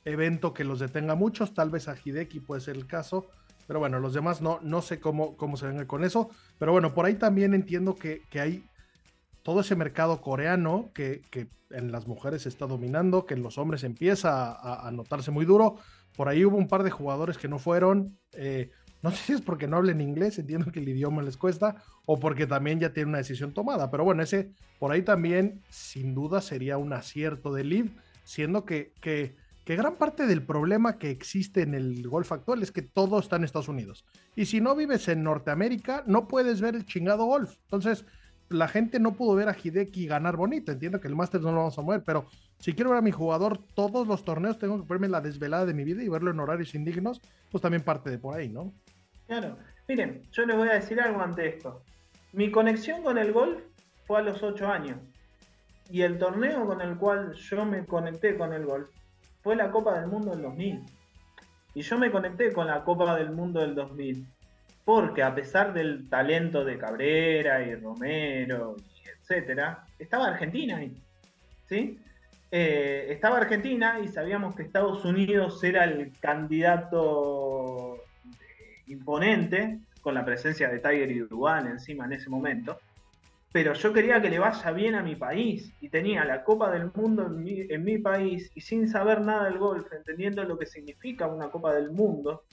evento 0.09 0.53
que 0.53 0.65
los 0.65 0.81
detenga 0.81 1.15
muchos, 1.15 1.55
tal 1.55 1.71
vez 1.71 1.89
a 1.89 1.97
Hideki 2.03 2.41
puede 2.41 2.61
ser 2.61 2.77
el 2.77 2.87
caso, 2.87 3.27
pero 3.67 3.79
bueno, 3.79 4.01
los 4.01 4.15
demás 4.15 4.41
no, 4.41 4.59
no 4.63 4.83
sé 4.83 4.99
cómo, 4.99 5.37
cómo 5.37 5.57
se 5.57 5.67
venga 5.67 5.87
con 5.87 6.05
eso, 6.05 6.31
pero 6.59 6.73
bueno, 6.73 6.95
por 6.95 7.07
ahí 7.07 7.15
también 7.15 7.55
entiendo 7.55 7.95
que, 7.95 8.23
que 8.31 8.41
hay 8.41 8.65
todo 9.43 9.61
ese 9.61 9.77
mercado 9.77 10.21
coreano 10.21 10.91
que, 10.95 11.23
que, 11.31 11.49
en 11.71 11.93
las 11.93 12.07
mujeres 12.07 12.47
está 12.47 12.67
dominando, 12.67 13.27
que 13.27 13.35
en 13.35 13.43
los 13.43 13.59
hombres 13.59 13.85
empieza 13.85 14.53
a, 14.53 14.89
a, 14.89 14.91
notarse 14.91 15.31
muy 15.31 15.45
duro, 15.45 15.77
por 16.17 16.29
ahí 16.29 16.43
hubo 16.45 16.57
un 16.57 16.67
par 16.67 16.83
de 16.83 16.91
jugadores 16.91 17.37
que 17.37 17.47
no 17.47 17.59
fueron, 17.59 18.19
eh, 18.33 18.71
no 19.03 19.11
sé 19.11 19.17
si 19.19 19.33
es 19.35 19.41
porque 19.41 19.69
no 19.69 19.77
hablen 19.77 20.01
inglés, 20.01 20.39
entiendo 20.39 20.73
que 20.73 20.81
el 20.81 20.89
idioma 20.89 21.23
les 21.23 21.37
cuesta, 21.37 21.77
o 22.05 22.19
porque 22.19 22.47
también 22.47 22.81
ya 22.81 22.93
tienen 22.93 23.11
una 23.11 23.19
decisión 23.19 23.53
tomada. 23.53 23.91
Pero 23.91 24.05
bueno, 24.05 24.23
ese 24.23 24.51
por 24.79 24.91
ahí 24.91 25.03
también 25.03 25.63
sin 25.69 26.15
duda 26.15 26.41
sería 26.41 26.79
un 26.79 26.93
acierto 26.93 27.53
de 27.53 27.65
Liv, 27.65 27.93
siendo 28.25 28.65
que, 28.65 28.93
que, 29.01 29.37
que, 29.69 29.77
gran 29.77 29.97
parte 29.97 30.27
del 30.27 30.43
problema 30.43 30.97
que 30.97 31.11
existe 31.11 31.61
en 31.61 31.75
el 31.75 32.09
golf 32.09 32.33
actual 32.33 32.63
es 32.63 32.73
que 32.73 32.81
todo 32.81 33.19
está 33.19 33.37
en 33.37 33.45
Estados 33.45 33.69
Unidos. 33.69 34.07
Y 34.35 34.47
si 34.47 34.63
no 34.63 34.75
vives 34.75 35.09
en 35.09 35.23
Norteamérica, 35.23 36.05
no 36.07 36.27
puedes 36.27 36.63
ver 36.63 36.75
el 36.75 36.87
chingado 36.87 37.27
golf. 37.27 37.55
Entonces, 37.65 38.07
la 38.49 38.67
gente 38.67 38.99
no 38.99 39.13
pudo 39.13 39.35
ver 39.35 39.51
a 39.51 39.55
Hideki 39.63 40.07
ganar 40.07 40.39
bonito. 40.39 40.73
Entiendo 40.73 41.03
que 41.03 41.09
el 41.09 41.17
Masters 41.17 41.45
no 41.45 41.51
lo 41.53 41.59
vamos 41.59 41.79
a 41.79 41.83
mover, 41.83 42.03
pero 42.03 42.25
si 42.59 42.73
quiero 42.73 42.93
ver 42.93 43.01
a 43.01 43.03
mi 43.03 43.11
jugador 43.11 43.59
todos 43.75 44.07
los 44.07 44.25
torneos, 44.25 44.59
tengo 44.59 44.81
que 44.81 44.87
ponerme 44.87 45.11
la 45.11 45.21
desvelada 45.21 45.67
de 45.67 45.75
mi 45.75 45.85
vida 45.85 46.03
y 46.03 46.09
verlo 46.09 46.31
en 46.31 46.41
horarios 46.41 46.75
indignos, 46.75 47.21
pues 47.51 47.61
también 47.61 47.83
parte 47.83 48.09
de 48.09 48.17
por 48.17 48.39
ahí, 48.39 48.49
¿no? 48.49 48.73
Claro. 49.27 49.59
Miren, 49.87 50.23
yo 50.33 50.47
les 50.47 50.57
voy 50.57 50.69
a 50.71 50.77
decir 50.77 50.99
algo 50.99 51.21
ante 51.21 51.47
esto. 51.47 51.83
Mi 52.33 52.51
conexión 52.51 53.03
con 53.03 53.19
el 53.19 53.35
golf 53.35 53.61
fue 54.07 54.21
a 54.21 54.23
los 54.23 54.43
8 54.43 54.67
años. 54.67 54.99
Y 55.91 56.01
el 56.01 56.19
torneo 56.19 56.65
con 56.65 56.81
el 56.81 56.97
cual 56.97 57.35
yo 57.35 57.67
me 57.67 57.85
conecté 57.85 58.39
con 58.39 58.55
el 58.55 58.65
golf 58.65 58.89
fue 59.49 59.57
la 59.57 59.71
Copa 59.71 59.99
del 59.99 60.11
Mundo 60.11 60.33
del 60.33 60.43
2000. 60.43 60.85
Y 61.73 61.81
yo 61.81 61.97
me 61.97 62.11
conecté 62.11 62.53
con 62.53 62.67
la 62.67 62.85
Copa 62.85 63.17
del 63.17 63.31
Mundo 63.31 63.63
del 63.63 63.75
2000. 63.75 64.27
Porque 64.85 65.23
a 65.23 65.35
pesar 65.35 65.73
del 65.73 66.07
talento 66.11 66.67
de 66.67 66.77
Cabrera 66.77 67.63
y 67.63 67.75
Romero, 67.77 68.77
y 68.79 69.09
etcétera, 69.09 69.87
estaba 69.99 70.27
Argentina 70.27 70.77
ahí. 70.77 71.03
¿Sí? 71.67 71.99
Eh, 72.51 73.07
estaba 73.09 73.39
Argentina 73.39 73.99
y 74.05 74.09
sabíamos 74.09 74.55
que 74.55 74.65
Estados 74.65 75.03
Unidos 75.07 75.65
era 75.65 75.85
el 75.85 76.13
candidato 76.21 78.05
imponente, 78.87 79.79
con 80.03 80.13
la 80.13 80.27
presencia 80.27 80.69
de 80.69 80.81
Tiger 80.81 81.11
y 81.11 81.21
Dugan 81.21 81.69
encima 81.69 82.05
en 82.05 82.13
ese 82.13 82.29
momento. 82.29 82.79
Pero 83.53 83.73
yo 83.73 83.93
quería 83.93 84.21
que 84.21 84.29
le 84.29 84.39
vaya 84.39 84.71
bien 84.73 84.95
a 84.95 85.03
mi 85.03 85.17
país 85.17 85.75
y 85.81 85.89
tenía 85.89 86.25
la 86.25 86.45
Copa 86.45 86.71
del 86.71 86.91
Mundo 86.95 87.27
en 87.27 87.43
mi, 87.43 87.61
en 87.61 87.83
mi 87.83 87.99
país 87.99 88.51
y 88.55 88.61
sin 88.61 88.89
saber 88.89 89.23
nada 89.23 89.45
del 89.45 89.59
golf, 89.59 89.91
entendiendo 89.93 90.45
lo 90.45 90.59
que 90.59 90.67
significa 90.67 91.27
una 91.27 91.51
Copa 91.51 91.73
del 91.73 91.91
Mundo, 91.91 92.45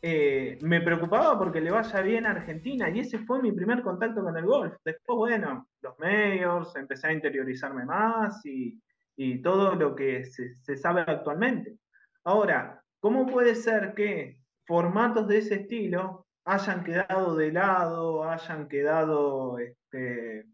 eh, 0.00 0.58
me 0.62 0.80
preocupaba 0.80 1.36
porque 1.36 1.60
le 1.60 1.72
vaya 1.72 2.00
bien 2.02 2.24
a 2.24 2.30
Argentina 2.30 2.88
y 2.88 3.00
ese 3.00 3.18
fue 3.18 3.42
mi 3.42 3.50
primer 3.52 3.82
contacto 3.82 4.22
con 4.22 4.36
el 4.36 4.46
golf. 4.46 4.74
Después, 4.84 5.16
bueno, 5.16 5.68
los 5.82 5.98
medios, 5.98 6.74
empecé 6.76 7.08
a 7.08 7.12
interiorizarme 7.12 7.84
más 7.84 8.44
y, 8.46 8.80
y 9.16 9.42
todo 9.42 9.74
lo 9.74 9.96
que 9.96 10.24
se, 10.24 10.54
se, 10.62 10.76
sabe 10.76 11.02
actualmente. 11.02 11.76
Ahora, 12.24 12.82
¿cómo 13.00 13.26
puede 13.26 13.54
ser 13.56 13.94
que 13.94 14.40
formatos 14.66 15.26
de 15.26 15.38
ese 15.38 15.54
estilo 15.56 16.26
hayan 16.44 16.84
quedado 16.84 17.36
de 17.36 17.52
lado, 17.52 18.24
hayan 18.24 18.68
quedado... 18.68 19.58
Este... 19.90 20.46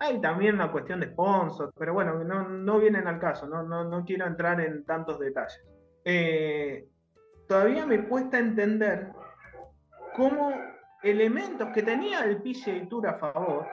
Hay 0.00 0.20
también 0.20 0.56
una 0.56 0.70
cuestión 0.72 1.00
de 1.00 1.06
sponsors, 1.06 1.72
pero 1.78 1.94
bueno, 1.94 2.22
no, 2.24 2.48
no 2.48 2.78
vienen 2.78 3.06
al 3.06 3.20
caso, 3.20 3.46
no, 3.46 3.62
no, 3.62 3.84
no, 3.84 4.04
quiero 4.04 4.26
entrar 4.26 4.60
en 4.60 4.84
tantos 4.84 5.18
detalles. 5.20 5.64
Eh, 6.04 6.88
todavía 7.48 7.86
me 7.86 8.06
cuesta 8.06 8.38
entender 8.38 9.12
cómo 10.16 10.52
elementos 11.02 11.68
que 11.72 11.82
tenía 11.82 12.24
el 12.24 12.42
PGA 12.42 12.88
Tour 12.88 13.06
a 13.06 13.14
favor 13.14 13.66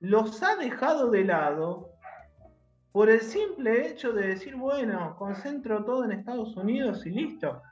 los 0.00 0.42
ha 0.42 0.56
dejado 0.56 1.10
de 1.10 1.24
lado 1.24 1.90
por 2.92 3.10
el 3.10 3.20
simple 3.20 3.86
hecho 3.86 4.12
de 4.12 4.28
decir, 4.28 4.56
bueno, 4.56 5.16
concentro 5.18 5.84
todo 5.84 6.04
en 6.04 6.12
Estados 6.12 6.56
Unidos 6.56 7.04
y 7.06 7.10
listo. 7.10 7.62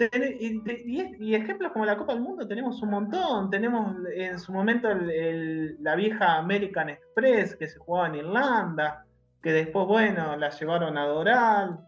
Y, 0.00 1.34
ejemplos 1.34 1.72
como 1.72 1.84
la 1.84 1.96
Copa 1.96 2.14
del 2.14 2.22
Mundo 2.22 2.46
tenemos 2.46 2.80
un 2.82 2.90
montón. 2.90 3.50
Tenemos 3.50 3.96
en 4.14 4.38
su 4.38 4.52
momento 4.52 4.88
la 4.92 5.96
vieja 5.96 6.36
American 6.36 6.90
Express 6.90 7.56
que 7.56 7.68
se 7.68 7.78
jugaba 7.78 8.08
en 8.08 8.16
Irlanda, 8.16 9.04
que 9.42 9.52
después, 9.52 9.86
bueno, 9.86 10.36
la 10.36 10.50
llevaron 10.50 10.96
a 10.96 11.06
Doral. 11.06 11.80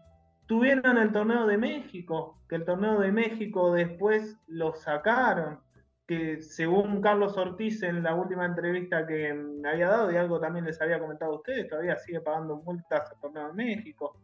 Tuvieron 0.45 0.97
el 0.97 1.11
torneo 1.11 1.47
de 1.47 1.57
México, 1.57 2.41
que 2.49 2.55
el 2.55 2.65
torneo 2.65 2.99
de 2.99 3.11
México 3.11 3.73
después 3.73 4.37
lo 4.47 4.73
sacaron, 4.73 5.59
que 6.05 6.41
según 6.41 7.01
Carlos 7.01 7.37
Ortiz 7.37 7.81
en 7.83 8.03
la 8.03 8.15
última 8.15 8.45
entrevista 8.45 9.07
que 9.07 9.33
me 9.33 9.69
había 9.69 9.87
dado 9.87 10.11
y 10.11 10.17
algo 10.17 10.41
también 10.41 10.65
les 10.65 10.81
había 10.81 10.99
comentado 10.99 11.31
a 11.31 11.35
ustedes, 11.37 11.69
todavía 11.69 11.95
sigue 11.97 12.19
pagando 12.19 12.57
multas 12.57 13.09
al 13.09 13.19
torneo 13.21 13.47
de 13.47 13.53
México. 13.53 14.17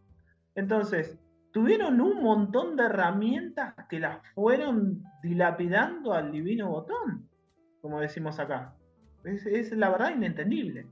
Entonces, 0.56 1.18
tuvieron 1.52 2.02
un 2.02 2.22
montón 2.22 2.76
de 2.76 2.84
herramientas 2.84 3.74
que 3.89 4.00
las 4.00 4.20
fueron 4.34 5.04
dilapidando 5.24 6.14
al 6.14 6.32
divino 6.32 6.70
botón, 6.70 7.30
como 7.82 8.00
decimos 8.00 8.39
acá. 8.39 8.76
Es, 9.24 9.45
es 9.45 9.72
la 9.72 9.89
verdad 9.89 10.16
inentendible. 10.16 10.88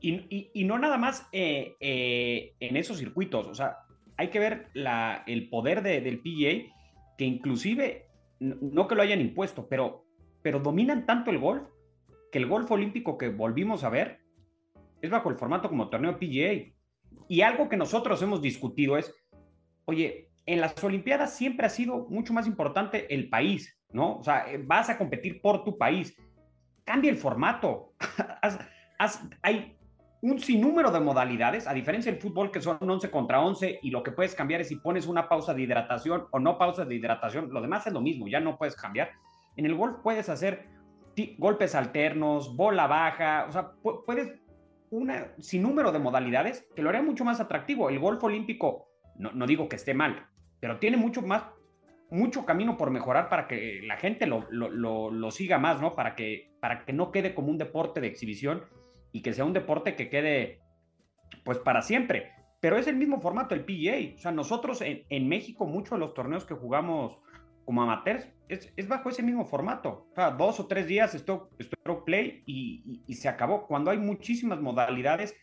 Y, 0.00 0.26
y, 0.28 0.50
y 0.52 0.64
no 0.64 0.78
nada 0.78 0.98
más 0.98 1.26
eh, 1.32 1.76
eh, 1.80 2.54
en 2.60 2.76
esos 2.76 2.98
circuitos, 2.98 3.46
o 3.46 3.54
sea, 3.54 3.78
hay 4.16 4.28
que 4.28 4.38
ver 4.38 4.68
la, 4.74 5.24
el 5.26 5.48
poder 5.48 5.82
de, 5.82 6.00
del 6.00 6.20
PGA, 6.20 6.72
que 7.16 7.24
inclusive, 7.24 8.06
no 8.40 8.86
que 8.86 8.94
lo 8.94 9.02
hayan 9.02 9.20
impuesto, 9.20 9.66
pero, 9.68 10.04
pero 10.42 10.60
dominan 10.60 11.06
tanto 11.06 11.30
el 11.30 11.38
golf, 11.38 11.62
que 12.30 12.38
el 12.38 12.46
golf 12.46 12.70
olímpico 12.70 13.16
que 13.16 13.28
volvimos 13.28 13.84
a 13.84 13.90
ver 13.90 14.20
es 15.00 15.10
bajo 15.10 15.30
el 15.30 15.36
formato 15.36 15.68
como 15.68 15.88
torneo 15.88 16.18
PGA. 16.18 16.72
Y 17.28 17.40
algo 17.42 17.68
que 17.68 17.76
nosotros 17.76 18.20
hemos 18.22 18.42
discutido 18.42 18.96
es, 18.96 19.14
oye, 19.86 20.30
en 20.46 20.60
las 20.60 20.82
Olimpiadas 20.82 21.34
siempre 21.36 21.66
ha 21.66 21.70
sido 21.70 22.06
mucho 22.08 22.32
más 22.32 22.46
importante 22.46 23.12
el 23.14 23.28
país, 23.28 23.78
¿no? 23.90 24.18
O 24.18 24.24
sea, 24.24 24.46
vas 24.64 24.90
a 24.90 24.98
competir 24.98 25.40
por 25.40 25.64
tu 25.64 25.78
país. 25.78 26.16
Cambia 26.84 27.10
el 27.10 27.16
formato. 27.16 27.94
hay 29.42 29.76
un 30.20 30.38
sinnúmero 30.38 30.90
de 30.90 31.00
modalidades, 31.00 31.66
a 31.66 31.74
diferencia 31.74 32.10
del 32.10 32.20
fútbol 32.20 32.50
que 32.50 32.60
son 32.60 32.78
11 32.80 33.10
contra 33.10 33.40
11 33.40 33.80
y 33.82 33.90
lo 33.90 34.02
que 34.02 34.12
puedes 34.12 34.34
cambiar 34.34 34.62
es 34.62 34.68
si 34.68 34.76
pones 34.76 35.06
una 35.06 35.28
pausa 35.28 35.52
de 35.52 35.62
hidratación 35.62 36.26
o 36.30 36.38
no 36.38 36.56
pausa 36.56 36.84
de 36.84 36.94
hidratación, 36.94 37.50
lo 37.52 37.60
demás 37.60 37.86
es 37.86 37.92
lo 37.92 38.00
mismo, 38.00 38.26
ya 38.26 38.40
no 38.40 38.56
puedes 38.56 38.74
cambiar. 38.74 39.10
En 39.56 39.66
el 39.66 39.74
golf 39.74 39.98
puedes 40.02 40.28
hacer 40.28 40.66
golpes 41.38 41.74
alternos, 41.74 42.56
bola 42.56 42.86
baja, 42.86 43.46
o 43.48 43.52
sea, 43.52 43.72
puedes 44.06 44.40
un 44.90 45.12
sinnúmero 45.40 45.92
de 45.92 45.98
modalidades 45.98 46.66
que 46.74 46.82
lo 46.82 46.88
haría 46.88 47.02
mucho 47.02 47.24
más 47.24 47.40
atractivo. 47.40 47.90
El 47.90 47.98
golf 47.98 48.22
olímpico 48.22 48.88
no, 49.16 49.32
no, 49.32 49.46
digo 49.46 49.68
que 49.68 49.76
esté 49.76 49.94
mal, 49.94 50.26
pero 50.60 50.78
tiene 50.78 50.96
mucho 50.96 51.22
más, 51.22 51.44
mucho 52.10 52.44
camino 52.44 52.76
por 52.76 52.90
mejorar 52.90 53.28
para 53.28 53.46
que 53.46 53.80
la 53.84 53.96
gente 53.96 54.26
lo, 54.26 54.46
lo, 54.50 55.10
lo, 55.10 55.30
siga 55.30 55.58
más, 55.58 55.80
¿no? 55.80 55.94
Para 55.94 56.14
que, 56.14 56.52
para 56.60 56.84
que 56.84 56.92
no 56.92 57.10
quede 57.10 57.34
como 57.34 57.48
un 57.48 57.58
deporte 57.58 58.00
de 58.00 58.06
exhibición 58.06 58.64
y 59.12 59.22
que 59.22 59.32
sea 59.32 59.44
un 59.44 59.52
deporte 59.52 59.96
que 59.96 60.08
quede, 60.08 60.60
pues, 61.44 61.58
para 61.58 61.82
siempre. 61.82 62.32
Pero 62.60 62.78
es 62.78 62.86
el 62.86 62.96
mismo 62.96 63.20
formato, 63.20 63.54
el 63.54 63.64
PGA. 63.64 64.14
O 64.14 64.18
sea, 64.18 64.32
nosotros 64.32 64.80
en, 64.80 65.04
en 65.08 65.28
México, 65.28 65.66
muchos 65.66 65.92
de 65.92 65.98
los 65.98 66.14
torneos 66.14 66.44
que 66.44 66.54
jugamos 66.54 67.18
como 67.64 67.82
amateurs, 67.82 68.28
es, 68.48 68.72
es, 68.76 68.88
bajo 68.88 69.08
ese 69.08 69.22
mismo 69.22 69.44
formato. 69.44 70.08
O 70.12 70.14
sea, 70.14 70.30
dos 70.30 70.60
o 70.60 70.66
tres 70.66 70.86
días 70.86 71.12
stroke, 71.12 71.50
stroke 71.62 72.04
play 72.04 72.42
y, 72.46 73.02
y, 73.06 73.14
se 73.14 73.28
acabó. 73.28 73.66
Cuando 73.66 73.90
hay 73.90 73.98
muchísimas 73.98 74.60
modalidades 74.60 75.34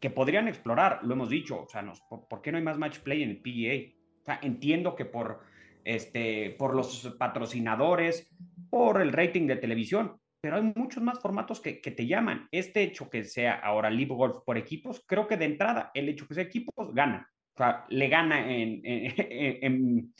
que 0.00 0.10
podrían 0.10 0.48
explorar, 0.48 1.00
lo 1.02 1.14
hemos 1.14 1.28
dicho. 1.28 1.62
O 1.62 1.68
sea, 1.68 1.82
nos, 1.82 2.00
¿por, 2.00 2.26
¿por, 2.26 2.42
qué 2.42 2.50
no 2.50 2.58
hay 2.58 2.64
más 2.64 2.78
match 2.78 3.00
play 3.00 3.22
en 3.22 3.30
el 3.30 3.40
PGA? 3.40 4.38
Entiendo 4.42 4.96
que 4.96 5.04
por, 5.04 5.40
este, 5.84 6.56
por 6.58 6.74
los 6.74 7.14
patrocinadores, 7.18 8.28
por 8.70 9.00
el 9.00 9.12
rating 9.12 9.46
de 9.46 9.56
televisión, 9.56 10.16
pero 10.40 10.56
hay 10.56 10.72
muchos 10.74 11.02
más 11.02 11.20
formatos 11.20 11.60
que, 11.60 11.80
que, 11.80 11.90
te 11.90 12.06
llaman. 12.06 12.48
Este 12.50 12.82
hecho 12.82 13.10
que 13.10 13.24
sea 13.24 13.54
ahora 13.54 13.90
Live 13.90 14.14
Golf 14.14 14.38
por 14.44 14.56
equipos, 14.56 15.04
creo 15.06 15.26
que 15.26 15.36
de 15.36 15.44
entrada 15.44 15.90
el 15.94 16.08
hecho 16.08 16.26
que 16.26 16.34
sea 16.34 16.44
equipos 16.44 16.94
gana. 16.94 17.30
O 17.54 17.58
sea, 17.58 17.84
le 17.90 18.08
gana 18.08 18.50
en, 18.50 18.80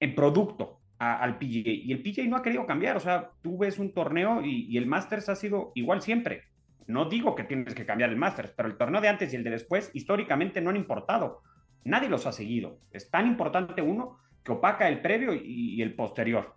en, 0.00 0.14
producto 0.14 0.80
al 0.98 1.38
PGA. 1.38 1.70
Y 1.70 1.92
el 1.92 2.02
PGA 2.02 2.24
no 2.24 2.36
ha 2.36 2.42
querido 2.42 2.66
cambiar. 2.66 2.96
O 2.96 3.00
sea, 3.00 3.30
tú 3.40 3.58
ves 3.58 3.78
un 3.78 3.94
torneo 3.94 4.44
y, 4.44 4.76
el 4.76 4.86
Masters 4.86 5.28
ha 5.28 5.36
sido 5.36 5.70
igual 5.76 6.02
siempre. 6.02 6.42
No 6.88 7.04
digo 7.04 7.34
que 7.34 7.44
tienes 7.44 7.74
que 7.74 7.84
cambiar 7.84 8.08
el 8.08 8.16
Masters, 8.16 8.54
pero 8.56 8.66
el 8.66 8.78
torneo 8.78 9.02
de 9.02 9.08
antes 9.08 9.30
y 9.32 9.36
el 9.36 9.44
de 9.44 9.50
después 9.50 9.90
históricamente 9.92 10.62
no 10.62 10.70
han 10.70 10.76
importado. 10.76 11.42
Nadie 11.84 12.08
los 12.08 12.26
ha 12.26 12.32
seguido. 12.32 12.80
Es 12.90 13.10
tan 13.10 13.26
importante 13.26 13.82
uno 13.82 14.18
que 14.42 14.52
opaca 14.52 14.88
el 14.88 15.02
previo 15.02 15.34
y, 15.34 15.82
el 15.82 15.94
posterior. 15.94 16.56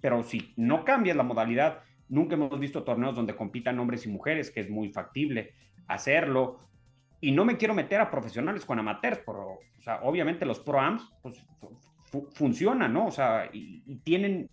Pero 0.00 0.22
si 0.22 0.54
no 0.56 0.86
cambias 0.86 1.18
la 1.18 1.22
modalidad, 1.22 1.80
nunca 2.08 2.34
hemos 2.34 2.58
visto 2.58 2.82
torneos 2.82 3.14
donde 3.14 3.36
compitan 3.36 3.78
hombres 3.78 4.06
y 4.06 4.08
mujeres, 4.08 4.50
que 4.50 4.60
es 4.60 4.70
muy 4.70 4.88
factible 4.88 5.52
hacerlo. 5.86 6.60
Y 7.20 7.32
no 7.32 7.44
me 7.44 7.58
quiero 7.58 7.74
meter 7.74 8.00
a 8.00 8.10
profesionales 8.10 8.64
con 8.64 8.78
amateurs, 8.78 9.20
pero, 9.26 9.42
o 9.42 9.60
obviamente 10.08 10.46
los 10.46 10.60
pro-ams 10.60 11.02
pues, 11.20 11.44
funcionan, 12.32 12.94
¿no? 12.94 13.08
O 13.08 13.10
sea, 13.10 13.50
y, 13.52 13.82
y, 13.84 13.96
tienen, 13.98 14.48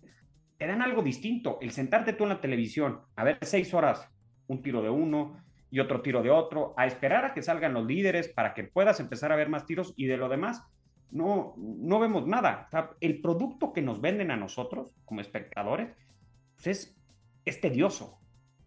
te 0.58 0.66
dan 0.66 0.82
algo 0.82 1.00
distinto. 1.00 1.56
El 1.62 1.70
sentarte 1.70 2.12
tú 2.12 2.24
en 2.24 2.30
la 2.30 2.40
televisión, 2.42 3.00
a 3.16 3.24
ver 3.24 3.38
seis 3.40 3.72
horas, 3.72 4.10
un 4.48 4.62
tiro 4.62 4.82
de 4.82 4.90
uno 4.90 5.36
y 5.70 5.80
otro 5.80 6.00
tiro 6.00 6.22
de 6.22 6.30
otro, 6.30 6.74
a 6.76 6.86
esperar 6.86 7.24
a 7.24 7.34
que 7.34 7.42
salgan 7.42 7.74
los 7.74 7.86
líderes 7.86 8.28
para 8.28 8.54
que 8.54 8.64
puedas 8.64 9.00
empezar 9.00 9.32
a 9.32 9.36
ver 9.36 9.48
más 9.48 9.66
tiros 9.66 9.94
y 9.96 10.06
de 10.06 10.16
lo 10.16 10.28
demás, 10.28 10.62
no, 11.10 11.54
no 11.56 11.98
vemos 11.98 12.26
nada. 12.26 12.68
El 13.00 13.20
producto 13.20 13.72
que 13.72 13.82
nos 13.82 14.00
venden 14.00 14.30
a 14.30 14.36
nosotros 14.36 14.94
como 15.04 15.20
espectadores 15.20 15.90
pues 16.62 16.96
es, 17.44 17.60
tedioso 17.60 18.18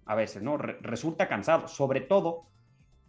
a 0.06 0.16
veces, 0.16 0.42
¿no? 0.42 0.58
Re 0.58 0.78
resulta 0.82 1.28
cansado, 1.28 1.68
sobre 1.68 2.02
todo 2.02 2.48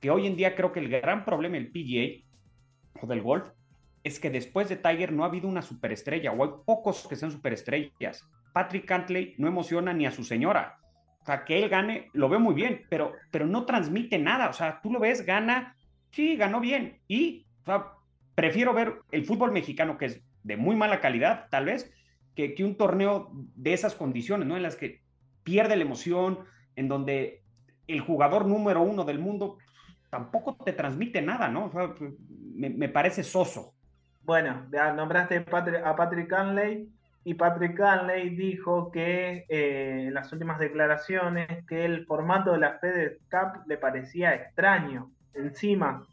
que 0.00 0.10
hoy 0.10 0.26
en 0.26 0.36
día 0.36 0.54
creo 0.54 0.72
que 0.72 0.80
el 0.80 0.88
gran 0.88 1.24
problema 1.24 1.56
del 1.56 1.70
PGA 1.70 2.24
o 3.02 3.06
del 3.06 3.22
golf 3.22 3.48
es 4.02 4.18
que 4.18 4.30
después 4.30 4.68
de 4.68 4.76
Tiger 4.76 5.12
no 5.12 5.24
ha 5.24 5.28
habido 5.28 5.48
una 5.48 5.62
superestrella 5.62 6.32
o 6.32 6.42
hay 6.42 6.50
pocos 6.64 7.06
que 7.06 7.16
sean 7.16 7.30
superestrellas. 7.30 8.26
Patrick 8.52 8.86
Cantley 8.86 9.34
no 9.38 9.46
emociona 9.46 9.92
ni 9.92 10.06
a 10.06 10.10
su 10.10 10.24
señora. 10.24 10.79
O 11.22 11.24
sea, 11.24 11.44
que 11.44 11.62
él 11.62 11.68
gane, 11.68 12.08
lo 12.12 12.28
veo 12.28 12.40
muy 12.40 12.54
bien, 12.54 12.82
pero, 12.88 13.12
pero 13.30 13.46
no 13.46 13.66
transmite 13.66 14.18
nada. 14.18 14.48
O 14.48 14.52
sea, 14.52 14.80
tú 14.82 14.90
lo 14.92 15.00
ves, 15.00 15.26
gana, 15.26 15.76
sí, 16.10 16.36
ganó 16.36 16.60
bien. 16.60 16.98
Y, 17.08 17.46
o 17.62 17.64
sea, 17.66 17.86
prefiero 18.34 18.72
ver 18.72 19.00
el 19.10 19.24
fútbol 19.26 19.52
mexicano, 19.52 19.98
que 19.98 20.06
es 20.06 20.22
de 20.42 20.56
muy 20.56 20.76
mala 20.76 21.00
calidad, 21.00 21.46
tal 21.50 21.66
vez, 21.66 21.92
que, 22.34 22.54
que 22.54 22.64
un 22.64 22.76
torneo 22.76 23.30
de 23.32 23.74
esas 23.74 23.94
condiciones, 23.94 24.48
¿no? 24.48 24.56
En 24.56 24.62
las 24.62 24.76
que 24.76 25.02
pierde 25.42 25.76
la 25.76 25.82
emoción, 25.82 26.40
en 26.76 26.88
donde 26.88 27.42
el 27.86 28.00
jugador 28.00 28.46
número 28.46 28.80
uno 28.80 29.04
del 29.04 29.18
mundo 29.18 29.58
tampoco 30.08 30.56
te 30.56 30.72
transmite 30.72 31.20
nada, 31.20 31.48
¿no? 31.48 31.66
O 31.66 31.72
sea, 31.72 31.94
me, 32.54 32.70
me 32.70 32.88
parece 32.88 33.22
soso. 33.22 33.74
Bueno, 34.22 34.66
ya 34.72 34.92
nombraste 34.92 35.44
a 35.84 35.96
Patrick 35.96 36.28
Canley 36.28 36.88
y 37.22 37.34
Patrick 37.34 37.76
Canley 37.76 38.30
dijo 38.30 38.90
que 38.90 39.44
eh, 39.48 40.06
en 40.06 40.14
las 40.14 40.32
últimas 40.32 40.58
declaraciones 40.58 41.66
que 41.66 41.84
el 41.84 42.06
formato 42.06 42.52
de 42.52 42.58
la 42.58 42.78
FedEx 42.78 43.18
Cup 43.30 43.62
le 43.66 43.76
parecía 43.76 44.34
extraño. 44.34 45.10
Encima, 45.34 46.06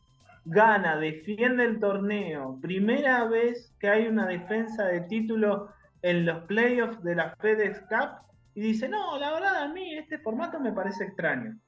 gana, 0.43 0.97
defiende 0.97 1.64
el 1.64 1.80
torneo. 1.80 2.60
Primera 2.62 3.24
vez 3.26 3.74
que 3.80 3.89
hay 3.89 4.08
una 4.08 4.28
defensa 4.28 4.86
de 4.86 5.01
título 5.01 5.70
en 6.01 6.26
los 6.26 6.43
playoffs 6.45 7.01
de 7.03 7.16
la 7.16 7.36
FedEx 7.39 7.80
Cup 7.88 8.28
y 8.53 8.62
dice, 8.62 8.89
no, 8.89 9.18
la 9.18 9.32
verdad 9.32 9.64
a 9.64 9.68
mí 9.70 9.95
este 9.97 10.20
formato 10.20 10.60
me 10.60 10.74
parece 10.74 11.05
extraño. 11.05 11.55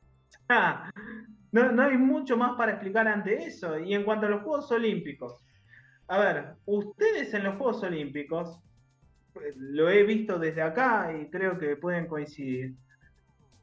Ah, 0.51 0.89
no 1.51 1.83
hay 1.83 1.97
mucho 1.97 2.35
más 2.35 2.55
para 2.55 2.71
explicar 2.71 3.07
ante 3.07 3.35
eso. 3.35 3.77
Y 3.77 3.93
en 3.93 4.03
cuanto 4.03 4.25
a 4.25 4.29
los 4.29 4.41
Juegos 4.41 4.71
Olímpicos, 4.71 5.43
a 6.07 6.17
ver, 6.17 6.55
ustedes 6.65 7.31
en 7.35 7.43
los 7.43 7.55
Juegos 7.55 7.83
Olímpicos, 7.83 8.59
lo 9.55 9.89
he 9.89 10.03
visto 10.03 10.39
desde 10.39 10.61
acá 10.61 11.13
y 11.13 11.29
creo 11.29 11.57
que 11.57 11.75
pueden 11.75 12.07
coincidir. 12.07 12.75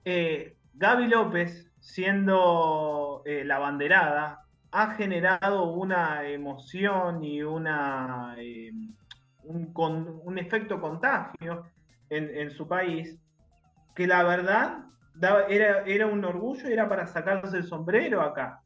Eh, 0.05 0.57
Gaby 0.75 1.09
López, 1.09 1.71
siendo 1.81 3.23
eh, 3.25 3.45
la 3.45 3.59
banderada, 3.59 4.45
ha 4.71 4.95
generado 4.95 5.73
una 5.73 6.29
emoción 6.29 7.25
y 7.25 7.43
una, 7.43 8.37
eh, 8.39 8.73
un, 9.45 10.39
efecto 10.39 10.81
contagio 10.81 11.64
en, 12.11 12.51
su 12.51 12.69
país 12.69 13.19
que 13.95 14.07
la 14.07 14.23
verdad 14.23 14.85
era, 15.49 15.83
era 15.87 16.07
un 16.07 16.25
orgullo, 16.25 16.69
era 16.69 16.89
para 16.89 17.07
sacarse 17.07 17.57
el 17.57 17.64
sombrero 17.64 18.21
acá. 18.21 18.61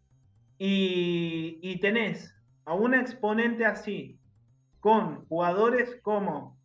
Y, 0.58 1.58
y 1.62 1.80
tenés 1.80 2.34
a 2.64 2.74
un 2.74 2.94
exponente 2.94 3.64
así, 3.64 4.18
con 4.80 5.24
jugadores 5.26 5.98
como 6.02 6.59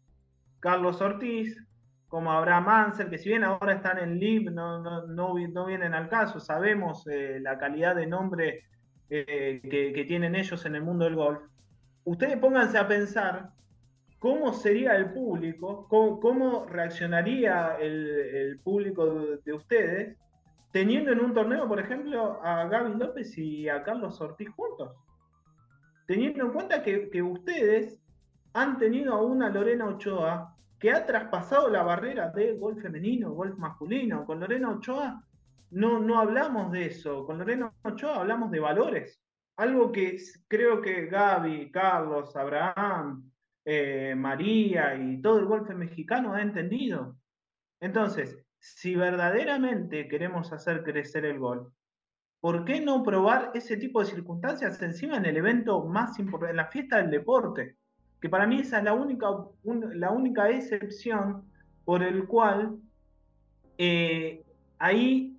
Carlos 0.65 0.99
Ortiz, 0.99 1.63
como 2.07 2.31
Abraham 2.31 2.69
Ansel, 2.69 3.11
que 3.11 3.19
si 3.19 3.29
bien 3.29 3.43
ahora 3.43 3.73
están 3.73 3.99
en 3.99 4.17
LIB, 4.17 4.49
no, 4.49 4.81
no, 4.81 5.05
no, 5.05 5.65
vienen 5.65 5.93
al 5.93 6.09
caso, 6.09 6.39
sabemos 6.39 7.05
eh, 7.05 7.37
la 7.39 7.59
calidad 7.59 7.95
de 7.95 8.07
nombre 8.07 8.63
eh, 9.11 9.61
que, 9.61 10.05
tienen 10.05 10.33
ellos 10.33 10.65
en 10.65 10.73
el 10.73 10.81
mundo 10.81 11.05
del 11.05 11.13
golf. 11.13 11.39
Ustedes 12.03 12.39
pónganse 12.39 12.79
a 12.79 12.87
pensar 12.87 13.51
cómo 14.17 14.53
sería 14.53 14.95
el 14.95 15.13
público, 15.13 15.87
cómo, 15.87 16.65
reaccionaría 16.65 17.77
el, 17.79 18.59
público 18.63 19.05
de, 19.05 19.37
de, 19.45 19.53
ustedes, 19.53 20.17
teniendo 20.71 21.11
en 21.11 21.19
un 21.19 21.35
torneo, 21.35 21.67
por 21.67 21.79
ejemplo, 21.79 22.43
a 22.43 22.67
Gaby 22.67 22.97
López 22.97 23.37
y 23.37 23.69
a 23.69 23.83
Carlos 23.83 24.19
Ortiz 24.19 24.49
juntos 24.49 24.95
teniendo 26.07 26.43
en 26.43 26.53
cuenta 26.53 26.81
que, 26.81 27.09
que, 27.11 27.21
ustedes 27.21 27.99
han 28.53 28.79
tenido 28.79 29.13
a 29.13 29.21
una 29.21 29.49
Lorena 29.49 29.85
Ochoa 29.85 30.54
que 30.79 30.91
ha 30.91 31.05
traspasado 31.05 31.69
la 31.69 31.83
barrera 31.83 32.29
de 32.29 32.53
golf 32.57 32.81
femenino, 32.81 33.31
golf 33.31 33.57
masculino. 33.57 34.25
Con 34.25 34.39
Lorena 34.39 34.71
Ochoa 34.71 35.23
no, 35.71 35.99
no 35.99 36.19
hablamos 36.19 36.71
de 36.71 36.85
eso, 36.87 37.25
con 37.25 37.37
Lorena 37.37 37.73
Ochoa 37.83 38.17
hablamos 38.17 38.51
de 38.51 38.59
valores. 38.59 39.21
Algo 39.57 39.91
que 39.91 40.17
creo 40.47 40.81
que 40.81 41.05
Gaby, 41.07 41.71
Carlos, 41.71 42.35
Abraham, 42.35 43.31
eh, 43.63 44.13
María 44.15 44.95
y 44.95 45.21
todo 45.21 45.39
el 45.39 45.45
golf 45.45 45.69
mexicano 45.69 46.33
ha 46.33 46.41
entendido. 46.41 47.17
Entonces, 47.79 48.37
si 48.59 48.95
verdaderamente 48.95 50.07
queremos 50.07 50.51
hacer 50.51 50.83
crecer 50.83 51.25
el 51.25 51.39
golf, 51.39 51.67
¿por 52.39 52.65
qué 52.65 52.81
no 52.81 53.01
probar 53.01 53.51
ese 53.53 53.77
tipo 53.77 54.01
de 54.01 54.07
circunstancias 54.07 54.81
encima 54.81 55.17
en 55.17 55.25
el 55.25 55.37
evento 55.37 55.85
más 55.85 56.19
importante, 56.19 56.51
en 56.51 56.57
la 56.57 56.67
fiesta 56.67 56.97
del 56.97 57.09
deporte? 57.09 57.77
Que 58.21 58.29
para 58.29 58.47
mí 58.47 58.59
esa 58.59 58.79
es 58.79 58.83
la 58.83 58.93
única, 58.93 59.27
la 59.63 60.11
única 60.11 60.49
excepción 60.49 61.43
por 61.83 62.01
el 62.03 62.25
cual 62.27 62.77
eh, 63.77 64.43
ahí 64.79 65.37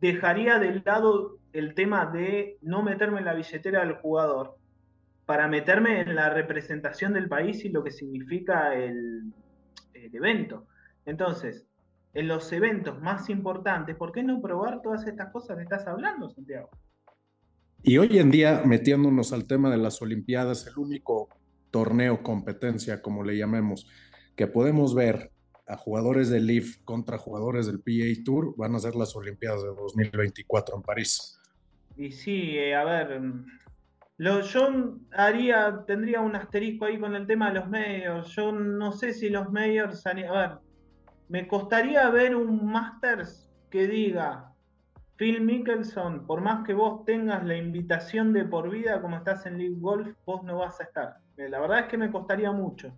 dejaría 0.00 0.58
de 0.58 0.82
lado 0.84 1.38
el 1.52 1.74
tema 1.74 2.06
de 2.06 2.58
no 2.60 2.82
meterme 2.82 3.18
en 3.18 3.24
la 3.24 3.34
billetera 3.34 3.80
del 3.80 3.94
jugador 3.94 4.56
para 5.26 5.48
meterme 5.48 6.00
en 6.00 6.14
la 6.14 6.30
representación 6.30 7.12
del 7.12 7.28
país 7.28 7.64
y 7.64 7.68
lo 7.68 7.84
que 7.84 7.90
significa 7.90 8.74
el, 8.74 9.32
el 9.94 10.14
evento. 10.14 10.66
Entonces, 11.04 11.66
en 12.14 12.28
los 12.28 12.50
eventos 12.52 13.00
más 13.00 13.28
importantes, 13.28 13.96
¿por 13.96 14.12
qué 14.12 14.22
no 14.22 14.40
probar 14.40 14.80
todas 14.82 15.06
estas 15.06 15.30
cosas 15.30 15.56
que 15.56 15.62
estás 15.64 15.86
hablando, 15.86 16.30
Santiago? 16.30 16.70
Y 17.82 17.98
hoy 17.98 18.18
en 18.18 18.30
día, 18.30 18.62
metiéndonos 18.64 19.32
al 19.32 19.46
tema 19.46 19.70
de 19.70 19.76
las 19.76 20.02
Olimpiadas, 20.02 20.66
el 20.66 20.78
único 20.78 21.28
torneo, 21.70 22.22
competencia, 22.22 23.02
como 23.02 23.24
le 23.24 23.36
llamemos, 23.36 23.88
que 24.36 24.46
podemos 24.46 24.94
ver 24.94 25.30
a 25.66 25.76
jugadores 25.76 26.30
del 26.30 26.46
LIV 26.46 26.84
contra 26.84 27.18
jugadores 27.18 27.66
del 27.66 27.80
PA 27.80 28.22
Tour 28.24 28.54
van 28.56 28.74
a 28.74 28.78
ser 28.78 28.94
las 28.94 29.14
Olimpiadas 29.14 29.62
de 29.62 29.68
2024 29.68 30.76
en 30.76 30.82
París. 30.82 31.38
Y 31.96 32.10
sí, 32.10 32.56
eh, 32.56 32.74
a 32.74 32.84
ver, 32.84 33.20
Lo, 34.16 34.40
yo 34.40 34.96
haría, 35.12 35.84
tendría 35.86 36.20
un 36.20 36.36
asterisco 36.36 36.86
ahí 36.86 36.98
con 36.98 37.14
el 37.14 37.26
tema 37.26 37.48
de 37.48 37.60
los 37.60 37.68
medios. 37.68 38.34
Yo 38.34 38.52
no 38.52 38.92
sé 38.92 39.12
si 39.12 39.28
los 39.28 39.50
medios. 39.50 40.06
A 40.06 40.14
ver, 40.14 40.50
me 41.28 41.46
costaría 41.46 42.08
ver 42.08 42.34
un 42.34 42.64
Masters 42.64 43.50
que 43.70 43.86
diga 43.86 44.54
Phil 45.16 45.40
Mickelson, 45.42 46.26
por 46.26 46.40
más 46.40 46.64
que 46.64 46.72
vos 46.72 47.04
tengas 47.04 47.44
la 47.44 47.56
invitación 47.56 48.32
de 48.32 48.44
por 48.44 48.70
vida 48.70 49.02
como 49.02 49.16
estás 49.16 49.44
en 49.46 49.58
League 49.58 49.76
Golf, 49.78 50.16
vos 50.24 50.44
no 50.44 50.58
vas 50.58 50.80
a 50.80 50.84
estar. 50.84 51.16
Eh, 51.38 51.48
la 51.48 51.60
verdad 51.60 51.80
es 51.80 51.86
que 51.86 51.96
me 51.96 52.10
costaría 52.10 52.52
mucho. 52.52 52.92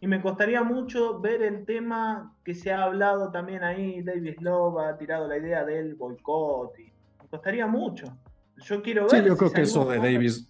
Y 0.00 0.06
me 0.06 0.20
costaría 0.20 0.62
mucho 0.62 1.20
ver 1.20 1.42
el 1.42 1.64
tema 1.64 2.36
que 2.44 2.54
se 2.54 2.72
ha 2.72 2.84
hablado 2.84 3.30
también 3.30 3.64
ahí, 3.64 4.02
Davis 4.02 4.40
Love 4.40 4.78
ha 4.80 4.98
tirado 4.98 5.26
la 5.26 5.38
idea 5.38 5.64
del 5.64 5.94
boicot. 5.94 6.72
me 6.78 7.28
costaría 7.28 7.66
mucho. 7.66 8.16
Yo 8.58 8.82
quiero 8.82 9.08
ver. 9.08 9.22
Sí, 9.22 9.28
yo 9.28 9.36
creo 9.36 9.52
que 9.52 9.62
eso 9.62 9.84
de 9.86 9.98
Davis. 9.98 10.48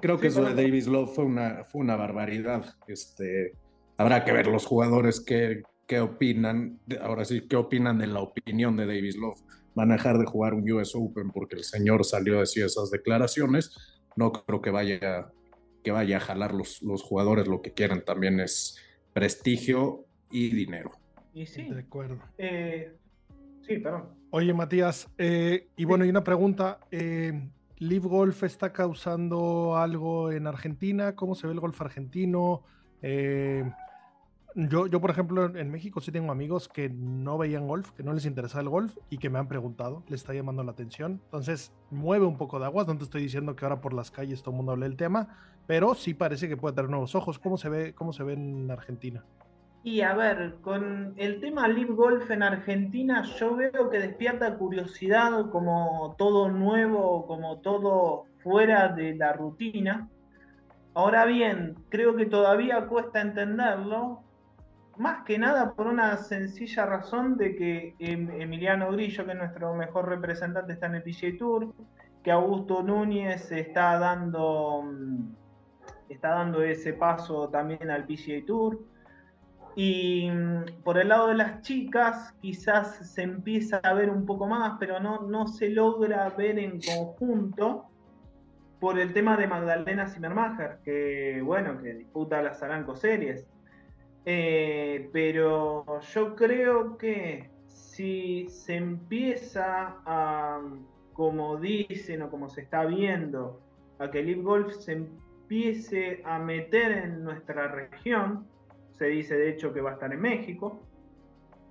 creo 0.00 0.20
que 0.20 0.28
eso 0.28 0.44
de 0.44 0.54
Davis 0.54 0.86
Love 0.86 1.14
fue 1.14 1.24
una, 1.24 1.64
fue 1.64 1.80
una 1.80 1.96
barbaridad. 1.96 2.64
Este, 2.86 3.54
habrá 3.96 4.24
que 4.24 4.32
ver 4.32 4.46
los 4.46 4.66
jugadores 4.66 5.20
que, 5.20 5.62
qué 5.86 6.00
opinan, 6.00 6.78
ahora 7.00 7.24
sí, 7.24 7.48
qué 7.48 7.56
opinan 7.56 7.98
de 7.98 8.06
la 8.06 8.20
opinión 8.20 8.76
de 8.76 8.86
Davis 8.86 9.16
Love. 9.16 9.40
Van 9.74 9.90
a 9.90 9.94
dejar 9.94 10.18
de 10.18 10.26
jugar 10.26 10.54
un 10.54 10.70
US 10.70 10.94
Open 10.94 11.30
porque 11.30 11.56
el 11.56 11.64
señor 11.64 12.04
salió 12.04 12.36
a 12.36 12.40
decir 12.40 12.64
esas 12.64 12.90
declaraciones. 12.90 13.74
No 14.16 14.32
creo 14.32 14.60
que 14.60 14.70
vaya, 14.70 15.32
que 15.82 15.90
vaya 15.90 16.18
a 16.18 16.20
jalar 16.20 16.54
los, 16.54 16.82
los 16.82 17.02
jugadores. 17.02 17.48
Lo 17.48 17.62
que 17.62 17.72
quieren 17.72 18.04
también 18.04 18.40
es 18.40 18.78
prestigio 19.12 20.04
y 20.30 20.50
dinero. 20.50 20.92
Y 21.34 21.46
sí. 21.46 21.64
De 21.64 21.80
acuerdo. 21.80 22.18
Eh, 22.38 22.96
sí, 23.66 23.78
perdón. 23.78 24.08
Oye, 24.30 24.54
Matías, 24.54 25.08
eh, 25.18 25.68
y 25.76 25.84
bueno, 25.84 26.04
y 26.04 26.10
una 26.10 26.22
pregunta. 26.22 26.78
Eh, 26.90 27.48
¿Live 27.78 28.08
Golf 28.08 28.42
está 28.42 28.72
causando 28.72 29.76
algo 29.78 30.30
en 30.30 30.46
Argentina? 30.46 31.16
¿Cómo 31.16 31.34
se 31.34 31.46
ve 31.46 31.54
el 31.54 31.60
golf 31.60 31.80
argentino? 31.80 32.62
Eh, 33.00 33.64
yo, 34.54 34.86
yo, 34.86 35.00
por 35.00 35.10
ejemplo, 35.10 35.56
en 35.56 35.70
México 35.70 36.00
sí 36.00 36.12
tengo 36.12 36.30
amigos 36.30 36.68
que 36.68 36.90
no 36.90 37.38
veían 37.38 37.66
golf, 37.66 37.90
que 37.92 38.02
no 38.02 38.12
les 38.12 38.26
interesaba 38.26 38.62
el 38.62 38.68
golf 38.68 38.98
y 39.08 39.16
que 39.16 39.30
me 39.30 39.38
han 39.38 39.48
preguntado, 39.48 40.02
les 40.08 40.20
está 40.20 40.34
llamando 40.34 40.62
la 40.62 40.72
atención. 40.72 41.22
Entonces, 41.24 41.72
mueve 41.90 42.26
un 42.26 42.36
poco 42.36 42.58
de 42.58 42.66
aguas. 42.66 42.86
No 42.86 42.98
te 42.98 43.04
estoy 43.04 43.22
diciendo 43.22 43.56
que 43.56 43.64
ahora 43.64 43.80
por 43.80 43.94
las 43.94 44.10
calles 44.10 44.42
todo 44.42 44.50
el 44.50 44.56
mundo 44.58 44.72
hable 44.72 44.86
del 44.86 44.96
tema, 44.96 45.38
pero 45.70 45.94
sí 45.94 46.14
parece 46.14 46.48
que 46.48 46.56
puede 46.56 46.74
tener 46.74 46.90
nuevos 46.90 47.14
ojos. 47.14 47.38
¿Cómo 47.38 47.56
se 47.56 47.68
ve, 47.68 47.94
cómo 47.94 48.12
se 48.12 48.24
ve 48.24 48.32
en 48.32 48.68
Argentina? 48.72 49.24
Y 49.84 50.00
a 50.00 50.14
ver, 50.14 50.56
con 50.62 51.14
el 51.16 51.40
tema 51.40 51.68
Live 51.68 51.94
Golf 51.94 52.28
en 52.32 52.42
Argentina, 52.42 53.22
yo 53.38 53.54
veo 53.54 53.88
que 53.88 54.00
despierta 54.00 54.58
curiosidad 54.58 55.48
como 55.50 56.16
todo 56.18 56.48
nuevo, 56.48 57.24
como 57.28 57.60
todo 57.60 58.24
fuera 58.42 58.88
de 58.88 59.14
la 59.14 59.32
rutina. 59.32 60.08
Ahora 60.92 61.24
bien, 61.24 61.76
creo 61.88 62.16
que 62.16 62.26
todavía 62.26 62.88
cuesta 62.88 63.20
entenderlo, 63.20 64.24
más 64.96 65.22
que 65.24 65.38
nada 65.38 65.74
por 65.74 65.86
una 65.86 66.16
sencilla 66.16 66.84
razón 66.84 67.36
de 67.36 67.54
que 67.54 67.94
em, 68.00 68.28
Emiliano 68.40 68.90
Grillo, 68.90 69.24
que 69.24 69.30
es 69.30 69.38
nuestro 69.38 69.72
mejor 69.74 70.08
representante, 70.08 70.72
está 70.72 70.86
en 70.86 70.96
el 70.96 71.04
PGA 71.04 71.38
Tour, 71.38 71.72
que 72.24 72.32
Augusto 72.32 72.82
Núñez 72.82 73.50
está 73.52 74.00
dando, 74.00 74.82
mm, 74.82 75.39
está 76.10 76.30
dando 76.30 76.62
ese 76.62 76.92
paso 76.92 77.48
también 77.48 77.90
al 77.90 78.04
PGA 78.04 78.44
Tour 78.46 78.78
y 79.76 80.30
mm, 80.30 80.82
por 80.82 80.98
el 80.98 81.08
lado 81.08 81.28
de 81.28 81.34
las 81.34 81.62
chicas, 81.62 82.34
quizás 82.40 82.96
se 83.14 83.22
empieza 83.22 83.78
a 83.78 83.94
ver 83.94 84.10
un 84.10 84.26
poco 84.26 84.46
más, 84.46 84.76
pero 84.78 85.00
no, 85.00 85.22
no 85.22 85.46
se 85.46 85.68
logra 85.68 86.28
ver 86.30 86.58
en 86.58 86.80
conjunto 86.80 87.86
por 88.80 88.98
el 88.98 89.12
tema 89.12 89.36
de 89.36 89.46
Magdalena 89.46 90.08
Zimmermacher, 90.08 90.78
que 90.84 91.40
bueno, 91.44 91.80
que 91.80 91.94
disputa 91.94 92.42
las 92.42 92.62
Aranco 92.62 92.96
Series. 92.96 93.46
Eh, 94.24 95.08
pero 95.12 96.00
yo 96.00 96.34
creo 96.34 96.96
que 96.96 97.50
si 97.66 98.48
se 98.48 98.76
empieza 98.76 99.96
a, 100.04 100.60
como 101.12 101.58
dicen 101.58 102.22
o 102.22 102.30
como 102.30 102.48
se 102.48 102.62
está 102.62 102.84
viendo, 102.84 103.60
a 103.98 104.10
que 104.10 104.20
el 104.20 104.42
Golf 104.42 104.74
se 104.74 105.06
empiece 105.50 106.22
a 106.24 106.38
meter 106.38 106.92
en 106.92 107.24
nuestra 107.24 107.66
región, 107.66 108.46
se 108.96 109.06
dice 109.06 109.36
de 109.36 109.50
hecho 109.50 109.74
que 109.74 109.80
va 109.80 109.90
a 109.90 109.92
estar 109.94 110.12
en 110.12 110.20
México. 110.20 110.80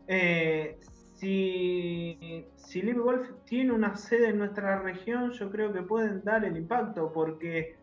Eh, 0.06 0.78
si, 1.16 2.46
si 2.58 2.82
Live 2.82 3.00
Golf 3.00 3.30
tiene 3.46 3.72
una 3.72 3.96
sede 3.96 4.30
en 4.30 4.40
nuestra 4.40 4.82
región, 4.82 5.32
yo 5.32 5.50
creo 5.50 5.72
que 5.72 5.82
pueden 5.82 6.22
dar 6.26 6.44
el 6.44 6.58
impacto, 6.58 7.14
porque 7.14 7.78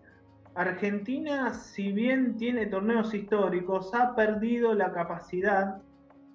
Argentina, 0.55 1.55
si 1.55 1.93
bien 1.93 2.36
tiene 2.36 2.66
torneos 2.66 3.14
históricos, 3.14 3.94
ha 3.94 4.14
perdido 4.14 4.74
la 4.74 4.93
capacidad 4.93 5.78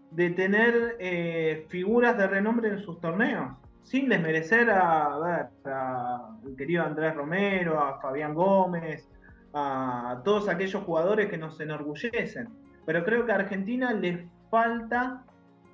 de 0.09 0.31
tener 0.31 0.97
eh, 0.99 1.67
figuras 1.69 2.17
de 2.17 2.25
renombre 2.25 2.69
en 2.69 2.79
sus 2.79 2.99
torneos, 2.99 3.51
sin 3.83 4.09
desmerecer 4.09 4.71
a, 4.71 5.45
a, 5.65 6.39
el 6.47 6.55
querido 6.55 6.83
Andrés 6.83 7.13
Romero, 7.13 7.79
a 7.79 8.01
Fabián 8.01 8.33
Gómez, 8.33 9.07
a 9.53 10.21
todos 10.23 10.47
aquellos 10.47 10.83
jugadores 10.83 11.29
que 11.29 11.37
nos 11.37 11.59
enorgullecen. 11.59 12.49
Pero 12.85 13.03
creo 13.03 13.25
que 13.25 13.31
a 13.31 13.35
Argentina 13.35 13.93
le 13.93 14.27
falta 14.49 15.23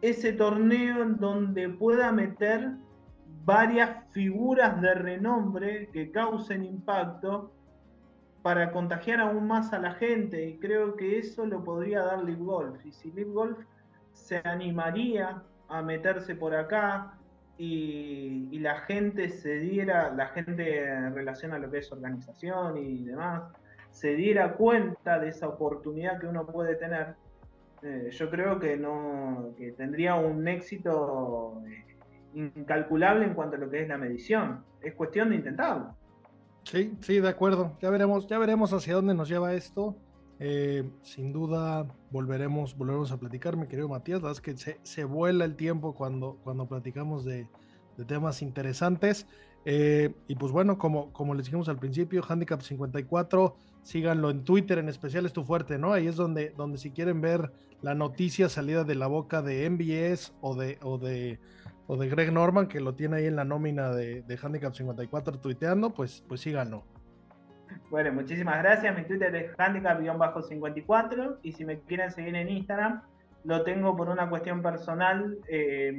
ese 0.02 0.34
torneo 0.34 1.02
en 1.02 1.18
donde 1.18 1.70
pueda 1.70 2.12
meter 2.12 2.72
varias 3.46 4.06
figuras 4.12 4.82
de 4.82 4.94
renombre 4.94 5.90
que 5.94 6.12
causen 6.12 6.64
impacto 6.66 7.52
para 8.42 8.72
contagiar 8.72 9.20
aún 9.20 9.48
más 9.48 9.74
a 9.74 9.80
la 9.80 9.94
gente. 9.94 10.48
Y 10.48 10.58
creo 10.58 10.96
que 10.96 11.20
eso 11.20 11.46
lo 11.46 11.64
podría 11.64 12.04
dar 12.04 12.24
Live 12.24 12.44
Golf. 12.44 12.86
Y 12.86 12.92
si 12.92 13.12
Live 13.12 13.32
Golf 13.32 13.58
se 14.14 14.42
animaría 14.44 15.42
a 15.70 15.82
meterse 15.82 16.36
por 16.36 16.56
acá 16.56 17.14
y, 17.58 18.50
y, 18.52 18.60
la 18.60 18.82
gente 18.82 19.30
se 19.30 19.60
diera, 19.60 20.14
la 20.14 20.28
gente 20.28 20.86
en 20.88 21.16
relación 21.16 21.54
a 21.54 21.60
lo 21.60 21.72
que 21.72 21.80
es 21.80 21.92
organización 21.92 22.78
y 22.78 23.04
demás, 23.04 23.44
se 23.98 24.14
diera 24.14 24.54
cuenta 24.54 25.18
de 25.18 25.30
esa 25.30 25.48
oportunidad 25.48 26.20
que 26.20 26.28
uno 26.28 26.46
puede 26.46 26.76
tener, 26.76 27.16
eh, 27.82 28.10
yo 28.12 28.30
creo 28.30 28.60
que 28.60 28.78
no 28.78 29.56
que 29.58 29.72
tendría 29.72 30.14
un 30.14 30.48
éxito 30.48 31.64
eh, 31.68 31.84
incalculable 32.36 33.26
en 33.26 33.34
cuanto 33.34 33.56
a 33.56 33.60
lo 33.60 33.72
que 33.72 33.82
es 33.82 33.88
la 33.88 33.98
medición. 33.98 34.64
Es 34.84 34.94
cuestión 34.94 35.30
de 35.32 35.38
intentarlo. 35.38 35.96
Sí, 36.62 36.96
sí, 37.02 37.20
de 37.20 37.28
acuerdo. 37.28 37.76
Ya 37.82 37.90
veremos, 37.90 38.28
ya 38.28 38.38
veremos 38.38 38.72
hacia 38.72 38.94
dónde 38.94 39.16
nos 39.16 39.30
lleva 39.30 39.56
esto. 39.56 39.96
Eh, 40.40 40.88
sin 41.02 41.34
duda 41.34 41.88
volveremos, 42.12 42.78
volveremos 42.78 43.12
a 43.12 43.18
platicar, 43.18 43.58
mi 43.58 43.66
querido 43.66 43.90
Matías. 43.90 44.22
La 44.22 44.28
verdad 44.28 44.44
es 44.46 44.58
que 44.58 44.78
se, 44.84 45.04
vuela 45.06 45.44
el 45.44 45.56
tiempo 45.56 45.96
cuando, 45.96 46.38
cuando 46.44 46.68
platicamos 46.68 47.26
de, 47.26 47.48
de 47.98 48.06
temas 48.06 48.44
interesantes. 48.44 49.26
y 49.66 50.36
pues 50.36 50.52
bueno, 50.52 50.78
como, 50.78 51.12
como 51.14 51.34
les 51.34 51.48
dijimos 51.48 51.68
al 51.68 51.80
principio, 51.80 52.24
Handicap 52.30 52.62
54 52.62 53.56
síganlo 53.88 54.30
en 54.30 54.44
Twitter, 54.44 54.78
en 54.80 54.90
especial 54.90 55.26
es 55.26 55.32
tu 55.32 55.46
fuerte, 55.46 55.78
¿no? 55.78 55.94
Ahí 55.94 56.08
es 56.08 56.18
donde, 56.18 56.54
donde 56.58 56.78
si 56.78 56.92
quieren 56.92 57.22
ver 57.22 57.54
la 57.82 57.96
noticia 57.96 58.50
salida 58.50 58.84
de 58.84 58.96
la 58.96 59.08
boca 59.08 59.42
de 59.42 59.70
MBS 59.70 60.34
o 60.42 60.56
de, 60.56 60.78
o 60.82 60.98
de, 60.98 61.40
o 61.88 61.96
de 61.96 62.10
Greg 62.10 62.34
Norman, 62.34 62.68
que 62.68 62.82
lo 62.82 62.96
tiene 62.96 63.16
ahí 63.18 63.28
en 63.28 63.38
la 63.38 63.46
nómina 63.46 63.92
de, 63.92 64.24
de 64.24 64.40
Handicap 64.42 64.74
54 64.74 65.40
tuiteando, 65.40 65.92
pues, 65.92 66.22
pues 66.28 66.42
síganlo. 66.42 66.84
Bueno, 67.90 68.12
muchísimas 68.12 68.62
gracias. 68.62 68.94
Mi 68.98 69.06
Twitter 69.06 69.34
es 69.34 69.58
handicap-54 69.58 71.38
y 71.44 71.54
si 71.54 71.64
me 71.64 71.80
quieren 71.80 72.12
seguir 72.12 72.36
en 72.36 72.50
Instagram, 72.50 73.04
lo 73.46 73.64
tengo 73.64 73.96
por 73.96 74.10
una 74.10 74.30
cuestión 74.30 74.62
personal, 74.62 75.38
eh, 75.48 75.98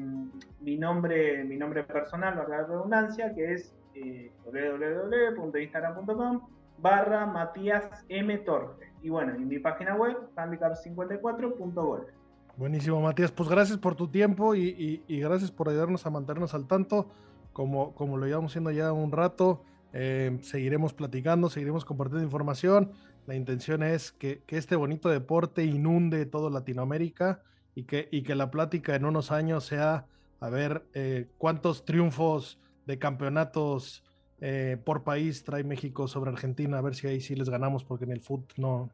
mi, 0.60 0.76
nombre, 0.76 1.42
mi 1.44 1.56
nombre 1.56 1.84
personal, 1.84 2.34
la 2.48 2.66
redundancia, 2.66 3.34
que 3.34 3.54
es 3.54 3.74
eh, 3.94 4.30
www.instagram.com 4.44 6.57
barra 6.80 7.26
Matías 7.26 7.84
M. 8.08 8.38
Torre. 8.38 8.92
Y 9.02 9.10
bueno, 9.10 9.34
en 9.34 9.48
mi 9.48 9.58
página 9.58 9.94
web, 9.94 10.16
handicap54.golf. 10.36 12.08
Buenísimo, 12.56 13.00
Matías. 13.00 13.30
Pues 13.30 13.48
gracias 13.48 13.78
por 13.78 13.94
tu 13.94 14.08
tiempo 14.08 14.54
y, 14.54 15.02
gracias 15.08 15.50
por 15.50 15.68
ayudarnos 15.68 16.04
a 16.06 16.10
mantenernos 16.10 16.54
al 16.54 16.66
tanto. 16.66 17.08
Como, 17.52 17.94
como 17.94 18.16
lo 18.16 18.26
llevamos 18.26 18.52
haciendo 18.52 18.70
ya 18.70 18.92
un 18.92 19.10
rato, 19.10 19.64
eh, 19.92 20.38
seguiremos 20.42 20.92
platicando, 20.92 21.50
seguiremos 21.50 21.84
compartiendo 21.84 22.24
información. 22.24 22.92
La 23.26 23.34
intención 23.34 23.82
es 23.82 24.12
que, 24.12 24.42
este 24.48 24.76
bonito 24.76 25.08
deporte 25.08 25.64
inunde 25.64 26.26
todo 26.26 26.50
Latinoamérica 26.50 27.42
y 27.74 27.84
que, 27.84 28.08
y 28.10 28.22
que 28.22 28.34
la 28.34 28.50
plática 28.50 28.94
en 28.94 29.04
unos 29.04 29.30
años 29.30 29.64
sea 29.64 30.06
a 30.40 30.48
ver 30.50 30.84
eh, 30.94 31.28
cuántos 31.38 31.84
triunfos 31.84 32.58
de 32.86 32.98
campeonatos 32.98 34.02
eh, 34.40 34.76
por 34.84 35.04
país 35.04 35.44
trae 35.44 35.64
México 35.64 36.08
sobre 36.08 36.30
Argentina, 36.30 36.78
a 36.78 36.82
ver 36.82 36.94
si 36.94 37.06
ahí 37.06 37.20
sí 37.20 37.34
les 37.34 37.50
ganamos, 37.50 37.84
porque 37.84 38.04
en 38.04 38.12
el 38.12 38.20
fútbol 38.20 38.46
no, 38.56 38.90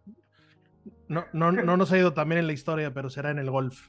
no, 1.09 1.27
no, 1.33 1.53
no 1.53 1.77
nos 1.77 1.93
ha 1.93 1.99
ido 1.99 2.13
también 2.13 2.41
en 2.41 2.47
la 2.47 2.53
historia, 2.53 2.93
pero 2.93 3.11
será 3.11 3.31
en 3.31 3.39
el 3.39 3.51
golf. 3.51 3.89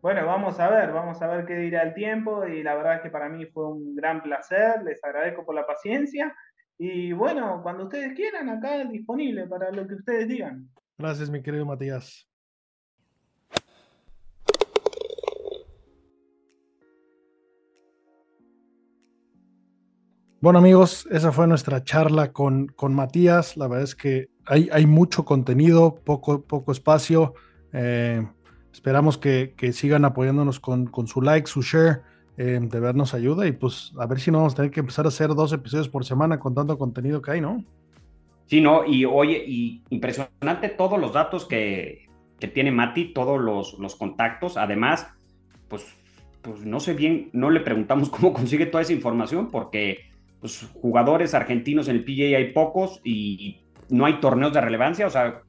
Bueno, 0.00 0.24
vamos 0.26 0.60
a 0.60 0.70
ver, 0.70 0.92
vamos 0.92 1.20
a 1.22 1.26
ver 1.26 1.44
qué 1.44 1.56
dirá 1.56 1.82
el 1.82 1.92
tiempo 1.92 2.46
y 2.46 2.62
la 2.62 2.76
verdad 2.76 2.96
es 2.96 3.02
que 3.02 3.10
para 3.10 3.28
mí 3.28 3.46
fue 3.46 3.68
un 3.68 3.96
gran 3.96 4.22
placer, 4.22 4.82
les 4.84 5.02
agradezco 5.02 5.44
por 5.44 5.56
la 5.56 5.66
paciencia 5.66 6.34
Y 6.78 7.12
bueno, 7.12 7.60
cuando 7.62 7.84
ustedes 7.84 8.14
quieran, 8.14 8.48
acá 8.48 8.84
disponible 8.84 9.46
para 9.48 9.72
lo 9.72 9.86
que 9.88 9.94
ustedes 9.94 10.28
digan. 10.28 10.68
Gracias, 10.96 11.28
mi 11.30 11.42
querido 11.42 11.66
Matías. 11.66 12.27
Bueno 20.40 20.60
amigos, 20.60 21.08
esa 21.10 21.32
fue 21.32 21.48
nuestra 21.48 21.82
charla 21.82 22.32
con, 22.32 22.68
con 22.68 22.94
Matías. 22.94 23.56
La 23.56 23.66
verdad 23.66 23.82
es 23.82 23.96
que 23.96 24.28
hay, 24.46 24.68
hay 24.72 24.86
mucho 24.86 25.24
contenido, 25.24 25.96
poco, 26.04 26.42
poco 26.42 26.70
espacio. 26.70 27.34
Eh, 27.72 28.24
esperamos 28.72 29.18
que, 29.18 29.54
que, 29.56 29.72
sigan 29.72 30.04
apoyándonos 30.04 30.60
con, 30.60 30.86
con, 30.86 31.08
su 31.08 31.22
like, 31.22 31.48
su 31.48 31.62
share. 31.62 32.02
Eh, 32.36 32.60
de 32.62 32.78
vernos 32.78 33.14
ayuda 33.14 33.48
y 33.48 33.50
pues 33.50 33.92
a 33.98 34.06
ver 34.06 34.20
si 34.20 34.30
no 34.30 34.38
vamos 34.38 34.52
a 34.52 34.56
tener 34.58 34.70
que 34.70 34.78
empezar 34.78 35.06
a 35.06 35.08
hacer 35.08 35.34
dos 35.34 35.52
episodios 35.52 35.88
por 35.88 36.04
semana 36.04 36.38
con 36.38 36.54
tanto 36.54 36.78
contenido 36.78 37.20
que 37.20 37.32
hay, 37.32 37.40
¿no? 37.40 37.64
Sí, 38.46 38.60
no, 38.60 38.86
y 38.86 39.04
oye, 39.04 39.42
y 39.44 39.82
impresionante 39.90 40.68
todos 40.68 41.00
los 41.00 41.12
datos 41.12 41.46
que, 41.46 42.06
que 42.38 42.46
tiene 42.46 42.70
Mati, 42.70 43.12
todos 43.12 43.40
los, 43.40 43.76
los 43.80 43.96
contactos. 43.96 44.56
Además, 44.56 45.08
pues, 45.66 45.84
pues 46.42 46.64
no 46.64 46.78
sé 46.78 46.94
bien, 46.94 47.28
no 47.32 47.50
le 47.50 47.58
preguntamos 47.58 48.08
cómo 48.10 48.32
consigue 48.32 48.66
toda 48.66 48.82
esa 48.82 48.92
información 48.92 49.50
porque 49.50 50.07
pues, 50.40 50.68
jugadores 50.74 51.34
argentinos 51.34 51.88
en 51.88 51.96
el 51.96 52.04
PGA 52.04 52.38
hay 52.38 52.52
pocos 52.52 53.00
y 53.04 53.60
no 53.88 54.06
hay 54.06 54.20
torneos 54.20 54.52
de 54.52 54.60
relevancia, 54.60 55.06
o 55.06 55.10
sea, 55.10 55.42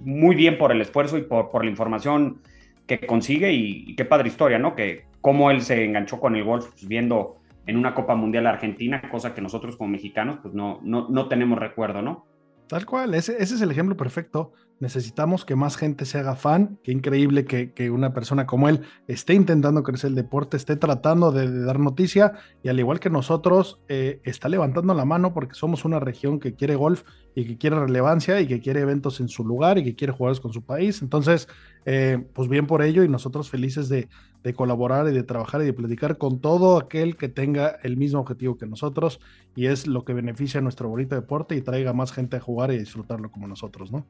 muy 0.00 0.34
bien 0.34 0.58
por 0.58 0.72
el 0.72 0.80
esfuerzo 0.80 1.18
y 1.18 1.22
por, 1.22 1.64
la 1.64 1.70
información 1.70 2.40
que 2.86 3.00
consigue 3.00 3.52
y, 3.52 3.94
qué 3.94 4.04
padre 4.04 4.28
historia, 4.28 4.58
¿no? 4.58 4.74
Que 4.74 5.04
cómo 5.20 5.50
él 5.50 5.62
se 5.62 5.84
enganchó 5.84 6.18
con 6.18 6.36
el 6.36 6.44
golf 6.44 6.66
pues, 6.68 6.86
viendo 6.86 7.36
en 7.66 7.76
una 7.76 7.94
Copa 7.94 8.14
Mundial 8.14 8.46
Argentina, 8.46 9.02
cosa 9.10 9.34
que 9.34 9.40
nosotros 9.40 9.76
como 9.76 9.90
mexicanos 9.90 10.38
pues 10.42 10.52
no, 10.52 10.80
no, 10.82 11.08
no 11.08 11.28
tenemos 11.28 11.58
recuerdo, 11.58 12.02
¿no? 12.02 12.26
Tal 12.72 12.86
cual, 12.86 13.14
ese, 13.14 13.36
es 13.40 13.60
el 13.60 13.70
ejemplo 13.70 13.96
perfecto. 13.96 14.52
Necesitamos 14.80 15.44
que 15.44 15.54
más 15.54 15.76
gente 15.76 16.04
se 16.04 16.18
haga 16.18 16.34
fan. 16.34 16.78
Qué 16.82 16.90
increíble 16.90 17.44
que, 17.44 17.90
una 17.90 18.12
persona 18.12 18.46
como 18.46 18.68
él 18.68 18.80
esté 19.06 19.34
intentando 19.34 19.82
crecer 19.82 20.08
el 20.08 20.16
deporte, 20.16 20.56
esté 20.56 20.76
tratando 20.76 21.30
de, 21.30 21.64
dar 21.64 21.78
noticia 21.78 22.32
y 22.62 22.68
al 22.68 22.80
igual 22.80 22.98
que 22.98 23.10
nosotros, 23.10 23.80
eh, 23.88 24.20
está 24.24 24.48
levantando 24.48 24.92
la 24.94 25.04
mano 25.04 25.34
porque 25.34 25.54
somos 25.54 25.84
una 25.84 26.00
región 26.00 26.40
que 26.40 26.54
quiere 26.54 26.74
golf 26.74 27.04
y 27.34 27.44
que 27.46 27.58
quiere 27.58 27.78
relevancia 27.78 28.40
y 28.40 28.46
que 28.46 28.60
quiere 28.60 28.80
eventos 28.80 29.20
en 29.20 29.28
su 29.28 29.44
lugar 29.44 29.78
y 29.78 29.84
que 29.84 29.94
quiere 29.94 30.12
jugadores 30.12 30.40
con 30.40 30.52
su 30.52 30.62
país. 30.62 31.00
Entonces, 31.00 31.48
eh, 31.84 32.24
pues 32.32 32.48
bien 32.48 32.66
por 32.66 32.82
ello 32.82 33.04
y 33.04 33.08
nosotros 33.08 33.50
felices 33.50 33.88
de, 33.88 34.08
de, 34.42 34.54
colaborar 34.54 35.08
y 35.08 35.12
de 35.12 35.22
trabajar 35.22 35.62
y 35.62 35.64
de 35.64 35.72
platicar 35.72 36.18
con 36.18 36.40
todo 36.40 36.78
aquel 36.78 37.16
que 37.16 37.28
tenga 37.28 37.78
el 37.82 37.96
mismo 37.96 38.20
objetivo 38.20 38.56
que 38.56 38.66
nosotros 38.66 39.20
y 39.54 39.66
es 39.66 39.86
lo 39.86 40.04
que 40.04 40.12
beneficia 40.12 40.58
a 40.58 40.62
nuestro 40.62 40.88
bonito 40.88 41.14
deporte 41.14 41.54
y 41.54 41.60
traiga 41.60 41.92
más 41.92 42.12
gente 42.12 42.36
a 42.36 42.40
jugar 42.40 42.72
y 42.72 42.78
disfrutarlo 42.78 43.30
como 43.30 43.48
nosotros, 43.48 43.90
¿no? 43.90 44.06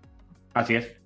Así 0.55 0.75
es. 0.75 0.97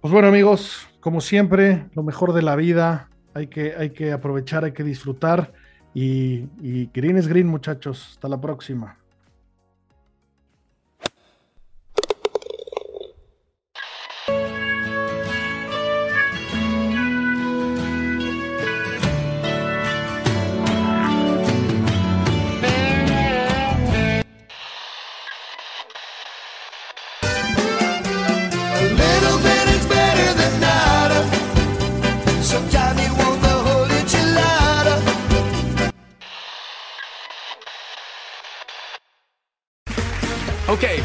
Pues 0.00 0.12
bueno 0.12 0.28
amigos, 0.28 0.88
como 1.00 1.20
siempre, 1.20 1.86
lo 1.94 2.02
mejor 2.02 2.32
de 2.32 2.42
la 2.42 2.56
vida, 2.56 3.08
hay 3.34 3.46
que, 3.46 3.74
hay 3.76 3.90
que 3.90 4.12
aprovechar, 4.12 4.64
hay 4.64 4.72
que 4.72 4.84
disfrutar 4.84 5.52
y, 5.94 6.48
y 6.60 6.90
green 6.92 7.16
es 7.18 7.28
green 7.28 7.46
muchachos, 7.46 8.10
hasta 8.12 8.28
la 8.28 8.40
próxima. 8.40 8.98